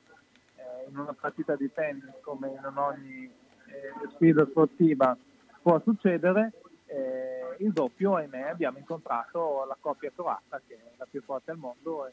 eh, 0.56 0.88
in 0.90 0.98
una 0.98 1.14
partita 1.18 1.54
di 1.54 1.70
tennis 1.72 2.14
come 2.22 2.48
in 2.48 2.72
ogni 2.74 3.24
eh, 3.26 4.08
sfida 4.14 4.44
sportiva 4.44 5.16
può 5.62 5.80
succedere. 5.80 6.52
Eh, 6.86 7.56
il 7.58 7.72
doppio, 7.72 8.16
ahimè, 8.16 8.50
abbiamo 8.50 8.78
incontrato 8.78 9.64
la 9.64 9.76
coppia 9.78 10.10
croata 10.14 10.60
che 10.66 10.74
è 10.74 10.94
la 10.96 11.06
più 11.08 11.22
forte 11.22 11.52
al 11.52 11.58
mondo 11.58 12.06
e 12.06 12.12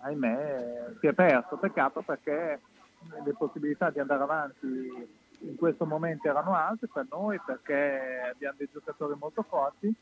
ahimè 0.00 0.94
si 1.00 1.08
è 1.08 1.12
perso. 1.12 1.58
Peccato 1.58 2.00
perché 2.00 2.58
le 3.22 3.34
possibilità 3.36 3.90
di 3.90 4.00
andare 4.00 4.22
avanti 4.22 5.22
in 5.46 5.56
questo 5.56 5.86
momento 5.86 6.28
erano 6.28 6.54
alte 6.54 6.88
per 6.92 7.06
noi 7.10 7.38
perché 7.44 8.30
abbiamo 8.32 8.56
dei 8.58 8.68
giocatori 8.72 9.14
molto 9.18 9.42
forti, 9.42 9.94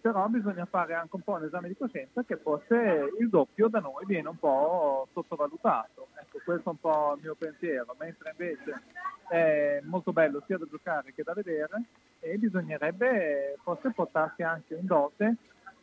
però 0.00 0.26
bisogna 0.28 0.66
fare 0.66 0.94
anche 0.94 1.16
un 1.16 1.22
po' 1.22 1.32
un 1.32 1.44
esame 1.44 1.68
di 1.68 1.76
coscienza 1.76 2.22
che 2.22 2.36
forse 2.36 3.12
il 3.18 3.28
doppio 3.28 3.68
da 3.68 3.80
noi 3.80 4.04
viene 4.06 4.28
un 4.28 4.38
po' 4.38 5.08
sottovalutato. 5.12 6.08
Ecco, 6.20 6.38
questo 6.44 6.68
è 6.68 6.72
un 6.72 6.80
po' 6.80 7.14
il 7.16 7.22
mio 7.22 7.34
pensiero, 7.34 7.94
mentre 7.98 8.30
invece 8.30 8.82
è 9.28 9.80
molto 9.84 10.12
bello 10.12 10.42
sia 10.46 10.58
da 10.58 10.66
giocare 10.68 11.12
che 11.12 11.22
da 11.22 11.34
vedere 11.34 11.84
e 12.20 12.36
bisognerebbe 12.36 13.56
forse 13.62 13.90
portarsi 13.92 14.42
anche 14.42 14.74
in 14.74 14.86
dote 14.86 15.36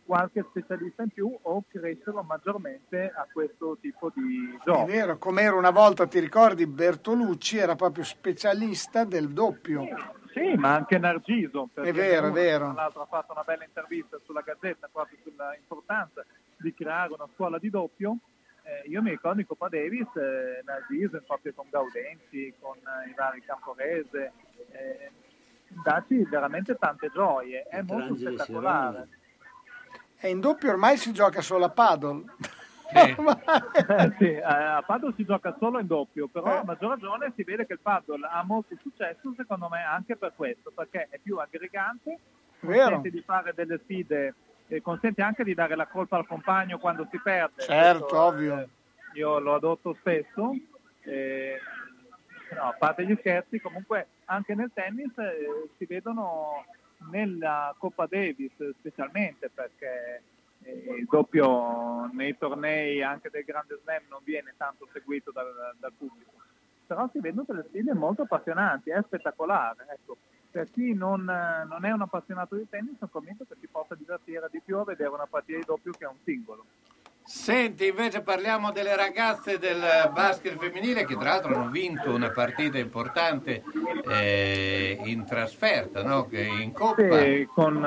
qualche 0.08 0.46
specialista 0.50 1.04
in 1.04 1.10
più 1.10 1.38
o 1.40 1.64
crescerlo 1.68 2.24
maggiormente 2.24 3.12
a 3.14 3.28
questo 3.32 3.78
tipo 3.82 4.10
di 4.16 4.58
È 4.58 4.64
gioco. 4.64 4.86
vero, 4.86 5.18
come 5.18 5.42
era 5.42 5.56
una 5.56 5.70
volta, 5.70 6.08
ti 6.08 6.20
ricordi, 6.20 6.66
Bertolucci 6.66 7.58
era 7.58 7.76
proprio 7.76 8.06
specialista 8.06 9.04
del 9.04 9.30
doppio. 9.34 9.86
Sì, 10.32 10.54
ma 10.56 10.76
anche 10.76 10.98
Nargiso. 10.98 11.70
perché 11.74 11.90
È 11.90 11.94
vero, 11.94 12.28
è 12.28 12.32
vero. 12.32 12.72
Tra 12.72 12.84
l'altro 12.84 13.02
ha 13.02 13.06
fatto 13.08 13.34
una 13.34 13.44
bella 13.44 13.66
intervista 13.66 14.18
sulla 14.24 14.42
Gazzetta 14.42 14.88
proprio 14.92 15.18
sull'importanza 15.24 16.24
di 16.56 16.74
creare 16.74 17.14
una 17.14 17.28
scuola 17.34 17.60
di 17.60 17.70
doppio. 17.70 18.18
Eh, 18.64 18.88
io 18.90 19.02
mi 19.02 19.10
ricordo 19.10 19.42
in 19.42 19.46
Coppa 19.48 19.68
Davis, 19.68 20.08
eh, 20.16 20.62
Nargiso 20.64 21.22
proprio 21.26 21.54
con 21.54 21.68
Gaudenzi, 21.70 22.54
con 22.60 22.78
eh, 22.78 23.10
i 23.10 23.14
vari 23.16 23.42
Camporese, 23.42 24.32
eh, 24.72 25.12
darci 25.84 26.24
veramente 26.30 26.76
tante 26.76 27.10
gioie. 27.14 27.64
È 27.64 27.82
molto 27.82 28.16
spettacolare. 28.16 29.08
E 30.20 30.30
in 30.30 30.40
doppio 30.40 30.70
ormai 30.72 30.98
si 30.98 31.12
gioca 31.14 31.42
solo 31.42 31.66
a 31.66 31.70
paddle. 31.70 32.24
Eh, 32.90 34.14
sì, 34.18 34.30
eh, 34.32 34.42
a 34.42 34.82
paddle 34.82 35.14
si 35.18 35.26
gioca 35.26 35.54
solo 35.60 35.78
in 35.80 35.88
doppio, 35.88 36.28
però 36.30 36.48
Eh. 36.54 36.58
a 36.60 36.64
maggior 36.64 36.92
ragione 36.92 37.34
si 37.36 37.44
vede 37.44 37.66
che 37.68 37.74
il 37.74 37.80
paddle 37.82 38.26
ha 38.26 38.42
molto 38.44 38.76
successo, 38.82 39.34
secondo 39.36 39.68
me, 39.68 39.84
anche 39.84 40.16
per 40.16 40.32
questo, 40.34 40.72
perché 40.74 41.08
è 41.10 41.20
più 41.22 41.38
aggregante, 41.38 42.18
Vero. 42.62 42.84
consente 42.92 43.10
di 43.10 43.22
fare 43.22 43.52
delle 43.54 43.80
sfide 43.84 44.34
e 44.70 44.82
consente 44.82 45.22
anche 45.22 45.44
di 45.44 45.54
dare 45.54 45.76
la 45.76 45.86
colpa 45.86 46.16
al 46.16 46.26
compagno 46.26 46.78
quando 46.80 47.06
si 47.12 47.20
perde. 47.20 47.62
Certo, 47.64 48.00
Questo, 48.06 48.22
ovvio. 48.22 48.58
eh, 48.60 48.68
io 49.16 49.40
lo 49.40 49.56
adotto 49.56 49.94
spesso. 50.00 50.52
eh, 51.04 51.60
no, 52.56 52.62
a 52.62 52.74
parte 52.80 53.06
gli 53.06 53.16
scherzi, 53.20 53.60
comunque 53.60 54.08
anche 54.26 54.56
nel 54.56 54.72
tennis 54.74 55.12
eh, 55.18 55.70
si 55.78 55.86
vedono 55.86 56.64
nella 57.12 57.74
Coppa 57.78 58.06
Davis 58.08 58.52
specialmente 58.80 59.50
perché 59.54 60.22
eh, 60.64 60.96
il 60.98 61.08
doppio 61.10 62.10
nei 62.14 62.38
tornei 62.38 63.02
anche 63.02 63.30
del 63.30 63.44
Grande 63.44 63.80
Slam 63.84 64.04
non 64.10 64.22
viene 64.24 64.54
tanto 64.58 64.88
seguito 64.92 65.32
dal, 65.32 65.76
dal 65.80 65.94
pubblico 65.98 66.32
però 66.86 67.10
si 67.12 67.20
vedono 67.20 67.46
delle 67.48 67.66
sfide 67.68 67.94
molto 67.94 68.24
appassionanti 68.24 68.90
è 68.90 69.02
spettacolare 69.04 69.86
ecco. 69.90 70.18
per 70.50 70.70
chi 70.72 70.94
non, 70.94 71.24
non 71.24 71.86
è 71.86 71.92
un 71.92 72.02
appassionato 72.02 72.56
di 72.56 72.68
tennis 72.70 72.98
sono 72.98 73.12
convinto 73.12 73.46
che 73.48 73.56
si 73.60 73.68
possa 73.68 73.96
divertire 73.96 74.48
di 74.52 74.62
più 74.64 74.78
a 74.78 74.84
vedere 74.84 75.10
una 75.10 75.28
partita 75.28 75.60
di 75.60 75.66
doppio 75.66 75.92
che 75.92 76.06
un 76.06 76.18
singolo 76.24 76.66
Senti, 77.28 77.88
invece 77.88 78.22
parliamo 78.22 78.72
delle 78.72 78.96
ragazze 78.96 79.60
del 79.60 79.82
basket 80.14 80.56
femminile 80.58 81.04
che 81.04 81.14
tra 81.18 81.32
l'altro 81.32 81.56
hanno 81.56 81.70
vinto 81.70 82.14
una 82.14 82.32
partita 82.32 82.78
importante 82.78 83.64
eh, 84.10 84.98
in 85.04 85.26
trasferta, 85.26 86.04
no? 86.04 86.26
In 86.32 86.72
Coppa. 86.72 87.20
Sì, 87.20 87.46
con 87.54 87.76
eh, 87.76 87.80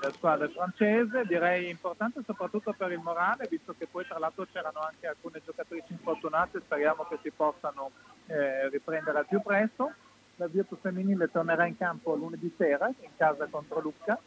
la 0.00 0.12
squadra 0.12 0.48
francese, 0.48 1.26
direi 1.26 1.68
importante 1.68 2.22
soprattutto 2.24 2.72
per 2.72 2.90
il 2.90 3.00
morale, 3.00 3.48
visto 3.50 3.74
che 3.76 3.86
poi 3.86 4.06
tra 4.06 4.18
l'altro 4.18 4.46
c'erano 4.50 4.80
anche 4.80 5.06
alcune 5.06 5.42
giocatrici 5.44 5.92
infortunate, 5.92 6.60
speriamo 6.60 7.06
che 7.06 7.18
si 7.22 7.30
possano 7.30 7.90
eh, 8.28 8.70
riprendere 8.70 9.18
al 9.18 9.26
più 9.26 9.42
presto. 9.42 9.92
La 10.36 10.46
Virtus 10.46 10.78
femminile 10.80 11.30
tornerà 11.30 11.66
in 11.66 11.76
campo 11.76 12.14
lunedì 12.14 12.50
sera 12.56 12.86
in 12.86 13.10
casa 13.14 13.46
contro 13.50 13.80
Lucca. 13.80 14.18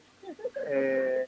Eh, 0.69 1.27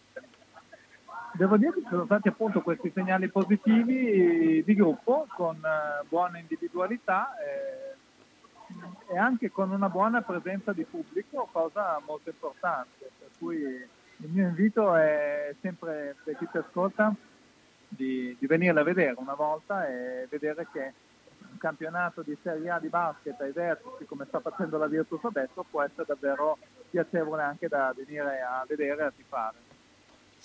devo 1.34 1.58
dire 1.58 1.74
che 1.74 1.82
ci 1.82 1.88
sono 1.90 2.06
stati 2.06 2.28
appunto 2.28 2.62
questi 2.62 2.92
segnali 2.94 3.30
positivi 3.30 4.64
di 4.64 4.76
gruppo 4.76 5.28
con 5.36 5.56
eh, 5.56 6.06
buona 6.08 6.38
individualità 6.38 7.36
eh, 7.38 9.14
e 9.14 9.18
anche 9.18 9.52
con 9.52 9.72
una 9.72 9.90
buona 9.90 10.22
presenza 10.22 10.74
di 10.74 10.84
pubblico, 10.84 11.50
cosa 11.52 12.02
molto 12.06 12.30
importante. 12.30 13.12
Per 13.18 13.30
cui 13.38 13.62
il 13.62 14.30
mio 14.30 14.48
invito 14.48 14.96
è 14.96 15.56
sempre 15.62 16.16
per 16.24 16.38
chi 16.38 16.48
ci 16.52 16.58
ascolta 16.58 17.14
di, 17.88 18.36
di 18.40 18.48
venirla 18.48 18.82
a 18.82 18.84
vedere 18.86 19.16
una 19.18 19.34
volta 19.34 19.88
e 19.88 20.28
vedere 20.30 20.68
che 20.72 20.94
un 21.52 21.58
campionato 21.58 22.22
di 22.22 22.38
Serie 22.42 22.70
A 22.70 22.80
di 22.80 22.88
basket 22.88 23.40
ai 23.42 23.52
vertici 23.52 24.06
come 24.06 24.26
sta 24.26 24.40
facendo 24.40 24.78
la 24.78 24.88
Virtus 24.88 25.24
adesso 25.26 25.66
può 25.70 25.82
essere 25.82 26.06
davvero 26.08 26.58
piacevole 26.90 27.44
anche 27.44 27.68
da 27.68 27.94
venire 27.96 28.42
a 28.42 28.66
vedere 28.68 29.02
e 29.02 29.06
a 29.06 29.12
tifare. 29.16 29.73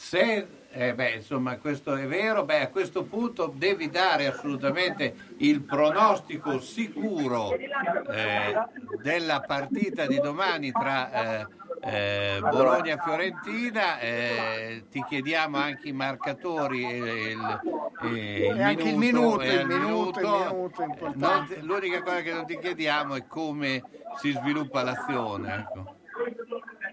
Se, 0.01 0.47
eh, 0.71 0.95
beh, 0.95 1.11
insomma, 1.17 1.59
questo 1.59 1.97
è 1.97 2.07
vero, 2.07 2.45
beh, 2.45 2.61
a 2.61 2.69
questo 2.69 3.03
punto 3.03 3.53
devi 3.55 3.91
dare 3.91 4.29
assolutamente 4.29 5.35
il 5.39 5.61
pronostico 5.63 6.61
sicuro 6.61 7.53
eh, 7.53 8.55
della 9.03 9.41
partita 9.41 10.07
di 10.07 10.21
domani 10.21 10.71
tra 10.71 11.41
eh, 11.41 11.47
eh, 11.83 12.39
Bologna 12.41 12.95
e 12.95 12.99
Fiorentina. 13.03 13.99
eh, 13.99 14.85
ti 14.89 15.05
chiediamo 15.07 15.59
anche 15.59 15.89
i 15.89 15.93
marcatori 15.93 16.85
e 16.85 17.33
il, 17.33 17.61
e 18.05 18.47
il 18.55 18.63
anche 18.63 18.89
il 18.89 18.97
minuto. 18.97 19.43
il 19.43 19.67
minuto, 19.67 20.21
minuto. 20.21 20.87
minuto. 20.87 21.13
Non 21.17 21.49
l'unica 21.63 22.03
cosa 22.03 22.23
che 22.23 22.33
non 22.33 22.47
ti 22.47 22.57
chiediamo 22.57 23.17
è 23.17 23.27
come 23.27 23.83
si 24.21 24.31
sviluppa 24.31 24.85
l'azione. 24.85 25.55
Ecco. 25.55 25.98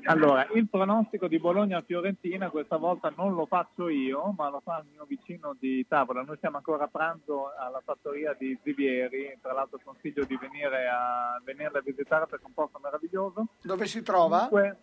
Allora, 0.06 0.48
il 0.54 0.68
pronostico 0.70 1.28
di 1.28 1.40
Bologna-Fiorentina 1.40 2.50
questa 2.50 2.78
volta 2.78 3.12
non 3.16 3.34
lo 3.34 3.46
faccio 3.46 3.90
io, 3.90 4.34
ma 4.38 4.50
lo 4.50 4.62
fa 4.64 4.80
il 4.80 4.90
mio 4.92 5.06
vicino 5.06 5.56
di 5.60 5.86
tavola. 5.88 6.22
Noi 6.22 6.38
siamo 6.40 6.58
ancora 6.58 6.86
a 6.86 6.88
pranzo 6.88 7.52
alla 7.58 7.82
fattoria 7.84 8.36
di 8.38 8.58
Zivieri, 8.64 9.38
tra 9.42 9.54
l'altro 9.54 9.80
consiglio 9.84 10.24
di 10.26 10.38
venire 10.38 10.88
a, 10.88 11.42
venirla 11.44 11.80
a 11.80 11.82
visitare 11.82 12.28
perché 12.28 12.44
è 12.44 12.48
un 12.48 12.54
posto 12.54 12.80
meraviglioso. 12.82 13.48
Dove 13.62 13.86
si 13.88 14.02
trova? 14.04 14.48
Comunque, 14.48 14.78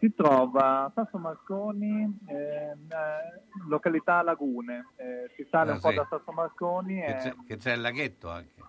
si 0.00 0.14
trova 0.14 0.84
a 0.84 0.92
Sasso 0.94 1.18
Marconi, 1.18 2.18
ehm, 2.26 2.86
eh, 2.88 3.42
località 3.68 4.22
Lagune. 4.22 4.86
Eh, 4.96 5.30
si 5.36 5.46
sale 5.50 5.72
Ah, 5.72 5.74
un 5.74 5.80
po' 5.80 5.90
sì. 5.90 5.94
da 5.96 6.06
Sasso 6.08 6.32
Marconi 6.32 7.00
Che 7.00 7.06
e, 7.06 7.14
c'è, 7.16 7.34
che 7.46 7.56
c'è 7.56 7.72
il 7.72 7.80
laghetto 7.80 8.30
anche. 8.30 8.62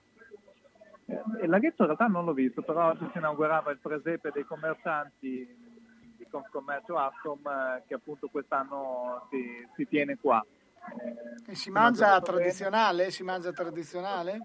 Eh, 1.10 1.44
il 1.44 1.50
laghetto 1.50 1.82
in 1.82 1.88
realtà 1.88 2.06
non 2.08 2.26
l'ho 2.26 2.34
visto, 2.34 2.62
però 2.62 2.90
oggi 2.90 3.08
si 3.12 3.18
inaugurava 3.18 3.72
il 3.72 3.80
presepe 3.80 4.32
dei 4.34 4.46
commercianti 4.46 5.68
di 6.18 6.28
Confcommercio 6.30 6.98
Ascom 6.98 7.40
eh, 7.48 7.84
che 7.88 7.96
appunto 7.96 8.28
quest'anno 8.28 9.28
si, 9.30 9.68
si 9.76 9.88
tiene 9.88 10.18
qua. 10.18 10.44
Eh, 10.46 11.52
E 11.52 11.56
si 11.56 11.64
si 11.64 11.72
mangia 11.72 12.10
molto 12.12 12.26
bene. 12.32 12.38
tradizionale? 12.38 13.12
Si 13.12 13.24
mangia 13.24 13.52
tradizionale? 13.52 14.40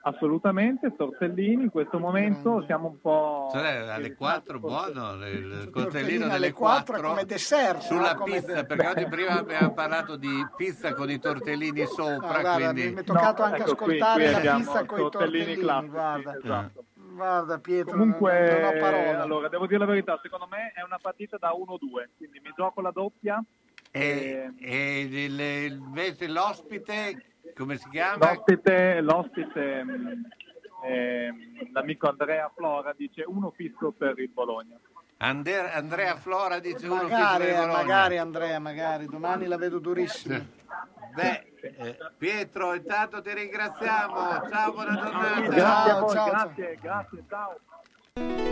Assolutamente, 0.00 0.94
tortellini 0.96 1.64
in 1.64 1.70
questo 1.70 1.98
momento 1.98 2.62
siamo 2.66 2.86
un 2.88 3.00
po'... 3.00 3.48
Cioè, 3.52 3.88
alle 3.90 4.14
4 4.14 4.58
buono, 4.60 5.12
il 5.26 5.68
coltellino 5.72 6.24
alle 6.24 6.32
delle 6.34 6.52
4 6.52 6.92
4 6.94 7.08
come 7.08 7.24
dessert, 7.24 7.80
sulla 7.80 8.12
no? 8.12 8.18
Come 8.20 8.40
pizza, 8.40 8.52
de- 8.54 8.64
perché 8.64 8.86
oggi 8.86 9.06
prima 9.10 9.38
abbiamo 9.38 9.72
parlato 9.74 10.16
di 10.16 10.46
pizza 10.56 10.94
con 10.94 11.10
i 11.10 11.18
tortellini 11.18 11.84
sopra, 11.86 12.28
Ah, 12.28 12.40
guarda, 12.40 12.70
quindi... 12.72 12.92
mi 12.94 13.00
è 13.00 13.04
toccato 13.04 13.42
anche 13.42 13.62
ecco, 13.62 13.74
qui- 13.74 13.98
ascoltare 14.00 14.22
qui 14.22 14.30
la 14.32 14.38
abbiamo 14.38 14.58
pizza 14.58 14.84
con 14.84 14.98
i 14.98 15.00
tortellini 15.02 15.44
tortellini, 15.44 15.60
classici, 15.62 15.90
guarda. 15.90 16.36
esatto. 16.36 16.84
Guarda 16.94 17.58
Pietro, 17.58 17.90
Comunque, 17.98 18.60
non, 18.60 18.64
ho 18.76 18.78
parole. 18.78 19.14
allora, 19.16 19.48
devo 19.48 19.66
dire 19.66 19.78
la 19.80 19.86
verità, 19.86 20.18
secondo 20.22 20.46
me 20.48 20.72
è 20.74 20.82
una 20.82 20.98
partita 21.02 21.36
da 21.38 21.50
1-2, 21.50 22.08
quindi 22.16 22.40
mi 22.42 22.52
gioco 22.56 22.80
la 22.80 22.92
doppia. 22.92 23.42
E, 23.90 24.52
e 24.60 25.00
il- 25.00 25.70
invece 25.72 26.28
l'ospite, 26.28 27.37
come 27.56 27.76
si 27.76 27.88
chiama? 27.90 28.32
L'ospite, 28.32 29.00
l'ospite 29.00 29.84
ehm, 30.84 31.72
l'amico 31.72 32.08
Andrea 32.08 32.50
Flora 32.54 32.94
dice 32.96 33.24
uno 33.26 33.50
fisso 33.50 33.92
per 33.96 34.18
il 34.18 34.30
Bologna. 34.30 34.78
Ander- 35.20 35.70
Andrea 35.74 36.14
Flora 36.16 36.60
dice 36.60 36.86
uno 36.86 37.02
Magari, 37.02 37.42
figlio 37.42 37.44
di 37.44 37.50
eh, 37.50 37.60
Bologna. 37.60 37.76
magari 37.76 38.18
Andrea, 38.18 38.58
magari, 38.60 39.06
domani 39.06 39.46
la 39.46 39.56
vedo 39.56 39.78
durissima. 39.80 40.40
Beh, 41.14 41.52
eh, 41.60 41.98
Pietro, 42.16 42.74
intanto 42.74 43.20
ti 43.20 43.34
ringraziamo. 43.34 44.48
Ciao, 44.48 44.72
buona 44.72 44.94
giornata. 44.94 45.40
Grazie 45.40 45.90
a 45.90 45.98
voi, 45.98 46.14
ciao, 46.14 46.30
grazie, 46.30 46.78
grazie, 46.80 47.24
ciao. 47.28 48.47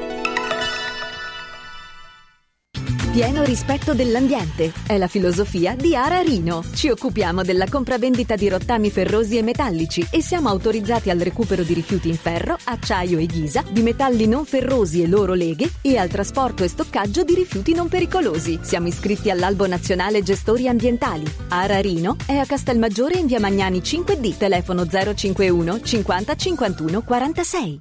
Pieno 3.17 3.45
rispetto 3.45 3.95
dell'ambiente 3.95 4.75
è 4.87 4.99
la 4.99 5.07
filosofia 5.07 5.75
di 5.75 5.97
Ara 5.97 6.21
Rino. 6.21 6.63
Ci 6.75 6.91
occupiamo 6.91 7.43
della 7.43 7.65
compravendita 7.67 8.37
di 8.37 8.47
rottami 8.47 8.91
ferrosi 8.91 9.39
e 9.39 9.43
metallici 9.43 10.07
e 10.11 10.21
siamo 10.21 10.51
autorizzati 10.51 11.09
al 11.09 11.19
recupero 11.19 11.63
di 11.63 11.73
rifiuti 11.73 12.11
in 12.11 12.17
ferro, 12.17 12.59
acciaio 12.63 13.17
e 13.17 13.25
ghisa, 13.25 13.65
di 13.71 13.81
metalli 13.81 14.27
non 14.27 14.45
ferrosi 14.45 15.03
e 15.03 15.09
loro 15.09 15.33
leghe 15.33 15.77
e 15.81 15.97
al 15.97 16.11
trasporto 16.11 16.63
e 16.63 16.69
stoccaggio 16.69 17.25
di 17.25 17.35
rifiuti 17.35 17.73
non 17.73 17.89
pericolosi. 17.89 18.59
Siamo 18.61 18.89
iscritti 18.89 19.31
all'Albo 19.31 19.67
Nazionale 19.67 20.23
Gestori 20.23 20.69
Ambientali. 20.69 21.25
Ara 21.49 21.81
Rino 21.81 22.17
è 22.27 22.37
a 22.37 22.45
Castelmaggiore 22.45 23.17
in 23.17 23.25
via 23.25 23.41
Magnani 23.41 23.79
5D, 23.79 24.37
telefono 24.37 24.87
051 24.87 25.81
50 25.81 26.35
51 26.37 27.01
46. 27.01 27.81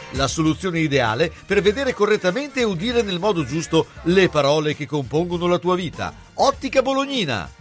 La 0.11 0.27
soluzione 0.27 0.79
ideale 0.79 1.31
per 1.45 1.61
vedere 1.61 1.93
correttamente 1.93 2.59
e 2.59 2.65
udire 2.65 3.01
nel 3.01 3.19
modo 3.19 3.45
giusto 3.45 3.87
le 4.03 4.27
parole 4.27 4.75
che 4.75 4.85
compongono 4.85 5.47
la 5.47 5.57
tua 5.57 5.75
vita. 5.75 6.13
Ottica 6.33 6.81
Bolognina. 6.81 7.60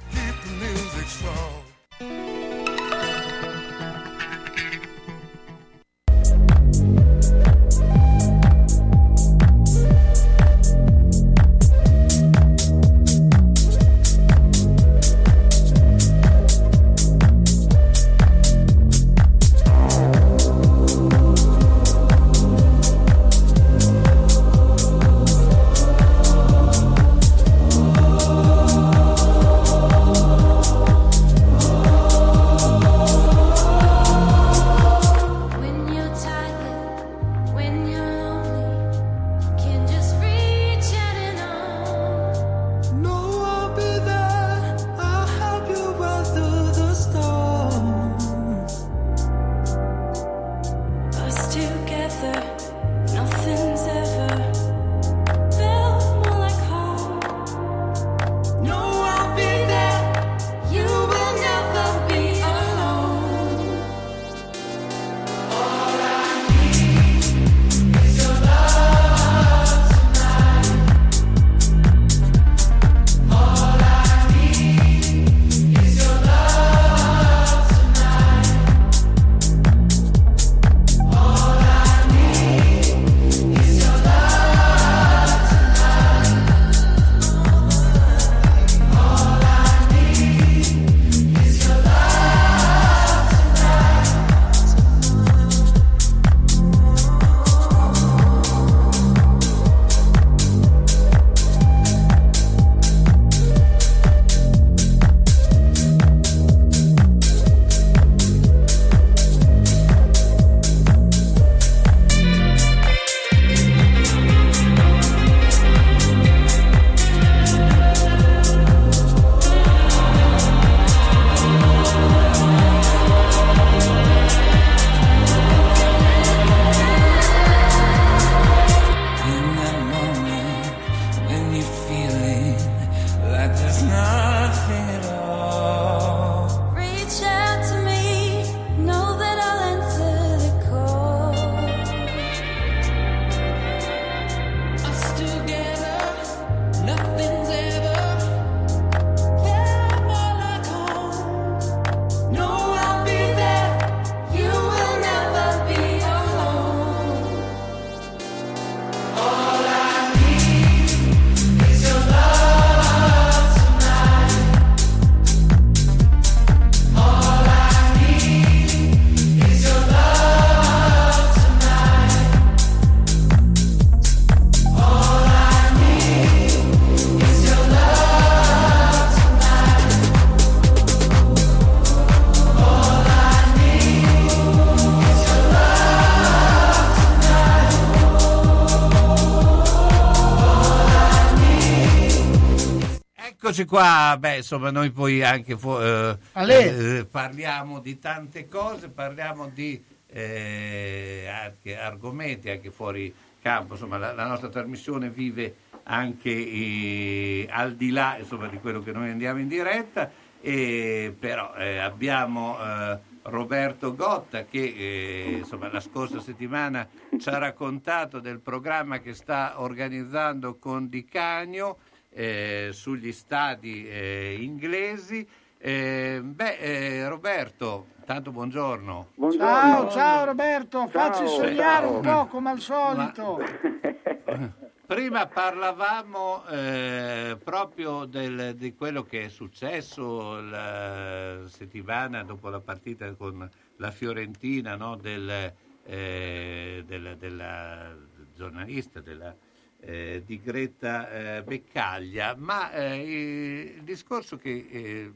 Qua, 193.70 194.16
beh, 194.18 194.38
insomma, 194.38 194.72
noi 194.72 194.90
poi 194.90 195.22
anche 195.22 195.56
fu- 195.56 195.78
eh, 195.78 196.18
eh, 196.34 197.06
parliamo 197.08 197.78
di 197.78 198.00
tante 198.00 198.48
cose, 198.48 198.88
parliamo 198.88 199.46
di 199.46 199.80
eh, 200.08 201.30
anche 201.32 201.78
argomenti 201.78 202.50
anche 202.50 202.72
fuori 202.72 203.14
campo, 203.40 203.74
insomma, 203.74 203.96
la, 203.96 204.12
la 204.12 204.26
nostra 204.26 204.48
trasmissione 204.48 205.08
vive 205.08 205.54
anche 205.84 206.30
eh, 206.30 207.46
al 207.48 207.76
di 207.76 207.90
là 207.90 208.16
insomma, 208.18 208.48
di 208.48 208.58
quello 208.58 208.82
che 208.82 208.90
noi 208.90 209.08
andiamo 209.08 209.38
in 209.38 209.46
diretta, 209.46 210.10
e, 210.40 211.14
però 211.16 211.54
eh, 211.54 211.78
abbiamo 211.78 212.58
eh, 212.60 212.98
Roberto 213.22 213.94
Gotta 213.94 214.46
che 214.46 214.74
eh, 214.76 215.36
insomma, 215.38 215.70
la 215.70 215.80
scorsa 215.80 216.18
settimana 216.18 216.88
ci 217.20 217.28
ha 217.28 217.38
raccontato 217.38 218.18
del 218.18 218.40
programma 218.40 218.98
che 218.98 219.14
sta 219.14 219.60
organizzando 219.60 220.56
con 220.56 220.88
Di 220.88 221.04
Canio 221.04 221.76
eh, 222.10 222.70
sugli 222.72 223.12
stadi 223.12 223.88
eh, 223.88 224.36
inglesi. 224.40 225.26
Eh, 225.58 226.20
beh, 226.22 226.56
eh, 226.56 227.08
Roberto, 227.08 227.86
tanto 228.04 228.30
buongiorno. 228.30 229.08
Ciao, 229.36 229.90
ciao 229.90 230.24
Roberto, 230.24 230.86
facci 230.88 231.26
sognare 231.26 231.86
un 231.86 232.02
Ciao. 232.02 232.24
po' 232.24 232.30
come 232.30 232.50
al 232.50 232.60
solito. 232.60 233.38
Prima 234.90 235.26
parlavamo 235.26 236.44
eh, 236.48 237.38
proprio 237.44 238.06
del- 238.06 238.56
di 238.56 238.74
quello 238.74 239.04
che 239.04 239.26
è 239.26 239.28
successo 239.28 240.40
la 240.40 241.42
settimana 241.46 242.24
dopo 242.24 242.48
la 242.48 242.58
partita 242.58 243.12
con 243.14 243.48
la 243.76 243.90
Fiorentina, 243.92 244.74
no? 244.74 244.96
del, 244.96 245.52
eh, 245.84 246.82
della, 246.84 247.14
della 247.14 247.94
giornalista, 248.34 249.00
della 249.00 249.32
eh, 249.80 250.22
di 250.24 250.40
Greta 250.40 251.36
eh, 251.38 251.42
Beccaglia, 251.42 252.34
ma 252.36 252.72
eh, 252.72 253.74
il 253.76 253.82
discorso 253.82 254.36
che 254.36 254.66
eh, 254.70 255.12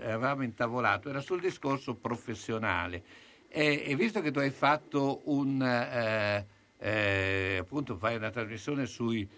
avevamo 0.00 0.42
intavolato 0.42 1.08
era 1.08 1.20
sul 1.20 1.40
discorso 1.40 1.94
professionale. 1.94 3.02
E, 3.48 3.84
e 3.86 3.96
visto 3.96 4.20
che 4.20 4.30
tu 4.30 4.38
hai 4.40 4.50
fatto 4.50 5.22
un, 5.24 5.62
eh, 5.62 6.46
eh, 6.78 7.56
appunto, 7.60 7.96
fai 7.96 8.16
una 8.16 8.30
trasmissione 8.30 8.86
sugli 8.86 9.28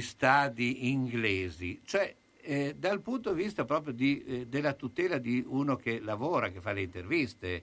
stadi 0.00 0.88
inglesi, 0.90 1.80
cioè 1.84 2.14
dal 2.74 3.02
punto 3.02 3.34
di 3.34 3.42
vista 3.42 3.66
proprio 3.66 3.92
di, 3.92 4.46
della 4.48 4.72
tutela 4.72 5.18
di 5.18 5.44
uno 5.46 5.76
che 5.76 6.00
lavora, 6.00 6.48
che 6.48 6.62
fa 6.62 6.72
le 6.72 6.80
interviste, 6.80 7.62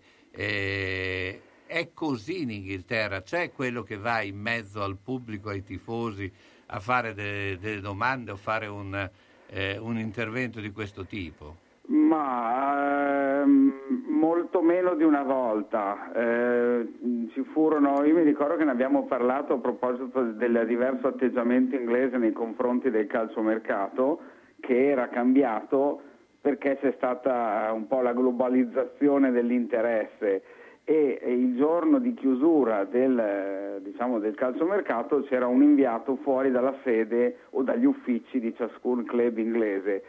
è 1.68 1.90
così 1.94 2.42
in 2.42 2.50
Inghilterra? 2.50 3.22
C'è 3.22 3.52
quello 3.52 3.84
che 3.84 3.98
va 3.98 4.22
in 4.22 4.40
mezzo 4.40 4.82
al 4.82 4.98
pubblico, 5.04 5.50
ai 5.50 5.64
tifosi, 5.64 6.32
a 6.68 6.80
fare 6.80 7.14
delle, 7.14 7.58
delle 7.60 7.82
domande 7.82 8.32
o 8.32 8.36
fare 8.36 8.66
un, 8.68 9.10
eh, 9.50 9.78
un 9.78 10.00
intervento 10.00 10.60
di 10.60 10.72
questo 10.72 11.06
tipo? 11.06 11.66
Ma 11.90 13.42
ehm, 13.44 13.74
molto 14.10 14.62
meno 14.62 14.96
di 14.96 15.04
una 15.04 15.24
volta. 15.24 16.12
Eh, 16.14 17.30
ci 17.32 17.44
furono, 17.54 18.04
io 18.04 18.16
mi 18.16 18.24
ricordo 18.24 18.56
che 18.56 18.66
ne 18.66 18.72
abbiamo 18.72 19.06
parlato 19.06 19.54
a 19.54 19.60
proposito 19.60 20.22
del 20.22 20.66
diverso 20.68 21.08
atteggiamento 21.08 21.76
inglese 21.76 22.18
nei 22.18 22.34
confronti 22.34 22.90
del 22.90 23.08
calciomercato, 23.08 24.20
che 24.60 24.90
era 24.90 25.08
cambiato 25.10 26.02
perché 26.42 26.78
c'è 26.80 26.94
stata 26.96 27.72
un 27.74 27.88
po' 27.88 28.02
la 28.02 28.14
globalizzazione 28.14 29.32
dell'interesse 29.32 30.44
e 30.90 31.20
il 31.34 31.58
giorno 31.58 32.00
di 32.00 32.14
chiusura 32.14 32.86
del, 32.86 33.82
diciamo, 33.82 34.20
del 34.20 34.36
calciomercato 34.36 35.20
c'era 35.24 35.46
un 35.46 35.62
inviato 35.62 36.16
fuori 36.16 36.50
dalla 36.50 36.74
sede 36.86 37.40
o 37.50 37.62
dagli 37.62 37.84
uffici 37.84 38.40
di 38.40 38.56
ciascun 38.56 39.04
club 39.04 39.38
inglese. 39.38 40.02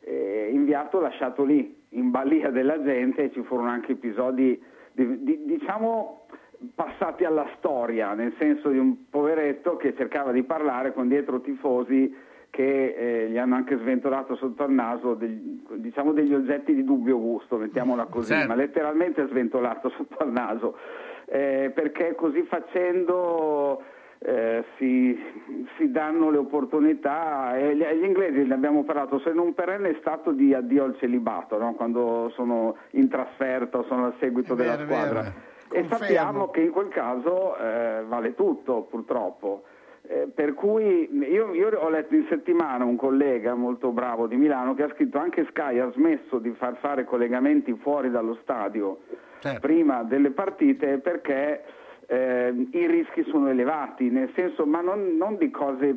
Eh, 0.00 0.48
inviato 0.50 0.98
lasciato 0.98 1.44
lì, 1.44 1.82
in 1.90 2.10
balia 2.10 2.50
della 2.50 2.82
gente, 2.82 3.30
ci 3.30 3.42
furono 3.42 3.68
anche 3.68 3.92
episodi, 3.92 4.60
di, 4.90 5.22
di, 5.22 5.44
diciamo, 5.44 6.26
passati 6.74 7.24
alla 7.24 7.46
storia, 7.58 8.12
nel 8.14 8.34
senso 8.36 8.70
di 8.70 8.78
un 8.78 9.08
poveretto 9.08 9.76
che 9.76 9.94
cercava 9.94 10.32
di 10.32 10.42
parlare 10.42 10.92
con 10.94 11.06
dietro 11.06 11.42
tifosi 11.42 12.12
che 12.54 12.94
eh, 12.96 13.30
gli 13.30 13.36
hanno 13.36 13.56
anche 13.56 13.76
sventolato 13.76 14.36
sotto 14.36 14.62
al 14.62 14.70
naso 14.70 15.14
degli, 15.14 15.60
diciamo 15.74 16.12
degli 16.12 16.32
oggetti 16.32 16.72
di 16.72 16.84
dubbio 16.84 17.18
gusto, 17.18 17.56
mettiamola 17.56 18.04
così, 18.04 18.32
Certo. 18.32 18.46
ma 18.46 18.54
letteralmente 18.54 19.26
sventolato 19.26 19.88
sotto 19.98 20.18
al 20.18 20.30
naso, 20.30 20.78
eh, 21.24 21.72
perché 21.74 22.14
così 22.14 22.42
facendo 22.42 23.82
eh, 24.20 24.64
si, 24.76 25.18
si 25.76 25.90
danno 25.90 26.30
le 26.30 26.36
opportunità 26.36 27.58
e 27.58 27.74
gli, 27.74 27.82
gli 27.82 28.04
inglesi 28.04 28.46
ne 28.46 28.54
abbiamo 28.54 28.84
parlato 28.84 29.18
sono 29.18 29.34
in 29.34 29.40
un 29.40 29.54
perenne 29.54 29.96
stato 29.98 30.30
di 30.30 30.54
addio 30.54 30.84
al 30.84 30.96
celibato 30.98 31.58
no? 31.58 31.74
quando 31.74 32.30
sono 32.36 32.76
in 32.90 33.08
trasferta 33.08 33.78
o 33.78 33.84
sono 33.88 34.06
al 34.06 34.14
seguito 34.20 34.54
della 34.54 34.76
vero, 34.76 34.82
è 34.84 34.92
squadra. 34.92 35.32
E 35.72 35.84
sappiamo 35.88 36.50
che 36.50 36.60
in 36.60 36.70
quel 36.70 36.88
caso 36.88 37.56
eh, 37.56 38.04
vale 38.06 38.36
tutto 38.36 38.82
purtroppo 38.82 39.64
Eh, 40.06 40.28
per 40.34 40.52
cui 40.52 41.08
io, 41.10 41.54
io 41.54 41.78
ho 41.78 41.88
letto 41.88 42.14
in 42.14 42.26
settimana 42.28 42.84
un 42.84 42.96
collega 42.96 43.54
molto 43.54 43.90
bravo 43.90 44.26
di 44.26 44.36
Milano 44.36 44.74
che 44.74 44.82
ha 44.82 44.90
scritto 44.90 45.16
anche 45.16 45.46
Sky 45.48 45.78
ha 45.78 45.90
smesso 45.92 46.38
di 46.38 46.50
far 46.50 46.76
fare 46.76 47.04
collegamenti 47.04 47.72
fuori 47.80 48.10
dallo 48.10 48.34
stadio 48.42 48.98
prima 49.60 50.02
delle 50.02 50.30
partite 50.30 50.98
perché 50.98 51.64
eh, 52.06 52.68
i 52.72 52.86
rischi 52.86 53.24
sono 53.30 53.48
elevati, 53.48 54.10
nel 54.10 54.30
senso, 54.34 54.66
ma 54.66 54.82
non, 54.82 55.16
non 55.16 55.38
di 55.38 55.50
cose 55.50 55.96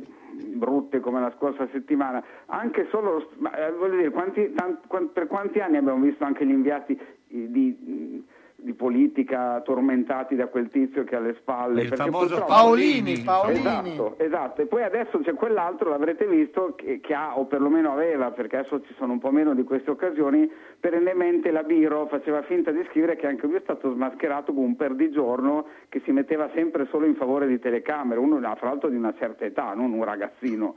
brutte 0.54 1.02
come 1.02 1.20
la 1.20 1.34
scorsa 1.36 1.68
settimana, 1.74 2.24
anche 2.46 2.88
solo, 2.90 3.30
ma, 3.40 3.52
eh, 3.58 3.72
voglio 3.74 3.98
dire, 3.98 4.10
quanti- 4.12 4.54
tan- 4.54 4.80
quan- 4.88 5.12
per 5.12 5.28
quanti 5.28 5.60
anni 5.60 5.76
abbiamo 5.76 6.02
visto 6.02 6.24
anche 6.24 6.46
gli 6.46 6.52
inviati 6.52 6.98
di, 7.28 8.26
di 8.60 8.74
politica 8.74 9.62
tormentati 9.62 10.36
da 10.36 10.48
quel 10.48 10.70
tizio 10.70 11.04
che 11.04 11.16
ha 11.16 11.20
alle 11.20 11.36
spalle. 11.36 11.84
Il 11.84 11.90
perché 11.90 12.06
famoso 12.06 12.26
purtroppo- 12.26 12.52
Paolini, 12.52 13.20
Paolini. 13.20 13.60
Esatto, 13.60 14.16
esatto. 14.18 14.62
E 14.64 14.66
poi 14.66 14.82
adesso 14.82 15.20
c'è 15.20 15.34
quell'altro, 15.36 15.92
l'avrete 15.92 16.26
visto, 16.26 16.74
che, 16.76 17.00
che 17.00 17.14
ha, 17.14 17.38
o 17.38 17.46
perlomeno 17.46 17.92
aveva, 17.92 18.32
perché 18.32 18.58
adesso 18.58 18.82
ci 18.82 18.96
sono 18.98 19.14
un 19.14 19.20
po' 19.20 19.30
meno 19.30 19.54
di 19.54 19.64
queste 19.64 19.92
occasioni, 19.92 20.52
perennemente 20.80 21.52
la 21.52 21.62
Biro 21.62 22.08
faceva 22.08 22.42
finta 22.42 22.72
di 22.72 22.84
scrivere 22.90 23.16
che 23.16 23.28
anche 23.28 23.46
lui 23.46 23.58
è 23.58 23.62
stato 23.62 23.94
smascherato 23.94 24.52
con 24.52 24.64
un 24.64 24.76
perdigiorno 24.76 25.68
che 25.88 26.02
si 26.04 26.12
metteva 26.12 26.50
sempre 26.56 26.88
solo 26.88 27.06
in 27.06 27.16
favore 27.16 27.46
di 27.46 27.60
telecamere, 27.60 28.20
uno 28.20 28.40
fra 28.40 28.70
l'altro 28.70 28.90
di 28.90 28.96
una 28.96 29.14
certa 29.20 29.46
età, 29.46 29.74
non 29.76 29.92
un 29.92 30.04
ragazzino. 30.04 30.76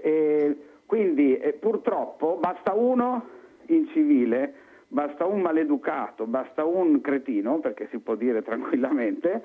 E 0.00 0.56
quindi 0.86 1.36
eh, 1.36 1.52
purtroppo 1.52 2.38
basta 2.40 2.72
uno 2.72 3.36
in 3.66 3.86
civile, 3.88 4.54
basta 4.88 5.26
un 5.26 5.40
maleducato, 5.40 6.26
basta 6.26 6.64
un 6.64 7.00
cretino, 7.00 7.58
perché 7.60 7.88
si 7.90 7.98
può 7.98 8.14
dire 8.14 8.42
tranquillamente, 8.42 9.42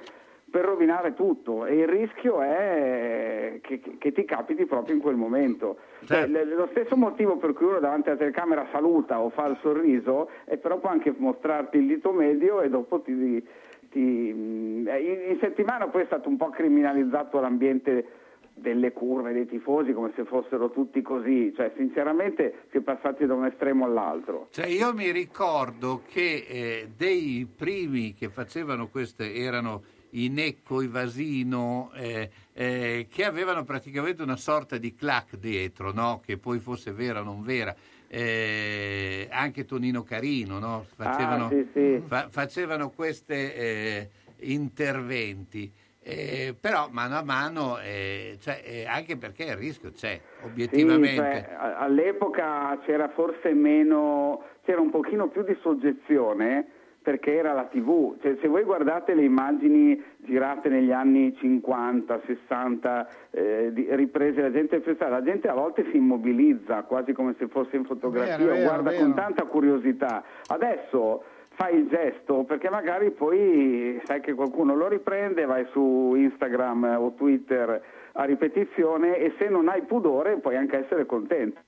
per 0.49 0.65
rovinare 0.65 1.13
tutto 1.15 1.65
e 1.65 1.77
il 1.79 1.87
rischio 1.87 2.39
è 2.41 3.57
che, 3.61 3.81
che- 3.97 4.11
ti 4.11 4.23
capiti 4.23 4.65
proprio 4.65 4.93
in 4.93 5.01
quel 5.01 5.15
momento. 5.15 5.77
Cioè, 6.05 6.27
l- 6.27 6.53
lo 6.55 6.67
stesso 6.71 6.95
motivo 6.95 7.37
per 7.37 7.53
cui 7.53 7.65
uno 7.65 7.79
davanti 7.79 8.09
alla 8.09 8.19
telecamera 8.19 8.67
saluta 8.71 9.19
o 9.19 9.29
fa 9.29 9.47
il 9.47 9.57
sorriso 9.61 10.29
è 10.45 10.57
però 10.57 10.77
può 10.77 10.89
anche 10.89 11.11
mostrarti 11.17 11.77
il 11.77 11.87
dito 11.87 12.11
medio 12.11 12.61
e 12.61 12.69
dopo 12.69 12.99
ti... 13.01 13.43
ti- 13.89 14.29
in, 14.29 14.87
in 14.87 15.37
settimana 15.39 15.87
poi 15.87 16.03
è 16.03 16.05
stato 16.05 16.29
un 16.29 16.37
po' 16.37 16.49
criminalizzato 16.49 17.39
l'ambiente 17.39 18.05
delle 18.55 18.91
curve 18.91 19.33
dei 19.33 19.47
tifosi 19.47 19.93
come 19.93 20.11
se 20.15 20.25
fossero 20.25 20.69
tutti 20.71 21.01
così, 21.01 21.51
cioè 21.55 21.73
sinceramente 21.75 22.65
si 22.71 22.77
è 22.77 22.81
passati 22.81 23.25
da 23.25 23.33
un 23.33 23.45
estremo 23.45 23.85
all'altro. 23.85 24.47
Cioè 24.51 24.67
io 24.67 24.93
mi 24.93 25.11
ricordo 25.11 26.03
che 26.07 26.45
eh, 26.47 26.89
dei 26.95 27.47
primi 27.53 28.13
che 28.13 28.29
facevano 28.29 28.87
queste 28.87 29.33
erano 29.33 29.83
i 30.11 30.29
Necco, 30.29 30.81
i 30.81 30.87
Vasino, 30.87 31.91
eh, 31.95 32.29
eh, 32.53 33.07
che 33.09 33.25
avevano 33.25 33.63
praticamente 33.63 34.21
una 34.21 34.35
sorta 34.37 34.77
di 34.77 34.93
clac 34.93 35.35
dietro, 35.37 35.91
no? 35.91 36.21
che 36.23 36.37
poi 36.37 36.59
fosse 36.59 36.91
vera 36.91 37.21
o 37.21 37.23
non 37.23 37.41
vera. 37.41 37.75
Eh, 38.07 39.27
anche 39.31 39.65
Tonino 39.65 40.03
Carino 40.03 40.59
no? 40.59 40.85
facevano, 40.95 41.45
Ah, 41.45 41.49
sì, 41.49 41.67
sì. 41.73 41.99
fa- 42.05 42.27
facevano 42.29 42.91
questi 42.91 44.07
interventi. 44.37 45.71
Eh, 46.05 46.53
però 46.59 46.89
mano 46.91 47.15
a 47.17 47.23
mano, 47.23 47.77
eh, 47.79 48.37
cioè, 48.41 48.61
eh, 48.65 48.85
anche 48.85 49.15
perché 49.15 49.43
il 49.45 49.55
rischio 49.55 49.91
c'è, 49.91 50.19
Sì, 50.39 50.45
obiettivamente. 50.45 51.15
cioè, 51.15 51.55
a- 51.57 51.77
all'epoca 51.77 52.77
c'era 52.85 53.07
forse 53.09 53.53
meno, 53.53 54.43
c'era 54.65 54.81
un 54.81 54.89
pochino 54.89 55.29
più 55.29 55.43
di 55.43 55.55
soggezione 55.61 56.65
perché 57.01 57.33
era 57.35 57.51
la 57.51 57.65
tv, 57.65 58.15
cioè, 58.21 58.37
se 58.41 58.47
voi 58.47 58.63
guardate 58.63 59.13
le 59.13 59.23
immagini 59.23 60.01
girate 60.19 60.69
negli 60.69 60.91
anni 60.93 61.35
50, 61.37 62.21
60, 62.25 63.07
eh, 63.31 63.71
di- 63.73 63.87
riprese 63.91 64.41
la 64.41 64.51
gente 64.51 64.81
la 64.99 65.21
gente 65.21 65.49
a 65.49 65.53
volte 65.53 65.85
si 65.91 65.97
immobilizza 65.97 66.83
quasi 66.83 67.11
come 67.11 67.35
se 67.37 67.47
fosse 67.47 67.75
in 67.75 67.83
fotografia, 67.83 68.37
Vero, 68.37 68.51
vero, 68.53 68.63
guarda 68.67 68.89
vero. 68.91 69.03
con 69.03 69.13
tanta 69.15 69.43
curiosità. 69.43 70.23
Adesso 70.47 71.23
fai 71.55 71.75
il 71.75 71.87
gesto 71.87 72.43
perché 72.43 72.69
magari 72.69 73.11
poi 73.11 73.99
sai 74.05 74.21
che 74.21 74.33
qualcuno 74.33 74.75
lo 74.75 74.87
riprende, 74.87 75.45
vai 75.45 75.65
su 75.71 76.13
Instagram 76.15 76.95
o 76.99 77.13
Twitter 77.13 77.81
a 78.13 78.23
ripetizione 78.25 79.17
e 79.17 79.33
se 79.37 79.49
non 79.49 79.67
hai 79.67 79.83
pudore 79.83 80.37
puoi 80.39 80.55
anche 80.55 80.77
essere 80.77 81.05
contento. 81.05 81.61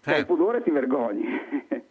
Se 0.00 0.14
hai 0.14 0.24
pudore 0.24 0.62
ti 0.62 0.70
vergogni. 0.70 1.24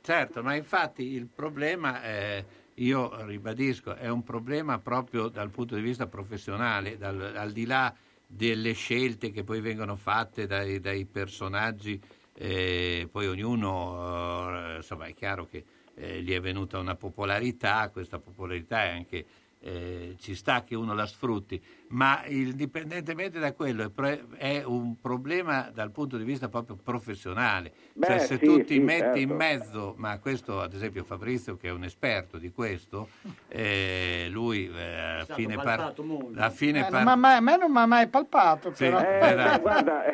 Certo, 0.00 0.42
ma 0.42 0.54
infatti 0.54 1.02
il 1.12 1.26
problema, 1.26 2.02
eh, 2.02 2.44
io 2.74 3.10
ribadisco, 3.26 3.94
è 3.94 4.08
un 4.08 4.22
problema 4.22 4.78
proprio 4.78 5.28
dal 5.28 5.50
punto 5.50 5.74
di 5.74 5.82
vista 5.82 6.06
professionale, 6.06 6.96
dal- 6.96 7.34
al 7.36 7.52
di 7.52 7.66
là 7.66 7.92
delle 8.26 8.72
scelte 8.72 9.30
che 9.30 9.44
poi 9.44 9.60
vengono 9.60 9.96
fatte 9.96 10.46
dai, 10.46 10.80
dai 10.80 11.04
personaggi, 11.04 12.00
eh, 12.32 13.06
poi 13.12 13.26
ognuno, 13.26 14.50
eh, 14.54 14.76
insomma 14.76 15.04
è 15.06 15.12
chiaro 15.12 15.44
che 15.44 15.62
eh, 15.98 16.22
gli 16.22 16.32
è 16.32 16.40
venuta 16.40 16.78
una 16.78 16.94
popolarità, 16.94 17.88
questa 17.90 18.18
popolarità 18.18 18.84
è 18.84 18.88
anche, 18.90 19.26
eh, 19.60 20.14
ci 20.20 20.36
sta 20.36 20.62
che 20.62 20.76
uno 20.76 20.94
la 20.94 21.04
sfrutti, 21.06 21.60
ma 21.88 22.24
indipendentemente 22.26 23.40
da 23.40 23.52
quello 23.52 23.82
è, 23.82 23.90
pre- 23.90 24.26
è 24.36 24.62
un 24.64 25.00
problema 25.00 25.68
dal 25.74 25.90
punto 25.90 26.16
di 26.16 26.22
vista 26.22 26.48
proprio 26.48 26.76
professionale. 26.76 27.72
Beh, 27.94 28.06
cioè 28.06 28.18
se 28.20 28.38
sì, 28.38 28.44
tu 28.44 28.58
ti 28.62 28.74
sì, 28.74 28.78
metti 28.78 29.22
in 29.22 29.28
certo. 29.30 29.34
mezzo, 29.34 29.94
ma 29.96 30.18
questo 30.20 30.60
ad 30.60 30.74
esempio 30.74 31.02
Fabrizio 31.02 31.56
che 31.56 31.68
è 31.68 31.72
un 31.72 31.82
esperto 31.82 32.38
di 32.38 32.52
questo, 32.52 33.08
eh, 33.48 34.28
lui 34.30 34.70
eh, 34.72 35.20
a 35.20 35.24
fine, 35.24 35.56
molto. 35.56 36.40
a 36.40 36.50
fine 36.50 36.86
Eh, 36.86 36.90
par- 36.90 37.16
mai- 37.16 37.36
a 37.36 37.40
me 37.40 37.56
non 37.56 37.72
mi 37.72 37.78
ha 37.78 37.86
mai 37.86 38.06
palpato, 38.06 38.72
Sì, 38.72 38.84
però. 38.84 39.00
Eh, 39.00 39.58
guarda, 39.60 40.04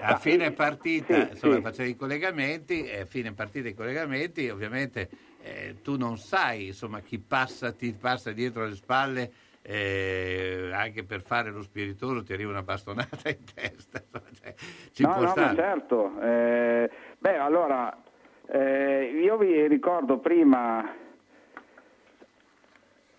a 0.00 0.16
fine 0.16 0.52
partita 0.52 1.26
sì, 1.26 1.32
insomma 1.32 1.54
sì. 1.56 1.60
facevi 1.60 1.90
i 1.90 1.96
collegamenti 1.96 2.84
e 2.84 3.00
a 3.00 3.04
fine 3.04 3.32
partita 3.32 3.68
i 3.68 3.74
collegamenti 3.74 4.48
ovviamente 4.48 5.08
eh, 5.42 5.76
tu 5.82 5.96
non 5.96 6.16
sai 6.16 6.66
insomma 6.68 7.00
chi 7.00 7.18
passa 7.18 7.72
ti 7.72 7.92
passa 7.92 8.32
dietro 8.32 8.66
le 8.66 8.74
spalle 8.74 9.32
eh, 9.62 10.70
anche 10.72 11.04
per 11.04 11.22
fare 11.22 11.50
lo 11.50 11.62
spiritoso 11.62 12.22
ti 12.22 12.32
arriva 12.32 12.50
una 12.50 12.62
bastonata 12.62 13.28
in 13.28 13.44
testa. 13.54 14.02
cioè, 14.40 14.54
ci 14.92 15.02
no, 15.02 15.12
può 15.12 15.22
no, 15.22 15.28
stare. 15.28 15.54
certo. 15.54 16.20
Eh, 16.20 16.90
beh, 17.18 17.36
allora, 17.36 18.02
eh, 18.46 19.20
io 19.22 19.36
vi 19.36 19.66
ricordo 19.66 20.18
prima 20.18 20.84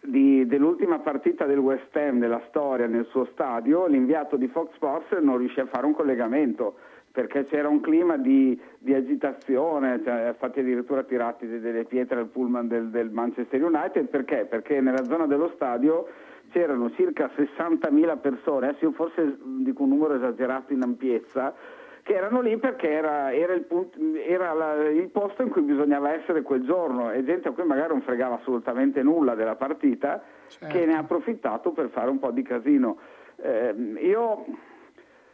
di- 0.02 0.46
dell'ultima 0.48 1.00
partita 1.00 1.46
del 1.46 1.60
West 1.60 1.96
Ham 1.96 2.20
della 2.20 2.42
storia 2.48 2.88
nel 2.88 3.06
suo 3.06 3.26
stadio, 3.32 3.86
l'inviato 3.88 4.36
di 4.36 4.48
Fox 4.48 4.74
Sports 4.76 5.12
non 5.22 5.38
riuscì 5.38 5.60
a 5.60 5.68
fare 5.68 5.86
un 5.86 5.94
collegamento 5.94 6.76
perché 7.12 7.44
c'era 7.44 7.68
un 7.68 7.82
clima 7.82 8.18
di, 8.18 8.60
di 8.80 8.94
agitazione, 8.94 10.02
cioè, 10.04 10.30
infatti 10.30 10.62
addirittura 10.62 11.04
tirati 11.04 11.46
de- 11.46 11.60
delle 11.60 11.84
pietre 11.84 12.20
al 12.20 12.28
pullman 12.28 12.68
del, 12.68 12.88
del 12.88 13.10
Manchester 13.12 13.62
United, 13.62 14.08
perché? 14.08 14.46
Perché 14.50 14.80
nella 14.80 15.04
zona 15.04 15.28
dello 15.28 15.52
stadio 15.56 16.08
c'erano 16.52 16.90
circa 16.92 17.30
60.000 17.36 18.20
persone, 18.20 18.70
adesso 18.70 18.86
io 18.86 18.92
forse 18.92 19.38
dico 19.44 19.84
un 19.84 19.90
numero 19.90 20.16
esagerato 20.16 20.72
in 20.74 20.84
ampiezza, 20.84 21.54
che 22.04 22.14
erano 22.14 22.42
lì 22.42 22.58
perché 22.58 22.90
era, 22.90 23.32
era 23.34 23.54
il, 23.54 23.62
punt- 23.64 23.98
era 24.28 24.54
la- 24.54 24.90
il 24.90 25.10
posto 25.10 25.42
in 25.44 25.50
cui 25.50 25.62
bisognava 25.62 26.14
essere 26.14 26.42
quel 26.42 26.64
giorno. 26.64 27.12
E 27.12 27.24
gente 27.24 27.48
a 27.48 27.52
cui 27.52 27.64
magari 27.64 27.90
non 27.90 28.02
fregava 28.02 28.36
assolutamente 28.36 29.02
nulla 29.04 29.36
della 29.36 29.56
partita 29.56 30.22
che 30.70 30.86
ne 30.86 30.94
ha 30.96 31.00
approfittato 31.00 31.72
per 31.72 31.90
fare 31.90 32.10
un 32.10 32.20
po' 32.20 32.32
di 32.32 32.42
casino. 32.44 32.98
Eh, 33.38 33.74
io 34.02 34.46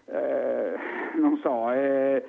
eh, 0.05 0.73
non 1.15 1.37
so, 1.41 1.71
eh, 1.71 2.23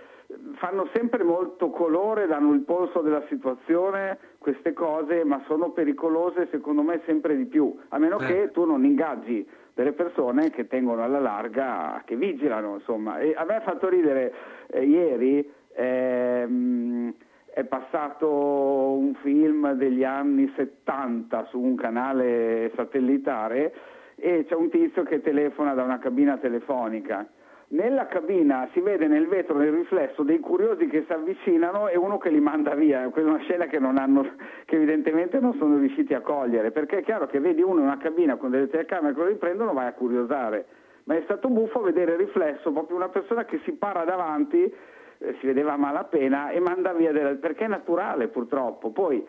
fanno 0.55 0.89
sempre 0.93 1.23
molto 1.23 1.71
colore, 1.71 2.27
danno 2.27 2.53
il 2.53 2.61
polso 2.61 3.01
della 3.01 3.23
situazione, 3.29 4.19
queste 4.39 4.73
cose, 4.73 5.25
ma 5.25 5.43
sono 5.47 5.71
pericolose 5.71 6.49
secondo 6.51 6.83
me 6.83 7.01
sempre 7.07 7.37
di 7.37 7.45
più, 7.47 7.75
a 7.89 7.99
meno 7.99 8.17
che 8.27 8.51
tu 8.53 8.65
non 8.65 8.85
ingaggi 8.85 9.47
delle 9.79 9.93
persone 9.93 10.51
che 10.51 10.67
tengono 10.67 11.05
alla 11.05 11.21
larga, 11.21 12.03
che 12.05 12.17
vigilano, 12.17 12.75
insomma. 12.75 13.21
E 13.21 13.33
a 13.37 13.45
me 13.45 13.55
ha 13.55 13.61
fatto 13.61 13.89
ridere 13.89 14.35
eh, 14.67 14.83
ieri, 14.83 15.49
ehm, 15.73 17.15
è 17.45 17.63
passato 17.63 18.29
un 18.29 19.15
film 19.23 19.71
degli 19.75 20.03
anni 20.03 20.53
70 20.57 21.45
su 21.51 21.61
un 21.61 21.77
canale 21.77 22.73
satellitare 22.75 23.73
e 24.17 24.47
c'è 24.49 24.57
un 24.57 24.69
tizio 24.69 25.05
che 25.05 25.21
telefona 25.21 25.75
da 25.75 25.85
una 25.85 26.01
cabina 26.01 26.39
telefonica. 26.39 27.25
Nella 27.71 28.07
cabina 28.07 28.67
si 28.73 28.81
vede 28.81 29.09
nel 29.09 29.27
vetro 29.27 29.59
nel 29.59 29.73
riflesso 29.73 30.23
dei 30.23 30.41
curiosi 30.41 30.87
che 30.87 31.05
si 31.07 31.13
avvicinano 31.13 31.89
e 31.89 31.99
uno 31.99 32.17
che 32.17 32.31
li 32.31 32.41
manda 32.41 32.75
via. 32.75 33.07
Quella 33.11 33.29
è 33.29 33.31
una 33.35 33.43
scena 33.43 33.67
che, 33.67 33.77
hanno, 33.77 34.27
che 34.65 34.77
evidentemente 34.77 35.39
non 35.39 35.53
sono 35.59 35.77
riusciti 35.77 36.15
a 36.15 36.23
cogliere, 36.23 36.71
perché 36.71 36.99
è 36.99 37.03
chiaro 37.03 37.27
che 37.27 37.41
vedi 37.41 37.61
uno 37.61 37.81
in 37.81 37.87
una 37.87 37.99
cabina 37.99 38.37
con 38.37 38.51
delle 38.51 38.71
telecamere 38.71 39.13
che 39.13 39.21
lo 39.21 39.27
riprendono, 39.27 39.75
vai 39.75 39.87
a 39.87 39.93
curiosare. 39.93 40.65
Ma 41.05 41.17
è 41.17 41.21
stato 41.25 41.49
buffo 41.51 41.83
vedere 41.83 42.13
il 42.13 42.19
riflesso, 42.19 42.73
proprio 42.73 42.97
una 42.97 43.11
persona 43.11 43.45
che 43.45 43.61
si 43.65 43.73
para 43.73 44.05
davanti, 44.05 44.63
eh, 44.63 45.37
si 45.39 45.47
vedeva 45.47 45.75
a 45.75 45.77
malapena 45.77 46.49
e 46.49 46.61
manda 46.61 46.95
via, 46.95 47.13
delle- 47.13 47.35
perché 47.35 47.67
è 47.67 47.69
naturale 47.69 48.29
purtroppo. 48.29 48.93
Poi, 48.93 49.23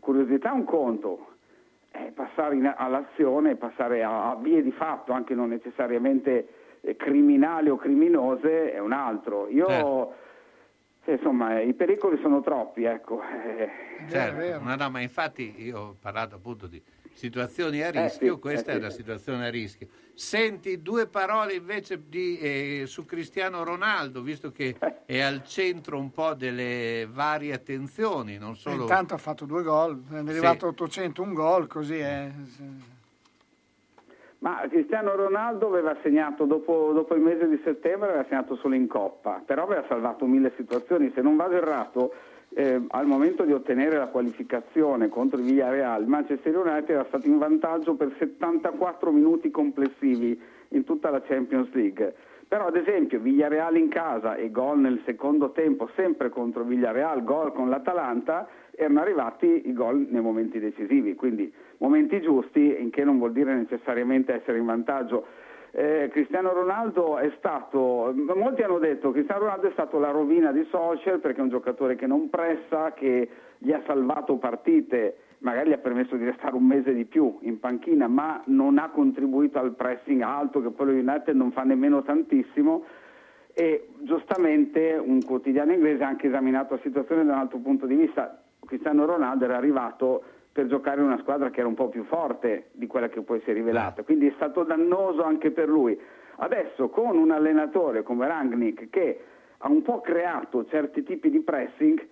curiosità 0.00 0.50
è 0.50 0.54
un 0.54 0.64
conto, 0.64 1.26
eh, 1.92 2.10
passare 2.12 2.56
in- 2.56 2.74
all'azione, 2.76 3.54
passare 3.54 4.02
a, 4.02 4.30
a 4.30 4.34
vie 4.34 4.62
di 4.62 4.72
fatto, 4.72 5.12
anche 5.12 5.34
non 5.34 5.50
necessariamente 5.50 6.48
criminali 6.96 7.68
o 7.70 7.76
criminose, 7.76 8.72
è 8.72 8.78
un 8.78 8.92
altro. 8.92 9.48
Io, 9.48 9.66
Certo. 9.66 10.14
eh, 11.06 11.12
insomma, 11.14 11.60
i 11.60 11.72
pericoli 11.74 12.18
sono 12.20 12.40
troppi, 12.42 12.84
ecco. 12.84 13.20
eh. 13.22 13.68
Certo, 14.08 14.60
no, 14.62 14.74
no, 14.76 14.90
ma 14.90 15.00
infatti 15.00 15.54
io 15.64 15.78
ho 15.78 15.96
parlato 15.98 16.34
appunto 16.36 16.66
di 16.66 16.80
situazioni 17.14 17.80
a 17.80 17.86
Eh, 17.86 18.02
rischio, 18.02 18.34
sì, 18.34 18.40
questa 18.40 18.72
eh, 18.72 18.74
è 18.74 18.76
sì. 18.78 18.80
una 18.84 18.90
situazione 18.90 19.46
a 19.46 19.50
rischio. 19.50 19.86
Senti 20.14 20.82
due 20.82 21.06
parole 21.06 21.54
invece 21.54 22.02
di, 22.08 22.38
eh, 22.38 22.82
su 22.86 23.04
Cristiano 23.04 23.62
Ronaldo, 23.64 24.20
visto 24.20 24.50
che 24.52 24.74
Eh. 24.78 24.94
è 25.06 25.20
al 25.20 25.42
centro 25.44 25.98
un 25.98 26.10
po' 26.10 26.34
delle 26.34 27.08
varie 27.10 27.52
attenzioni, 27.52 28.36
non 28.36 28.56
solo... 28.56 28.82
Intanto 28.82 29.14
ha 29.14 29.18
fatto 29.18 29.44
due 29.44 29.62
gol, 29.62 30.02
è 30.10 30.16
arrivato 30.16 30.66
a 30.66 30.68
801 30.70 31.32
gol, 31.32 31.66
così 31.66 31.98
è. 31.98 32.30
Ma 34.44 34.62
Cristiano 34.68 35.16
Ronaldo 35.16 35.68
aveva 35.68 35.96
segnato 36.02 36.44
dopo, 36.44 36.92
dopo 36.92 37.14
il 37.14 37.22
mese 37.22 37.48
di 37.48 37.58
settembre, 37.64 38.10
aveva 38.10 38.26
segnato 38.28 38.56
solo 38.56 38.74
in 38.74 38.86
Coppa, 38.86 39.42
però 39.42 39.62
aveva 39.62 39.84
salvato 39.88 40.26
mille 40.26 40.52
situazioni. 40.54 41.10
Se 41.14 41.22
non 41.22 41.34
vado 41.34 41.54
errato, 41.54 42.12
eh, 42.50 42.78
al 42.88 43.06
momento 43.06 43.44
di 43.44 43.54
ottenere 43.54 43.96
la 43.96 44.08
qualificazione 44.08 45.08
contro 45.08 45.38
il 45.38 45.46
Villarreal, 45.46 46.02
il 46.02 46.08
Manchester 46.08 46.58
United 46.58 46.90
era 46.90 47.06
stato 47.08 47.26
in 47.26 47.38
vantaggio 47.38 47.94
per 47.94 48.14
74 48.18 49.10
minuti 49.12 49.50
complessivi 49.50 50.38
in 50.68 50.84
tutta 50.84 51.08
la 51.08 51.22
Champions 51.22 51.72
League. 51.72 52.14
Però 52.46 52.66
ad 52.66 52.76
esempio 52.76 53.20
Villarreal 53.20 53.78
in 53.78 53.88
casa 53.88 54.34
e 54.34 54.50
gol 54.50 54.78
nel 54.78 55.00
secondo 55.06 55.52
tempo 55.52 55.88
sempre 55.96 56.28
contro 56.28 56.64
Villarreal, 56.64 57.24
gol 57.24 57.54
con 57.54 57.70
l'Atalanta, 57.70 58.46
erano 58.76 59.00
arrivati 59.00 59.68
i 59.68 59.72
gol 59.72 60.06
nei 60.10 60.20
momenti 60.20 60.58
decisivi, 60.58 61.14
quindi 61.14 61.52
momenti 61.78 62.20
giusti, 62.20 62.76
in 62.80 62.90
che 62.90 63.04
non 63.04 63.18
vuol 63.18 63.32
dire 63.32 63.54
necessariamente 63.54 64.34
essere 64.34 64.58
in 64.58 64.64
vantaggio. 64.64 65.26
Eh, 65.70 66.08
Cristiano 66.12 66.52
Ronaldo 66.52 67.18
è 67.18 67.32
stato, 67.36 68.14
molti 68.36 68.62
hanno 68.62 68.78
detto 68.78 69.08
che 69.08 69.18
Cristiano 69.18 69.42
Ronaldo 69.42 69.68
è 69.68 69.72
stato 69.72 69.98
la 69.98 70.10
rovina 70.10 70.52
di 70.52 70.64
Social 70.70 71.18
perché 71.18 71.40
è 71.40 71.42
un 71.42 71.48
giocatore 71.48 71.96
che 71.96 72.06
non 72.06 72.30
pressa, 72.30 72.92
che 72.92 73.28
gli 73.58 73.72
ha 73.72 73.82
salvato 73.84 74.36
partite, 74.36 75.16
magari 75.38 75.70
gli 75.70 75.72
ha 75.72 75.78
permesso 75.78 76.14
di 76.14 76.24
restare 76.24 76.54
un 76.54 76.64
mese 76.64 76.94
di 76.94 77.04
più 77.04 77.38
in 77.40 77.58
panchina, 77.58 78.06
ma 78.06 78.40
non 78.46 78.78
ha 78.78 78.90
contribuito 78.90 79.58
al 79.58 79.74
pressing 79.74 80.22
alto 80.22 80.62
che 80.62 80.70
poi 80.70 80.86
lo 80.86 80.92
United 80.92 81.34
non 81.34 81.50
fa 81.50 81.62
nemmeno 81.62 82.02
tantissimo 82.02 82.84
e 83.52 83.88
giustamente 84.00 84.94
un 84.94 85.24
quotidiano 85.24 85.72
inglese 85.72 86.02
ha 86.02 86.08
anche 86.08 86.26
esaminato 86.26 86.74
la 86.74 86.80
situazione 86.82 87.24
da 87.24 87.34
un 87.34 87.38
altro 87.38 87.58
punto 87.58 87.86
di 87.86 87.94
vista. 87.94 88.43
Cristiano 88.64 89.04
Ronaldo 89.06 89.44
era 89.44 89.56
arrivato 89.56 90.22
per 90.52 90.66
giocare 90.66 91.00
in 91.00 91.06
una 91.06 91.18
squadra 91.18 91.50
che 91.50 91.60
era 91.60 91.68
un 91.68 91.74
po' 91.74 91.88
più 91.88 92.04
forte 92.04 92.68
di 92.72 92.86
quella 92.86 93.08
che 93.08 93.20
poi 93.22 93.40
si 93.40 93.50
è 93.50 93.52
rivelata, 93.52 94.04
quindi 94.04 94.28
è 94.28 94.32
stato 94.36 94.62
dannoso 94.62 95.24
anche 95.24 95.50
per 95.50 95.68
lui. 95.68 95.98
Adesso 96.36 96.88
con 96.88 97.16
un 97.16 97.30
allenatore 97.30 98.02
come 98.02 98.26
Rangnick 98.26 98.88
che 98.90 99.20
ha 99.58 99.68
un 99.68 99.82
po' 99.82 100.00
creato 100.00 100.64
certi 100.66 101.02
tipi 101.02 101.30
di 101.30 101.40
pressing, 101.40 102.06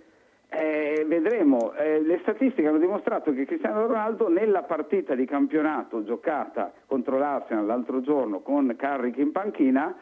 eh, 0.48 1.04
vedremo, 1.08 1.72
Eh, 1.74 2.00
le 2.02 2.18
statistiche 2.22 2.68
hanno 2.68 2.78
dimostrato 2.78 3.32
che 3.32 3.46
Cristiano 3.46 3.86
Ronaldo 3.86 4.28
nella 4.28 4.62
partita 4.62 5.14
di 5.14 5.24
campionato 5.24 6.04
giocata 6.04 6.72
contro 6.86 7.18
l'Arsenal 7.18 7.64
l'altro 7.64 8.00
giorno 8.00 8.40
con 8.40 8.74
Carrick 8.76 9.18
in 9.18 9.32
panchina 9.32 9.94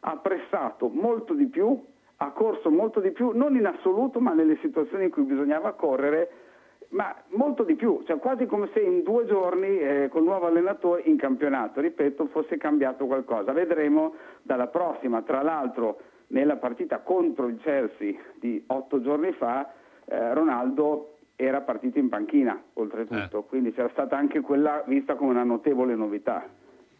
ha 0.00 0.16
pressato 0.18 0.88
molto 0.88 1.34
di 1.34 1.46
più, 1.46 1.82
ha 2.18 2.30
corso 2.30 2.70
molto 2.70 3.00
di 3.00 3.10
più, 3.10 3.32
non 3.34 3.56
in 3.56 3.66
assoluto 3.66 4.20
ma 4.20 4.32
nelle 4.32 4.56
situazioni 4.62 5.04
in 5.04 5.10
cui 5.10 5.22
bisognava 5.24 5.72
correre, 5.72 6.30
ma 6.90 7.14
molto 7.30 7.62
di 7.62 7.74
più, 7.74 8.02
cioè 8.06 8.18
quasi 8.18 8.46
come 8.46 8.68
se 8.72 8.80
in 8.80 9.02
due 9.02 9.26
giorni 9.26 9.78
eh, 9.78 10.08
col 10.10 10.22
nuovo 10.22 10.46
allenatore 10.46 11.02
in 11.06 11.16
campionato, 11.16 11.80
ripeto, 11.80 12.26
fosse 12.26 12.56
cambiato 12.56 13.06
qualcosa. 13.06 13.52
Vedremo 13.52 14.14
dalla 14.42 14.68
prossima, 14.68 15.22
tra 15.22 15.42
l'altro 15.42 16.00
nella 16.28 16.56
partita 16.56 17.00
contro 17.00 17.48
il 17.48 17.58
Chelsea 17.60 18.14
di 18.38 18.62
otto 18.68 19.00
giorni 19.02 19.32
fa, 19.32 19.72
eh, 20.06 20.32
Ronaldo 20.32 21.16
era 21.36 21.60
partito 21.60 21.98
in 21.98 22.08
panchina 22.08 22.58
oltretutto, 22.74 23.42
quindi 23.42 23.72
c'era 23.72 23.90
stata 23.90 24.16
anche 24.16 24.40
quella 24.40 24.82
vista 24.86 25.16
come 25.16 25.32
una 25.32 25.44
notevole 25.44 25.94
novità. 25.94 26.48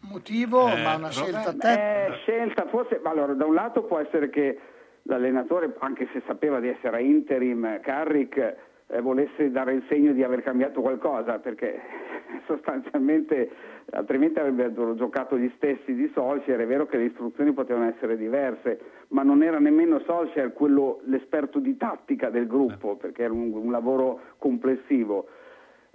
Motivo, 0.01 0.67
Eh, 0.67 0.83
ma 0.83 0.95
una 0.95 1.09
scelta 1.09 1.49
eh, 1.51 1.57
tecnica. 1.57 2.13
scelta 2.17 2.65
forse, 2.67 2.99
ma 3.03 3.09
allora 3.09 3.33
da 3.33 3.45
un 3.45 3.55
lato 3.55 3.83
può 3.83 3.97
essere 3.97 4.29
che 4.29 4.59
l'allenatore, 5.07 5.73
anche 5.79 6.07
se 6.13 6.21
sapeva 6.25 6.59
di 6.59 6.67
essere 6.67 6.97
a 6.97 6.99
interim, 6.99 7.79
Carrick, 7.81 8.55
eh, 8.87 9.01
volesse 9.01 9.51
dare 9.51 9.73
il 9.73 9.83
segno 9.87 10.13
di 10.13 10.23
aver 10.23 10.43
cambiato 10.43 10.81
qualcosa, 10.81 11.39
perché 11.39 11.79
sostanzialmente 12.45 13.49
altrimenti 13.91 14.39
avrebbero 14.39 14.95
giocato 14.95 15.37
gli 15.37 15.51
stessi 15.55 15.93
di 15.93 16.09
Solskjaer, 16.13 16.59
è 16.59 16.67
vero 16.67 16.85
che 16.85 16.97
le 16.97 17.05
istruzioni 17.05 17.53
potevano 17.53 17.89
essere 17.89 18.17
diverse, 18.17 18.79
ma 19.09 19.23
non 19.23 19.43
era 19.43 19.59
nemmeno 19.59 19.99
Solskjaer 19.99 20.53
quello, 20.53 21.01
l'esperto 21.05 21.59
di 21.59 21.75
tattica 21.77 22.29
del 22.29 22.47
gruppo, 22.47 22.95
perché 22.95 23.23
era 23.23 23.33
un, 23.33 23.53
un 23.53 23.71
lavoro 23.71 24.19
complessivo. 24.37 25.27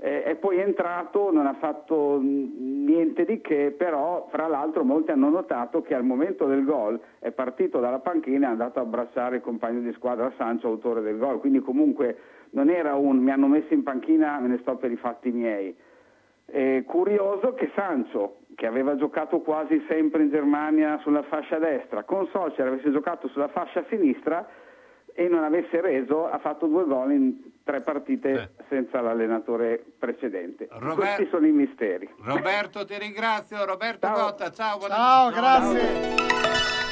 Eh, 0.04 0.24
è 0.24 0.34
poi 0.34 0.58
entrato, 0.58 1.30
non 1.30 1.46
ha 1.46 1.54
fatto 1.60 2.18
niente 2.20 3.24
di 3.24 3.40
che, 3.40 3.72
però 3.76 4.26
fra 4.32 4.48
l'altro 4.48 4.82
molti 4.82 5.12
hanno 5.12 5.28
notato 5.28 5.80
che 5.80 5.94
al 5.94 6.02
momento 6.02 6.46
del 6.46 6.64
gol 6.64 7.00
è 7.20 7.30
partito 7.30 7.78
dalla 7.78 8.00
panchina 8.00 8.46
e 8.46 8.48
è 8.48 8.50
andato 8.50 8.80
a 8.80 8.82
abbracciare 8.82 9.36
il 9.36 9.42
compagno 9.42 9.78
di 9.78 9.92
squadra 9.92 10.32
Sancho, 10.36 10.66
autore 10.66 11.02
del 11.02 11.18
gol, 11.18 11.38
quindi 11.38 11.60
comunque 11.60 12.16
non 12.50 12.68
era 12.68 12.96
un 12.96 13.18
mi 13.18 13.30
hanno 13.30 13.46
messo 13.46 13.72
in 13.74 13.84
panchina, 13.84 14.40
me 14.40 14.48
ne 14.48 14.58
sto 14.58 14.74
per 14.74 14.90
i 14.90 14.96
fatti 14.96 15.30
miei. 15.30 15.72
Eh, 16.46 16.82
curioso 16.84 17.54
che 17.54 17.70
Sancho, 17.76 18.38
che 18.56 18.66
aveva 18.66 18.96
giocato 18.96 19.38
quasi 19.38 19.84
sempre 19.86 20.24
in 20.24 20.30
Germania 20.30 20.98
sulla 21.02 21.22
fascia 21.22 21.58
destra, 21.58 22.02
con 22.02 22.26
Solskjaer 22.32 22.72
avesse 22.72 22.90
giocato 22.90 23.28
sulla 23.28 23.48
fascia 23.48 23.84
sinistra, 23.88 24.44
e 25.14 25.28
non 25.28 25.44
avesse 25.44 25.80
reso, 25.80 26.26
ha 26.28 26.38
fatto 26.38 26.66
due 26.66 26.84
gol 26.84 27.12
in 27.12 27.50
tre 27.64 27.80
partite 27.82 28.54
senza 28.68 29.00
l'allenatore 29.00 29.84
precedente. 29.98 30.68
Robert- 30.70 30.96
Questi 31.16 31.28
sono 31.30 31.46
i 31.46 31.52
misteri. 31.52 32.08
Roberto, 32.22 32.84
ti 32.84 32.98
ringrazio. 32.98 33.64
Roberto 33.64 34.08
Gotta, 34.08 34.50
ciao. 34.50 34.78
buona- 34.78 34.94
Ciao, 34.94 35.30
grazie. 35.30 36.91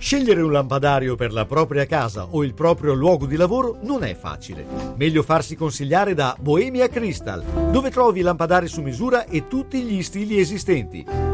Scegliere 0.00 0.40
un 0.40 0.50
lampadario 0.50 1.14
per 1.14 1.30
la 1.30 1.44
propria 1.44 1.84
casa 1.84 2.28
o 2.30 2.42
il 2.42 2.54
proprio 2.54 2.94
luogo 2.94 3.26
di 3.26 3.36
lavoro 3.36 3.76
non 3.82 4.02
è 4.02 4.14
facile. 4.14 4.64
Meglio 4.96 5.22
farsi 5.22 5.54
consigliare 5.56 6.14
da 6.14 6.34
Bohemia 6.40 6.88
Crystal, 6.88 7.44
dove 7.70 7.90
trovi 7.90 8.22
lampadari 8.22 8.66
su 8.66 8.80
misura 8.80 9.26
e 9.26 9.46
tutti 9.46 9.82
gli 9.82 10.02
stili 10.02 10.40
esistenti. 10.40 11.29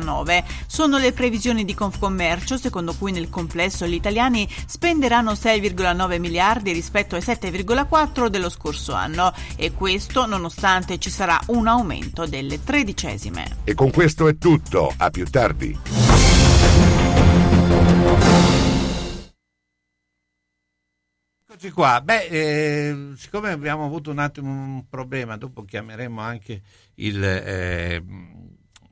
2009. 0.10 0.44
Sono 0.65 0.98
le 0.98 1.14
previsioni 1.14 1.64
di 1.64 1.76
Confcommercio, 1.76 2.57
secondo 2.57 2.94
cui 2.95 3.11
nel 3.11 3.30
complesso 3.30 3.86
gli 3.86 3.94
italiani 3.94 4.48
spenderanno 4.65 5.34
6,9 5.34 6.19
miliardi 6.19 6.72
rispetto 6.72 7.15
ai 7.15 7.22
7,4 7.22 8.27
dello 8.27 8.49
scorso 8.49 8.94
anno 8.94 9.34
e 9.56 9.73
questo 9.73 10.26
nonostante 10.26 10.98
ci 10.98 11.10
sarà 11.10 11.40
un 11.48 11.68
aumento 11.68 12.26
delle 12.26 12.64
tredicesime. 12.64 13.57
E 13.64 13.73
con 13.73 13.91
questo 13.91 14.27
è 14.27 14.38
tutto. 14.38 14.94
A 14.98 15.10
più 15.10 15.26
tardi. 15.26 15.77
Eccoci 21.52 21.72
qua. 21.72 21.99
Beh, 22.02 22.26
eh, 22.27 23.14
siccome 23.18 23.52
abbiamo 23.52 23.84
avuto 23.84 24.11
un 24.11 24.19
attimo 24.19 24.49
un 24.49 24.88
problema, 24.88 25.36
dopo 25.36 25.65
chiameremo 25.65 26.22
anche 26.22 26.61
il, 26.95 27.22
eh, 27.22 28.02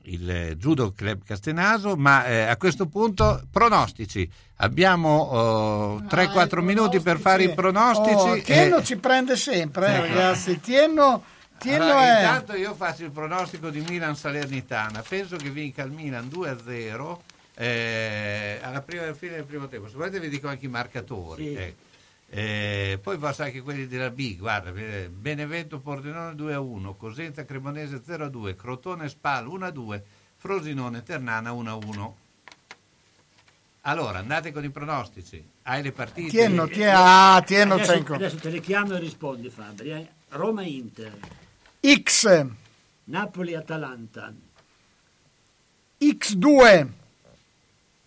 il 0.07 0.55
Judo 0.57 0.93
Club 0.93 1.23
Castenaso, 1.23 1.95
ma 1.95 2.25
eh, 2.25 2.41
a 2.43 2.57
questo 2.57 2.87
punto 2.87 3.41
pronostici. 3.51 4.29
Abbiamo 4.57 5.99
3-4 6.07 6.61
minuti 6.61 6.99
per 6.99 7.19
fare 7.19 7.43
i 7.43 7.53
pronostici. 7.53 8.15
Oh, 8.15 8.41
Tienno 8.41 8.77
e- 8.77 8.83
ci 8.83 8.97
prende 8.97 9.35
sempre, 9.35 9.87
eh, 9.87 9.93
Sì. 9.93 9.99
ragazzi. 10.13 10.59
Tienno, 10.59 11.23
Tienno 11.59 11.83
Allora, 11.85 12.17
è... 12.19 12.21
Intanto 12.21 12.55
io 12.55 12.73
faccio 12.75 13.03
il 13.03 13.11
pronostico 13.11 13.69
di 13.69 13.83
Milan 13.87 14.15
Salernitana. 14.15 15.03
Penso 15.07 15.35
che 15.37 15.49
vinca 15.49 15.83
il 15.83 15.91
Milan 15.91 16.27
2-0 16.27 17.21
eh, 17.55 18.59
alla 18.61 18.81
prima 18.81 19.11
fine 19.13 19.35
del 19.35 19.43
primo 19.45 19.67
tempo. 19.67 19.87
Se 19.89 19.95
volete 19.95 20.19
vi 20.19 20.29
dico 20.29 20.47
anche 20.47 20.65
i 20.65 20.69
marcatori. 20.69 21.55
ecco. 21.55 21.85
Eh, 22.29 22.99
poi 23.01 23.17
basta 23.17 23.45
anche 23.45 23.61
quelli 23.61 23.87
della 23.87 24.09
B, 24.09 24.35
guarda, 24.37 24.71
eh, 24.77 25.09
Benevento 25.09 25.79
Pordenone 25.79 26.33
2-1, 26.35 26.95
Cosenza 26.97 27.45
Cremonese 27.45 28.01
0-2, 28.05 28.55
Crotone 28.55 29.07
Spal 29.07 29.45
1-2, 29.47 30.01
Frosinone 30.35 31.03
Ternana 31.03 31.51
1-1. 31.53 32.13
Allora, 33.81 34.19
andate 34.19 34.51
con 34.51 34.65
i 34.65 34.69
pronostici. 34.69 35.41
Hai 35.63 35.81
le 35.81 35.93
partite? 35.93 36.29
Tienno, 36.29 36.67
tie- 36.67 36.91
ah, 36.93 37.41
Tienno 37.45 37.75
adesso, 37.75 38.03
co- 38.03 38.15
adesso 38.15 38.35
te 38.35 38.49
le 38.49 38.59
chiamo 38.59 38.95
e 38.95 38.99
rispondi 38.99 39.49
Fabri. 39.49 39.91
eh. 39.91 40.07
Roma-Inter, 40.29 41.17
X, 41.79 42.45
Napoli-Atalanta, 43.05 44.33
X2, 45.99 46.87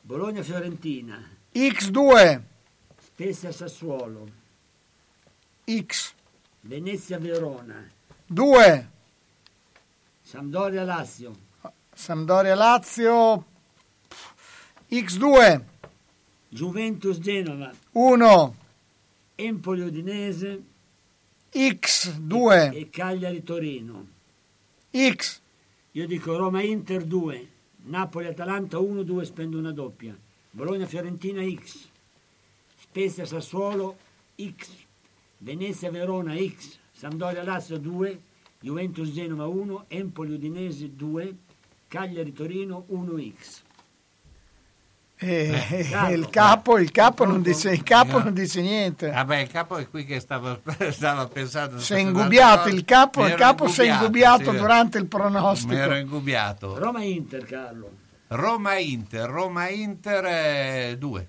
Bologna-Fiorentina, 0.03 1.27
X2, 1.55 2.41
Spezia-Sassuolo, 3.21 4.27
X, 5.67 6.15
Venezia-Verona, 6.63 7.87
2, 8.27 8.91
Sampdoria-Lazio, 10.23 11.37
Sampdoria-Lazio, 11.93 13.45
X2, 14.89 15.63
Juventus-Genova, 16.49 17.71
1, 17.93 18.57
Empoli-Udinese 19.35 20.63
X2, 21.53 22.73
e 22.75 22.89
Cagliari-Torino. 22.89 24.09
X, 24.91 25.41
Io 25.91 26.07
dico 26.07 26.39
Roma-Inter 26.39 27.05
2, 27.05 27.49
Napoli-Atalanta 27.85 28.79
1-2, 28.79 29.23
spendo 29.25 29.59
una 29.59 29.73
doppia. 29.73 30.17
Bologna-Fiorentina 30.53 31.43
X, 31.43 31.90
Spezia-Sassuolo 32.91 33.97
X, 34.37 34.69
Venezia-Verona 35.39 36.35
X, 36.37 36.77
Sampdoria-Lazio 36.91 37.79
2, 37.79 38.21
Juventus-Genova 38.61 39.47
1, 39.47 39.85
Empoli-Udinese 39.87 40.97
2, 40.97 41.35
Cagliari-Torino 41.87 42.87
1X. 42.91 43.61
E, 45.23 45.67
Eh, 45.71 45.79
e 45.79 45.89
Carlo. 45.89 46.17
il 46.17 46.31
capo, 46.31 46.79
il 46.79 46.91
capo, 46.91 47.25
non 47.25 47.43
dice, 47.43 47.71
il 47.71 47.85
capo 47.85 48.19
non 48.21 48.35
dice 48.35 48.61
niente. 48.61 49.09
Vabbè, 49.11 49.37
il 49.37 49.49
capo 49.49 49.77
è 49.77 49.89
qui 49.89 50.05
che 50.05 50.19
stava, 50.19 50.59
stava 50.91 51.29
pensando. 51.29 51.79
Si 51.79 51.93
è 51.95 51.99
ingubbiato 51.99 52.69
il 52.71 52.85
capo, 52.85 53.25
il 53.25 53.35
capo 53.35 53.69
si 53.69 53.83
è 53.83 53.93
ingubbiato 53.93 54.51
sì. 54.51 54.57
durante 54.57 54.99
il 54.99 55.05
Mi 55.05 55.11
ero 55.13 55.29
pronostico. 55.31 55.95
ingubbiato. 55.95 56.77
Roma-Inter, 56.77 57.45
Carlo. 57.45 57.91
Roma-Inter, 58.29 59.31
Roma-Inter 59.31 60.97
2. 60.99 61.29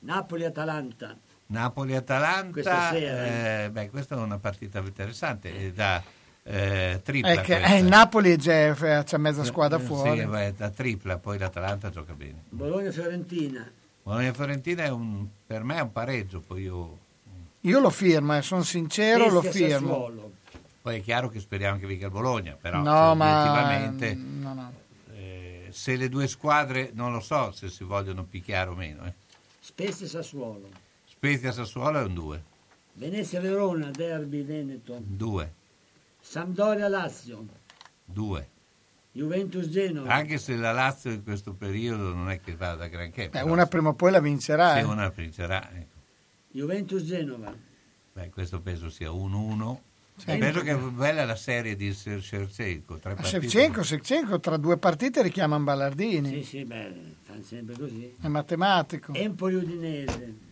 Napoli-Atalanta. 0.00 1.16
Napoli-Atalanta. 1.46 2.50
Questa 2.52 2.90
sera, 2.90 3.64
eh, 3.64 3.70
beh, 3.70 3.90
questa 3.90 4.14
è 4.16 4.18
una 4.18 4.38
partita 4.38 4.78
interessante. 4.80 5.56
È 5.56 5.72
da 5.72 6.02
eh, 6.42 7.00
tripla. 7.02 7.30
È 7.30 7.40
che 7.40 7.56
questa. 7.58 7.74
eh, 7.74 7.78
il 7.78 7.84
Napoli 7.86 8.36
c'è, 8.36 8.74
c'è 9.04 9.16
mezza 9.16 9.44
squadra 9.44 9.78
Eh, 9.78 9.82
fuori. 9.82 10.20
Sì, 10.20 10.26
beh, 10.26 10.54
da 10.56 10.70
tripla, 10.70 11.18
poi 11.18 11.38
l'Atalanta 11.38 11.90
gioca 11.90 12.12
bene. 12.12 12.42
Bologna-Fiorentina. 12.48 13.70
Bologna-Fiorentina 14.02 14.84
è 14.84 14.88
un, 14.90 15.26
per 15.46 15.62
me 15.64 15.76
è 15.76 15.80
un 15.80 15.92
pareggio, 15.92 16.40
poi 16.40 16.62
io... 16.62 16.98
Io 17.62 17.80
lo 17.80 17.90
firmo, 17.90 18.36
eh, 18.36 18.42
sono 18.42 18.62
sincero, 18.62 19.28
lo 19.28 19.40
Spezia, 19.40 19.66
firmo. 19.78 19.88
Sassuolo. 19.92 20.32
Poi 20.80 20.98
è 20.98 21.02
chiaro 21.02 21.28
che 21.28 21.40
speriamo 21.40 21.78
che 21.78 21.86
vinca 21.86 22.06
il 22.06 22.12
Bologna, 22.12 22.56
però 22.58 22.78
No, 22.80 23.10
se 23.10 23.16
ma- 23.16 24.00
no, 24.00 24.54
no. 24.54 24.72
eh, 25.12 25.66
se 25.70 25.96
le 25.96 26.08
due 26.08 26.28
squadre 26.28 26.90
non 26.94 27.12
lo 27.12 27.20
so 27.20 27.50
se 27.52 27.68
si 27.68 27.84
vogliono 27.84 28.22
picchiare 28.24 28.70
o 28.70 28.74
meno. 28.74 29.04
Eh. 29.04 29.12
Spezia-Sassuolo. 29.68 30.70
Spezia-Sassuolo 31.04 32.00
è 32.00 32.02
un 32.04 32.14
2, 32.14 32.44
Venezia-Verona, 32.94 33.90
Derby 33.90 34.42
Veneto. 34.42 34.98
2, 34.98 35.54
Sampdoria-Lazio. 36.20 37.46
2. 38.06 38.48
Juventus-Genova. 39.12 40.10
Anche 40.10 40.38
se 40.38 40.56
la 40.56 40.72
Lazio 40.72 41.10
in 41.10 41.22
questo 41.22 41.52
periodo 41.52 42.14
non 42.14 42.30
è 42.30 42.40
che 42.40 42.56
vada 42.56 42.86
granché. 42.86 43.24
Eh, 43.24 43.28
però 43.28 43.46
una 43.46 43.66
prima 43.66 43.90
o 43.90 43.94
poi 43.94 44.10
la 44.10 44.20
vincerà. 44.20 44.72
se 44.72 44.78
eh. 44.80 44.84
una 44.84 45.10
vincerà, 45.10 45.70
ecco. 45.70 45.96
Juventus-Genova. 46.52 47.54
Beh, 48.14 48.30
questo 48.30 48.62
penso 48.62 48.88
sia 48.88 49.10
1-1. 49.10 49.80
Sì. 50.18 50.30
E 50.30 50.38
penso 50.38 50.60
che 50.62 50.72
è 50.72 50.76
bella 50.76 51.24
la 51.24 51.36
serie 51.36 51.76
di 51.76 51.94
Shevchenko. 51.94 52.98
Tre. 52.98 53.16
Shevchenko, 53.22 53.82
Shevchenko 53.84 54.40
tra 54.40 54.56
due 54.56 54.76
partite 54.76 55.22
richiama 55.22 55.58
Ballardini. 55.60 56.28
Sì, 56.28 56.42
sì, 56.42 56.64
beh, 56.64 56.92
fanno 57.22 57.42
sempre 57.42 57.76
così. 57.76 58.14
È 58.20 58.26
matematico. 58.26 59.14
Empoli-Udinese. 59.14 60.46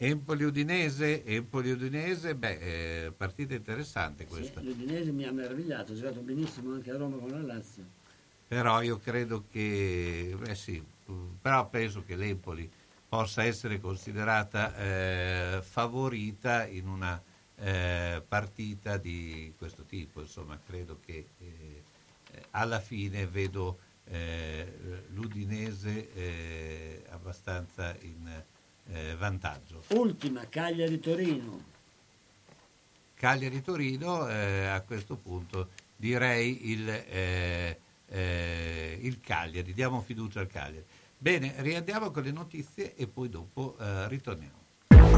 Empoli-Udinese, 0.00 1.24
Empoli-Udinese, 1.24 2.34
beh, 2.34 2.58
eh, 3.06 3.12
partita 3.16 3.54
interessante 3.54 4.26
questa. 4.26 4.60
L'Udinese 4.60 5.12
mi 5.12 5.24
ha 5.24 5.32
meravigliato, 5.32 5.92
ha 5.92 5.94
giocato 5.94 6.20
benissimo 6.20 6.74
anche 6.74 6.90
a 6.90 6.96
Roma 6.96 7.16
con 7.16 7.30
la 7.30 7.42
Lazio. 7.42 7.84
Però 8.46 8.80
io 8.82 8.98
credo 8.98 9.44
che, 9.50 10.36
beh 10.38 10.54
sì, 10.54 10.82
però 11.40 11.68
penso 11.68 12.02
che 12.04 12.16
l'Empoli 12.16 12.70
possa 13.08 13.44
essere 13.44 13.80
considerata 13.80 14.76
eh, 14.76 15.62
favorita 15.62 16.66
in 16.66 16.88
una 16.88 17.20
eh, 17.60 18.22
partita 18.26 18.96
di 18.96 19.52
questo 19.56 19.82
tipo. 19.82 20.20
Insomma, 20.20 20.58
credo 20.64 21.00
che 21.04 21.26
eh, 21.38 21.82
alla 22.50 22.80
fine 22.80 23.26
vedo 23.26 23.78
eh, 24.04 25.04
l'Udinese 25.08 26.12
eh, 26.14 27.02
abbastanza 27.10 27.96
in 28.00 28.42
eh, 28.90 29.16
vantaggio. 29.16 29.82
Ultima, 29.88 30.46
Cagliari-Torino. 30.48 31.76
Cagliari-Torino, 33.14 34.20
a 34.22 34.80
questo 34.82 35.16
punto 35.16 35.70
direi 35.96 36.70
il, 36.70 36.88
il 38.08 39.20
Cagliari, 39.20 39.74
diamo 39.74 40.00
fiducia 40.00 40.38
al 40.38 40.46
Cagliari. 40.46 40.84
Bene, 41.18 41.54
riandiamo 41.56 42.12
con 42.12 42.22
le 42.22 42.30
notizie 42.30 42.94
e 42.94 43.08
poi 43.08 43.28
dopo 43.28 43.74
ritorniamo. 44.06 44.57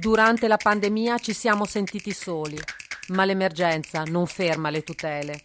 Durante 0.00 0.48
la 0.48 0.56
pandemia 0.56 1.18
ci 1.18 1.32
siamo 1.32 1.64
sentiti 1.64 2.10
soli, 2.10 2.58
ma 3.10 3.24
l'emergenza 3.24 4.02
non 4.02 4.26
ferma 4.26 4.68
le 4.70 4.82
tutele. 4.82 5.40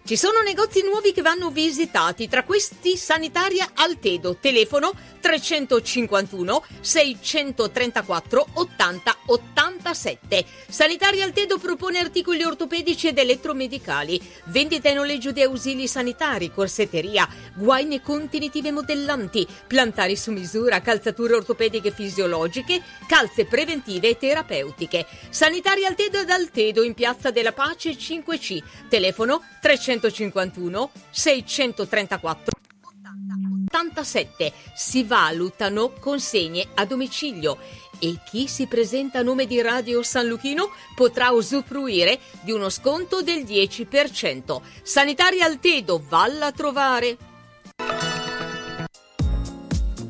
Ci 0.04 0.18
sono 0.18 0.42
negozi 0.42 0.82
nuovi 0.84 1.14
che 1.14 1.22
vanno 1.22 1.52
visitati, 1.52 2.28
tra 2.28 2.44
questi 2.44 2.98
Sanitaria 2.98 3.70
Altedo, 3.76 4.36
telefono 4.42 4.94
351 5.22 6.64
634 6.82 8.48
80 8.54 9.18
87. 9.28 10.46
Sanitaria 10.68 11.24
Altedo 11.24 11.60
propone 11.60 12.00
articoli 12.00 12.44
ortopedici 12.44 13.10
ed 13.10 13.20
elettromedicali, 13.20 14.20
vendita 14.46 14.90
e 14.90 14.96
noleggio 14.96 15.32
di 15.32 15.44
ausili 15.44 15.88
sanitari, 15.88 16.52
corsetteria, 16.52 17.30
guaine 17.54 18.02
contenitive 18.02 18.72
modellanti, 18.72 19.48
plantari 19.68 20.18
su 20.18 20.32
misura, 20.32 20.82
calzature 20.82 21.36
ortopediche 21.36 21.92
fisiologiche, 21.92 22.82
calze 23.08 23.46
preventive 23.46 24.10
e 24.10 24.18
terapeutiche. 24.18 25.06
Sanitaria 25.30 25.88
Altedo 25.88 26.20
ed 26.20 26.30
Altedo 26.32 26.82
in 26.82 26.96
Piazza 26.96 27.30
della 27.30 27.54
Pace 27.54 27.92
5C, 27.92 28.64
telefono 28.90 29.44
351 29.62 29.91
634 31.10 32.60
87. 33.72 34.54
Si 34.76 35.04
valutano 35.04 35.94
consegne 36.00 36.68
a 36.74 36.86
domicilio 36.86 37.58
e 38.00 38.18
chi 38.26 38.48
si 38.48 38.68
presenta 38.68 39.20
a 39.20 39.22
nome 39.22 39.46
di 39.46 39.62
Radio 39.62 40.04
San 40.04 40.28
Luchino 40.28 40.72
potrà 40.96 41.30
usufruire 41.30 42.20
di 42.42 42.52
uno 42.52 42.70
sconto 42.70 43.22
del 43.22 43.44
10%. 43.44 44.62
Sanitaria 44.82 45.46
Altedo, 45.46 46.04
valla 46.08 46.48
a 46.48 46.52
trovare. 46.52 47.18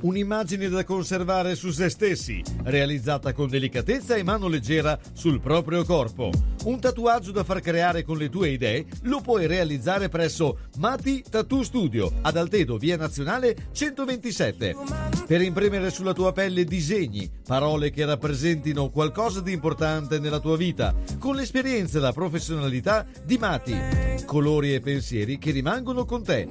Un'immagine 0.02 0.68
da 0.68 0.84
conservare 0.84 1.54
su 1.56 1.70
se 1.70 1.90
stessi, 1.90 2.42
realizzata 2.64 3.34
con 3.34 3.48
delicatezza 3.48 4.16
e 4.16 4.24
mano 4.24 4.48
leggera 4.48 5.00
sul 5.14 5.40
proprio 5.40 5.84
corpo. 5.84 6.32
Un 6.64 6.80
tatuaggio 6.80 7.32
da 7.32 7.44
far 7.44 7.62
creare 7.62 8.04
con 8.04 8.18
le 8.18 8.30
tue 8.30 8.50
idee 8.50 8.86
lo 9.04 9.22
puoi 9.22 9.46
realizzare 9.46 10.10
presso 10.10 10.58
Mati 10.78 11.24
Tattoo 11.28 11.64
Studio 11.64 12.12
ad 12.22 12.36
Altedo, 12.36 12.78
via 12.78 12.98
Nazionale 12.98 13.70
127. 13.72 14.76
Per 15.28 15.42
imprimere 15.42 15.92
sulla 15.92 16.14
tua 16.14 16.32
pelle 16.32 16.64
disegni, 16.64 17.30
parole 17.46 17.92
che 17.92 18.04
rappresentino 18.04 18.90
qualcosa 18.90 19.40
di 19.40 19.52
importante 19.52 20.18
nella 20.18 20.40
tua 20.40 20.58
vita, 20.58 20.96
con 21.20 21.36
l'esperienza 21.36 22.00
e 22.00 22.02
la 22.02 22.12
professionalità 22.12 23.06
di 23.24 23.38
Mati. 23.38 23.76
Colori 24.26 24.74
e 24.74 24.80
pensieri 24.80 25.38
che 25.38 25.52
rimangono 25.52 26.06
con 26.06 26.24
te. 26.24 26.48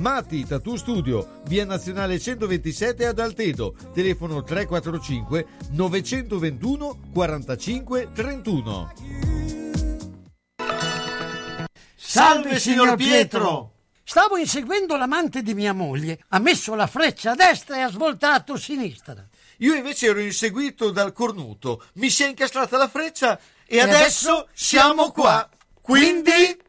Mati 0.00 0.46
Tattoo 0.46 0.78
Studio, 0.78 1.42
via 1.44 1.66
Nazionale 1.66 2.18
127 2.18 3.04
ad 3.04 3.18
Altedo, 3.18 3.74
telefono 3.92 4.42
345 4.42 5.46
921 5.72 7.10
45 7.12 8.10
31. 8.10 8.92
Salve 11.94 12.58
signor 12.58 12.96
Pietro! 12.96 13.74
Stavo 14.02 14.38
inseguendo 14.38 14.96
l'amante 14.96 15.42
di 15.42 15.52
mia 15.52 15.74
moglie. 15.74 16.24
Ha 16.28 16.38
messo 16.38 16.74
la 16.74 16.86
freccia 16.86 17.32
a 17.32 17.34
destra 17.34 17.76
e 17.76 17.80
ha 17.80 17.90
svoltato 17.90 18.54
a 18.54 18.58
sinistra. 18.58 19.28
Io 19.58 19.74
invece 19.74 20.06
ero 20.06 20.20
inseguito 20.20 20.90
dal 20.90 21.12
cornuto, 21.12 21.84
mi 21.96 22.08
si 22.08 22.22
è 22.22 22.28
incastrata 22.28 22.78
la 22.78 22.88
freccia 22.88 23.38
e, 23.66 23.76
E 23.76 23.80
adesso, 23.80 24.30
adesso 24.30 24.48
siamo 24.54 25.10
qua. 25.10 25.46
Quindi... 25.82 26.68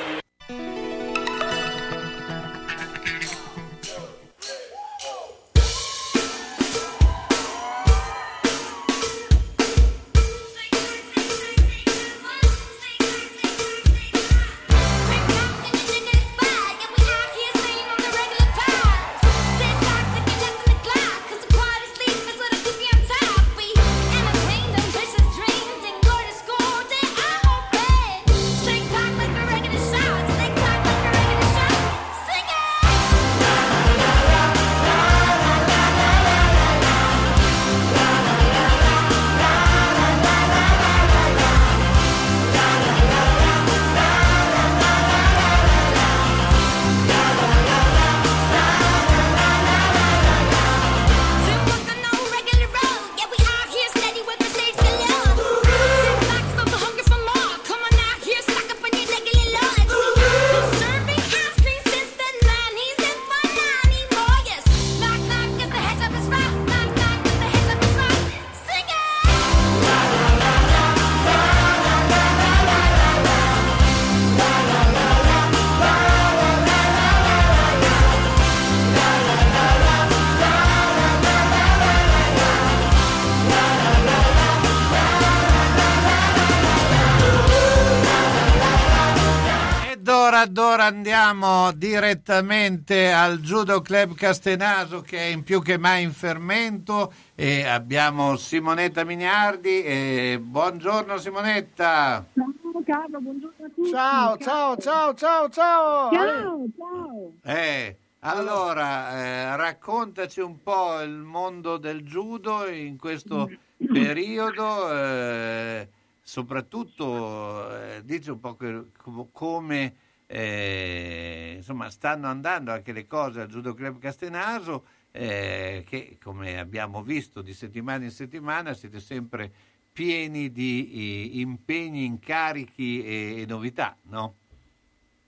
Allora 90.81 90.85
andiamo 90.85 91.71
direttamente 91.73 93.11
al 93.11 93.37
Judo 93.39 93.81
Club 93.81 94.15
Castenaso 94.15 95.01
che 95.01 95.19
è 95.19 95.25
in 95.25 95.43
più 95.43 95.61
che 95.61 95.77
mai 95.77 96.01
in 96.01 96.11
fermento 96.11 97.13
e 97.35 97.63
abbiamo 97.67 98.35
Simonetta 98.35 99.03
Mignardi. 99.03 99.83
E 99.83 100.39
buongiorno 100.41 101.17
Simonetta. 101.17 102.25
Ciao 102.33 102.83
Carlo, 102.83 103.19
buongiorno 103.19 103.65
a 103.65 103.69
tutti. 103.75 103.89
Ciao, 103.91 104.37
ciao, 104.37 104.77
ciao, 104.77 105.13
ciao, 105.13 105.49
ciao. 105.49 106.11
Ciao, 106.11 106.65
ciao. 106.75 107.31
Eh, 107.43 107.95
allora, 108.21 109.19
eh, 109.23 109.55
raccontaci 109.55 110.39
un 110.39 110.63
po' 110.63 110.99
il 111.01 111.11
mondo 111.11 111.77
del 111.77 112.01
judo 112.01 112.67
in 112.67 112.97
questo 112.97 113.51
periodo, 113.77 114.91
eh, 114.91 115.87
soprattutto 116.23 117.69
eh, 117.71 118.01
dici 118.03 118.31
un 118.31 118.39
po' 118.39 118.55
che- 118.55 118.85
com- 118.97 119.27
come 119.31 119.93
eh, 120.31 121.53
insomma, 121.57 121.89
stanno 121.89 122.27
andando 122.27 122.71
anche 122.71 122.93
le 122.93 123.05
cose 123.05 123.41
al 123.41 123.49
Judo 123.49 123.73
Club 123.73 123.99
Castenaso, 123.99 124.85
eh, 125.11 125.83
che 125.85 126.17
come 126.23 126.57
abbiamo 126.57 127.03
visto 127.03 127.41
di 127.41 127.53
settimana 127.53 128.05
in 128.05 128.11
settimana 128.11 128.73
siete 128.73 129.01
sempre 129.01 129.51
pieni 129.91 130.51
di 130.51 130.89
eh, 130.93 131.39
impegni, 131.39 132.05
incarichi 132.05 133.03
e, 133.03 133.41
e 133.41 133.45
novità, 133.45 133.97
no? 134.03 134.35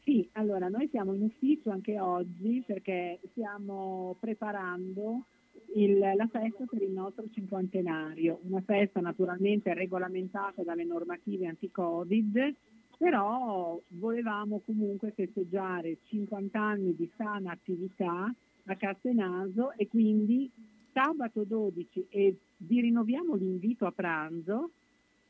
Sì, 0.06 0.28
allora 0.34 0.70
noi 0.70 0.88
siamo 0.90 1.14
in 1.14 1.24
ufficio 1.24 1.70
anche 1.70 2.00
oggi 2.00 2.64
perché 2.66 3.20
stiamo 3.32 4.16
preparando 4.20 5.26
il- 5.76 5.98
la 5.98 6.28
festa 6.32 6.66
per 6.70 6.82
il 6.82 6.92
nostro 6.92 7.26
cinquantenario, 7.34 8.40
una 8.44 8.62
festa 8.62 9.00
naturalmente 9.02 9.74
regolamentata 9.74 10.64
dalle 10.64 10.84
normative 10.84 11.48
anti-Covid, 11.48 12.56
però 13.04 13.78
volevamo 14.00 14.62
comunque 14.64 15.12
festeggiare 15.12 15.98
50 16.06 16.58
anni 16.58 16.96
di 16.96 17.12
sana 17.18 17.52
attività 17.52 18.34
a 18.68 18.76
Castenaso 18.78 19.74
e 19.74 19.90
quindi 19.90 20.50
sabato 20.94 21.44
12 21.44 22.06
e 22.08 22.38
vi 22.56 22.80
rinnoviamo 22.80 23.36
l'invito 23.36 23.86
a 23.86 23.92
pranzo 23.92 24.72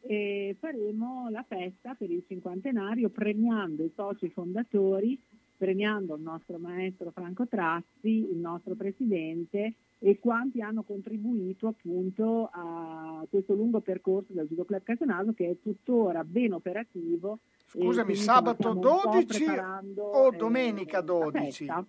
e 0.01 0.55
faremo 0.59 1.29
la 1.31 1.43
festa 1.47 1.95
per 1.95 2.11
il 2.11 2.23
cinquantenario 2.27 3.09
premiando 3.09 3.83
i 3.83 3.91
soci 3.95 4.29
fondatori, 4.29 5.19
premiando 5.57 6.15
il 6.15 6.21
nostro 6.21 6.59
maestro 6.59 7.09
Franco 7.09 7.47
Trazzi, 7.47 8.29
il 8.29 8.37
nostro 8.37 8.75
presidente 8.75 9.73
e 10.05 10.19
quanti 10.19 10.59
hanno 10.59 10.83
contribuito 10.83 11.67
appunto 11.67 12.49
a 12.51 13.25
questo 13.29 13.53
lungo 13.53 13.79
percorso 13.79 14.33
del 14.33 14.47
Judo 14.47 14.65
Club 14.65 14.83
Castenaso 14.83 15.31
che 15.31 15.49
è 15.49 15.55
tuttora 15.61 16.25
ben 16.25 16.51
operativo. 16.51 17.39
Scusami, 17.67 18.07
quindi 18.07 18.21
sabato 18.21 18.55
stiamo 18.69 18.75
un 18.75 18.81
po' 18.81 19.09
12 19.11 19.43
preparando, 19.45 20.03
o 20.03 20.33
eh, 20.33 20.35
domenica 20.37 20.97
la 20.97 21.03
12? 21.03 21.65
festa. 21.65 21.85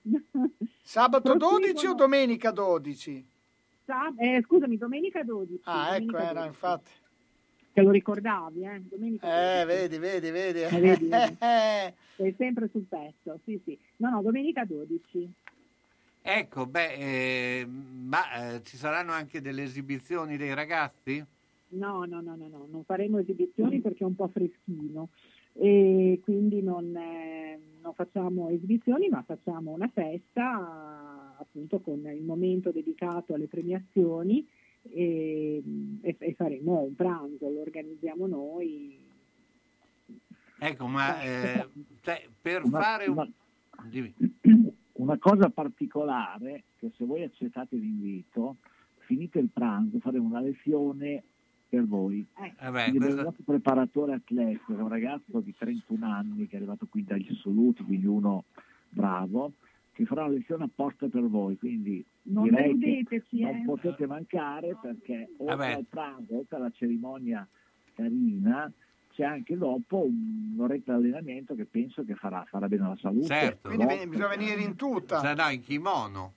Sabato 0.80 1.36
12 1.36 1.86
o 1.88 1.94
domenica 1.94 2.52
12? 2.52 3.26
Sa- 3.84 4.14
eh, 4.16 4.40
scusami, 4.44 4.78
domenica 4.78 5.24
12. 5.24 5.60
Ah, 5.64 5.96
ecco, 5.96 6.12
domenica 6.12 6.20
eh, 6.22 6.26
no, 6.26 6.32
12. 6.34 6.46
infatti. 6.46 6.90
Te 7.72 7.82
lo 7.82 7.90
ricordavi, 7.90 8.62
eh? 8.64 8.80
Domenica 8.88 9.26
Eh, 9.26 9.64
12. 9.64 9.66
vedi, 9.66 9.98
vedi, 9.98 10.30
vedi. 10.30 10.60
Eh, 10.60 10.80
vedi, 10.80 11.08
vedi. 11.08 11.36
Sei 12.14 12.34
sempre 12.38 12.68
sul 12.70 12.84
pezzo, 12.88 13.40
sì, 13.44 13.60
sì. 13.64 13.76
No, 13.96 14.10
no, 14.10 14.22
domenica 14.22 14.64
12. 14.64 15.32
Ecco, 16.26 16.64
beh, 16.64 16.92
eh, 16.94 17.66
ma 17.66 18.54
eh, 18.54 18.62
ci 18.62 18.78
saranno 18.78 19.12
anche 19.12 19.42
delle 19.42 19.62
esibizioni 19.62 20.38
dei 20.38 20.54
ragazzi? 20.54 21.22
No, 21.68 22.04
no, 22.04 22.22
no, 22.22 22.34
no, 22.34 22.48
no, 22.48 22.66
non 22.70 22.82
faremo 22.84 23.18
esibizioni 23.18 23.82
perché 23.82 24.04
è 24.04 24.06
un 24.06 24.14
po' 24.14 24.28
freschino 24.28 25.10
e 25.52 26.20
quindi 26.22 26.62
non, 26.62 26.96
eh, 26.96 27.58
non 27.82 27.92
facciamo 27.92 28.48
esibizioni 28.48 29.08
ma 29.10 29.22
facciamo 29.22 29.72
una 29.72 29.88
festa 29.92 31.36
appunto 31.38 31.80
con 31.80 31.98
il 32.06 32.22
momento 32.22 32.70
dedicato 32.70 33.34
alle 33.34 33.46
premiazioni 33.46 34.48
e, 34.82 35.62
e- 36.00 36.16
e 36.18 36.34
faremo 36.34 36.80
un 36.80 36.94
pranzo, 36.94 37.50
lo 37.50 37.60
organizziamo 37.60 38.26
noi. 38.26 38.98
Ecco, 40.58 40.86
ma 40.86 41.22
eh, 41.22 41.68
cioè, 42.00 42.26
per 42.40 42.64
Una- 42.64 42.80
fare 42.80 43.06
un... 43.08 43.30
Dimmi. 43.90 44.14
Una 45.04 45.18
cosa 45.18 45.50
particolare, 45.50 46.64
che 46.78 46.90
se 46.96 47.04
voi 47.04 47.22
accettate 47.22 47.76
l'invito, 47.76 48.56
finite 49.00 49.38
il 49.38 49.50
pranzo, 49.52 49.98
faremo 49.98 50.26
una 50.26 50.40
lezione 50.40 51.22
per 51.68 51.84
voi. 51.86 52.24
Eh 52.58 52.70
beh, 52.70 52.88
Quindi 52.90 52.98
questo- 52.98 53.34
preparatore 53.44 54.14
atletico, 54.14 54.72
un 54.72 54.88
ragazzo 54.88 55.40
di 55.40 55.54
31 55.56 56.06
anni 56.10 56.46
che 56.46 56.54
è 56.54 56.56
arrivato 56.56 56.86
qui 56.88 57.04
dagli 57.04 57.28
assoluti, 57.30 57.82
quindi 57.82 58.06
uno 58.06 58.44
bravo, 58.88 59.52
che 59.92 60.06
farà 60.06 60.24
una 60.24 60.34
lezione 60.34 60.64
apposta 60.64 61.06
per 61.08 61.22
voi. 61.28 61.58
Quindi 61.58 62.02
Non 62.22 62.44
direi 62.44 62.72
che 62.72 62.78
deludeteci, 62.78 63.40
non 63.42 63.56
eh. 63.56 63.62
potete 63.64 64.06
mancare 64.06 64.76
perché 64.80 65.28
oltre 65.36 65.56
Vabbè. 65.56 65.72
al 65.74 65.84
pranzo, 65.88 66.36
oltre 66.38 66.56
alla 66.56 66.70
cerimonia 66.70 67.46
carina, 67.94 68.72
c'è 69.14 69.24
anche 69.24 69.56
dopo 69.56 70.04
un'oretta 70.04 70.96
di 70.98 71.04
allenamento 71.12 71.54
che 71.54 71.64
penso 71.66 72.04
che 72.04 72.14
farà, 72.16 72.44
farà 72.48 72.66
bene 72.66 72.84
alla 72.84 72.96
salute. 73.00 73.26
Certo. 73.26 73.68
Quindi 73.68 73.84
No? 73.86 73.90
ve- 73.96 74.06
bisogna 74.08 74.28
venire 74.36 74.60
in 74.62 74.74
tutta. 74.74 75.20
Cioè, 75.20 75.34
no, 75.36 75.48
in 75.50 75.60
kimono. 75.60 76.32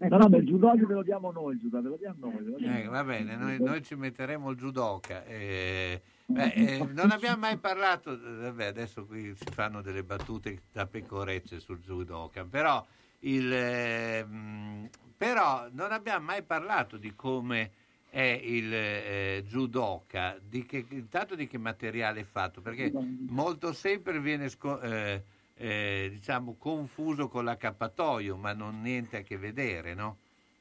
No, 0.00 0.16
no, 0.16 0.28
ma 0.28 0.36
il 0.36 0.46
judo 0.46 0.70
ve 0.74 0.94
lo 0.94 1.02
diamo 1.02 1.32
noi, 1.32 1.54
il 1.54 1.60
judo 1.60 1.82
ve 1.82 1.88
lo 1.88 1.96
diamo 1.96 2.30
noi. 2.30 2.44
lo 2.44 2.56
diamo 2.56 2.78
Eh, 2.78 2.86
va 2.86 3.02
bene, 3.04 3.34
noi, 3.36 3.58
noi 3.58 3.82
ci 3.82 3.94
metteremo 3.96 4.48
il 4.50 4.56
judoka. 4.56 5.24
eh, 5.24 6.00
beh, 6.24 6.52
eh, 6.52 6.86
non 6.94 7.10
abbiamo 7.10 7.38
mai 7.38 7.58
parlato, 7.58 8.12
eh, 8.12 8.16
vabbè, 8.42 8.66
adesso 8.66 9.04
qui 9.06 9.34
si 9.34 9.44
fanno 9.50 9.82
delle 9.82 10.04
battute 10.04 10.62
da 10.72 10.86
pecorecce 10.86 11.58
sul 11.58 11.80
judoka, 11.80 12.44
però, 12.44 12.86
il, 13.20 13.52
eh, 13.52 14.24
mh, 14.24 14.88
però 15.16 15.66
non 15.72 15.90
abbiamo 15.90 16.26
mai 16.26 16.42
parlato 16.44 16.96
di 16.96 17.12
come 17.16 17.72
è 18.10 18.40
il 18.42 18.72
eh, 18.72 19.44
judoka, 19.46 20.38
di 20.46 20.64
che, 20.64 20.84
intanto 20.90 21.34
di 21.34 21.46
che 21.46 21.58
materiale 21.58 22.20
è 22.20 22.24
fatto, 22.24 22.60
perché 22.60 22.90
molto 23.28 23.72
sempre 23.72 24.20
viene 24.20 24.48
sco- 24.48 24.80
eh, 24.80 25.22
eh, 25.54 26.08
diciamo 26.10 26.54
confuso 26.58 27.28
con 27.28 27.44
l'accappatoio, 27.44 28.36
ma 28.36 28.52
non 28.52 28.80
niente 28.80 29.18
a 29.18 29.22
che 29.22 29.36
vedere, 29.36 29.94
no? 29.94 30.16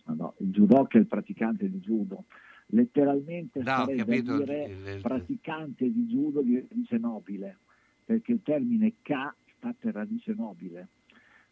No, 0.05 0.15
no, 0.15 0.33
il 0.39 0.51
judoka 0.51 0.97
è 0.97 1.01
il 1.01 1.07
praticante 1.07 1.69
di 1.69 1.79
judo. 1.79 2.25
Letteralmente 2.67 3.61
No, 3.61 3.85
capito, 3.95 4.37
dire 4.37 4.63
il- 4.63 5.01
praticante 5.01 5.85
di 5.89 6.05
judo 6.05 6.41
di 6.41 6.55
radice 6.55 6.97
nobile, 6.97 7.57
perché 8.03 8.33
il 8.33 8.41
termine 8.43 8.93
ka 9.01 9.33
sta 9.55 9.73
per 9.77 9.93
radice 9.93 10.33
nobile. 10.35 10.87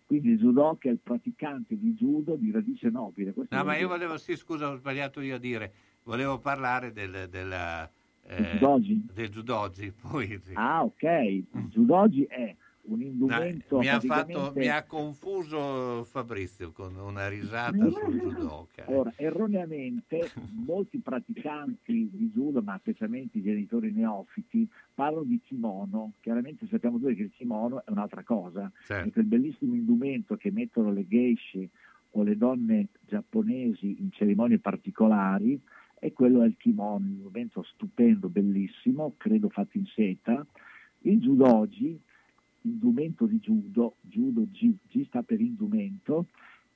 Quindi 0.05 0.29
il 0.31 0.37
judoka 0.37 0.87
è 0.87 0.91
il 0.91 0.99
praticante 1.01 1.77
di 1.77 1.93
judo 1.95 2.35
di 2.35 2.51
radice 2.51 2.89
nobile. 2.89 3.33
Questo 3.33 3.55
No, 3.55 3.63
ma 3.63 3.75
io 3.75 3.87
volevo, 3.87 4.17
sì, 4.17 4.35
scusa, 4.35 4.69
ho 4.69 4.75
sbagliato 4.75 5.19
io 5.21 5.35
a 5.35 5.39
dire, 5.39 5.73
volevo 6.03 6.37
parlare 6.39 6.91
del, 6.93 7.27
della, 7.29 7.89
eh, 8.27 8.35
Del 8.35 8.45
judogi? 8.59 9.05
del 9.11 9.29
judogi, 9.29 9.91
poi 9.91 10.39
sì. 10.43 10.51
Ah, 10.53 10.83
ok. 10.83 11.01
Il 11.03 11.45
judogi 11.69 12.23
è 12.25 12.55
un 12.87 12.99
No, 12.99 13.03
indumento 13.03 13.79
mi, 13.79 13.87
ha 13.87 13.99
fatto, 13.99 14.53
mi 14.55 14.67
ha 14.67 14.83
confuso 14.83 16.03
Fabrizio 16.03 16.71
con 16.71 16.95
una 16.95 17.27
risata 17.27 17.89
sul 17.89 18.19
judoka. 18.19 18.85
Ora, 18.87 19.11
erroneamente 19.15 20.29
molti 20.51 20.99
praticanti 20.99 22.09
di 22.11 22.31
judo, 22.33 22.61
ma 22.61 22.77
specialmente 22.77 23.39
i 23.39 23.41
genitori 23.41 23.91
neofiti, 23.91 24.67
parlano 24.93 25.25
di 25.25 25.39
kimono. 25.43 26.13
Chiaramente 26.19 26.67
sappiamo 26.67 26.99
tutti 26.99 27.15
che 27.15 27.23
il 27.23 27.31
kimono 27.31 27.83
è 27.85 27.89
un'altra 27.89 28.23
cosa, 28.23 28.71
Certo. 28.85 29.09
è 29.09 29.11
quel 29.11 29.25
bellissimo 29.25 29.73
indumento 29.75 30.35
che 30.35 30.51
mettono 30.51 30.91
le 30.91 31.07
geishe 31.07 31.69
o 32.11 32.23
le 32.23 32.37
donne 32.37 32.87
giapponesi 33.07 33.97
in 33.99 34.11
cerimonie 34.11 34.59
particolari, 34.59 35.59
e 35.99 36.13
quello 36.13 36.43
è 36.43 36.45
il 36.45 36.55
kimono, 36.57 36.97
un 36.97 37.07
indumento 37.07 37.63
stupendo, 37.63 38.29
bellissimo, 38.29 39.15
credo 39.17 39.49
fatto 39.49 39.77
in 39.77 39.85
seta. 39.87 40.45
Il 40.99 41.19
judogi, 41.19 41.99
indumento 42.65 43.25
di 43.25 43.39
judo, 43.39 43.95
judo 44.01 44.45
G, 44.51 44.73
G 44.89 45.05
sta 45.05 45.23
per 45.23 45.39
indumento, 45.39 46.27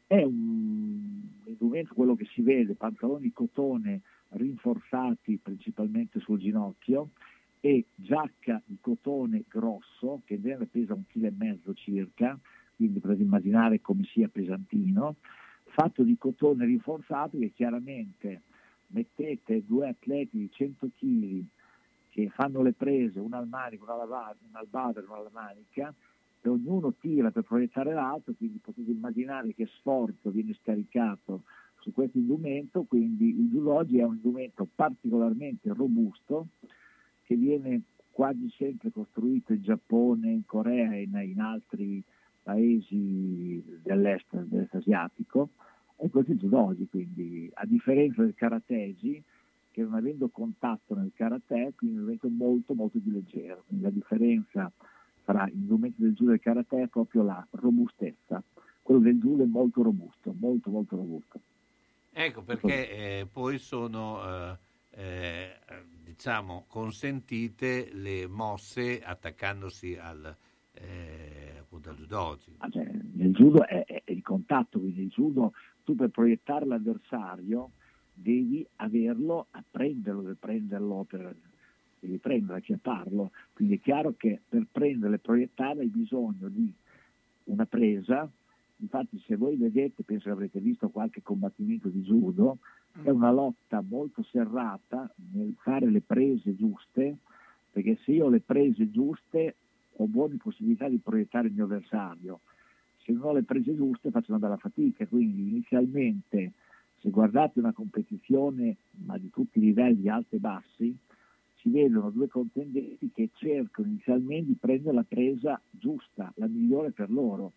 è 0.08 0.24
un 0.24 1.22
indumento, 1.46 1.94
quello 1.94 2.16
che 2.16 2.26
si 2.34 2.42
vede, 2.42 2.76
pantaloni 2.76 3.32
cotone 3.32 4.02
rinforzati 4.30 5.40
principalmente 5.42 6.20
sul 6.20 6.40
ginocchio 6.40 7.10
e 7.60 7.86
giacca 7.96 8.62
di 8.66 8.78
cotone 8.80 9.44
grosso, 9.48 10.22
che 10.26 10.36
in 10.36 10.42
genere 10.42 10.66
pesa 10.66 10.94
un 10.94 11.06
chilo 11.08 11.28
e 11.28 11.34
mezzo 11.36 11.74
circa, 11.74 12.40
quindi 12.76 13.00
potete 13.00 13.24
immaginare 13.24 13.82
come 13.82 14.04
sia 14.06 14.30
pesantino, 14.30 15.16
fatto 15.66 16.04
di 16.04 16.18
cotone 16.18 16.66
rinforzato 16.66 17.38
che 17.38 17.52
chiaramente 17.52 18.44
mettete 18.88 19.64
due 19.66 19.90
atleti 19.90 20.38
di 20.38 20.50
100 20.52 20.90
kg 20.98 21.44
che 22.24 22.30
fanno 22.30 22.62
le 22.62 22.74
prese, 22.74 23.20
una 23.20 23.38
al 23.38 23.48
manico, 23.48 23.86
una, 23.86 23.94
al 23.94 24.68
bader, 24.68 25.04
una 25.06 25.18
alla 25.18 25.30
manica, 25.32 25.94
e 26.42 26.50
ognuno 26.50 26.94
tira 27.00 27.32
per 27.32 27.44
proiettare 27.44 27.94
l'altro, 27.94 28.34
quindi 28.38 28.60
potete 28.60 28.92
immaginare 28.92 29.54
che 29.54 29.68
sforzo 29.78 30.30
viene 30.30 30.56
scaricato 30.62 31.44
su 31.80 31.92
questo 31.92 32.18
indumento, 32.18 32.84
quindi 32.84 33.30
il 33.30 33.50
judogi 33.50 34.00
è 34.00 34.04
un 34.04 34.16
indumento 34.16 34.68
particolarmente 34.74 35.74
robusto 35.74 36.48
che 37.24 37.36
viene 37.36 37.82
quasi 38.12 38.50
sempre 38.58 38.92
costruito 38.92 39.54
in 39.54 39.62
Giappone, 39.62 40.32
in 40.32 40.46
Corea 40.46 40.94
e 40.94 41.04
in, 41.04 41.18
in 41.24 41.40
altri 41.40 42.02
paesi 42.44 43.64
dell'est, 43.82 44.36
dell'est 44.36 44.76
asiatico, 44.76 45.50
e 45.98 46.10
questo 46.10 46.32
è 46.32 46.34
il 46.34 46.40
judogi, 46.40 46.88
quindi 46.90 47.50
a 47.54 47.66
differenza 47.66 48.24
del 48.24 48.34
karatesi, 48.34 49.22
che 49.72 49.82
non 49.82 49.94
avendo 49.94 50.30
contatto 50.30 50.96
nel 50.96 51.12
karate, 51.14 51.74
quindi 51.76 51.98
è 51.98 52.00
un 52.00 52.04
elemento 52.06 52.30
molto 52.30 52.74
molto 52.74 53.00
più 53.00 53.12
leggero. 53.12 53.64
Quindi 53.68 53.84
la 53.84 53.92
differenza 53.92 54.72
tra 55.24 55.48
i 55.48 55.56
movimenti 55.56 56.02
del 56.02 56.14
judo 56.14 56.32
e 56.32 56.34
del 56.34 56.42
karate 56.42 56.82
è 56.84 56.88
proprio 56.88 57.24
la 57.24 57.46
robustezza. 57.52 58.42
Quello 58.82 59.02
del 59.02 59.20
judo 59.20 59.44
è 59.44 59.48
molto 59.48 59.84
robusto, 59.84 60.34
molto 60.38 60.70
molto 60.72 60.96
robusto. 60.96 61.40
Ecco 62.12 62.42
perché 62.42 62.90
eh, 62.90 63.28
poi 63.32 63.60
sono 63.60 64.24
eh, 64.24 64.58
eh, 64.92 65.50
diciamo 66.04 66.66
consentite 66.68 67.90
le 67.94 68.28
mosse 68.28 69.02
attaccandosi 69.02 69.96
al, 69.96 70.36
eh, 70.74 71.58
appunto 71.60 71.90
al 71.92 71.96
judogi. 71.96 72.56
Ah, 72.58 72.70
cioè, 72.70 72.90
nel 73.14 73.32
judo 73.32 73.66
è, 73.66 73.86
è- 73.86 74.02
è 74.04 74.12
il 74.12 74.24
contatto, 74.24 74.80
quindi 74.80 75.04
il 75.04 75.10
judo 75.10 75.54
tu 75.84 75.96
per 75.96 76.10
proiettare 76.10 76.66
l'avversario 76.66 77.72
devi 78.22 78.66
averlo 78.78 79.48
a 79.52 79.64
prenderlo, 79.70 80.22
per 80.22 80.36
prenderlo 80.40 81.06
per, 81.08 81.36
devi 82.00 82.18
prendere, 82.18 82.60
acchiapparlo. 82.60 83.32
Quindi 83.54 83.76
è 83.76 83.80
chiaro 83.80 84.14
che 84.18 84.42
per 84.48 84.66
prenderlo 84.72 85.16
e 85.16 85.20
proiettarlo 85.20 85.82
hai 85.82 85.88
bisogno 85.88 86.48
di 86.50 86.72
una 87.46 87.66
presa. 87.66 88.30
Infatti 88.82 89.22
se 89.26 89.36
voi 89.36 89.58
vedete, 89.58 90.04
penso 90.04 90.26
che 90.26 90.32
avrete 90.32 90.60
visto 90.60 90.90
qualche 90.90 91.22
combattimento 91.22 91.90
di 91.90 92.02
judo, 92.02 92.60
è 93.04 93.10
una 93.10 93.32
lotta 93.32 93.84
molto 93.88 94.24
serrata 94.24 95.12
nel 95.34 95.54
fare 95.60 95.90
le 95.90 96.02
prese 96.02 96.56
giuste, 96.56 97.18
perché 97.72 97.98
se 98.04 98.12
io 98.12 98.26
ho 98.26 98.30
le 98.30 98.40
prese 98.40 98.90
giuste 98.90 99.56
ho 99.98 100.06
buone 100.06 100.38
possibilità 100.38 100.88
di 100.88 100.98
proiettare 100.98 101.48
il 101.48 101.54
mio 101.54 101.66
avversario. 101.66 102.40
Se 103.04 103.12
non 103.12 103.24
ho 103.24 103.34
le 103.34 103.44
prese 103.44 103.76
giuste 103.76 104.12
faccio 104.12 104.32
una 104.32 104.40
bella 104.40 104.58
fatica, 104.58 105.06
quindi 105.06 105.50
inizialmente 105.50 106.54
se 107.02 107.10
guardate 107.10 107.60
una 107.60 107.74
competizione, 107.74 108.78
ma 109.06 109.18
di 109.18 109.30
tutti 109.30 109.60
i 109.60 109.62
livelli, 109.62 110.10
alti 110.10 110.36
e 110.36 110.40
bassi, 110.40 110.98
si 111.62 111.70
vedono 111.70 112.10
due 112.10 112.28
contendenti 112.28 113.12
che 113.14 113.30
cercano 113.34 113.88
inizialmente 113.88 114.48
di 114.48 114.58
prendere 114.60 114.96
la 114.96 115.06
presa 115.08 115.60
giusta, 115.70 116.32
la 116.36 116.48
migliore 116.48 116.92
per 116.92 117.10
loro 117.10 117.54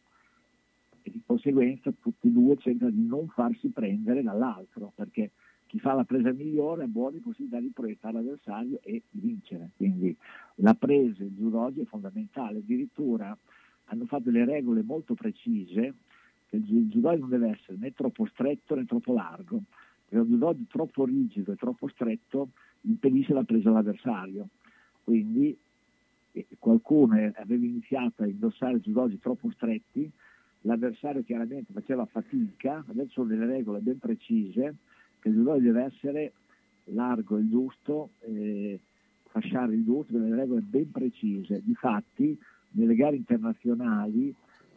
e 1.03 1.11
di 1.11 1.21
conseguenza 1.25 1.93
tutti 2.01 2.29
e 2.29 2.31
due 2.31 2.57
cercano 2.57 2.91
di 2.91 3.07
non 3.07 3.29
farsi 3.29 3.69
prendere 3.69 4.23
dall'altro 4.23 4.93
perché 4.95 5.31
chi 5.67 5.79
fa 5.79 5.95
la 5.95 6.05
presa 6.05 6.33
migliore 6.33 6.85
ha 6.85 6.87
buone 6.87 7.19
possibilità 7.19 7.59
di 7.59 7.71
proiettare 7.73 8.15
l'avversario 8.15 8.81
e 8.83 9.03
di 9.09 9.21
vincere. 9.21 9.71
Quindi 9.77 10.15
la 10.57 10.75
presa 10.75 11.23
il 11.25 11.31
judo 11.31 11.61
oggi 11.61 11.81
è 11.81 11.85
fondamentale, 11.85 12.59
addirittura 12.59 13.37
hanno 13.87 14.05
fatto 14.05 14.31
delle 14.31 14.45
regole 14.45 14.83
molto 14.83 15.15
precise 15.15 15.95
che 16.53 16.59
il 16.59 16.65
ju- 16.65 16.81
il 16.81 16.91
judo 16.91 17.17
non 17.17 17.31
deve 17.31 17.49
essere 17.49 17.79
né 17.79 17.95
troppo 17.95 18.27
stretto 18.27 18.75
né 18.75 18.85
troppo 18.85 19.15
largo, 19.15 19.63
perché 20.07 20.23
un 20.23 20.29
judo 20.29 20.55
troppo 20.69 21.07
rigido 21.07 21.53
e 21.53 21.57
troppo 21.57 21.89
stretto 21.89 22.51
impedisce 22.83 23.33
la 23.33 23.43
presa 23.43 23.71
dell'avversario. 23.71 24.49
Quindi 25.03 25.57
eh, 26.33 26.47
qualcuno 26.59 27.15
aveva 27.15 27.65
iniziato 27.65 28.23
a 28.23 28.27
indossare 28.27 28.81
judogi 28.81 29.19
troppo 29.19 29.51
stretti, 29.53 30.11
l'avversario 30.63 31.25
chiaramente 31.25 31.73
faceva 31.73 32.05
fatica, 32.05 32.85
adesso 32.87 33.13
sono 33.13 33.29
delle 33.29 33.47
regole 33.47 33.81
ben 33.81 33.99
precise, 33.99 34.75
che 35.21 35.29
il 35.29 35.35
judo 35.37 35.57
deve 35.59 35.85
essere 35.85 36.33
largo 36.85 37.39
il 37.39 37.49
giusto, 37.49 38.11
eh, 38.21 38.79
fasciare 39.31 39.75
il 39.75 39.85
giusto, 39.85 40.19
delle 40.19 40.37
regole 40.37 40.61
ben 40.61 40.91
precise. 40.91 41.63
Difatti 41.65 42.39
nelle 42.73 42.95
gare 42.95 43.17
internazionali 43.17 44.35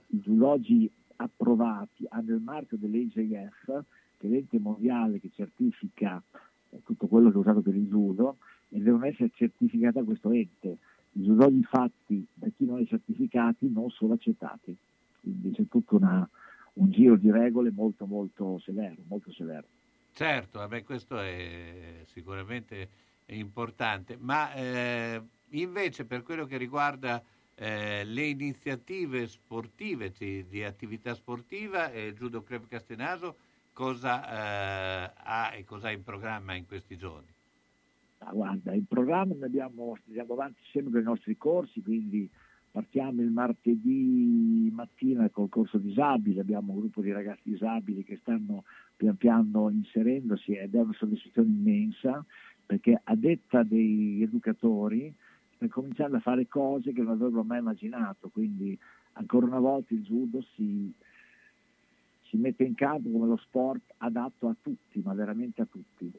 i 0.07 0.19
judogi 0.19 0.89
approvati 1.17 2.05
hanno 2.09 2.35
il 2.35 2.41
marchio 2.41 2.77
dell'AJF, 2.77 3.83
che 4.17 4.27
è 4.27 4.29
l'ente 4.29 4.59
mondiale 4.59 5.19
che 5.19 5.29
certifica 5.33 6.21
eh, 6.69 6.81
tutto 6.83 7.07
quello 7.07 7.29
che 7.29 7.35
è 7.35 7.39
usato 7.39 7.61
per 7.61 7.75
il 7.75 7.87
judo, 7.87 8.37
e 8.69 8.79
devono 8.79 9.05
essere 9.05 9.31
certificati 9.33 9.97
da 9.97 10.03
questo 10.03 10.31
ente. 10.31 10.77
I 11.13 11.21
judogi 11.21 11.63
fatti 11.63 12.25
da 12.33 12.47
chi 12.55 12.65
non 12.65 12.79
è 12.81 12.85
certificati 12.85 13.69
non 13.71 13.89
sono 13.89 14.13
accettati. 14.13 14.75
Quindi 15.21 15.51
c'è 15.51 15.63
tutto 15.69 15.95
una- 15.95 16.27
un 16.73 16.91
giro 16.91 17.15
di 17.15 17.31
regole 17.31 17.71
molto 17.71 18.05
molto 18.05 18.59
severo, 18.59 19.01
molto 19.07 19.31
severo. 19.31 19.65
Certo, 20.13 20.59
vabbè, 20.59 20.83
questo 20.83 21.19
è 21.19 22.03
sicuramente 22.05 22.89
importante, 23.27 24.17
ma 24.19 24.53
eh, 24.53 25.21
invece 25.49 26.05
per 26.05 26.23
quello 26.23 26.45
che 26.45 26.57
riguarda 26.57 27.21
eh, 27.55 28.03
le 28.03 28.23
iniziative 28.23 29.27
sportive, 29.27 30.11
di, 30.17 30.45
di 30.47 30.63
attività 30.63 31.13
sportiva, 31.13 31.91
eh, 31.91 32.13
Judo 32.13 32.43
Club 32.43 32.67
Castenaso 32.67 33.35
cosa 33.75 34.23
eh, 34.25 35.11
ha 35.15 35.53
e 35.53 35.65
cosa 35.65 35.87
ha 35.87 35.91
in 35.91 36.03
programma 36.03 36.53
in 36.53 36.65
questi 36.65 36.97
giorni? 36.97 37.27
Ah, 38.19 38.31
guarda, 38.31 38.73
il 38.73 38.85
programma 38.87 39.33
noi 39.35 39.43
abbiamo, 39.43 39.97
andiamo 40.07 40.33
avanti 40.33 40.61
sempre 40.71 40.93
con 40.93 41.01
i 41.01 41.03
nostri 41.03 41.37
corsi, 41.37 41.81
quindi 41.81 42.29
partiamo 42.71 43.21
il 43.21 43.29
martedì 43.29 44.71
mattina 44.73 45.29
col 45.29 45.49
corso 45.49 45.77
disabile, 45.77 46.41
abbiamo 46.41 46.73
un 46.73 46.79
gruppo 46.79 47.01
di 47.01 47.11
ragazzi 47.11 47.49
disabili 47.49 48.03
che 48.03 48.17
stanno 48.21 48.63
pian 48.95 49.17
piano 49.17 49.69
inserendosi 49.69 50.53
ed 50.53 50.73
è 50.73 50.79
una 50.79 50.93
soddisfazione 50.93 51.49
immensa 51.49 52.23
perché 52.65 52.99
a 53.03 53.15
detta 53.15 53.63
degli 53.63 54.21
educatori 54.23 55.13
stanno 55.55 55.71
cominciando 55.71 56.17
a 56.17 56.21
fare 56.21 56.47
cose 56.47 56.93
che 56.93 57.01
non 57.01 57.13
avrebbero 57.13 57.43
mai 57.43 57.59
immaginato, 57.59 58.29
quindi 58.29 58.77
ancora 59.13 59.45
una 59.45 59.59
volta 59.59 59.93
il 59.93 60.03
judo 60.03 60.41
si, 60.55 60.91
si 62.23 62.37
mette 62.37 62.63
in 62.63 62.75
campo 62.75 63.09
come 63.09 63.27
lo 63.27 63.37
sport 63.37 63.81
adatto 63.97 64.47
a 64.47 64.55
tutti, 64.61 65.01
ma 65.03 65.13
veramente 65.13 65.61
a 65.61 65.67
tutti. 65.69 66.11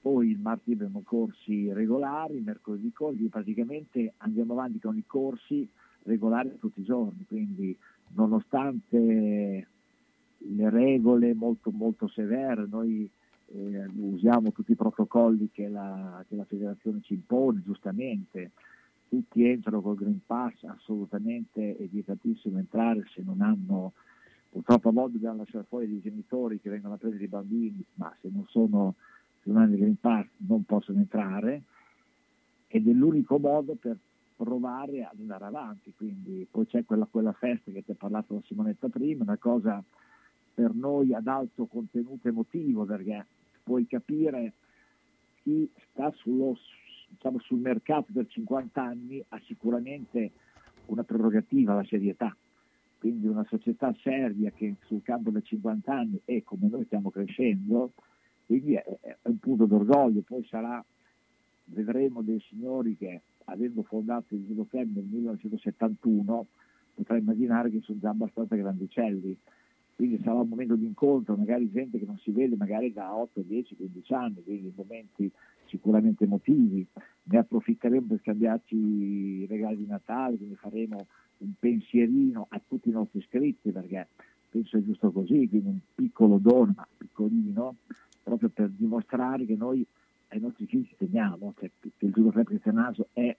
Poi 0.00 0.30
il 0.30 0.38
martedì 0.38 0.72
abbiamo 0.72 1.02
corsi 1.04 1.70
regolari, 1.72 2.36
il 2.36 2.42
mercoledì 2.42 2.90
corsi, 2.92 3.24
praticamente 3.24 4.14
andiamo 4.18 4.54
avanti 4.54 4.80
con 4.80 4.96
i 4.96 5.04
corsi 5.06 5.68
regolari 6.04 6.58
tutti 6.58 6.80
i 6.80 6.84
giorni, 6.84 7.26
quindi 7.26 7.76
nonostante 8.14 9.66
le 10.38 10.70
regole 10.70 11.34
molto, 11.34 11.70
molto 11.70 12.08
severe, 12.08 12.66
noi 12.66 13.10
eh, 13.52 13.86
usiamo 13.96 14.52
tutti 14.52 14.72
i 14.72 14.76
protocolli 14.76 15.50
che 15.52 15.68
la, 15.68 16.24
che 16.28 16.36
la 16.36 16.44
federazione 16.44 17.00
ci 17.02 17.14
impone, 17.14 17.62
giustamente, 17.64 18.52
tutti 19.08 19.44
entrano 19.44 19.80
col 19.80 19.96
Green 19.96 20.20
Pass, 20.24 20.62
assolutamente 20.64 21.76
è 21.76 21.84
vietatissimo 21.84 22.58
entrare 22.58 23.04
se 23.12 23.22
non 23.24 23.40
hanno, 23.40 23.92
purtroppo 24.48 24.88
a 24.88 24.92
volte 24.92 25.14
dobbiamo 25.14 25.38
lasciare 25.38 25.64
fuori 25.68 25.88
dei 25.88 26.00
genitori 26.00 26.60
che 26.60 26.70
vengono 26.70 26.94
a 26.94 26.96
prendere 26.96 27.24
i 27.24 27.28
bambini, 27.28 27.84
ma 27.94 28.14
se 28.20 28.28
non 28.30 28.44
sono 28.48 28.94
se 29.42 29.50
non 29.50 29.62
hanno 29.62 29.72
il 29.72 29.78
Green 29.78 29.98
Pass 29.98 30.26
non 30.38 30.64
possono 30.64 30.98
entrare. 30.98 31.62
Ed 32.68 32.86
è 32.86 32.92
l'unico 32.92 33.38
modo 33.38 33.74
per 33.74 33.96
provare 34.36 35.02
ad 35.02 35.18
andare 35.18 35.44
avanti, 35.44 35.92
quindi 35.96 36.46
poi 36.48 36.66
c'è 36.66 36.84
quella, 36.84 37.06
quella 37.10 37.32
festa 37.32 37.72
che 37.72 37.82
ti 37.84 37.90
ha 37.90 37.96
parlato 37.96 38.34
la 38.34 38.42
Simonetta 38.44 38.88
prima, 38.88 39.24
una 39.24 39.36
cosa 39.36 39.82
per 40.54 40.72
noi 40.72 41.12
ad 41.14 41.26
alto 41.26 41.66
contenuto 41.66 42.28
emotivo 42.28 42.84
perché 42.84 43.26
puoi 43.70 43.86
capire 43.86 44.54
chi 45.44 45.70
sta 45.90 46.12
sullo, 46.16 46.58
diciamo, 47.08 47.38
sul 47.38 47.60
mercato 47.60 48.06
per 48.12 48.26
50 48.26 48.82
anni 48.82 49.24
ha 49.28 49.40
sicuramente 49.44 50.32
una 50.86 51.04
prerogativa, 51.04 51.74
la 51.74 51.84
serietà. 51.84 52.36
Quindi 52.98 53.28
una 53.28 53.46
società 53.48 53.94
seria 54.02 54.50
che 54.50 54.74
sul 54.86 55.02
campo 55.02 55.30
da 55.30 55.40
50 55.40 55.94
anni 55.94 56.20
è 56.24 56.42
come 56.42 56.66
noi 56.68 56.84
stiamo 56.86 57.10
crescendo, 57.10 57.92
quindi 58.44 58.74
è, 58.74 58.82
è 58.82 59.16
un 59.22 59.38
punto 59.38 59.66
d'orgoglio. 59.66 60.22
Poi 60.22 60.44
sarà, 60.46 60.84
vedremo 61.66 62.22
dei 62.22 62.40
signori 62.48 62.96
che 62.96 63.20
avendo 63.44 63.84
fondato 63.84 64.34
il 64.34 64.46
Judo 64.46 64.64
Club 64.64 64.96
nel 64.96 65.04
1971 65.04 66.46
potrei 66.94 67.20
immaginare 67.20 67.70
che 67.70 67.80
sono 67.82 68.00
già 68.00 68.10
abbastanza 68.10 68.56
grandicelli 68.56 69.38
quindi 70.00 70.22
sarà 70.22 70.40
un 70.40 70.48
momento 70.48 70.76
di 70.76 70.86
incontro, 70.86 71.36
magari 71.36 71.70
gente 71.70 71.98
che 71.98 72.06
non 72.06 72.16
si 72.16 72.30
vede 72.30 72.56
magari 72.56 72.90
da 72.90 73.14
8, 73.14 73.42
10, 73.42 73.76
15 73.76 74.14
anni, 74.14 74.42
quindi 74.42 74.72
momenti 74.74 75.30
sicuramente 75.66 76.24
emotivi. 76.24 76.86
Ne 77.24 77.38
approfitteremo 77.38 78.06
per 78.06 78.20
scambiarci 78.20 78.74
i 78.74 79.46
regali 79.46 79.76
di 79.76 79.86
Natale, 79.86 80.38
quindi 80.38 80.54
faremo 80.54 81.06
un 81.38 81.52
pensierino 81.58 82.46
a 82.48 82.62
tutti 82.66 82.88
i 82.88 82.92
nostri 82.92 83.18
iscritti, 83.18 83.72
perché 83.72 84.08
penso 84.48 84.78
è 84.78 84.82
giusto 84.82 85.12
così, 85.12 85.46
quindi 85.46 85.68
un 85.68 85.80
piccolo 85.94 86.38
dono, 86.38 86.72
ma 86.74 86.88
piccolino, 86.96 87.74
proprio 88.22 88.48
per 88.48 88.70
dimostrare 88.70 89.44
che 89.44 89.54
noi 89.54 89.84
ai 90.28 90.40
nostri 90.40 90.64
figli 90.64 90.86
ci 90.86 90.96
teniamo, 90.96 91.52
cioè, 91.58 91.70
che 91.78 92.06
il 92.06 92.12
Judo 92.12 92.30
Club 92.30 92.46
Cristianaso 92.46 93.08
è 93.12 93.36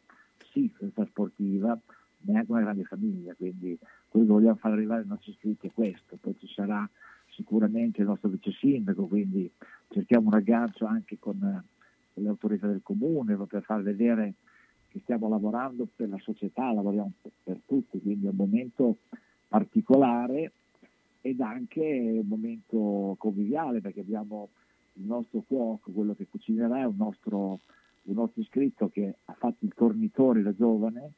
sì 0.52 0.72
società 0.78 1.08
sportiva, 1.08 1.76
ma 2.22 2.34
è 2.34 2.38
anche 2.38 2.52
una 2.52 2.62
grande 2.62 2.84
famiglia, 2.84 3.34
quindi 3.36 3.78
quello 4.10 4.26
che 4.26 4.32
vogliamo 4.32 4.56
far 4.56 4.74
arrivare 4.74 5.02
ai 5.02 5.08
nostri 5.08 5.32
iscritti 5.32 5.68
è 5.68 5.72
questo, 5.74 6.18
poi 6.20 6.36
ci 6.40 6.48
sarà 6.48 6.88
sicuramente 7.30 8.02
il 8.02 8.08
nostro 8.08 8.30
vice 8.30 8.52
sindaco, 8.52 9.08
quindi 9.08 9.50
cerchiamo 9.90 10.28
un 10.28 10.34
ragazzo 10.34 10.86
anche 10.86 11.18
con, 11.20 11.42
eh, 11.44 12.22
le 12.22 12.28
autorità 12.28 12.68
del 12.68 12.82
comune 12.84 13.36
per 13.36 13.64
far 13.64 13.82
vedere 13.82 14.34
che 14.90 15.00
stiamo 15.00 15.30
lavorando 15.30 15.88
per 15.96 16.10
la 16.10 16.20
società, 16.20 16.72
lavoriamo 16.74 17.12
per 17.44 17.62
tutti, 17.66 18.02
quindi 18.02 18.26
è 18.26 18.30
un 18.30 18.36
momento 18.36 18.98
particolare 19.48 20.52
ed 21.22 21.40
anche 21.40 21.82
un 21.82 22.28
momento 22.28 23.16
conviviale 23.18 23.80
perché 23.80 24.02
abbiamo 24.02 24.50
il 24.94 25.06
nostro 25.06 25.44
cuoco, 25.48 25.92
quello 25.92 26.14
che 26.14 26.28
cucinerà 26.30 26.82
è 26.82 26.86
un 26.86 26.98
nostro, 26.98 27.60
un 28.04 28.14
nostro 28.16 28.42
iscritto 28.42 28.90
che 28.90 29.16
ha 29.26 29.34
fatto 29.34 29.64
il 29.64 29.74
tornitore 29.74 30.42
da 30.42 30.54
giovane, 30.54 31.12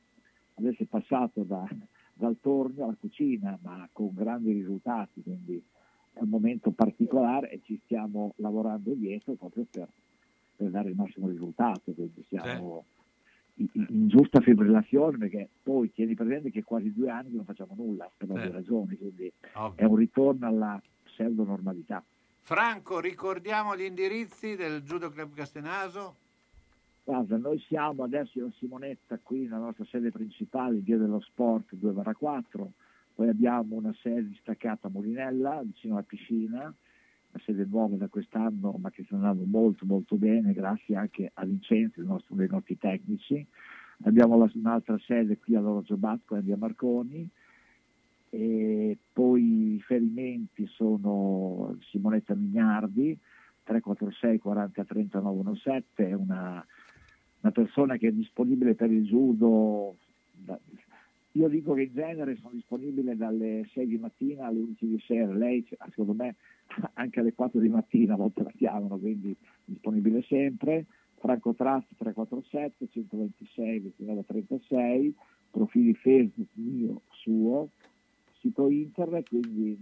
adesso 0.55 0.83
è 0.83 0.85
passato 0.85 1.43
da- 1.43 1.67
dal 2.13 2.37
torno 2.41 2.83
alla 2.83 2.95
cucina 2.99 3.57
ma 3.61 3.87
con 3.91 4.11
grandi 4.13 4.51
risultati, 4.51 5.21
quindi 5.23 5.61
è 6.13 6.19
un 6.21 6.29
momento 6.29 6.71
particolare 6.71 7.49
e 7.51 7.61
ci 7.63 7.79
stiamo 7.85 8.33
lavorando 8.37 8.91
dietro 8.93 9.33
proprio 9.33 9.65
per, 9.69 9.87
per 10.55 10.69
dare 10.69 10.89
il 10.89 10.95
massimo 10.95 11.27
risultato, 11.27 11.91
quindi 11.91 12.23
siamo 12.27 12.85
in, 13.55 13.67
in 13.73 14.07
giusta 14.07 14.39
fibrillazione 14.41 15.17
perché 15.17 15.49
poi 15.63 15.91
tieni 15.91 16.13
presente 16.15 16.51
che 16.51 16.63
quasi 16.63 16.93
due 16.93 17.09
anni 17.09 17.33
non 17.35 17.45
facciamo 17.45 17.73
nulla 17.75 18.09
per 18.15 18.29
ovvie 18.31 18.45
Eh. 18.49 18.51
ragioni, 18.51 18.95
quindi 18.97 19.31
Ovvio. 19.53 19.83
è 19.83 19.87
un 19.87 19.95
ritorno 19.95 20.47
alla 20.47 20.81
pseudo 21.03 21.43
normalità. 21.43 22.03
Franco, 22.39 22.99
ricordiamo 22.99 23.75
gli 23.75 23.83
indirizzi 23.83 24.55
del 24.55 24.81
Judo 24.81 25.09
Club 25.09 25.33
Castenaso. 25.33 26.15
Guarda, 27.05 27.35
noi 27.37 27.59
siamo 27.59 28.03
adesso 28.03 28.39
in 28.39 28.51
Simonetta 28.53 29.19
qui 29.21 29.41
nella 29.41 29.57
nostra 29.57 29.83
sede 29.85 30.09
principale, 30.09 30.77
Via 30.79 30.97
dello 30.97 31.19
Sport 31.19 31.75
2-4, 31.75 32.67
poi 33.13 33.27
abbiamo 33.27 33.75
una 33.75 33.93
sede 34.01 34.29
distaccata 34.29 34.87
a 34.87 34.89
Molinella, 34.89 35.61
vicino 35.65 35.95
alla 35.95 36.03
piscina, 36.03 36.61
una 36.61 37.43
sede 37.43 37.65
nuova 37.69 37.97
da 37.97 38.07
quest'anno 38.07 38.77
ma 38.79 38.89
che 38.89 39.03
sta 39.03 39.15
andando 39.15 39.43
molto 39.45 39.85
molto 39.85 40.15
bene, 40.15 40.53
grazie 40.53 40.95
anche 40.95 41.29
a 41.33 41.43
Vincenzo, 41.43 41.99
il 41.99 42.05
nostro- 42.05 42.35
dei 42.35 42.47
nostri 42.47 42.77
tecnici. 42.77 43.45
Abbiamo 44.03 44.37
la- 44.37 44.49
un'altra 44.53 44.97
sede 44.99 45.37
qui 45.37 45.55
all'Orologio 45.55 45.97
Basco, 45.97 46.35
a 46.35 46.39
Via 46.39 46.55
Marconi, 46.55 47.29
e 48.29 48.97
poi 49.11 49.43
i 49.43 49.71
riferimenti 49.73 50.65
sono 50.67 51.75
Simonetta 51.81 52.33
Mignardi, 52.33 53.17
346 53.63 54.39
40 54.39 54.83
30 54.85 55.19
917, 55.19 56.07
è 56.07 56.13
una, 56.13 56.65
una 57.43 57.51
persona 57.51 57.97
che 57.97 58.07
è 58.07 58.11
disponibile 58.11 58.73
per 58.73 58.89
il 58.89 59.03
judo. 59.03 59.95
io 61.33 61.47
dico 61.49 61.73
che 61.73 61.83
in 61.83 61.93
genere 61.93 62.37
sono 62.37 62.53
disponibile 62.53 63.17
dalle 63.17 63.67
6 63.73 63.85
di 63.85 63.97
mattina 63.97 64.47
alle 64.47 64.59
11 64.59 64.87
di 64.87 65.03
sera, 65.05 65.33
lei 65.33 65.65
secondo 65.89 66.13
me 66.13 66.35
anche 66.93 67.19
alle 67.19 67.33
4 67.33 67.59
di 67.59 67.69
mattina 67.69 68.13
a 68.13 68.17
volte 68.17 68.43
la 68.43 68.51
chiamano, 68.55 68.97
quindi 68.97 69.35
disponibile 69.65 70.23
sempre. 70.23 70.85
Franco 71.19 71.53
Trust 71.53 71.87
347 71.97 72.89
126 72.89 73.79
29 73.79 74.25
36, 74.25 75.15
profili 75.51 75.93
Facebook 75.93 76.49
mio, 76.55 77.01
suo, 77.11 77.69
sito 78.39 78.69
internet, 78.69 79.29
quindi 79.29 79.77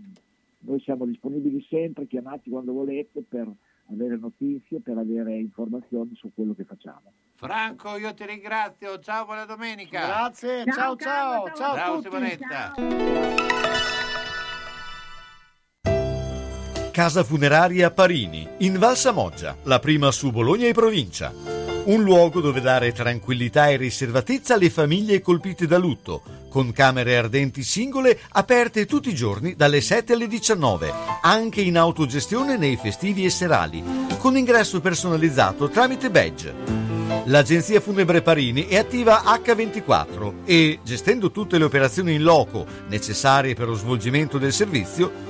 noi 0.59 0.79
siamo 0.81 1.05
disponibili 1.05 1.65
sempre, 1.67 2.05
chiamati 2.05 2.51
quando 2.51 2.73
volete 2.73 3.23
per 3.27 3.51
avere 3.87 4.17
notizie, 4.17 4.81
per 4.81 4.97
avere 4.97 5.35
informazioni 5.37 6.13
su 6.13 6.31
quello 6.33 6.53
che 6.53 6.63
facciamo. 6.63 7.11
Franco, 7.41 7.97
io 7.97 8.13
ti 8.13 8.23
ringrazio. 8.23 8.99
Ciao, 8.99 9.25
buona 9.25 9.45
domenica. 9.45 10.05
Grazie, 10.05 10.63
ciao 10.71 10.95
ciao, 10.95 11.51
ciao, 11.55 11.73
a 11.73 11.91
tutti. 11.95 12.03
Simonetta. 12.03 12.73
Casa 16.91 17.23
funeraria 17.23 17.89
Parini, 17.89 18.47
in 18.59 18.77
Val 18.77 18.95
Samoggia, 18.95 19.57
la 19.63 19.79
prima 19.79 20.11
su 20.11 20.29
Bologna 20.29 20.67
e 20.67 20.73
provincia. 20.73 21.33
Un 21.85 22.03
luogo 22.03 22.41
dove 22.41 22.61
dare 22.61 22.91
tranquillità 22.91 23.69
e 23.69 23.77
riservatezza 23.77 24.53
alle 24.53 24.69
famiglie 24.69 25.19
colpite 25.21 25.65
da 25.65 25.79
lutto, 25.79 26.21
con 26.47 26.71
camere 26.71 27.17
ardenti 27.17 27.63
singole 27.63 28.19
aperte 28.33 28.85
tutti 28.85 29.09
i 29.09 29.15
giorni 29.15 29.55
dalle 29.55 29.81
7 29.81 30.13
alle 30.13 30.27
19, 30.27 30.93
anche 31.23 31.61
in 31.61 31.79
autogestione 31.79 32.55
nei 32.55 32.77
festivi 32.77 33.25
e 33.25 33.31
serali, 33.31 33.83
con 34.19 34.37
ingresso 34.37 34.79
personalizzato 34.79 35.69
tramite 35.69 36.11
badge. 36.11 36.80
L'agenzia 37.25 37.79
funebre 37.79 38.23
Parini 38.23 38.65
è 38.65 38.77
attiva 38.77 39.21
H24 39.23 40.43
e, 40.43 40.79
gestendo 40.83 41.29
tutte 41.29 41.59
le 41.59 41.65
operazioni 41.65 42.15
in 42.15 42.23
loco 42.23 42.65
necessarie 42.87 43.53
per 43.53 43.67
lo 43.67 43.75
svolgimento 43.75 44.39
del 44.39 44.51
servizio, 44.51 45.29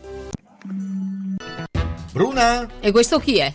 Bruna? 2.11 2.69
E 2.79 2.91
questo 2.91 3.17
chi 3.19 3.37
è? 3.39 3.53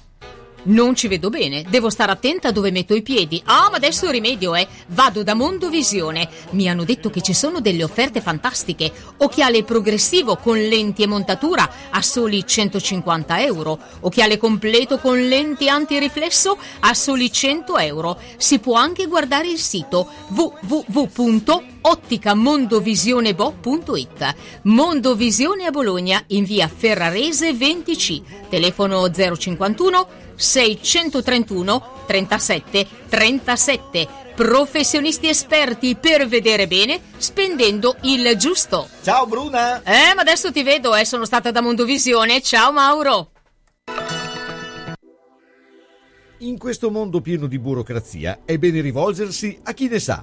Non 0.68 0.96
ci 0.96 1.06
vedo 1.06 1.30
bene, 1.30 1.62
devo 1.68 1.90
stare 1.90 2.10
attenta 2.10 2.50
dove 2.50 2.72
metto 2.72 2.92
i 2.92 3.02
piedi. 3.02 3.40
Ah, 3.44 3.68
ma 3.70 3.76
adesso 3.76 4.10
rimedio, 4.10 4.56
eh. 4.56 4.66
Vado 4.88 5.22
da 5.22 5.34
Mondovisione. 5.34 6.28
Mi 6.50 6.68
hanno 6.68 6.82
detto 6.82 7.08
che 7.08 7.20
ci 7.20 7.32
sono 7.34 7.60
delle 7.60 7.84
offerte 7.84 8.20
fantastiche. 8.20 8.90
Occhiale 9.18 9.62
progressivo 9.62 10.34
con 10.36 10.58
lenti 10.58 11.04
e 11.04 11.06
montatura 11.06 11.70
a 11.90 12.02
soli 12.02 12.44
150 12.44 13.40
euro. 13.44 13.78
Occhiale 14.00 14.38
completo 14.38 14.98
con 14.98 15.16
lenti 15.28 15.68
antiriflesso 15.68 16.58
a 16.80 16.94
soli 16.94 17.30
100 17.30 17.78
euro. 17.78 18.18
Si 18.36 18.58
può 18.58 18.74
anche 18.74 19.06
guardare 19.06 19.46
il 19.46 19.58
sito 19.60 20.08
www.otticamondovisionebo.it 21.86 24.34
Mondovisione 24.62 25.66
a 25.66 25.70
Bologna 25.70 26.20
in 26.28 26.44
via 26.44 26.68
Ferrarese 26.68 27.50
20C. 27.52 28.22
Telefono 28.48 29.06
051 29.08 30.08
631 30.34 32.04
37 32.06 32.86
37. 33.08 34.08
Professionisti 34.34 35.28
esperti 35.28 35.94
per 35.96 36.26
vedere 36.26 36.66
bene 36.66 37.00
spendendo 37.16 37.96
il 38.02 38.36
giusto. 38.36 38.86
Ciao 39.02 39.26
Bruna! 39.26 39.82
Eh, 39.82 40.12
ma 40.14 40.20
adesso 40.20 40.52
ti 40.52 40.62
vedo, 40.62 40.94
eh, 40.94 41.06
sono 41.06 41.24
stata 41.24 41.50
da 41.50 41.62
Mondovisione. 41.62 42.42
Ciao 42.42 42.70
Mauro! 42.72 43.30
In 46.40 46.58
questo 46.58 46.90
mondo 46.90 47.22
pieno 47.22 47.46
di 47.46 47.58
burocrazia 47.58 48.40
è 48.44 48.58
bene 48.58 48.82
rivolgersi 48.82 49.58
a 49.62 49.72
chi 49.72 49.88
ne 49.88 49.98
sa. 49.98 50.22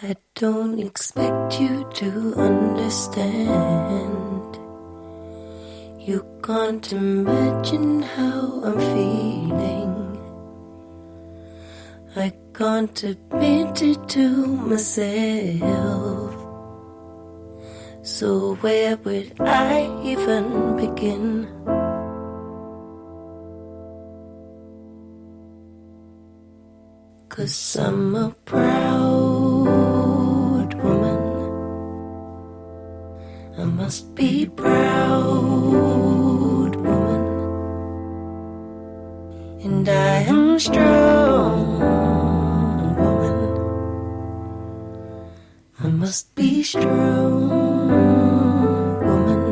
I 0.00 0.14
don't 0.36 0.78
expect 0.78 1.60
you 1.60 1.84
to 1.94 2.34
understand. 2.36 3.48
You 5.98 6.24
can't 6.40 6.92
imagine 6.92 8.02
how 8.02 8.62
I'm 8.62 8.78
feeling. 8.78 10.20
I 12.14 12.32
can't 12.54 13.02
admit 13.02 13.82
it 13.82 14.08
to 14.10 14.46
myself. 14.46 16.32
So 18.04 18.54
where 18.60 18.96
would 18.98 19.40
I 19.40 19.90
even 20.04 20.76
begin? 20.76 21.48
Cause 27.28 27.76
I'm 27.76 28.14
a 28.14 28.30
proud 28.44 29.17
must 33.88 34.14
be 34.14 34.44
proud 34.44 35.16
woman. 36.76 37.24
And 39.64 39.88
I 39.88 40.16
am 40.32 40.58
strong 40.58 41.80
woman. 43.00 43.38
I 45.80 45.88
must 45.88 46.34
be 46.34 46.62
strong 46.62 47.48
woman. 49.08 49.42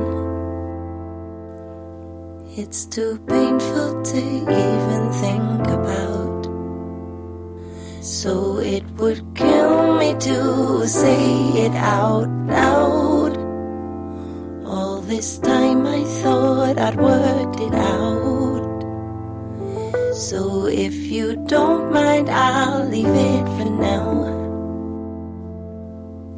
It's 2.59 2.85
too 2.85 3.19
painful 3.27 4.03
to 4.03 4.19
even 4.19 5.03
think 5.25 5.67
about. 5.79 6.43
So 8.03 8.59
it 8.59 8.85
would 8.99 9.25
kill 9.35 9.97
me 9.97 10.15
to 10.29 10.87
say 10.87 11.25
it 11.65 11.73
out 11.73 12.29
loud. 12.47 13.26
This 15.07 15.39
time 15.39 15.87
I 15.87 16.03
thought 16.03 16.79
I'd 16.79 16.97
worked 16.97 17.61
it 17.61 17.73
out. 17.73 18.83
So 20.17 20.67
if 20.67 20.95
you 20.95 21.37
don't 21.47 21.93
mind, 21.93 22.29
I'll 22.29 22.89
leave 22.89 23.07
it 23.07 23.47
for 23.57 23.71
now. 23.71 24.25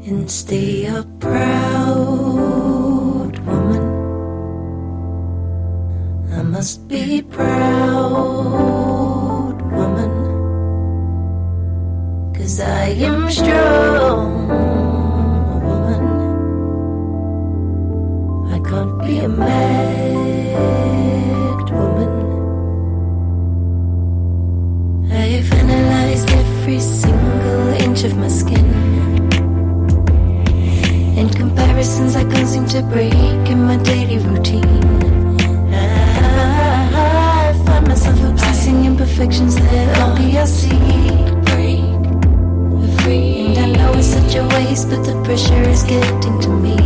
And 0.05 0.31
stay 0.31 0.85
a 0.85 1.03
proud 1.19 2.19
woman. 3.47 3.85
I 6.35 6.43
must 6.43 6.87
be 6.89 7.23
proud 7.23 7.97
woman. 9.73 10.13
Cause 12.35 12.61
I 12.61 12.89
am 12.89 13.31
strong 13.31 14.38
To 32.79 32.85
break 32.85 33.13
in 33.51 33.65
my 33.65 33.77
daily 33.79 34.19
routine. 34.19 34.63
I 35.75 37.53
find 37.67 37.89
myself 37.89 38.23
obsessing 38.23 38.85
imperfections 38.85 39.57
that 39.57 39.99
only 39.99 40.39
I 40.39 40.45
see. 40.45 40.71
And 43.09 43.59
I 43.59 43.67
know 43.77 43.95
it's 43.95 44.07
such 44.07 44.37
a 44.37 44.47
waste, 44.55 44.91
but 44.91 45.03
the 45.03 45.21
pressure 45.25 45.69
is 45.69 45.83
getting 45.83 46.39
to 46.41 46.51
me. 46.51 46.77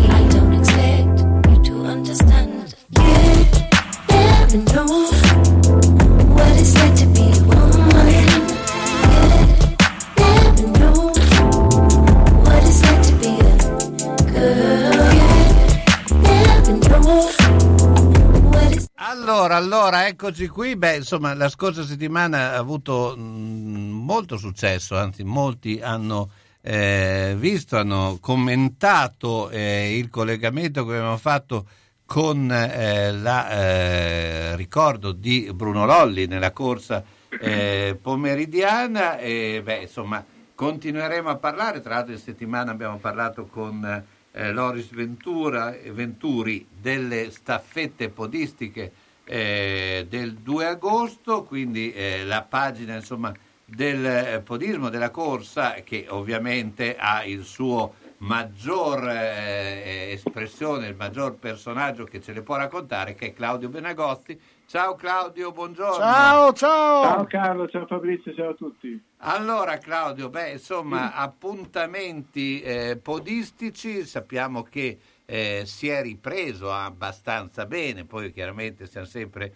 Eccoci 20.22 20.46
qui. 20.46 20.76
Beh, 20.76 20.98
insomma, 20.98 21.34
la 21.34 21.48
scorsa 21.48 21.82
settimana 21.82 22.52
ha 22.52 22.56
avuto 22.56 23.16
mh, 23.16 23.20
molto 23.20 24.36
successo, 24.36 24.96
anzi 24.96 25.24
molti 25.24 25.80
hanno 25.82 26.30
eh, 26.60 27.34
visto, 27.36 27.76
hanno 27.76 28.18
commentato 28.20 29.50
eh, 29.50 29.98
il 29.98 30.08
collegamento 30.10 30.86
che 30.86 30.94
abbiamo 30.94 31.16
fatto 31.16 31.66
con 32.06 32.52
eh, 32.52 33.10
la 33.10 33.50
eh, 33.50 34.54
ricordo 34.56 35.10
di 35.10 35.50
Bruno 35.52 35.86
Lolli 35.86 36.26
nella 36.26 36.52
corsa 36.52 37.02
eh, 37.28 37.98
pomeridiana 38.00 39.18
e 39.18 39.60
beh, 39.64 39.80
insomma, 39.82 40.24
continueremo 40.54 41.30
a 41.30 41.36
parlare, 41.36 41.80
tra 41.80 41.94
l'altro 41.94 42.12
in 42.12 42.20
settimana 42.20 42.70
abbiamo 42.70 42.98
parlato 42.98 43.46
con 43.46 44.04
eh, 44.30 44.52
Loris 44.52 44.88
Ventura, 44.92 45.74
Venturi 45.90 46.64
delle 46.80 47.32
staffette 47.32 48.08
podistiche 48.08 48.92
eh, 49.24 50.06
del 50.08 50.34
2 50.34 50.66
agosto, 50.66 51.44
quindi 51.44 51.92
eh, 51.92 52.24
la 52.24 52.42
pagina 52.42 52.94
insomma, 52.96 53.32
del 53.64 54.04
eh, 54.04 54.40
podismo 54.44 54.88
della 54.88 55.10
corsa 55.10 55.74
che 55.84 56.06
ovviamente 56.08 56.96
ha 56.96 57.24
il 57.24 57.44
suo 57.44 57.94
maggior 58.18 59.08
eh, 59.08 60.10
espressione, 60.12 60.86
il 60.86 60.96
maggior 60.96 61.36
personaggio 61.36 62.04
che 62.04 62.20
ce 62.20 62.32
le 62.32 62.42
può 62.42 62.56
raccontare 62.56 63.14
che 63.14 63.26
è 63.26 63.32
Claudio 63.32 63.68
Benagosti. 63.68 64.40
Ciao 64.66 64.94
Claudio, 64.94 65.52
buongiorno. 65.52 65.96
Ciao, 65.96 66.52
ciao. 66.52 67.02
Ciao 67.02 67.24
Carlo, 67.24 67.68
ciao 67.68 67.86
Fabrizio, 67.86 68.32
ciao 68.34 68.50
a 68.50 68.54
tutti. 68.54 69.02
Allora 69.18 69.76
Claudio, 69.78 70.28
beh, 70.28 70.52
insomma, 70.52 71.14
appuntamenti 71.14 72.60
eh, 72.62 72.96
podistici, 72.96 74.04
sappiamo 74.04 74.62
che 74.62 74.98
eh, 75.32 75.62
si 75.64 75.88
è 75.88 76.02
ripreso 76.02 76.70
abbastanza 76.70 77.64
bene, 77.64 78.04
poi 78.04 78.30
chiaramente 78.34 78.86
siamo 78.86 79.06
sempre 79.06 79.54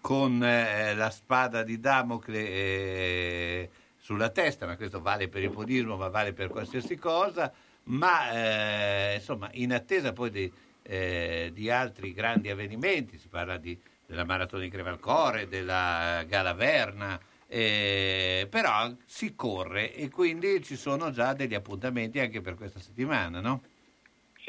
con 0.00 0.42
eh, 0.42 0.94
la 0.94 1.10
spada 1.10 1.62
di 1.62 1.78
Damocle 1.78 2.38
eh, 2.38 3.70
sulla 3.98 4.30
testa, 4.30 4.64
ma 4.64 4.78
questo 4.78 5.02
vale 5.02 5.28
per 5.28 5.42
il 5.42 5.50
podismo, 5.50 5.96
ma 5.96 6.08
vale 6.08 6.32
per 6.32 6.48
qualsiasi 6.48 6.96
cosa, 6.96 7.52
ma 7.84 8.30
eh, 8.32 9.16
insomma 9.16 9.50
in 9.52 9.74
attesa 9.74 10.14
poi 10.14 10.30
di, 10.30 10.50
eh, 10.82 11.50
di 11.52 11.70
altri 11.70 12.14
grandi 12.14 12.48
avvenimenti, 12.48 13.18
si 13.18 13.28
parla 13.28 13.58
di, 13.58 13.78
della 14.06 14.24
Maratona 14.24 14.62
di 14.62 14.70
Crevalcore, 14.70 15.46
della 15.46 16.24
Gala 16.26 16.54
Verna, 16.54 17.20
eh, 17.46 18.46
però 18.48 18.90
si 19.04 19.34
corre 19.34 19.92
e 19.92 20.08
quindi 20.08 20.62
ci 20.62 20.76
sono 20.76 21.10
già 21.10 21.34
degli 21.34 21.54
appuntamenti 21.54 22.18
anche 22.18 22.40
per 22.40 22.54
questa 22.54 22.80
settimana, 22.80 23.40
no? 23.40 23.60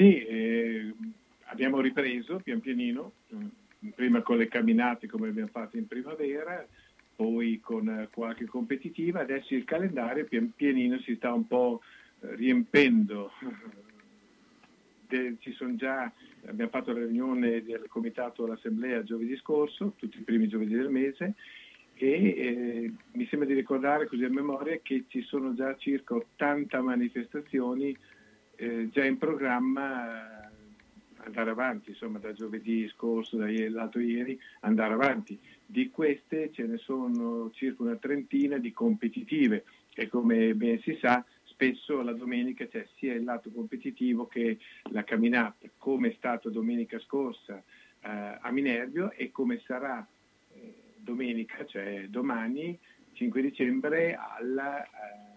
Sì, 0.00 0.24
eh, 0.24 0.94
abbiamo 1.48 1.78
ripreso 1.82 2.40
pian 2.42 2.60
pianino, 2.60 3.12
eh, 3.28 3.90
prima 3.94 4.22
con 4.22 4.38
le 4.38 4.48
camminate 4.48 5.06
come 5.06 5.28
abbiamo 5.28 5.50
fatto 5.52 5.76
in 5.76 5.86
primavera, 5.86 6.66
poi 7.14 7.60
con 7.60 7.86
eh, 7.86 8.08
qualche 8.10 8.46
competitiva, 8.46 9.20
adesso 9.20 9.52
il 9.52 9.64
calendario 9.64 10.24
pian 10.24 10.52
pianino 10.56 10.98
si 11.00 11.16
sta 11.16 11.34
un 11.34 11.46
po' 11.46 11.82
riempendo. 12.20 13.30
De- 15.06 15.36
già, 15.74 16.10
abbiamo 16.46 16.70
fatto 16.70 16.94
la 16.94 17.04
riunione 17.04 17.62
del 17.62 17.84
comitato 17.88 18.44
all'assemblea 18.44 19.02
giovedì 19.02 19.36
scorso, 19.36 19.92
tutti 19.98 20.18
i 20.18 20.22
primi 20.22 20.48
giovedì 20.48 20.76
del 20.76 20.88
mese, 20.88 21.34
e 21.92 22.08
eh, 22.08 22.92
mi 23.12 23.26
sembra 23.26 23.46
di 23.46 23.52
ricordare 23.52 24.06
così 24.06 24.24
a 24.24 24.30
memoria 24.30 24.78
che 24.82 25.04
ci 25.08 25.20
sono 25.20 25.52
già 25.52 25.76
circa 25.76 26.14
80 26.14 26.80
manifestazioni 26.80 27.94
eh, 28.60 28.90
già 28.90 29.04
in 29.04 29.16
programma 29.16 30.44
eh, 30.44 30.50
andare 31.24 31.50
avanti, 31.50 31.90
insomma 31.90 32.18
da 32.18 32.34
giovedì 32.34 32.86
scorso, 32.88 33.38
da 33.38 33.48
ieri, 33.48 33.70
l'altro 33.70 34.00
ieri, 34.00 34.38
andare 34.60 34.92
avanti. 34.92 35.38
Di 35.64 35.90
queste 35.90 36.50
ce 36.52 36.66
ne 36.66 36.76
sono 36.76 37.50
circa 37.52 37.82
una 37.82 37.96
trentina 37.96 38.58
di 38.58 38.70
competitive 38.70 39.64
e 39.94 40.08
come 40.08 40.54
ben 40.54 40.78
si 40.80 40.96
sa 41.00 41.24
spesso 41.44 42.02
la 42.02 42.12
domenica 42.12 42.66
c'è 42.66 42.86
sia 42.96 43.14
il 43.14 43.24
lato 43.24 43.50
competitivo 43.50 44.26
che 44.26 44.58
la 44.90 45.04
camminata, 45.04 45.66
come 45.78 46.08
è 46.08 46.14
stato 46.16 46.50
domenica 46.50 46.98
scorsa 46.98 47.56
eh, 47.56 48.38
a 48.40 48.50
Minervio 48.50 49.10
e 49.12 49.30
come 49.30 49.60
sarà 49.64 50.06
eh, 50.52 50.74
domenica, 50.96 51.64
cioè 51.64 52.06
domani 52.08 52.78
5 53.12 53.40
dicembre 53.40 54.18
alla, 54.18 54.84
eh, 54.84 55.29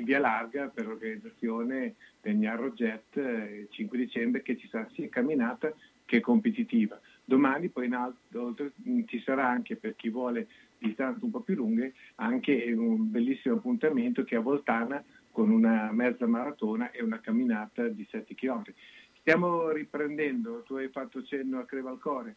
in 0.00 0.06
via 0.06 0.18
larga 0.18 0.68
per 0.68 0.86
l'organizzazione 0.86 1.94
del 2.20 2.36
Gnarro 2.36 2.70
Jet 2.70 3.16
eh, 3.16 3.68
5 3.70 3.98
dicembre 3.98 4.42
che 4.42 4.56
ci 4.56 4.68
sarà 4.68 4.88
sia 4.92 5.08
camminata 5.08 5.72
che 6.04 6.20
competitiva. 6.20 7.00
Domani 7.24 7.68
poi 7.68 7.86
in 7.86 7.94
alto, 7.94 8.42
oltre- 8.42 8.72
mh, 8.74 9.02
ci 9.06 9.20
sarà 9.20 9.46
anche 9.48 9.76
per 9.76 9.94
chi 9.94 10.08
vuole 10.08 10.48
distanze 10.78 11.24
un 11.24 11.30
po' 11.30 11.40
più 11.40 11.54
lunghe 11.54 11.92
anche 12.16 12.72
un 12.72 13.10
bellissimo 13.10 13.56
appuntamento 13.56 14.24
che 14.24 14.34
è 14.34 14.38
a 14.38 14.42
Voltana 14.42 15.02
con 15.30 15.50
una 15.50 15.92
mezza 15.92 16.26
maratona 16.26 16.90
e 16.90 17.02
una 17.02 17.20
camminata 17.20 17.86
di 17.86 18.06
7 18.10 18.34
km. 18.34 18.64
Stiamo 19.20 19.70
riprendendo, 19.70 20.62
tu 20.66 20.74
hai 20.74 20.88
fatto 20.88 21.22
cenno 21.22 21.58
a 21.58 21.64
Crevalcore, 21.66 22.34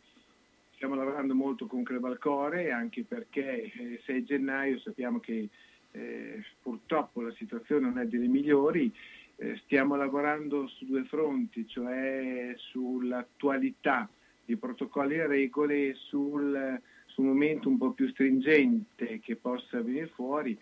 stiamo 0.75 0.95
lavorando 0.95 1.33
molto 1.33 1.65
con 1.65 1.81
Crevalcore 1.81 2.71
anche 2.71 3.03
perché 3.03 3.71
eh, 3.71 4.01
6 4.03 4.23
gennaio 4.25 4.77
sappiamo 4.79 5.19
che 5.19 5.49
eh, 5.93 6.43
purtroppo 6.61 7.21
la 7.21 7.31
situazione 7.33 7.81
non 7.87 7.99
è 7.99 8.05
delle 8.05 8.27
migliori, 8.27 8.91
eh, 9.37 9.59
stiamo 9.63 9.95
lavorando 9.95 10.67
su 10.67 10.85
due 10.85 11.03
fronti, 11.05 11.67
cioè 11.67 12.53
sull'attualità 12.57 14.09
di 14.45 14.55
protocolli 14.57 15.15
e 15.15 15.27
regole 15.27 15.89
e 15.89 15.93
sul, 15.93 16.81
sul 17.05 17.25
momento 17.25 17.69
un 17.69 17.77
po' 17.77 17.91
più 17.91 18.07
stringente 18.09 19.19
che 19.19 19.35
possa 19.35 19.81
venire 19.81 20.07
fuori, 20.07 20.57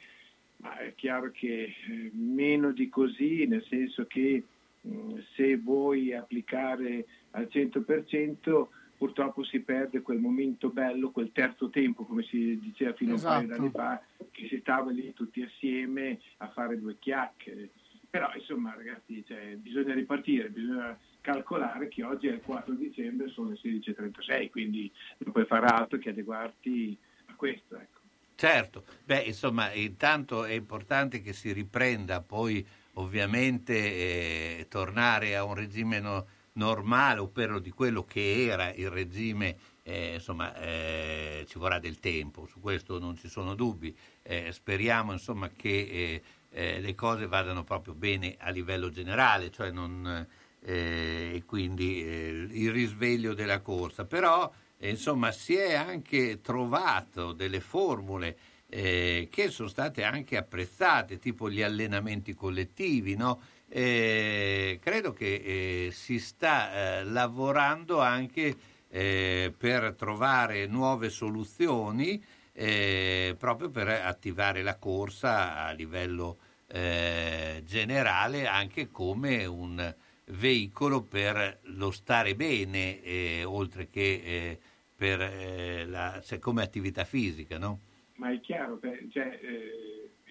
ma 0.58 0.78
è 0.78 0.94
chiaro 0.96 1.32
che 1.32 1.64
eh, 1.64 2.12
meno 2.14 2.72
di 2.72 2.90
così, 2.90 3.46
nel 3.48 3.64
senso 3.68 4.06
che 4.06 4.44
mh, 4.82 5.20
se 5.36 5.58
vuoi 5.58 6.14
applicare 6.14 7.06
al 7.32 7.48
100% 7.50 8.68
purtroppo 9.02 9.44
si 9.44 9.62
perde 9.62 10.04
quel 10.04 10.20
momento 10.20 10.70
bello, 10.70 11.10
quel 11.10 11.32
terzo 11.32 11.72
tempo, 11.72 12.06
come 12.06 12.22
si 12.22 12.60
diceva 12.62 12.94
fino 12.94 13.14
a 13.14 13.16
un 13.16 13.22
paio 13.22 13.46
Esatto. 13.46 13.60
d'anni 13.60 13.72
fa, 13.72 14.04
che 14.30 14.48
si 14.48 14.60
stava 14.60 14.92
lì 14.92 15.12
tutti 15.14 15.42
assieme 15.42 16.20
a 16.38 16.50
fare 16.50 16.80
due 16.80 16.98
chiacchiere. 17.00 17.72
Però 18.08 18.32
insomma 18.36 18.76
ragazzi, 18.76 19.26
cioè, 19.26 19.56
bisogna 19.56 19.96
ripartire, 19.96 20.50
bisogna 20.50 20.96
calcolare 21.20 21.88
che 21.88 22.04
oggi 22.04 22.28
è 22.28 22.34
il 22.34 22.42
4 22.42 22.76
dicembre, 22.76 23.30
sono 23.30 23.50
le 23.50 23.60
16.36, 23.60 24.52
quindi 24.52 24.92
non 25.18 25.34
puoi 25.34 25.46
fare 25.46 25.66
altro 25.66 25.98
che 25.98 26.10
adeguarti 26.10 26.96
a 27.26 27.34
questo. 27.34 27.78
Ecco. 27.78 28.02
Certo, 28.36 28.84
beh, 29.04 29.22
insomma, 29.22 29.74
intanto 29.74 30.46
è 30.46 30.54
importante 30.54 31.22
che 31.22 31.34
si 31.34 31.52
riprenda 31.52 32.22
poi 32.22 32.64
ovviamente 32.94 33.74
eh, 33.74 34.68
tornare 34.70 35.36
a 35.36 35.44
un 35.44 35.56
regime 35.56 36.00
no- 36.00 36.28
normale, 36.54 37.20
ovvero 37.20 37.60
di 37.60 37.72
quello 37.72 38.04
che 38.04 38.46
era 38.46 38.74
il 38.74 38.90
regime, 38.90 39.58
eh, 39.84 40.16
insomma, 40.16 40.56
eh, 40.58 41.46
ci 41.48 41.58
vorrà 41.58 41.80
del 41.80 42.00
tempo, 42.00 42.46
su 42.46 42.60
questo 42.60 43.00
non 43.00 43.18
ci 43.18 43.30
sono 43.30 43.56
dubbi. 43.56 43.96
Eh, 44.22 44.52
speriamo, 44.52 45.12
insomma, 45.12 45.50
che 45.50 45.70
eh, 45.70 46.22
eh, 46.52 46.80
le 46.80 46.96
cose 46.96 47.28
vadano 47.28 47.64
proprio 47.64 47.94
bene 47.94 48.36
a 48.40 48.50
livello 48.50 48.90
generale, 48.90 49.50
cioè 49.52 49.72
non, 49.72 50.28
eh, 50.64 51.32
e 51.36 51.44
quindi 51.46 51.98
il 51.98 52.72
risveglio 52.72 53.34
della 53.34 53.62
corsa. 53.62 54.06
Però, 54.06 54.52
insomma, 54.80 55.32
si 55.32 55.56
è 55.56 55.74
anche 55.74 56.42
trovato 56.42 57.32
delle 57.32 57.60
formule 57.60 58.38
che 58.72 59.48
sono 59.50 59.68
state 59.68 60.02
anche 60.02 60.38
apprezzate, 60.38 61.20
tipo 61.20 61.50
gli 61.50 61.62
allenamenti 61.62 62.34
collettivi, 62.34 63.18
no? 63.18 63.42
Eh, 63.74 64.80
credo 64.82 65.14
che 65.14 65.86
eh, 65.86 65.92
si 65.94 66.20
sta 66.20 67.00
eh, 67.00 67.04
lavorando 67.06 68.02
anche 68.02 68.54
eh, 68.90 69.54
per 69.58 69.96
trovare 69.98 70.66
nuove 70.66 71.08
soluzioni 71.10 72.22
eh, 72.52 73.34
proprio 73.40 73.70
per 73.70 73.88
attivare 73.88 74.62
la 74.62 74.76
corsa 74.76 75.68
a 75.68 75.72
livello 75.72 76.38
eh, 76.68 77.64
generale 77.66 78.46
anche 78.46 78.92
come 78.92 79.46
un 79.46 79.96
veicolo 80.26 81.04
per 81.04 81.60
lo 81.62 81.92
stare 81.92 82.36
bene 82.36 83.46
oltre 83.46 83.90
che 83.90 84.60
per, 84.94 85.88
la, 85.88 86.22
cioè, 86.22 86.40
come 86.40 86.62
attività 86.62 87.06
fisica, 87.06 87.58
no? 87.58 87.80
Ma 88.16 88.32
è 88.32 88.40
chiaro, 88.42 88.80
cioè, 89.12 89.40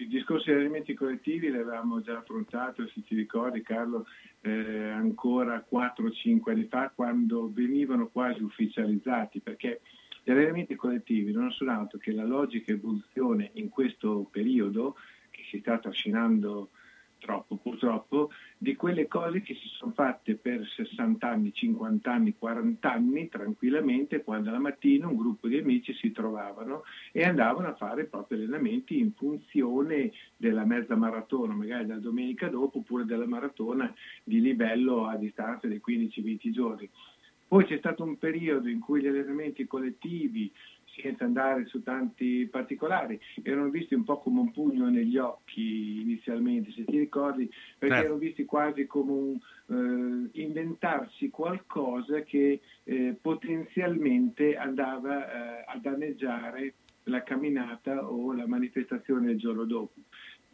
il 0.01 0.07
discorso 0.07 0.49
degli 0.49 0.61
alimenti 0.61 0.95
collettivi 0.95 1.49
l'avevamo 1.49 2.01
già 2.01 2.17
affrontato, 2.17 2.87
se 2.87 3.03
ti 3.03 3.13
ricordi 3.13 3.61
Carlo, 3.61 4.07
eh, 4.41 4.89
ancora 4.89 5.63
4-5 5.71 6.51
anni 6.51 6.65
fa, 6.65 6.91
quando 6.93 7.51
venivano 7.53 8.07
quasi 8.07 8.41
ufficializzati, 8.41 9.41
perché 9.41 9.81
gli 10.23 10.31
allenamenti 10.31 10.75
collettivi 10.75 11.31
non 11.31 11.51
sono 11.51 11.71
altro 11.71 11.99
che 11.99 12.11
la 12.11 12.25
logica 12.25 12.71
evoluzione 12.71 13.51
in 13.53 13.69
questo 13.69 14.27
periodo, 14.31 14.95
che 15.29 15.43
si 15.49 15.59
sta 15.59 15.77
trascinando 15.77 16.71
troppo 17.21 17.55
purtroppo, 17.55 18.31
di 18.57 18.75
quelle 18.75 19.07
cose 19.07 19.41
che 19.41 19.53
si 19.53 19.67
sono 19.67 19.91
fatte 19.93 20.35
per 20.35 20.67
60 20.67 21.29
anni, 21.29 21.53
50 21.53 22.11
anni, 22.11 22.35
40 22.37 22.91
anni 22.91 23.29
tranquillamente 23.29 24.23
quando 24.23 24.49
la 24.51 24.59
mattina 24.59 25.07
un 25.07 25.15
gruppo 25.15 25.47
di 25.47 25.57
amici 25.57 25.93
si 25.93 26.11
trovavano 26.11 26.83
e 27.11 27.23
andavano 27.23 27.67
a 27.67 27.75
fare 27.75 28.05
proprio 28.05 28.39
allenamenti 28.39 28.99
in 28.99 29.13
funzione 29.13 30.11
della 30.35 30.65
mezza 30.65 30.95
maratona, 30.95 31.53
magari 31.53 31.87
la 31.87 31.97
domenica 31.97 32.49
dopo, 32.49 32.79
oppure 32.79 33.05
della 33.05 33.27
maratona 33.27 33.93
di 34.23 34.41
livello 34.41 35.05
a 35.05 35.15
distanza 35.15 35.67
di 35.67 35.79
15-20 35.85 36.51
giorni. 36.51 36.89
Poi 37.47 37.65
c'è 37.65 37.77
stato 37.77 38.03
un 38.03 38.17
periodo 38.17 38.69
in 38.69 38.79
cui 38.79 39.01
gli 39.01 39.07
allenamenti 39.07 39.67
collettivi, 39.67 40.49
senza 41.01 41.25
andare 41.25 41.65
su 41.65 41.81
tanti 41.83 42.47
particolari, 42.49 43.19
erano 43.43 43.69
visti 43.69 43.93
un 43.93 44.03
po' 44.03 44.19
come 44.19 44.39
un 44.39 44.51
pugno 44.51 44.89
negli 44.89 45.17
occhi 45.17 46.01
inizialmente, 46.01 46.71
se 46.71 46.85
ti 46.85 46.97
ricordi, 46.97 47.49
perché 47.77 47.95
Certo. 47.95 48.09
erano 48.09 48.19
visti 48.19 48.45
quasi 48.45 48.85
come 48.85 49.11
un 49.11 50.29
eh, 50.33 50.41
inventarsi 50.41 51.29
qualcosa 51.29 52.21
che 52.21 52.61
eh, 52.83 53.17
potenzialmente 53.19 54.55
andava 54.55 55.59
eh, 55.59 55.63
a 55.67 55.77
danneggiare 55.77 56.75
la 57.05 57.23
camminata 57.23 58.09
o 58.09 58.33
la 58.33 58.47
manifestazione 58.47 59.27
del 59.27 59.37
giorno 59.37 59.65
dopo. 59.65 59.93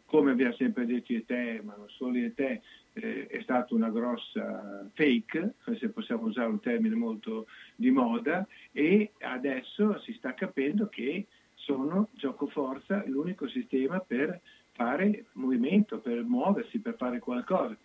Come 0.06 0.30
abbiamo 0.30 0.54
sempre 0.54 0.86
detto 0.86 1.12
io 1.12 1.18
e 1.18 1.24
te, 1.26 1.60
ma 1.62 1.74
non 1.76 1.88
solo 1.90 2.16
io 2.16 2.26
e 2.26 2.34
te, 2.34 2.62
eh, 2.94 3.26
è 3.26 3.40
stata 3.42 3.74
una 3.74 3.90
grossa 3.90 4.88
fake, 4.94 5.54
se 5.78 5.88
possiamo 5.88 6.26
usare 6.26 6.48
un 6.48 6.60
termine 6.60 6.94
molto 6.94 7.46
di 7.76 7.90
moda, 7.90 8.46
e 8.72 9.12
adesso 9.20 9.98
si 10.00 10.12
sta 10.14 10.34
capendo 10.34 10.88
che 10.88 11.26
sono 11.54 12.08
gioco 12.12 12.46
forza 12.46 13.02
l'unico 13.06 13.48
sistema 13.48 14.00
per 14.00 14.40
fare 14.72 15.26
movimento, 15.32 15.98
per 15.98 16.22
muoversi, 16.22 16.78
per 16.78 16.96
fare 16.96 17.18
qualcosa. 17.18 17.76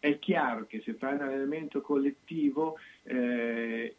È 0.00 0.18
chiaro 0.18 0.66
che 0.66 0.80
se 0.84 0.94
fai 0.94 1.14
un 1.14 1.22
allenamento 1.22 1.80
collettivo 1.80 2.78
eh, 3.02 3.94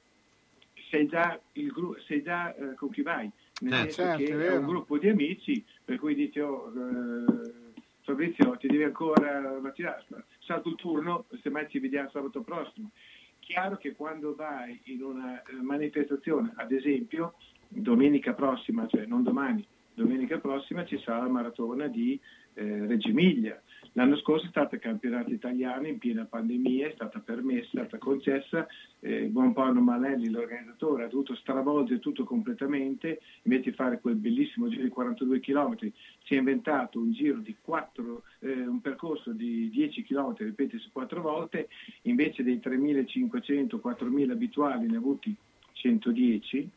sei 0.90 1.08
già, 1.08 1.40
il 1.54 1.72
gru- 1.72 2.00
sei 2.02 2.24
già 2.24 2.56
eh, 2.56 2.74
con 2.76 2.90
chi 2.90 3.02
vai, 3.02 3.30
nel 3.62 3.74
Eh, 3.74 3.78
senso 3.92 4.02
certo, 4.02 4.24
che 4.24 4.48
è 4.48 4.52
è 4.52 4.58
un 4.58 4.66
gruppo 4.66 4.98
di 4.98 5.10
amici 5.10 5.64
per 5.84 6.00
cui 6.00 6.16
dici 6.16 6.40
oh, 6.40 6.72
eh, 6.74 7.69
Fabrizio 8.10 8.58
ti 8.58 8.68
devi 8.68 8.82
ancora 8.82 9.60
vaccinare, 9.60 10.04
salto 10.40 10.70
il 10.70 10.76
turno, 10.76 11.26
semmai 11.44 11.70
ci 11.70 11.78
vediamo 11.78 12.10
sabato 12.10 12.42
prossimo. 12.42 12.90
Chiaro 13.38 13.78
che 13.78 13.94
quando 13.94 14.34
vai 14.34 14.80
in 14.86 15.04
una 15.04 15.44
eh, 15.44 15.54
manifestazione, 15.62 16.54
ad 16.56 16.72
esempio 16.72 17.36
domenica 17.68 18.34
prossima, 18.34 18.88
cioè 18.88 19.06
non 19.06 19.22
domani, 19.22 19.64
domenica 19.94 20.40
prossima 20.40 20.86
ci 20.86 21.00
sarà 21.04 21.20
la 21.20 21.30
maratona 21.30 21.86
di 21.86 22.20
eh, 22.56 22.88
Reggio 22.88 23.10
Emilia. 23.10 23.62
L'anno 23.94 24.18
scorso 24.18 24.46
è 24.46 24.50
stata 24.50 24.78
campionato 24.78 25.32
italiano 25.32 25.88
in 25.88 25.98
piena 25.98 26.26
pandemia, 26.26 26.88
è 26.88 26.92
stata 26.94 27.20
permessa, 27.20 27.66
è 27.66 27.86
stata 27.86 27.98
concessa, 27.98 28.68
eh, 29.00 29.24
buon 29.26 29.54
Paolo 29.54 29.82
Malelli, 29.82 30.30
l'organizzatore, 30.30 31.04
ha 31.04 31.08
dovuto 31.08 31.36
stravolgere 31.36 32.00
tutto 32.00 32.24
completamente, 32.24 33.20
invece 33.44 33.72
di 33.72 33.76
fare 33.76 34.00
quel 34.00 34.16
bellissimo 34.16 34.70
giro 34.70 34.84
di 34.84 34.90
42 34.90 35.40
km, 35.40 35.78
si 36.24 36.36
è 36.36 36.38
inventato 36.38 37.00
un 37.00 37.12
giro 37.12 37.40
di 37.40 37.56
4, 37.60 38.24
eh, 38.40 38.68
un 38.68 38.80
percorso 38.82 39.32
di 39.32 39.70
10 39.70 40.04
km, 40.04 40.36
ripetersi 40.38 40.90
quattro 40.92 41.22
volte, 41.22 41.70
invece 42.04 42.44
dei 42.44 42.60
3.500-4.000 42.64 44.32
abituali 44.32 44.88
ne 44.88 44.96
ha 44.96 45.00
avuti 45.00 45.36
110, 45.74 46.70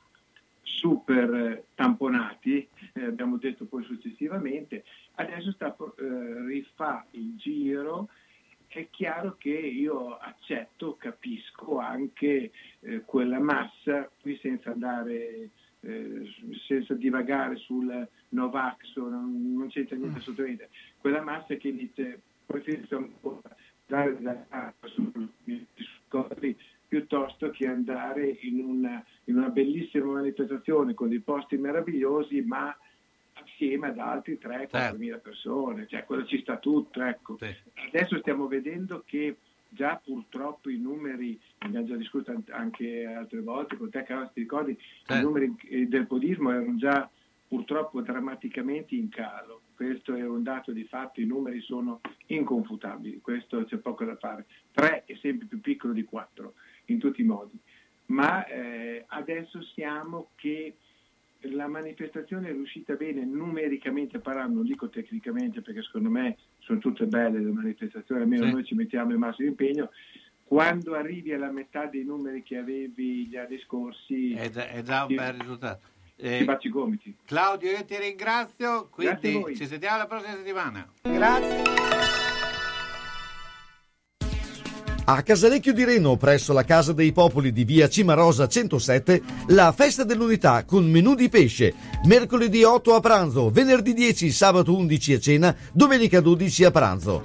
super 0.62 1.65
tamponati, 1.74 2.66
eh, 2.94 3.05
abbiamo 3.05 3.36
detto 3.36 3.65
poi 3.66 3.84
successivamente, 3.84 4.84
adesso 5.15 5.52
sta, 5.52 5.74
eh, 5.74 6.47
rifà 6.47 7.05
il 7.12 7.36
giro, 7.36 8.08
è 8.66 8.89
chiaro 8.91 9.36
che 9.39 9.50
io 9.50 10.16
accetto, 10.16 10.97
capisco 10.97 11.78
anche 11.78 12.50
eh, 12.81 13.00
quella 13.05 13.39
massa, 13.39 14.10
qui 14.20 14.39
senza 14.41 14.70
andare, 14.70 15.50
eh, 15.81 16.34
senza 16.66 16.94
divagare 16.94 17.57
sul 17.57 18.08
Novax, 18.31 18.97
non, 18.97 19.55
non 19.57 19.68
c'entra 19.68 19.97
niente 19.97 20.18
assolutamente, 20.18 20.70
quella 20.99 21.20
massa 21.20 21.55
che 21.57 21.73
dice 21.73 22.20
preferisco 22.47 22.97
ancora 22.97 23.55
dare 23.86 24.20
da 24.20 24.44
acqua 24.49 24.89
sui 24.89 25.66
discorsi 25.74 26.57
piuttosto 26.89 27.50
che 27.50 27.66
andare 27.66 28.26
in 28.42 28.62
una, 28.62 29.02
in 29.24 29.36
una 29.36 29.49
bellissima 29.49 30.12
manifestazione 30.12 30.92
con 30.92 31.08
dei 31.08 31.20
posti 31.20 31.57
meravigliosi, 31.57 32.42
ma 32.42 32.74
assieme 33.62 33.89
ad 33.89 33.99
altri 33.99 34.39
3-4 34.42 34.97
mila 34.97 35.18
persone, 35.18 35.86
cioè 35.86 36.05
quello 36.05 36.26
ci 36.26 36.41
sta 36.41 36.58
tutto. 36.58 37.02
Ecco. 37.02 37.39
Adesso 37.89 38.18
stiamo 38.18 38.49
vedendo 38.49 39.05
che 39.07 39.36
già 39.68 40.00
purtroppo 40.02 40.68
i 40.68 40.78
numeri, 40.78 41.39
ne 41.60 41.66
abbiamo 41.66 41.86
già 41.86 41.97
discusso 41.97 42.31
an- 42.31 42.44
anche 42.50 43.07
altre 43.07 43.41
volte 43.41 43.76
con 43.76 43.89
te, 43.89 44.02
Carlo, 44.02 44.31
ti 44.34 44.41
ricordi, 44.41 44.76
i 45.08 45.20
numeri 45.20 45.55
eh, 45.68 45.86
del 45.86 46.07
podismo 46.07 46.50
erano 46.50 46.76
già 46.76 47.08
purtroppo 47.49 48.02
drammaticamente 48.02 48.94
in 48.94 49.08
calo. 49.08 49.60
Questo 49.74 50.15
è 50.15 50.26
un 50.26 50.42
dato 50.42 50.73
di 50.73 50.84
fatto, 50.84 51.20
i 51.20 51.26
numeri 51.26 51.60
sono 51.60 52.00
inconfutabili, 52.26 53.20
questo 53.20 53.65
c'è 53.65 53.76
poco 53.76 54.05
da 54.05 54.16
fare. 54.16 54.47
3 54.73 55.05
è 55.07 55.15
sempre 55.20 55.47
più 55.47 55.60
piccolo 55.60 55.92
di 55.92 56.05
4 56.05 56.55
in 56.86 56.99
tutti 56.99 57.20
i 57.23 57.24
modi. 57.24 57.58
Ma 58.07 58.44
eh, 58.47 59.05
adesso 59.08 59.62
siamo 59.62 60.31
che 60.34 60.76
la 61.50 61.66
manifestazione 61.68 62.48
è 62.48 62.52
riuscita 62.52 62.94
bene 62.94 63.24
numericamente 63.24 64.18
parlando, 64.20 64.56
non 64.56 64.64
dico 64.66 64.88
tecnicamente 64.88 65.60
perché 65.62 65.82
secondo 65.82 66.08
me 66.10 66.36
sono 66.60 66.78
tutte 66.78 67.06
belle 67.06 67.38
le 67.40 67.50
manifestazioni, 67.50 68.22
almeno 68.22 68.46
Sì. 68.46 68.52
noi 68.52 68.64
ci 68.64 68.74
mettiamo 68.74 69.10
il 69.12 69.18
massimo 69.18 69.48
impegno. 69.48 69.90
Quando 70.44 70.94
arrivi 70.94 71.32
alla 71.32 71.50
metà 71.50 71.86
dei 71.86 72.04
numeri 72.04 72.42
che 72.42 72.58
avevi 72.58 73.26
gli 73.26 73.36
anni 73.36 73.58
scorsi, 73.60 74.32
È, 74.34 74.50
già- 74.50 74.68
è 74.68 74.82
già 74.82 75.02
un 75.02 75.08
ti- 75.08 75.14
bel 75.14 75.32
risultato. 75.34 75.80
ti 76.16 76.22
Eh, 76.24 76.44
batti 76.44 76.66
i 76.66 76.70
gomiti. 76.70 77.16
Claudio, 77.24 77.70
io 77.70 77.84
ti 77.84 77.96
ringrazio, 77.98 78.88
Grazie 78.94 79.30
quindi 79.32 79.56
ci 79.56 79.66
sentiamo 79.66 79.96
la 79.98 80.06
prossima 80.06 80.34
settimana. 80.36 80.86
A 85.15 85.20
Casalecchio 85.20 85.74
di 85.74 85.84
Reno, 85.84 86.16
presso 86.16 86.55
la 86.55 86.65
Casa 86.65 86.94
dei 86.94 87.12
Popoli 87.12 87.52
di 87.52 87.65
via 87.65 87.86
Cimarosa 87.86 88.49
107, 88.49 89.20
la 89.49 89.70
festa 89.76 90.05
dell'unità 90.05 90.65
con 90.65 90.91
menù 90.91 91.15
di 91.15 91.28
pesce. 91.28 91.74
Mercoledì 92.07 92.62
8 92.62 92.94
a 92.94 93.00
pranzo, 93.00 93.50
venerdì 93.50 93.92
10, 93.92 94.32
sabato 94.32 94.74
11 94.74 95.12
a 95.12 95.20
cena, 95.20 95.57
domenica 95.70 96.20
12 96.20 96.65
a 96.65 96.70
pranzo. 96.70 97.20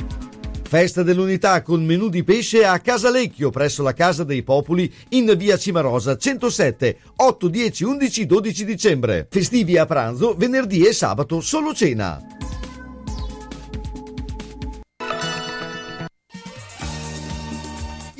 Festa 0.67 1.01
dell'unità 1.01 1.61
con 1.61 1.85
menù 1.85 2.09
di 2.09 2.25
pesce 2.25 2.66
a 2.66 2.77
Casalecchio, 2.80 3.51
presso 3.51 3.83
la 3.83 3.93
Casa 3.93 4.25
dei 4.25 4.43
Popoli 4.43 4.93
in 5.11 5.33
via 5.38 5.57
Cimarosa 5.57 6.17
107, 6.17 6.98
8, 7.16 7.48
10, 7.48 7.83
11, 7.85 8.25
12 8.25 8.66
dicembre. 8.66 9.27
Festivi 9.30 9.77
a 9.77 9.85
pranzo, 9.85 10.35
venerdì 10.35 10.85
e 10.85 10.91
sabato 10.91 11.40
solo 11.40 11.74
cena. 11.74 12.22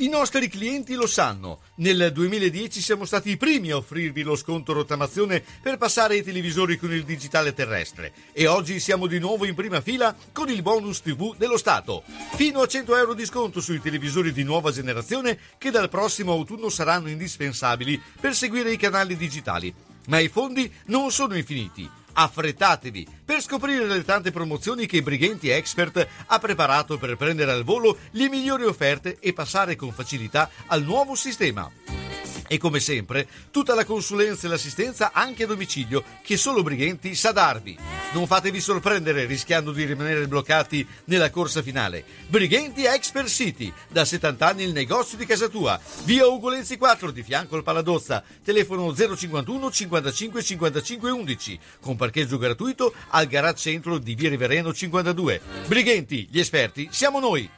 I 0.00 0.06
nostri 0.06 0.48
clienti 0.48 0.94
lo 0.94 1.08
sanno. 1.08 1.58
Nel 1.76 2.12
2010 2.12 2.80
siamo 2.80 3.04
stati 3.04 3.30
i 3.30 3.36
primi 3.36 3.72
a 3.72 3.78
offrirvi 3.78 4.22
lo 4.22 4.36
sconto 4.36 4.72
rottamazione 4.72 5.42
per 5.60 5.76
passare 5.76 6.14
ai 6.14 6.22
televisori 6.22 6.78
con 6.78 6.92
il 6.92 7.02
digitale 7.02 7.52
terrestre 7.52 8.12
e 8.32 8.46
oggi 8.46 8.78
siamo 8.78 9.08
di 9.08 9.18
nuovo 9.18 9.44
in 9.44 9.56
prima 9.56 9.80
fila 9.80 10.14
con 10.32 10.50
il 10.50 10.62
bonus 10.62 11.00
TV 11.00 11.34
dello 11.36 11.58
Stato. 11.58 12.04
Fino 12.36 12.60
a 12.60 12.68
100 12.68 12.96
euro 12.96 13.12
di 13.12 13.26
sconto 13.26 13.60
sui 13.60 13.80
televisori 13.80 14.30
di 14.30 14.44
nuova 14.44 14.70
generazione 14.70 15.36
che 15.58 15.72
dal 15.72 15.88
prossimo 15.88 16.30
autunno 16.30 16.68
saranno 16.68 17.08
indispensabili 17.08 18.00
per 18.20 18.36
seguire 18.36 18.70
i 18.70 18.76
canali 18.76 19.16
digitali. 19.16 19.74
Ma 20.06 20.20
i 20.20 20.28
fondi 20.28 20.72
non 20.86 21.10
sono 21.10 21.36
infiniti. 21.36 21.90
Affrettatevi 22.20 23.06
per 23.24 23.40
scoprire 23.40 23.86
le 23.86 24.04
tante 24.04 24.32
promozioni 24.32 24.86
che 24.86 25.02
Brighenti 25.02 25.50
Expert 25.50 26.04
ha 26.26 26.38
preparato 26.40 26.98
per 26.98 27.16
prendere 27.16 27.52
al 27.52 27.62
volo 27.62 27.96
le 28.10 28.28
migliori 28.28 28.64
offerte 28.64 29.18
e 29.20 29.32
passare 29.32 29.76
con 29.76 29.92
facilità 29.92 30.50
al 30.66 30.82
nuovo 30.82 31.14
sistema. 31.14 32.07
E 32.50 32.56
come 32.56 32.80
sempre, 32.80 33.28
tutta 33.50 33.74
la 33.74 33.84
consulenza 33.84 34.46
e 34.46 34.50
l'assistenza 34.50 35.12
anche 35.12 35.44
a 35.44 35.46
domicilio 35.46 36.02
che 36.22 36.38
solo 36.38 36.62
Brighenti 36.62 37.14
sa 37.14 37.30
darvi. 37.30 37.76
Non 38.12 38.26
fatevi 38.26 38.58
sorprendere 38.58 39.26
rischiando 39.26 39.70
di 39.70 39.84
rimanere 39.84 40.26
bloccati 40.26 40.86
nella 41.04 41.28
corsa 41.28 41.60
finale. 41.60 42.02
Brighenti 42.26 42.86
Expert 42.86 43.28
City, 43.28 43.70
da 43.88 44.06
70 44.06 44.46
anni 44.46 44.62
il 44.62 44.72
negozio 44.72 45.18
di 45.18 45.26
casa 45.26 45.48
tua. 45.48 45.78
Via 46.04 46.26
Ugolenzi 46.26 46.78
4 46.78 47.10
di 47.10 47.22
fianco 47.22 47.56
al 47.56 47.62
Paladozza. 47.62 48.24
Telefono 48.42 48.94
051 48.94 49.70
55 49.70 50.42
55 50.42 51.10
11 51.10 51.58
con 51.80 51.96
parcheggio 51.96 52.38
gratuito 52.38 52.94
al 53.08 53.26
garage 53.26 53.58
centro 53.58 53.98
di 53.98 54.14
Via 54.14 54.30
Rivereno 54.30 54.72
52. 54.72 55.40
Brighenti, 55.66 56.26
gli 56.30 56.38
esperti, 56.38 56.88
siamo 56.90 57.20
noi. 57.20 57.57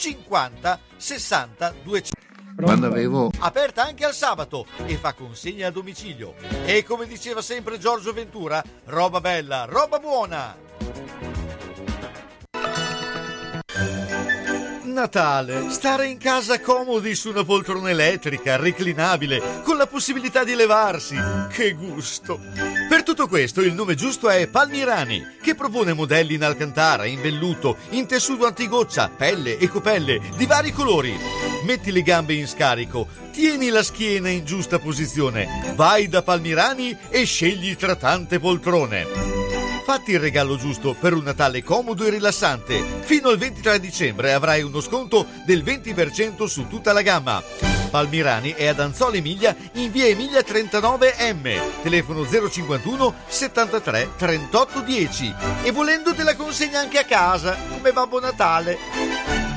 50 0.00 0.80
60 0.96 1.74
200. 1.82 2.18
Quando 2.56 2.86
avevo 2.86 3.30
Aperta 3.38 3.84
anche 3.84 4.04
al 4.04 4.14
sabato 4.14 4.66
e 4.86 4.96
fa 4.96 5.12
consegna 5.12 5.68
a 5.68 5.70
domicilio. 5.70 6.34
E 6.64 6.84
come 6.84 7.06
diceva 7.06 7.42
sempre 7.42 7.78
Giorgio 7.78 8.12
Ventura, 8.12 8.62
roba 8.86 9.20
bella, 9.20 9.64
roba 9.66 9.98
buona. 9.98 10.56
Natale, 14.84 15.70
stare 15.70 16.06
in 16.06 16.18
casa 16.18 16.60
comodi 16.60 17.14
su 17.14 17.30
una 17.30 17.44
poltrona 17.44 17.90
elettrica, 17.90 18.56
reclinabile, 18.56 19.62
con 19.62 19.76
la 19.76 19.86
possibilità 19.86 20.44
di 20.44 20.54
levarsi. 20.54 21.16
Che 21.50 21.72
gusto! 21.72 22.38
Per 22.88 22.99
tutto 23.10 23.26
questo 23.26 23.60
il 23.60 23.74
nome 23.74 23.96
giusto 23.96 24.30
è 24.30 24.46
Palmirani, 24.46 25.38
che 25.42 25.56
propone 25.56 25.94
modelli 25.94 26.34
in 26.34 26.44
alcantara, 26.44 27.06
in 27.06 27.20
velluto, 27.20 27.76
in 27.90 28.06
tessuto 28.06 28.46
antigoccia, 28.46 29.08
pelle 29.08 29.58
e 29.58 29.66
copelle 29.66 30.20
di 30.36 30.46
vari 30.46 30.70
colori. 30.70 31.18
Metti 31.64 31.90
le 31.90 32.02
gambe 32.02 32.34
in 32.34 32.46
scarico, 32.46 33.08
tieni 33.32 33.70
la 33.70 33.82
schiena 33.82 34.28
in 34.28 34.44
giusta 34.44 34.78
posizione, 34.78 35.72
vai 35.74 36.06
da 36.06 36.22
Palmirani 36.22 36.96
e 37.08 37.24
scegli 37.24 37.74
tra 37.74 37.96
tante 37.96 38.38
poltrone. 38.38 39.39
Fatti 39.90 40.12
il 40.12 40.20
regalo 40.20 40.56
giusto 40.56 40.94
per 40.94 41.14
un 41.14 41.24
Natale 41.24 41.64
comodo 41.64 42.04
e 42.04 42.10
rilassante. 42.10 42.80
Fino 43.00 43.28
al 43.28 43.38
23 43.38 43.80
dicembre 43.80 44.32
avrai 44.32 44.62
uno 44.62 44.80
sconto 44.80 45.26
del 45.44 45.64
20% 45.64 46.44
su 46.44 46.68
tutta 46.68 46.92
la 46.92 47.02
gamma. 47.02 47.42
Palmirani 47.90 48.52
è 48.52 48.66
ad 48.66 48.78
Anzola 48.78 49.16
Emilia 49.16 49.56
in 49.72 49.90
via 49.90 50.06
Emilia 50.06 50.42
39M, 50.42 51.82
telefono 51.82 52.24
051 52.24 53.14
73 53.26 54.10
38 54.16 54.80
10 54.82 55.34
e 55.64 55.72
volendo 55.72 56.14
te 56.14 56.22
la 56.22 56.36
consegna 56.36 56.78
anche 56.78 56.98
a 56.98 57.04
casa 57.04 57.56
come 57.68 57.90
Babbo 57.90 58.20
Natale. 58.20 59.49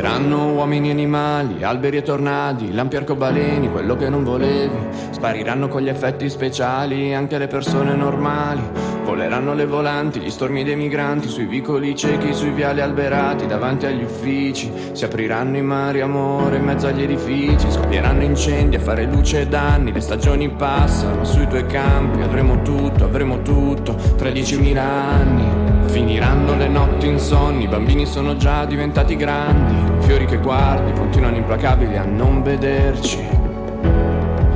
Passeranno 0.00 0.52
uomini 0.52 0.88
e 0.88 0.92
animali, 0.92 1.62
alberi 1.62 1.98
e 1.98 2.02
tornadi, 2.02 2.72
lampi 2.72 2.96
arcobaleni, 2.96 3.70
quello 3.70 3.96
che 3.96 4.08
non 4.08 4.24
volevi. 4.24 4.78
Spariranno 5.10 5.68
con 5.68 5.82
gli 5.82 5.90
effetti 5.90 6.30
speciali 6.30 7.12
anche 7.12 7.36
le 7.36 7.48
persone 7.48 7.94
normali. 7.94 8.62
Voleranno 9.04 9.52
le 9.52 9.66
volanti, 9.66 10.20
gli 10.20 10.30
stormi 10.30 10.64
dei 10.64 10.74
migranti, 10.74 11.28
sui 11.28 11.44
vicoli 11.44 11.94
ciechi, 11.94 12.32
sui 12.32 12.48
viali 12.48 12.80
alberati, 12.80 13.46
davanti 13.46 13.84
agli 13.84 14.02
uffici. 14.02 14.72
Si 14.92 15.04
apriranno 15.04 15.58
i 15.58 15.62
mari, 15.62 16.00
amore, 16.00 16.56
in 16.56 16.64
mezzo 16.64 16.86
agli 16.86 17.02
edifici. 17.02 17.70
Scoppieranno 17.70 18.22
incendi 18.22 18.76
a 18.76 18.80
fare 18.80 19.04
luce 19.04 19.42
e 19.42 19.48
danni. 19.48 19.92
Le 19.92 20.00
stagioni 20.00 20.48
passano 20.48 21.24
sui 21.24 21.46
tuoi 21.46 21.66
campi. 21.66 22.22
Avremo 22.22 22.62
tutto, 22.62 23.04
avremo 23.04 23.42
tutto, 23.42 23.96
tra 24.16 24.30
diecimila 24.30 24.82
anni. 24.82 25.59
Finiranno 25.90 26.54
le 26.56 26.68
notti 26.68 27.08
insonni, 27.08 27.64
i 27.64 27.68
bambini 27.68 28.06
sono 28.06 28.36
già 28.36 28.64
diventati 28.64 29.16
grandi, 29.16 29.74
fiori 30.06 30.24
che 30.24 30.38
guardi 30.38 30.92
continuano 30.92 31.36
implacabili 31.36 31.96
a 31.96 32.04
non 32.04 32.42
vederci. 32.42 33.18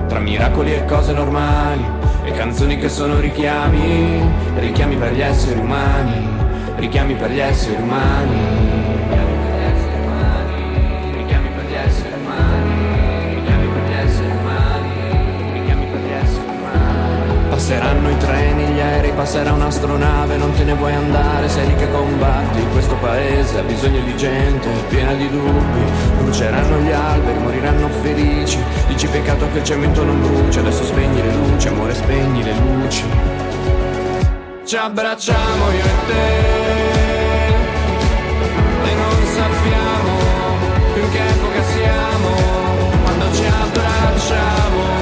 Tra 0.07 0.21
miracoli 0.21 0.75
e 0.75 0.85
cose 0.85 1.13
normali, 1.13 1.85
e 2.25 2.31
canzoni 2.31 2.79
che 2.79 2.89
sono 2.89 3.19
richiami, 3.19 4.23
richiami 4.59 4.97
per 4.97 5.13
gli 5.13 5.23
esseri 5.23 5.59
umani, 5.59 6.29
richiami 6.77 7.15
per 7.15 7.31
gli 7.31 7.41
esseri 7.41 7.83
umani. 7.83 8.65
Passeranno 17.51 18.11
i 18.11 18.17
treni, 18.19 18.54
passerà 19.15 19.53
un'astronave, 19.53 20.37
non 20.37 20.53
te 20.53 20.65
ne 20.65 20.75
vuoi 20.75 20.93
andare, 20.93 21.49
sei 21.49 21.69
lì 21.69 21.75
che 21.77 21.91
combatti. 21.91 22.61
Questo 22.73 22.97
paese 22.97 23.59
ha 23.59 23.63
bisogno 23.63 24.01
di 24.01 24.17
gente 24.17 24.69
piena 24.89 25.15
di 25.15 25.29
dubbi. 25.31 25.83
Bruceranno 26.19 26.79
gli 26.79 26.93
alberi, 26.93 27.39
moriranno 27.39 27.89
felici. 28.03 28.59
Dici 28.89 29.07
peccato 29.07 29.47
che 29.53 29.59
il 29.59 29.65
cemento 29.65 30.05
non 30.05 30.21
brucia, 30.21 30.61
adesso 30.61 30.85
spegni 30.85 31.23
le 31.23 31.33
luci, 31.33 31.69
amore, 31.69 31.95
spegni 31.95 32.43
le 32.43 32.55
luci. 32.55 33.05
Ci 34.65 34.77
abbracciamo 34.77 35.71
io 35.71 35.85
e 35.85 36.07
te 36.07 36.73
e 38.83 38.95
non 38.95 39.27
sappiamo 39.35 40.13
più 40.95 41.11
che 41.11 41.19
epoca 41.19 41.63
siamo 41.63 42.29
quando 43.05 43.33
ci 43.35 43.45
abbracciamo. 43.45 44.94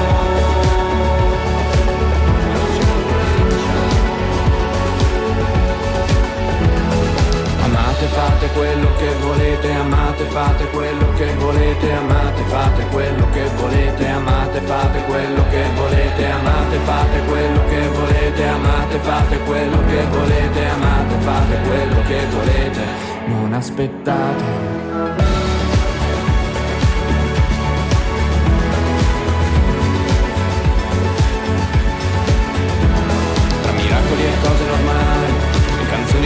Amate, 8.02 8.14
fate 8.16 8.48
quello 8.54 8.94
che 8.96 9.14
volete, 9.20 9.72
amate, 9.74 10.24
fate 10.24 10.66
quello 10.70 11.12
che 11.14 11.34
volete, 11.34 11.92
amate, 11.92 12.42
fate 12.48 12.84
quello 12.86 13.30
che 13.30 13.44
volete, 13.56 14.08
amate, 14.08 14.60
fate 14.60 15.04
quello 15.04 15.48
che 15.50 15.64
volete, 15.76 16.26
amate, 16.26 16.78
fate 16.78 17.20
quello 17.26 17.64
che 17.66 17.88
volete, 17.90 18.44
amate, 18.48 18.98
fate 18.98 19.38
quello 19.44 19.84
che 19.86 20.04
volete, 20.10 20.66
amate, 20.66 21.14
fate 21.20 21.60
quello 21.60 22.02
che 22.08 22.26
volete, 22.26 22.80
non 23.28 23.52
aspettate. 23.52 24.81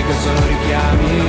Che 0.07 0.13
sono 0.13 0.47
richiami, 0.47 1.21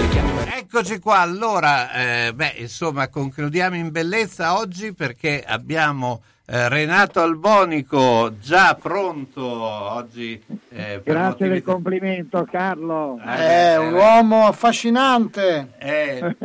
richiami 0.00 0.44
Eccoci 0.58 0.98
qua, 1.00 1.18
allora, 1.18 1.92
eh, 1.92 2.32
beh, 2.34 2.54
insomma, 2.56 3.08
concludiamo 3.08 3.76
in 3.76 3.90
bellezza 3.90 4.56
oggi 4.58 4.94
perché 4.94 5.44
abbiamo 5.46 6.22
eh, 6.46 6.68
Renato 6.68 7.20
Albonico 7.20 8.38
già 8.38 8.74
pronto 8.74 9.42
oggi. 9.44 10.42
eh, 10.70 11.00
per 11.02 11.14
Grazie 11.14 11.48
del 11.48 11.62
complimento 11.62 12.46
Carlo. 12.50 13.18
È 13.18 13.76
un 13.76 13.92
uomo 13.92 14.46
affascinante. 14.46 15.74
Eh, 15.78 16.36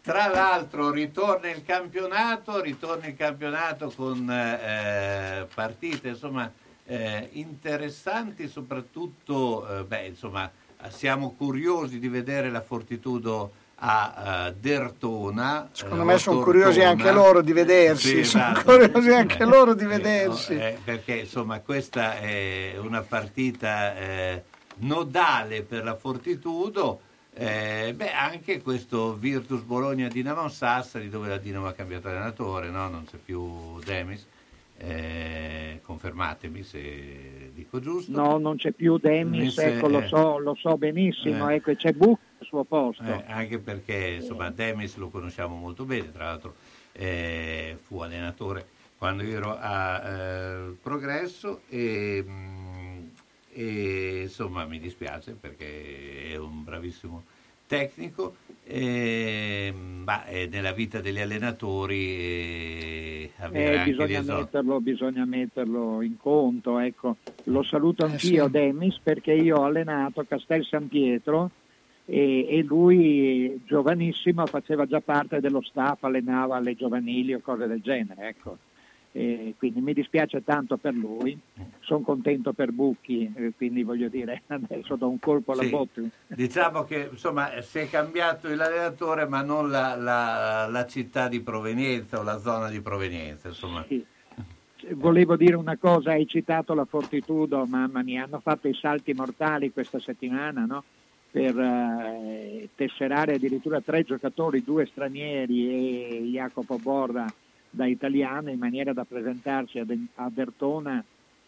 tra 0.00 0.28
l'altro 0.28 0.90
ritorna 0.90 1.50
il 1.50 1.64
campionato, 1.64 2.60
ritorna 2.60 3.06
il 3.06 3.16
campionato 3.16 3.92
con 3.94 4.30
eh, 4.30 5.46
partite 5.52 6.08
insomma 6.08 6.50
eh, 6.86 7.28
interessanti, 7.32 8.48
soprattutto 8.48 9.78
eh, 9.78 9.84
beh, 9.84 10.06
insomma, 10.06 10.50
siamo 10.88 11.34
curiosi 11.36 11.98
di 11.98 12.08
vedere 12.08 12.50
la 12.50 12.60
Fortitudo 12.60 13.52
a 13.82 14.46
eh, 14.48 14.54
Dertona. 14.58 15.68
Secondo 15.72 16.02
eh, 16.02 16.06
me 16.06 16.14
o 16.14 16.18
sono 16.18 16.40
curiosi 16.42 16.82
anche 16.82 17.10
loro 17.12 17.40
di 17.42 17.52
vedersi. 17.52 18.08
Sì, 18.08 18.24
sono 18.24 18.52
esatto. 18.52 18.78
curiosi 18.78 19.10
anche 19.10 19.38
Eh, 19.38 19.44
loro 19.44 19.74
di 19.74 19.84
eh, 19.84 19.88
vedersi. 19.88 20.54
eh, 20.54 20.78
perché 20.82 21.16
insomma 21.16 21.60
questa 21.60 22.18
è 22.18 22.74
una 22.78 23.02
partita 23.02 23.96
eh, 23.96 24.42
nodale 24.78 25.62
per 25.62 25.84
la 25.84 25.94
Fortitudo. 25.94 27.00
Eh, 27.32 27.94
beh, 27.96 28.12
anche 28.12 28.60
questo 28.60 29.14
Virtus 29.14 29.62
Bologna 29.62 30.08
Dinamo 30.08 30.48
Sassari, 30.48 31.08
dove 31.08 31.28
la 31.28 31.38
Dinamo 31.38 31.68
ha 31.68 31.72
cambiato 31.72 32.08
allenatore, 32.08 32.68
no? 32.70 32.88
non 32.88 33.06
c'è 33.10 33.16
più 33.16 33.78
Demis. 33.84 34.26
Eh, 34.76 35.80
confermatemi 35.82 36.62
se 36.62 37.39
dico 37.60 37.80
giusto. 37.80 38.12
No, 38.12 38.38
non 38.38 38.56
c'è 38.56 38.72
più 38.72 38.98
Demis, 38.98 39.54
Demis, 39.54 39.58
ecco, 39.58 39.88
lo 39.88 40.00
eh, 40.00 40.08
so, 40.08 40.38
lo 40.38 40.54
so 40.54 40.76
benissimo, 40.76 41.48
eh. 41.48 41.56
ecco, 41.56 41.74
c'è 41.74 41.92
Buc 41.92 42.18
al 42.38 42.46
suo 42.46 42.64
posto. 42.64 43.02
Eh, 43.02 43.24
anche 43.26 43.58
perché 43.58 44.16
insomma 44.20 44.50
Demis 44.50 44.96
lo 44.96 45.08
conosciamo 45.08 45.56
molto 45.56 45.84
bene, 45.84 46.10
tra 46.12 46.24
l'altro 46.24 46.54
eh, 46.92 47.76
fu 47.82 48.00
allenatore 48.00 48.78
quando 49.00 49.22
io 49.22 49.36
ero 49.38 49.56
a 49.58 50.02
eh, 50.04 50.76
Progresso 50.82 51.62
e, 51.68 52.22
mm, 52.26 53.06
e, 53.52 54.20
insomma 54.24 54.66
mi 54.66 54.78
dispiace 54.78 55.32
perché 55.32 56.32
è 56.32 56.36
un 56.36 56.64
bravissimo 56.64 57.24
tecnico, 57.66 58.36
eh, 58.70 59.74
ma 59.74 60.24
eh, 60.26 60.48
nella 60.50 60.72
vita 60.72 61.00
degli 61.00 61.18
allenatori 61.20 62.16
eh, 62.16 63.30
avere 63.38 63.82
Eh, 63.82 63.84
bisogna, 63.84 64.22
metterlo, 64.22 64.80
bisogna 64.80 65.24
metterlo 65.24 66.02
in 66.02 66.16
conto, 66.16 66.78
ecco. 66.78 67.16
Lo 67.44 67.62
saluto 67.62 68.06
Eh, 68.06 68.10
anch'io 68.10 68.44
sì. 68.46 68.50
Demis 68.50 68.98
perché 69.02 69.32
io 69.32 69.58
ho 69.58 69.64
allenato 69.64 70.24
Castel 70.24 70.64
San 70.64 70.88
Pietro 70.88 71.50
e, 72.06 72.46
e 72.48 72.62
lui 72.62 73.60
giovanissimo 73.66 74.46
faceva 74.46 74.86
già 74.86 75.00
parte 75.00 75.40
dello 75.40 75.62
staff, 75.62 76.04
allenava 76.04 76.58
le 76.60 76.74
giovanili 76.74 77.34
o 77.34 77.40
cose 77.40 77.66
del 77.66 77.80
genere, 77.80 78.28
ecco. 78.28 78.58
E 79.12 79.54
quindi 79.58 79.80
mi 79.80 79.92
dispiace 79.92 80.44
tanto 80.44 80.76
per 80.76 80.94
lui, 80.94 81.36
sono 81.80 82.02
contento 82.02 82.52
per 82.52 82.70
Bucchi, 82.70 83.32
eh, 83.34 83.52
quindi 83.56 83.82
voglio 83.82 84.08
dire 84.08 84.42
adesso 84.48 84.94
do 84.94 85.08
un 85.08 85.18
colpo 85.18 85.50
alla 85.52 85.62
Sì. 85.64 85.70
botte. 85.70 86.10
Diciamo 86.28 86.84
che 86.84 87.08
insomma 87.10 87.60
si 87.60 87.78
è 87.78 87.90
cambiato 87.90 88.46
l'allenatore 88.54 89.26
ma 89.26 89.42
non 89.42 89.68
la, 89.68 89.96
la- 89.96 90.68
la 90.70 90.86
città 90.86 91.26
di 91.26 91.40
provenienza 91.40 92.20
o 92.20 92.22
la 92.22 92.38
zona 92.38 92.68
di 92.68 92.80
provenienza. 92.80 93.48
Insomma. 93.48 93.84
Volevo 94.92 95.36
dire 95.36 95.56
una 95.56 95.76
cosa, 95.76 96.12
hai 96.12 96.26
citato 96.26 96.72
la 96.72 96.84
Fortitudo, 96.84 97.66
mamma 97.66 98.02
mia, 98.02 98.24
hanno 98.24 98.40
fatto 98.40 98.66
i 98.68 98.74
salti 98.74 99.12
mortali 99.12 99.72
questa 99.72 99.98
settimana, 99.98 100.64
no? 100.64 100.84
Per 101.30 101.58
eh, 101.58 102.68
tesserare 102.74 103.34
addirittura 103.34 103.80
tre 103.80 104.04
giocatori, 104.04 104.64
due 104.64 104.86
stranieri 104.86 105.68
e 105.68 106.22
Jacopo 106.30 106.78
Borda 106.78 107.26
da 107.70 107.86
italiano 107.86 108.50
in 108.50 108.58
maniera 108.58 108.92
da 108.92 109.04
presentarsi 109.04 109.78
a 109.78 110.28
Dertona, 110.28 111.02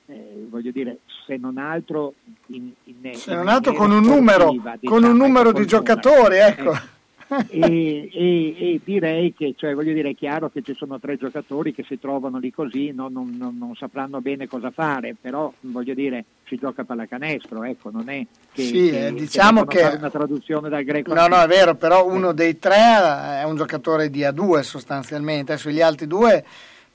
eh, 0.07 0.47
voglio 0.49 0.71
dire, 0.71 0.99
se 1.27 1.37
non 1.37 1.59
altro 1.59 2.15
in, 2.47 2.71
in, 2.85 3.15
Se 3.15 3.31
in 3.31 3.37
non 3.37 3.49
altro 3.49 3.73
con 3.73 3.91
un 3.91 4.03
numero, 4.03 4.55
con 4.85 5.03
un 5.03 5.17
numero 5.17 5.53
di 5.53 5.67
giocatori, 5.67 6.37
ecco. 6.37 7.01
e, 7.49 8.09
e- 8.13 8.57
e 8.59 8.81
direi 8.85 9.33
che, 9.35 9.55
cioè, 9.57 9.75
voglio 9.75 9.93
dire, 9.93 10.11
è 10.11 10.15
chiaro 10.15 10.51
che 10.51 10.63
ci 10.63 10.75
sono 10.75 10.99
tre 10.99 11.17
giocatori 11.17 11.73
che 11.73 11.85
si 11.87 11.99
trovano 11.99 12.39
lì 12.39 12.51
così, 12.51 12.91
no? 12.93 13.09
non, 13.09 13.35
non- 13.39 13.57
non 13.59 13.75
sapranno 13.75 14.21
bene 14.21 14.47
cosa 14.47 14.71
fare, 14.71 15.15
però 15.21 15.53
voglio 15.61 15.95
dire, 15.95 16.25
si 16.47 16.57
gioca 16.57 16.85
pallacanestro, 16.85 17.63
ecco, 17.65 17.91
non 17.91 18.09
è 18.09 18.27
che, 18.53 18.63
Sì, 18.63 18.73
che- 18.91 19.07
eh, 19.09 19.13
diciamo 19.15 19.65
che- 19.65 19.81
fare 19.81 19.97
una 19.97 20.11
traduzione 20.11 20.69
dal 20.69 20.85
greco. 20.85 21.15
No, 21.15 21.27
no, 21.27 21.41
è 21.41 21.47
vero, 21.47 21.75
però 21.75 22.07
uno 22.07 22.33
dei 22.33 22.59
tre 22.59 23.41
è 23.41 23.45
un 23.45 23.57
giocatore 23.57 24.11
di 24.11 24.23
A2 24.23 24.61
sostanzialmente. 24.63 25.53
Adesso 25.53 25.71
gli 25.71 25.81
altri 25.81 26.07
due, 26.07 26.45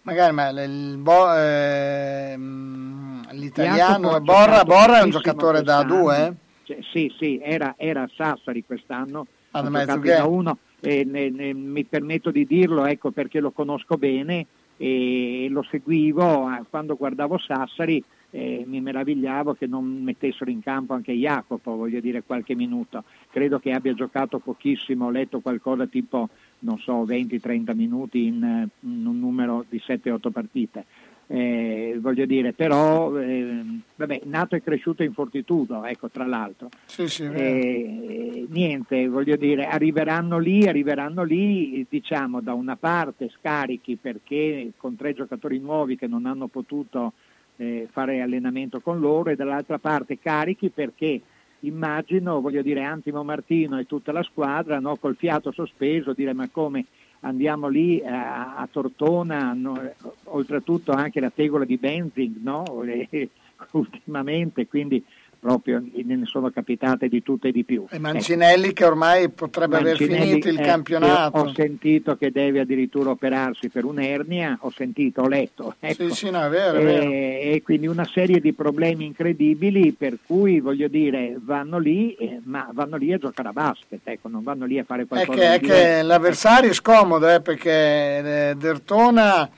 magari 0.04 0.34
ma 0.34 0.50
il 0.50 0.98
Bo- 0.98 1.34
ehm, 1.34 3.28
l'italiano 3.32 4.20
Borra, 4.22 4.64
Borra 4.64 5.00
è 5.00 5.04
un 5.04 5.10
giocatore 5.10 5.64
da 5.64 5.80
A2, 5.80 6.16
eh? 6.28 6.34
Cioè, 6.64 6.78
sì, 6.92 7.14
sì, 7.18 7.40
era, 7.42 7.76
era 7.78 8.10
Sassari 8.16 8.64
quest'anno, 8.66 9.26
ha 9.58 9.70
giocato 9.70 10.00
da 10.02 10.26
uno 10.26 10.58
e 10.80 11.04
ne- 11.04 11.30
ne- 11.30 11.54
mi 11.54 11.84
permetto 11.84 12.32
di 12.32 12.46
dirlo 12.46 12.86
ecco, 12.86 13.12
perché 13.12 13.40
lo 13.40 13.52
conosco 13.52 13.98
bene 13.98 14.46
e 14.78 15.48
lo 15.50 15.64
seguivo 15.64 16.52
eh, 16.52 16.64
quando 16.70 16.96
guardavo 16.96 17.38
Sassari 17.38 18.04
eh, 18.30 18.64
mi 18.68 18.82
meravigliavo 18.82 19.54
che 19.54 19.68
non 19.68 19.86
mettessero 20.04 20.50
in 20.52 20.62
campo 20.62 20.94
anche 20.94 21.14
Jacopo, 21.14 21.76
voglio 21.76 22.00
dire 22.00 22.24
qualche 22.24 22.56
minuto. 22.56 23.04
Credo 23.32 23.60
che 23.60 23.72
abbia 23.72 23.94
giocato 23.94 24.40
pochissimo, 24.40 25.06
ho 25.06 25.10
letto 25.10 25.40
qualcosa 25.40 25.88
tipo, 25.88 26.30
non 26.60 26.78
so, 26.80 27.06
20-30 27.06 27.74
minuti 27.74 28.26
in, 28.26 28.44
eh, 28.44 28.70
in 28.82 29.06
un 29.06 29.20
numero 29.20 29.66
di 29.68 29.82
7-8 29.84 30.30
partite. 30.30 30.86
Eh, 31.30 31.98
voglio 32.00 32.26
dire, 32.26 32.54
però, 32.54 33.18
ehm, 33.18 33.82
vabbè, 33.96 34.22
nato 34.24 34.56
e 34.56 34.64
cresciuto 34.64 35.04
in 35.04 35.12
Fortitudo, 35.12 35.84
ecco, 35.84 36.10
tra 36.10 36.26
l'altro. 36.26 36.70
Sì, 36.86 37.08
sì. 37.10 37.24
Eh, 37.24 38.46
niente, 38.50 39.10
voglio 39.10 39.36
dire, 39.36 39.66
arriveranno 39.66 40.38
lì, 40.40 40.66
arriveranno 40.68 41.24
lì, 41.24 41.86
diciamo, 41.90 42.40
da 42.40 42.54
una 42.54 42.78
parte 42.78 43.30
scarichi 43.30 43.98
perché 43.98 44.72
con 44.78 44.96
tre 44.96 45.14
giocatori 45.14 45.60
nuovi 45.60 45.98
che 45.98 46.08
non 46.08 46.26
hanno 46.26 46.48
potuto 46.48 47.12
eh, 47.58 47.90
fare 47.92 48.22
allenamento 48.22 48.80
con 48.80 49.00
loro 49.00 49.30
e 49.30 49.36
dall'altra 49.36 49.80
parte 49.80 50.20
carichi 50.20 50.70
perché 50.70 51.22
immagino, 51.62 52.40
voglio 52.40 52.62
dire, 52.62 52.84
Antimo 52.84 53.24
Martino 53.24 53.78
e 53.78 53.86
tutta 53.86 54.12
la 54.12 54.24
squadra, 54.24 54.80
no, 54.80 54.96
col 54.96 55.16
fiato 55.16 55.52
sospeso, 55.52 56.14
dire 56.14 56.34
ma 56.34 56.48
come 56.50 56.86
andiamo 57.22 57.68
lì 57.68 58.04
a, 58.04 58.56
a 58.56 58.68
Tortona, 58.72 59.54
no, 59.54 59.80
oltretutto 60.26 60.92
anche 60.92 61.20
la 61.20 61.32
tegola 61.34 61.66
di 61.66 61.78
Benzing, 61.78 62.38
no, 62.42 62.64
ultimamente, 63.72 64.68
quindi 64.68 65.04
proprio 65.40 65.82
ne 65.94 66.26
sono 66.26 66.50
capitate 66.50 67.08
di 67.08 67.22
tutte 67.24 67.50
e 67.50 67.52
di 67.52 67.64
più. 67.64 67.86
E 67.90 68.00
Mancinelli 68.00 68.74
che 68.74 68.86
ormai 68.86 69.30
potrebbe 69.30 69.78
aver 69.78 69.98
Mancinelli, 69.98 70.26
finito 70.26 70.50
il 70.50 70.60
eh, 70.60 70.64
campionato. 70.64 71.38
Ho 71.38 71.54
sentito 71.54 72.16
che 72.18 72.32
deve 72.32 72.62
addirittura 72.62 73.12
operarsi 73.12 73.70
per 73.70 73.86
un'ernia, 73.86 74.58
ho 74.62 74.72
sentito, 74.72 75.22
ho 75.22 75.28
letto. 75.28 75.76
ecco. 75.80 76.10
Sì, 76.10 76.14
sì, 76.14 76.30
no, 76.30 76.44
è 76.44 76.50
vero, 76.50 76.78
è 76.78 76.82
e, 76.82 76.84
vero. 76.84 77.10
e 77.10 77.62
quindi 77.64 77.88
una 77.88 78.06
serie 78.06 78.40
di 78.40 78.54
problemi 78.54 79.06
incredibili 79.06 79.94
per 79.94 80.18
cui 80.26 80.60
voglio 80.60 80.88
dire 80.88 81.38
vanno 81.40 81.78
lì, 81.78 82.14
eh, 82.14 82.40
ma 82.44 82.70
vanno 82.74 82.98
lì 82.98 83.14
a 83.14 83.18
giocare 83.18 83.50
a 83.50 83.54
basket, 83.54 84.02
ecco, 84.04 84.28
non 84.30 84.44
vanno 84.44 84.66
lì 84.66 84.80
a 84.80 84.84
fare 84.84 85.04
È 85.04 85.08
qualcosa 85.08 85.40
che, 85.40 85.54
è 85.54 85.60
di 85.60 85.68
che 85.68 86.02
l'avversario 86.02 86.70
è 86.70 86.74
scomodo 86.74 87.30
eh, 87.30 87.42
perché 87.42 88.50
eh, 88.50 88.56
Dertona 88.58 89.50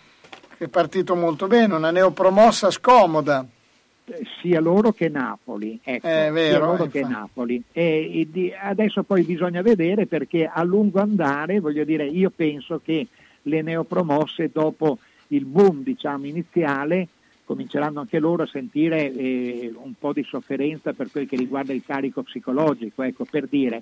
è 0.57 0.67
partito 0.67 1.15
molto 1.15 1.47
bene, 1.47 1.75
una 1.75 1.91
neopromossa 1.91 2.69
scomoda. 2.69 3.45
Sia 4.41 4.59
loro 4.59 4.91
che 4.91 5.09
Napoli, 5.09 5.79
ecco, 5.83 6.07
È 6.07 6.29
vero, 6.31 6.49
sia 6.49 6.59
loro 6.59 6.83
infatti. 6.83 6.89
che 6.91 7.01
Napoli. 7.07 7.63
E, 7.71 8.19
e 8.21 8.27
di- 8.31 8.53
adesso 8.53 9.03
poi 9.03 9.23
bisogna 9.23 9.61
vedere 9.61 10.05
perché 10.05 10.45
a 10.45 10.63
lungo 10.63 10.99
andare, 10.99 11.59
voglio 11.59 11.83
dire, 11.83 12.05
io 12.05 12.31
penso 12.35 12.79
che 12.83 13.07
le 13.43 13.61
neopromosse 13.61 14.49
dopo 14.51 14.97
il 15.27 15.45
boom 15.45 15.83
diciamo, 15.83 16.25
iniziale 16.25 17.07
cominceranno 17.45 18.01
anche 18.01 18.19
loro 18.19 18.43
a 18.43 18.47
sentire 18.47 19.11
eh, 19.11 19.73
un 19.75 19.93
po' 19.97 20.13
di 20.13 20.23
sofferenza 20.23 20.93
per 20.93 21.09
quel 21.09 21.27
che 21.27 21.35
riguarda 21.35 21.73
il 21.73 21.83
carico 21.83 22.21
psicologico, 22.21 23.01
ecco, 23.01 23.25
per 23.25 23.47
dire 23.47 23.81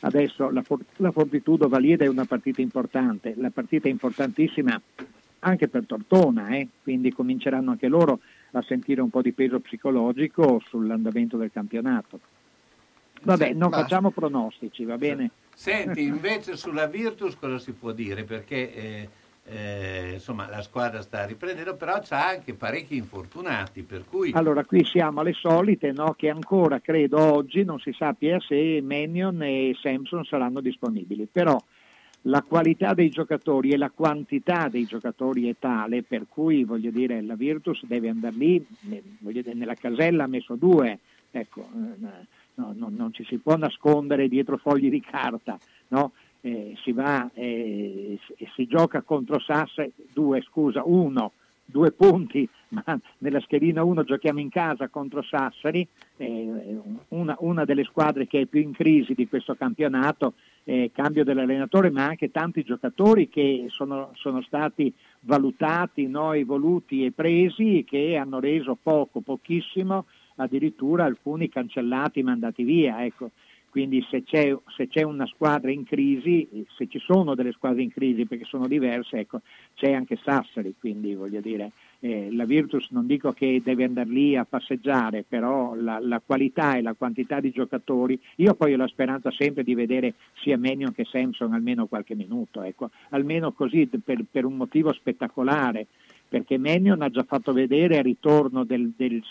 adesso 0.00 0.50
la, 0.50 0.62
For- 0.62 0.84
la 0.96 1.10
Fortitudo 1.10 1.68
Valieda 1.68 2.04
è 2.04 2.08
una 2.08 2.26
partita 2.26 2.60
importante, 2.60 3.34
la 3.36 3.50
partita 3.50 3.88
è 3.88 3.90
importantissima 3.90 4.80
anche 5.40 5.68
per 5.68 5.84
Tortona, 5.84 6.48
eh, 6.50 6.68
quindi 6.82 7.12
cominceranno 7.12 7.72
anche 7.72 7.88
loro 7.88 8.20
a 8.52 8.62
sentire 8.62 9.00
un 9.00 9.10
po' 9.10 9.22
di 9.22 9.32
peso 9.32 9.60
psicologico 9.60 10.60
sull'andamento 10.66 11.36
del 11.36 11.50
campionato. 11.52 12.20
Vabbè, 13.22 13.52
non 13.52 13.70
facciamo 13.70 14.10
pronostici, 14.10 14.84
va 14.84 14.96
bene? 14.96 15.30
Senti, 15.54 16.04
invece 16.04 16.56
sulla 16.56 16.86
Virtus 16.86 17.36
cosa 17.36 17.58
si 17.58 17.72
può 17.72 17.90
dire? 17.90 18.22
Perché 18.22 18.74
eh, 18.74 19.08
eh, 19.50 20.10
insomma 20.14 20.48
la 20.48 20.62
squadra 20.62 21.00
sta 21.02 21.24
riprendendo, 21.24 21.74
però 21.74 22.00
c'ha 22.00 22.28
anche 22.28 22.54
parecchi 22.54 22.96
infortunati, 22.96 23.82
per 23.82 24.04
cui 24.04 24.32
Allora, 24.34 24.64
qui 24.64 24.84
siamo 24.84 25.20
alle 25.20 25.32
solite, 25.32 25.90
no? 25.90 26.14
che 26.16 26.28
ancora 26.28 26.80
credo 26.80 27.18
oggi 27.34 27.64
non 27.64 27.78
si 27.80 27.92
sappia 27.92 28.38
se 28.40 28.80
Mannion 28.82 29.42
e 29.42 29.74
Samson 29.80 30.24
saranno 30.24 30.60
disponibili, 30.60 31.26
però 31.30 31.60
la 32.22 32.42
qualità 32.42 32.94
dei 32.94 33.10
giocatori 33.10 33.70
e 33.70 33.76
la 33.76 33.90
quantità 33.90 34.68
dei 34.68 34.84
giocatori 34.84 35.48
è 35.48 35.54
tale 35.58 36.02
per 36.02 36.26
cui 36.28 36.64
voglio 36.64 36.90
dire 36.90 37.22
la 37.22 37.36
Virtus 37.36 37.84
deve 37.84 38.08
andare 38.08 38.34
lì, 38.34 38.66
dire, 38.80 39.54
nella 39.54 39.74
casella 39.74 40.24
ha 40.24 40.28
messo 40.28 40.56
due, 40.56 40.98
ecco, 41.30 41.68
eh, 41.72 42.26
no, 42.54 42.74
no, 42.76 42.90
non 42.90 43.12
ci 43.12 43.24
si 43.24 43.38
può 43.38 43.56
nascondere 43.56 44.28
dietro 44.28 44.56
fogli 44.56 44.90
di 44.90 45.00
carta, 45.00 45.58
no? 45.88 46.12
Eh, 46.40 46.76
si 46.84 46.92
va 46.92 47.28
eh, 47.34 48.16
si, 48.54 48.66
gioca 48.68 49.02
contro 49.02 49.40
Sasse, 49.40 49.92
due 50.12 50.40
scusa, 50.42 50.82
uno, 50.84 51.32
due 51.70 51.92
punti, 51.92 52.48
ma 52.70 52.98
nella 53.18 53.40
schedina 53.40 53.82
1 53.82 54.04
giochiamo 54.04 54.40
in 54.40 54.48
casa 54.48 54.88
contro 54.88 55.22
Sassari, 55.22 55.86
eh, 56.16 56.80
una, 57.08 57.36
una 57.40 57.64
delle 57.64 57.84
squadre 57.84 58.26
che 58.26 58.40
è 58.40 58.46
più 58.46 58.60
in 58.60 58.72
crisi 58.72 59.14
di 59.14 59.28
questo 59.28 59.54
campionato, 59.54 60.34
eh, 60.64 60.90
cambio 60.92 61.24
dell'allenatore, 61.24 61.90
ma 61.90 62.06
anche 62.06 62.30
tanti 62.30 62.62
giocatori 62.62 63.28
che 63.28 63.66
sono, 63.68 64.10
sono 64.14 64.42
stati 64.42 64.92
valutati, 65.20 66.06
no, 66.06 66.32
evoluti 66.32 67.04
e 67.04 67.12
presi, 67.12 67.84
che 67.86 68.16
hanno 68.16 68.40
reso 68.40 68.76
poco, 68.80 69.20
pochissimo, 69.20 70.06
addirittura 70.36 71.04
alcuni 71.04 71.48
cancellati, 71.48 72.22
mandati 72.22 72.62
via. 72.62 73.04
Ecco. 73.04 73.30
Quindi 73.70 74.04
se 74.10 74.24
c'è, 74.24 74.56
se 74.76 74.88
c'è 74.88 75.02
una 75.02 75.26
squadra 75.26 75.70
in 75.70 75.84
crisi, 75.84 76.66
se 76.76 76.88
ci 76.88 76.98
sono 76.98 77.34
delle 77.34 77.52
squadre 77.52 77.82
in 77.82 77.92
crisi 77.92 78.24
perché 78.24 78.44
sono 78.44 78.66
diverse, 78.66 79.18
ecco, 79.18 79.42
c'è 79.74 79.92
anche 79.92 80.18
Sassari, 80.22 80.74
quindi 80.78 81.14
voglio 81.14 81.40
dire, 81.40 81.72
eh, 82.00 82.28
la 82.32 82.44
Virtus 82.44 82.88
non 82.90 83.06
dico 83.06 83.32
che 83.32 83.60
deve 83.62 83.84
andare 83.84 84.08
lì 84.08 84.36
a 84.36 84.44
passeggiare, 84.44 85.24
però 85.26 85.74
la, 85.74 85.98
la 86.00 86.20
qualità 86.24 86.76
e 86.76 86.82
la 86.82 86.94
quantità 86.94 87.40
di 87.40 87.50
giocatori, 87.50 88.18
io 88.36 88.54
poi 88.54 88.72
ho 88.72 88.76
la 88.76 88.86
speranza 88.88 89.30
sempre 89.30 89.64
di 89.64 89.74
vedere 89.74 90.14
sia 90.42 90.56
Menion 90.56 90.92
che 90.92 91.04
Samson 91.04 91.52
almeno 91.52 91.86
qualche 91.86 92.14
minuto, 92.14 92.62
ecco, 92.62 92.90
almeno 93.10 93.52
così 93.52 93.86
per, 93.86 94.24
per 94.30 94.44
un 94.44 94.56
motivo 94.56 94.92
spettacolare, 94.92 95.86
perché 96.28 96.58
Menion 96.58 97.02
ha 97.02 97.10
già 97.10 97.24
fatto 97.24 97.52
vedere 97.52 97.96
il 97.96 98.04
ritorno 98.04 98.64
del, 98.64 98.92
del 98.96 99.22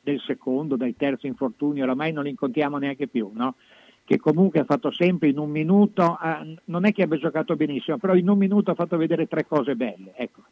del 0.00 0.20
secondo, 0.20 0.76
dal 0.76 0.94
terzo 0.96 1.26
infortunio, 1.26 1.84
oramai 1.84 2.12
non 2.12 2.24
li 2.24 2.30
incontriamo 2.30 2.78
neanche 2.78 3.06
più, 3.08 3.30
no? 3.32 3.54
che 4.08 4.16
comunque 4.16 4.60
ha 4.60 4.64
fatto 4.64 4.90
sempre 4.90 5.28
in 5.28 5.36
un 5.36 5.50
minuto, 5.50 6.16
ah, 6.18 6.42
non 6.64 6.86
è 6.86 6.92
che 6.92 7.02
abbia 7.02 7.18
giocato 7.18 7.56
benissimo, 7.56 7.98
però 7.98 8.14
in 8.14 8.26
un 8.30 8.38
minuto 8.38 8.70
ha 8.70 8.74
fatto 8.74 8.96
vedere 8.96 9.28
tre 9.28 9.46
cose 9.46 9.76
belle. 9.76 10.14
Ecco. 10.16 10.44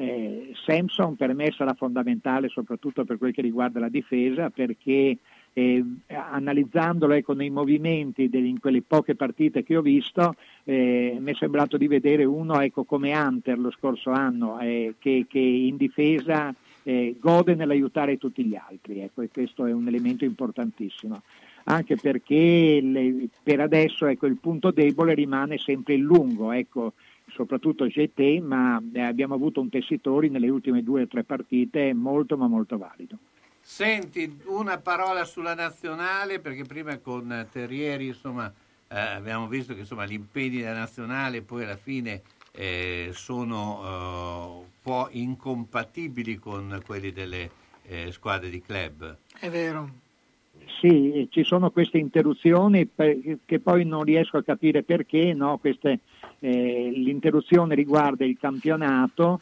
Eh, 0.00 0.52
Samson 0.64 1.16
per 1.16 1.34
me 1.34 1.50
sarà 1.50 1.72
fondamentale 1.72 2.48
soprattutto 2.48 3.04
per 3.04 3.16
quel 3.16 3.32
che 3.32 3.40
riguarda 3.40 3.80
la 3.80 3.88
difesa 3.88 4.48
perché 4.48 5.16
eh, 5.52 5.84
analizzandolo 6.06 7.14
ecco, 7.14 7.32
nei 7.32 7.50
movimenti 7.50 8.28
delle- 8.28 8.46
in 8.46 8.60
quelle 8.60 8.82
poche 8.82 9.16
partite 9.16 9.64
che 9.64 9.76
ho 9.76 9.82
visto 9.82 10.34
eh, 10.62 11.16
mi 11.18 11.32
è 11.32 11.34
sembrato 11.34 11.76
di 11.76 11.88
vedere 11.88 12.24
uno 12.24 12.60
ecco, 12.60 12.84
come 12.84 13.16
Hunter 13.16 13.58
lo 13.58 13.72
scorso 13.72 14.10
anno 14.10 14.60
eh, 14.60 14.94
che, 15.00 15.26
che 15.28 15.40
in 15.40 15.76
difesa 15.76 16.54
eh, 16.88 17.16
gode 17.20 17.54
nell'aiutare 17.54 18.16
tutti 18.16 18.42
gli 18.46 18.54
altri 18.54 19.00
ecco, 19.00 19.20
e 19.20 19.28
questo 19.28 19.66
è 19.66 19.72
un 19.72 19.86
elemento 19.86 20.24
importantissimo 20.24 21.22
anche 21.64 21.96
perché 21.96 22.80
le- 22.82 23.28
per 23.42 23.60
adesso 23.60 24.06
ecco, 24.06 24.24
il 24.24 24.38
punto 24.38 24.70
debole 24.70 25.12
rimane 25.12 25.58
sempre 25.58 25.94
il 25.94 26.00
lungo, 26.00 26.50
ecco, 26.50 26.94
soprattutto 27.26 27.86
GT, 27.86 28.40
ma 28.40 28.82
eh, 28.94 29.02
abbiamo 29.02 29.34
avuto 29.34 29.60
un 29.60 29.68
tessitori 29.68 30.30
nelle 30.30 30.48
ultime 30.48 30.82
due 30.82 31.02
o 31.02 31.06
tre 31.06 31.24
partite 31.24 31.92
molto 31.92 32.38
ma 32.38 32.46
molto 32.46 32.78
valido. 32.78 33.18
Senti, 33.60 34.38
una 34.46 34.78
parola 34.78 35.26
sulla 35.26 35.54
nazionale, 35.54 36.38
perché 36.38 36.64
prima 36.64 36.96
con 36.96 37.46
Terrieri 37.52 38.06
insomma, 38.06 38.50
eh, 38.88 38.98
abbiamo 38.98 39.46
visto 39.46 39.74
che 39.74 39.80
insomma, 39.80 40.06
gli 40.06 40.14
impegni 40.14 40.60
della 40.60 40.72
nazionale 40.72 41.42
poi 41.42 41.64
alla 41.64 41.76
fine 41.76 42.22
eh, 42.52 43.10
sono 43.12 43.80
eh, 43.82 44.58
un 44.58 44.70
po' 44.82 45.08
incompatibili 45.10 46.36
con 46.36 46.80
quelli 46.84 47.12
delle 47.12 47.50
eh, 47.86 48.12
squadre 48.12 48.50
di 48.50 48.60
club. 48.60 49.16
È 49.38 49.48
vero. 49.48 50.06
Sì, 50.80 51.26
ci 51.30 51.44
sono 51.44 51.70
queste 51.70 51.98
interruzioni 51.98 52.86
per- 52.86 53.38
che 53.44 53.58
poi 53.60 53.84
non 53.84 54.02
riesco 54.02 54.36
a 54.36 54.42
capire 54.42 54.82
perché, 54.82 55.32
no? 55.32 55.58
Queste, 55.58 56.00
eh, 56.40 56.90
l'interruzione 56.92 57.74
riguarda 57.74 58.24
il 58.24 58.36
campionato 58.38 59.40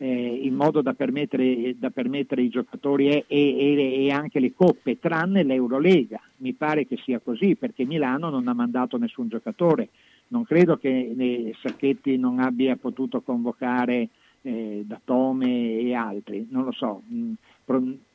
eh, 0.00 0.40
in 0.42 0.54
modo 0.54 0.80
da 0.80 0.94
permettere, 0.94 1.74
da 1.76 1.90
permettere 1.90 2.42
ai 2.42 2.48
giocatori 2.48 3.08
e, 3.08 3.24
e- 3.26 4.04
e 4.04 4.10
anche 4.10 4.38
le 4.38 4.52
coppe, 4.54 4.98
tranne 4.98 5.42
l'Eurolega. 5.42 6.20
Mi 6.36 6.52
pare 6.52 6.86
che 6.86 6.96
sia 7.02 7.18
così 7.18 7.56
perché 7.56 7.84
Milano 7.84 8.30
non 8.30 8.46
ha 8.46 8.54
mandato 8.54 8.96
nessun 8.96 9.28
giocatore. 9.28 9.88
Non 10.28 10.44
credo 10.44 10.76
che 10.76 11.54
Sacchetti 11.60 12.16
non 12.18 12.40
abbia 12.40 12.76
potuto 12.76 13.20
convocare 13.22 14.08
eh, 14.42 14.82
Datome 14.86 15.78
e 15.78 15.94
altri, 15.94 16.46
non 16.50 16.64
lo 16.64 16.72
so. 16.72 17.02
Mm, 17.12 17.32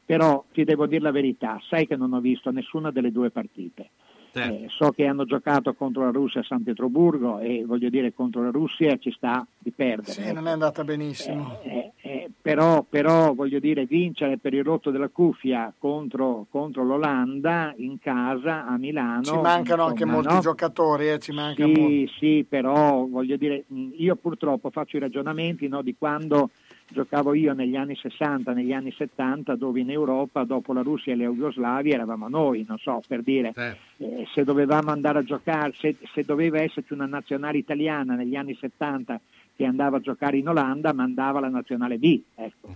però 0.06 0.44
ti 0.52 0.64
devo 0.64 0.86
dire 0.86 1.02
la 1.02 1.12
verità, 1.12 1.60
sai 1.68 1.88
che 1.88 1.96
non 1.96 2.14
ho 2.14 2.20
visto 2.20 2.52
nessuna 2.52 2.92
delle 2.92 3.12
due 3.12 3.30
partite. 3.30 3.90
Eh, 4.36 4.66
so 4.70 4.92
che 4.92 5.06
hanno 5.06 5.26
giocato 5.26 5.74
contro 5.74 6.04
la 6.04 6.10
Russia 6.10 6.42
a 6.42 6.44
San 6.44 6.64
Pietroburgo 6.64 7.40
e 7.40 7.64
voglio 7.66 7.90
dire 7.90 8.14
contro 8.14 8.42
la 8.42 8.50
Russia 8.50 8.98
ci 8.98 9.12
sta 9.12 9.46
di 9.60 9.72
perdere. 9.72 10.12
Sì, 10.12 10.34
non 10.34 10.48
è 10.48 10.52
andata 10.52 10.84
benissimo. 10.84 11.60
Eh, 11.62 11.92
eh, 12.02 12.30
però, 12.42 12.84
però 12.88 13.34
voglio 13.34 13.60
dire 13.60 13.86
vincere 13.86 14.38
per 14.38 14.54
il 14.54 14.64
rotto 14.64 14.92
della 14.92 15.10
cuffia 15.10 15.72
contro, 15.78 16.48
contro 16.50 16.84
l'Olanda 16.84 17.74
in 17.78 18.00
casa 18.00 18.66
a 18.66 18.78
Milano. 18.78 19.24
Ci 19.24 19.38
mancano 19.38 19.84
anche 19.84 20.04
insomma, 20.04 20.14
molti 20.14 20.34
no? 20.34 20.40
giocatori, 20.40 21.10
eh, 21.10 21.20
ci 21.20 21.32
manca 21.32 21.66
molto. 21.66 21.82
Sì, 21.82 22.12
sì, 22.18 22.46
però 22.48 23.06
voglio 23.06 23.38
dire, 23.38 23.66
io 23.98 24.16
purtroppo 24.16 24.72
faccio 24.72 24.98
i 24.98 25.00
ragionamenti 25.00 25.68
no, 25.68 25.82
di 25.82 25.96
quando 25.96 26.50
giocavo 26.88 27.34
io 27.34 27.54
negli 27.54 27.76
anni 27.76 27.96
60, 27.96 28.54
negli 28.54 28.72
anni 28.74 28.92
70, 28.92 29.56
dove 29.56 29.80
in 29.80 29.90
Europa, 29.90 30.44
dopo 30.44 30.74
la 30.74 30.82
Russia 30.82 31.14
e 31.14 31.16
la 31.16 31.24
Jugoslavia, 31.26 31.96
eravamo 31.96 32.28
noi, 32.28 32.66
non 32.68 32.78
so, 32.78 33.02
per 33.08 33.22
dire, 33.24 33.54
eh, 33.98 34.28
se 34.34 34.44
dovevamo 34.44 34.92
andare 34.92 35.20
a 35.20 35.24
giocare, 35.24 35.74
se, 35.78 35.96
se 36.14 36.24
doveva 36.24 36.62
esserci 36.62 36.94
una 36.94 37.06
nazionale 37.06 37.58
italiana 37.58 38.16
negli 38.16 38.36
anni 38.36 38.56
70 38.56 39.20
che 39.56 39.66
andava 39.66 39.98
a 39.98 40.00
giocare 40.02 40.38
in 40.38 40.48
Olanda, 40.50 40.94
mandava 40.94 41.40
la 41.40 41.50
nazionale 41.50 41.98
B. 41.98 42.20
Ecco. 42.36 42.76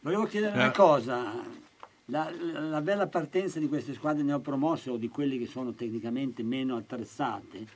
Volevo 0.00 0.24
chiedere 0.24 0.52
Eh. 0.54 0.58
una 0.58 0.70
cosa. 0.70 1.22
La, 2.10 2.30
la- 2.52 2.60
la 2.60 2.80
bella 2.80 3.06
partenza 3.06 3.58
di 3.58 3.68
queste 3.68 3.92
squadre 3.92 4.22
neopromosse 4.22 4.88
o 4.88 4.96
di 4.96 5.08
quelli 5.08 5.38
che 5.38 5.44
sono 5.46 5.72
tecnicamente 5.74 6.42
meno 6.42 6.76
attrezzate 6.76 7.66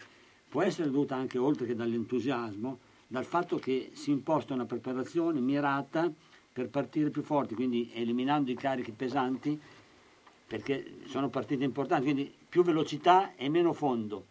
può 0.49 0.63
essere 0.63 0.91
dovuta 0.91 1.17
anche, 1.17 1.37
oltre 1.39 1.67
che 1.67 1.75
dall'entusiasmo, 1.75 2.79
dal 3.13 3.27
fatto 3.27 3.59
che 3.59 3.91
si 3.93 4.11
imposta 4.11 4.55
una 4.55 4.65
preparazione 4.65 5.39
mirata 5.39 6.11
per 6.51 6.71
partire 6.71 7.11
più 7.11 7.21
forti, 7.21 7.55
quindi 7.55 7.91
eliminando 7.93 8.51
i 8.51 8.55
carichi 8.55 8.91
pesanti 8.91 9.61
perché 10.47 11.01
sono 11.05 11.29
partite 11.29 11.63
importanti, 11.63 12.05
quindi 12.05 12.33
più 12.49 12.63
velocità 12.63 13.35
e 13.37 13.51
meno 13.51 13.75
fondo. 13.75 14.25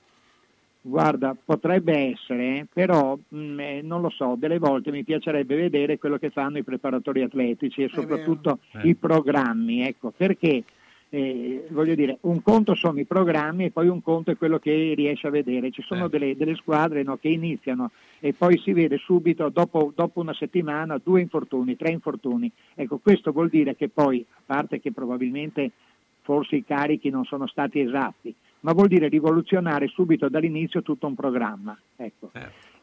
Guarda, 0.81 1.35
potrebbe 1.35 1.95
essere, 1.95 2.57
eh, 2.57 2.65
però 2.73 3.15
mh, 3.15 3.59
eh, 3.59 3.81
non 3.83 4.01
lo 4.01 4.09
so, 4.09 4.33
delle 4.35 4.57
volte 4.57 4.89
mi 4.89 5.03
piacerebbe 5.03 5.55
vedere 5.55 5.99
quello 5.99 6.17
che 6.17 6.31
fanno 6.31 6.57
i 6.57 6.63
preparatori 6.63 7.21
atletici 7.21 7.83
e 7.83 7.89
soprattutto 7.89 8.61
vero. 8.71 8.87
i 8.87 8.95
programmi, 8.95 9.83
ecco, 9.83 10.09
perché 10.09 10.63
eh, 11.13 11.65
voglio 11.71 11.93
dire, 11.93 12.19
un 12.21 12.41
conto 12.41 12.73
sono 12.73 12.97
i 12.99 13.05
programmi 13.05 13.65
e 13.65 13.71
poi 13.71 13.89
un 13.89 14.01
conto 14.01 14.31
è 14.31 14.37
quello 14.37 14.59
che 14.59 14.93
riesci 14.95 15.27
a 15.27 15.29
vedere. 15.29 15.69
Ci 15.69 15.81
sono 15.81 16.07
delle, 16.07 16.37
delle 16.37 16.55
squadre 16.55 17.03
no, 17.03 17.17
che 17.17 17.27
iniziano 17.27 17.91
e 18.19 18.33
poi 18.33 18.57
si 18.59 18.71
vede 18.71 18.97
subito, 18.97 19.49
dopo, 19.49 19.91
dopo 19.93 20.21
una 20.21 20.33
settimana, 20.33 21.01
due 21.03 21.19
infortuni, 21.19 21.75
tre 21.75 21.91
infortuni. 21.91 22.49
Ecco, 22.75 22.99
questo 22.99 23.33
vuol 23.33 23.49
dire 23.49 23.75
che 23.75 23.89
poi, 23.89 24.25
a 24.29 24.41
parte 24.45 24.79
che 24.79 24.93
probabilmente 24.93 25.71
forse 26.21 26.55
i 26.55 26.63
carichi 26.63 27.09
non 27.09 27.25
sono 27.25 27.45
stati 27.45 27.81
esatti, 27.81 28.33
ma 28.61 28.71
vuol 28.71 28.87
dire 28.87 29.09
rivoluzionare 29.09 29.87
subito 29.87 30.29
dall'inizio 30.29 30.81
tutto 30.81 31.07
un 31.07 31.15
programma. 31.15 31.77
Ecco. 31.97 32.31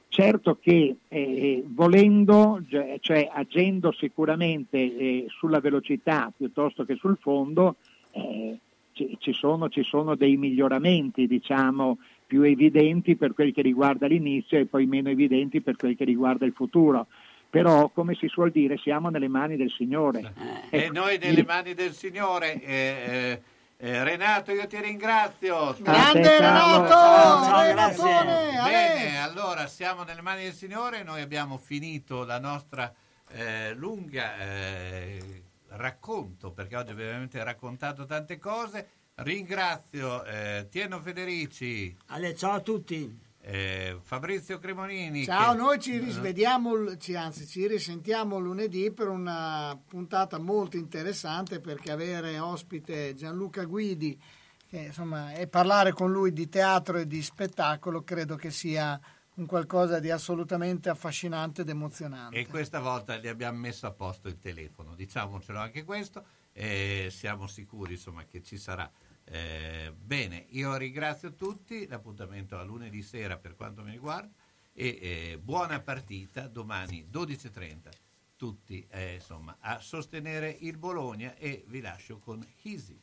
Certo 0.09 0.59
che 0.61 0.97
eh, 1.09 1.65
volendo, 1.67 2.61
gi- 2.67 2.97
cioè 3.01 3.27
agendo 3.33 3.93
sicuramente 3.93 4.77
eh, 4.77 5.27
sulla 5.29 5.61
velocità 5.61 6.31
piuttosto 6.37 6.85
che 6.85 6.97
sul 6.97 7.17
fondo, 7.21 7.77
eh, 8.19 8.59
ci, 8.93 9.17
ci 9.21 9.33
sono, 9.33 9.69
ci 9.69 9.83
sono 9.83 10.15
dei 10.17 10.37
miglioramenti, 10.37 11.27
diciamo, 11.27 11.99
più 12.27 12.43
evidenti 12.43 13.17
per 13.17 13.33
quel 13.33 13.53
che 13.53 13.63
riguarda 13.63 14.07
l'inizio 14.07 14.59
e 14.59 14.67
poi 14.67 14.87
meno 14.87 15.09
evidenti 15.09 15.61
per 15.61 15.77
quel 15.77 15.97
che 15.97 16.05
riguarda 16.05 16.45
il 16.45 16.53
futuro. 16.53 17.07
Però, 17.51 17.89
come 17.89 18.15
si 18.15 18.29
suol 18.29 18.51
dire, 18.51 18.77
siamo 18.77 19.09
nelle 19.09 19.29
mani 19.29 19.57
del 19.57 19.71
Signore. 19.71 20.35
E 20.69 20.79
Ecco, 20.79 20.93
noi 20.93 21.17
nelle 21.19 21.45
mani 21.45 21.73
del 21.73 21.93
Signore. 21.93 22.61
eh, 22.63 22.73
eh, 23.07 23.43
eh, 23.81 24.05
Renato, 24.05 24.51
io 24.53 24.67
ti 24.67 24.79
ringrazio. 24.81 25.75
Grande 25.81 26.21
te, 26.21 26.37
Carlo. 26.37 26.83
Renato! 26.83 27.45
Ciao, 27.45 27.63
Renatone! 27.63 28.61
Bene, 28.65 29.19
allora 29.23 29.67
siamo 29.67 30.03
nelle 30.03 30.21
mani 30.21 30.43
del 30.43 30.53
Signore, 30.53 31.05
noi 31.05 31.23
abbiamo 31.23 31.57
finito 31.57 32.25
la 32.25 32.41
nostra 32.41 32.93
eh, 33.31 33.73
lunga 33.75 34.37
eh, 34.39 35.43
racconto, 35.71 36.53
perché 36.53 36.77
oggi 36.77 36.91
abbiamo 36.93 37.11
veramente 37.11 37.43
raccontato 37.43 38.05
tante 38.07 38.39
cose. 38.39 38.89
Ringrazio 39.17 40.25
eh, 40.25 40.67
Tieno 40.71 41.01
Federici. 41.01 41.97
Ale, 42.07 42.35
ciao 42.35 42.53
a 42.53 42.61
tutti. 42.61 43.27
eh, 43.41 43.99
Fabrizio 44.03 44.59
Cremonini. 44.59 45.25
Ciao, 45.25 45.53
che- 45.53 45.59
noi 45.59 45.79
ci 45.81 45.97
risvediamo, 45.99 46.75
l- 46.75 46.97
ci- 46.99 47.15
anzi 47.15 47.47
ci 47.47 47.67
risentiamo 47.67 48.39
lunedì 48.39 48.91
per 48.93 49.09
una 49.09 49.79
puntata 49.87 50.39
molto 50.39 50.77
interessante 50.77 51.59
perché 51.61 51.91
avere 51.91 52.39
ospite 52.39 53.15
Gianluca 53.15 53.65
Guidi 53.65 54.21
che, 54.69 54.79
insomma, 54.79 55.33
e 55.33 55.47
parlare 55.47 55.93
con 55.93 56.11
lui 56.13 56.33
di 56.35 56.49
teatro 56.51 56.99
e 56.99 57.07
di 57.07 57.23
spettacolo 57.23 58.03
credo 58.03 58.37
che 58.37 58.51
sia 58.51 59.01
un 59.39 59.47
qualcosa 59.47 60.01
di 60.01 60.11
assolutamente 60.11 60.89
affascinante 60.89 61.63
ed 61.63 61.69
emozionante. 61.69 62.37
E 62.37 62.47
questa 62.47 62.81
volta 62.81 63.17
gli 63.17 63.29
abbiamo 63.29 63.59
messo 63.59 63.87
a 63.87 63.93
posto 63.93 64.29
il 64.29 64.39
telefono, 64.39 64.95
diciamocelo 64.95 65.59
anche 65.59 65.85
questo, 65.85 66.25
e 66.53 67.09
siamo 67.11 67.47
sicuri 67.47 67.93
insomma, 67.93 68.25
che 68.25 68.43
ci 68.43 68.59
sarà. 68.59 68.91
Eh, 69.25 69.93
bene, 69.97 70.47
io 70.51 70.77
ringrazio 70.77 71.35
tutti, 71.35 71.87
l'appuntamento 71.87 72.59
a 72.59 72.63
lunedì 72.63 73.03
sera 73.03 73.37
per 73.37 73.55
quanto 73.55 73.83
mi 73.83 73.93
riguarda 73.93 74.33
e 74.73 74.99
eh, 75.01 75.39
buona 75.43 75.81
partita 75.81 76.47
domani 76.47 77.09
12.30 77.11 77.91
tutti 78.37 78.87
eh, 78.89 79.15
insomma, 79.15 79.57
a 79.59 79.81
sostenere 79.81 80.57
il 80.61 80.79
Bologna 80.79 81.35
e 81.35 81.65
vi 81.67 81.81
lascio 81.81 82.19
con 82.21 82.45
Easy. 82.63 83.01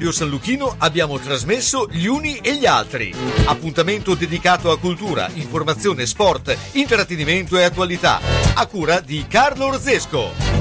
Radio 0.00 0.16
San 0.16 0.30
Luchino 0.30 0.76
abbiamo 0.78 1.18
trasmesso 1.18 1.86
Gli 1.90 2.06
Uni 2.06 2.38
e 2.38 2.56
gli 2.56 2.64
Altri. 2.64 3.12
Appuntamento 3.44 4.14
dedicato 4.14 4.70
a 4.70 4.78
cultura, 4.78 5.28
informazione, 5.34 6.06
sport, 6.06 6.56
intrattenimento 6.72 7.58
e 7.58 7.64
attualità. 7.64 8.18
A 8.54 8.64
cura 8.64 9.00
di 9.00 9.26
Carlo 9.28 9.66
Orzesco. 9.66 10.60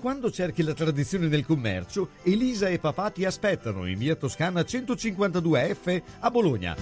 Quando 0.00 0.30
cerchi 0.30 0.62
la 0.62 0.72
tradizione 0.72 1.28
del 1.28 1.44
commercio, 1.44 2.08
Elisa 2.22 2.68
e 2.68 2.78
papà 2.78 3.10
ti 3.10 3.26
aspettano 3.26 3.86
in 3.86 3.98
via 3.98 4.14
Toscana 4.14 4.62
152F 4.62 6.02
a 6.20 6.30
Bologna. 6.30 6.74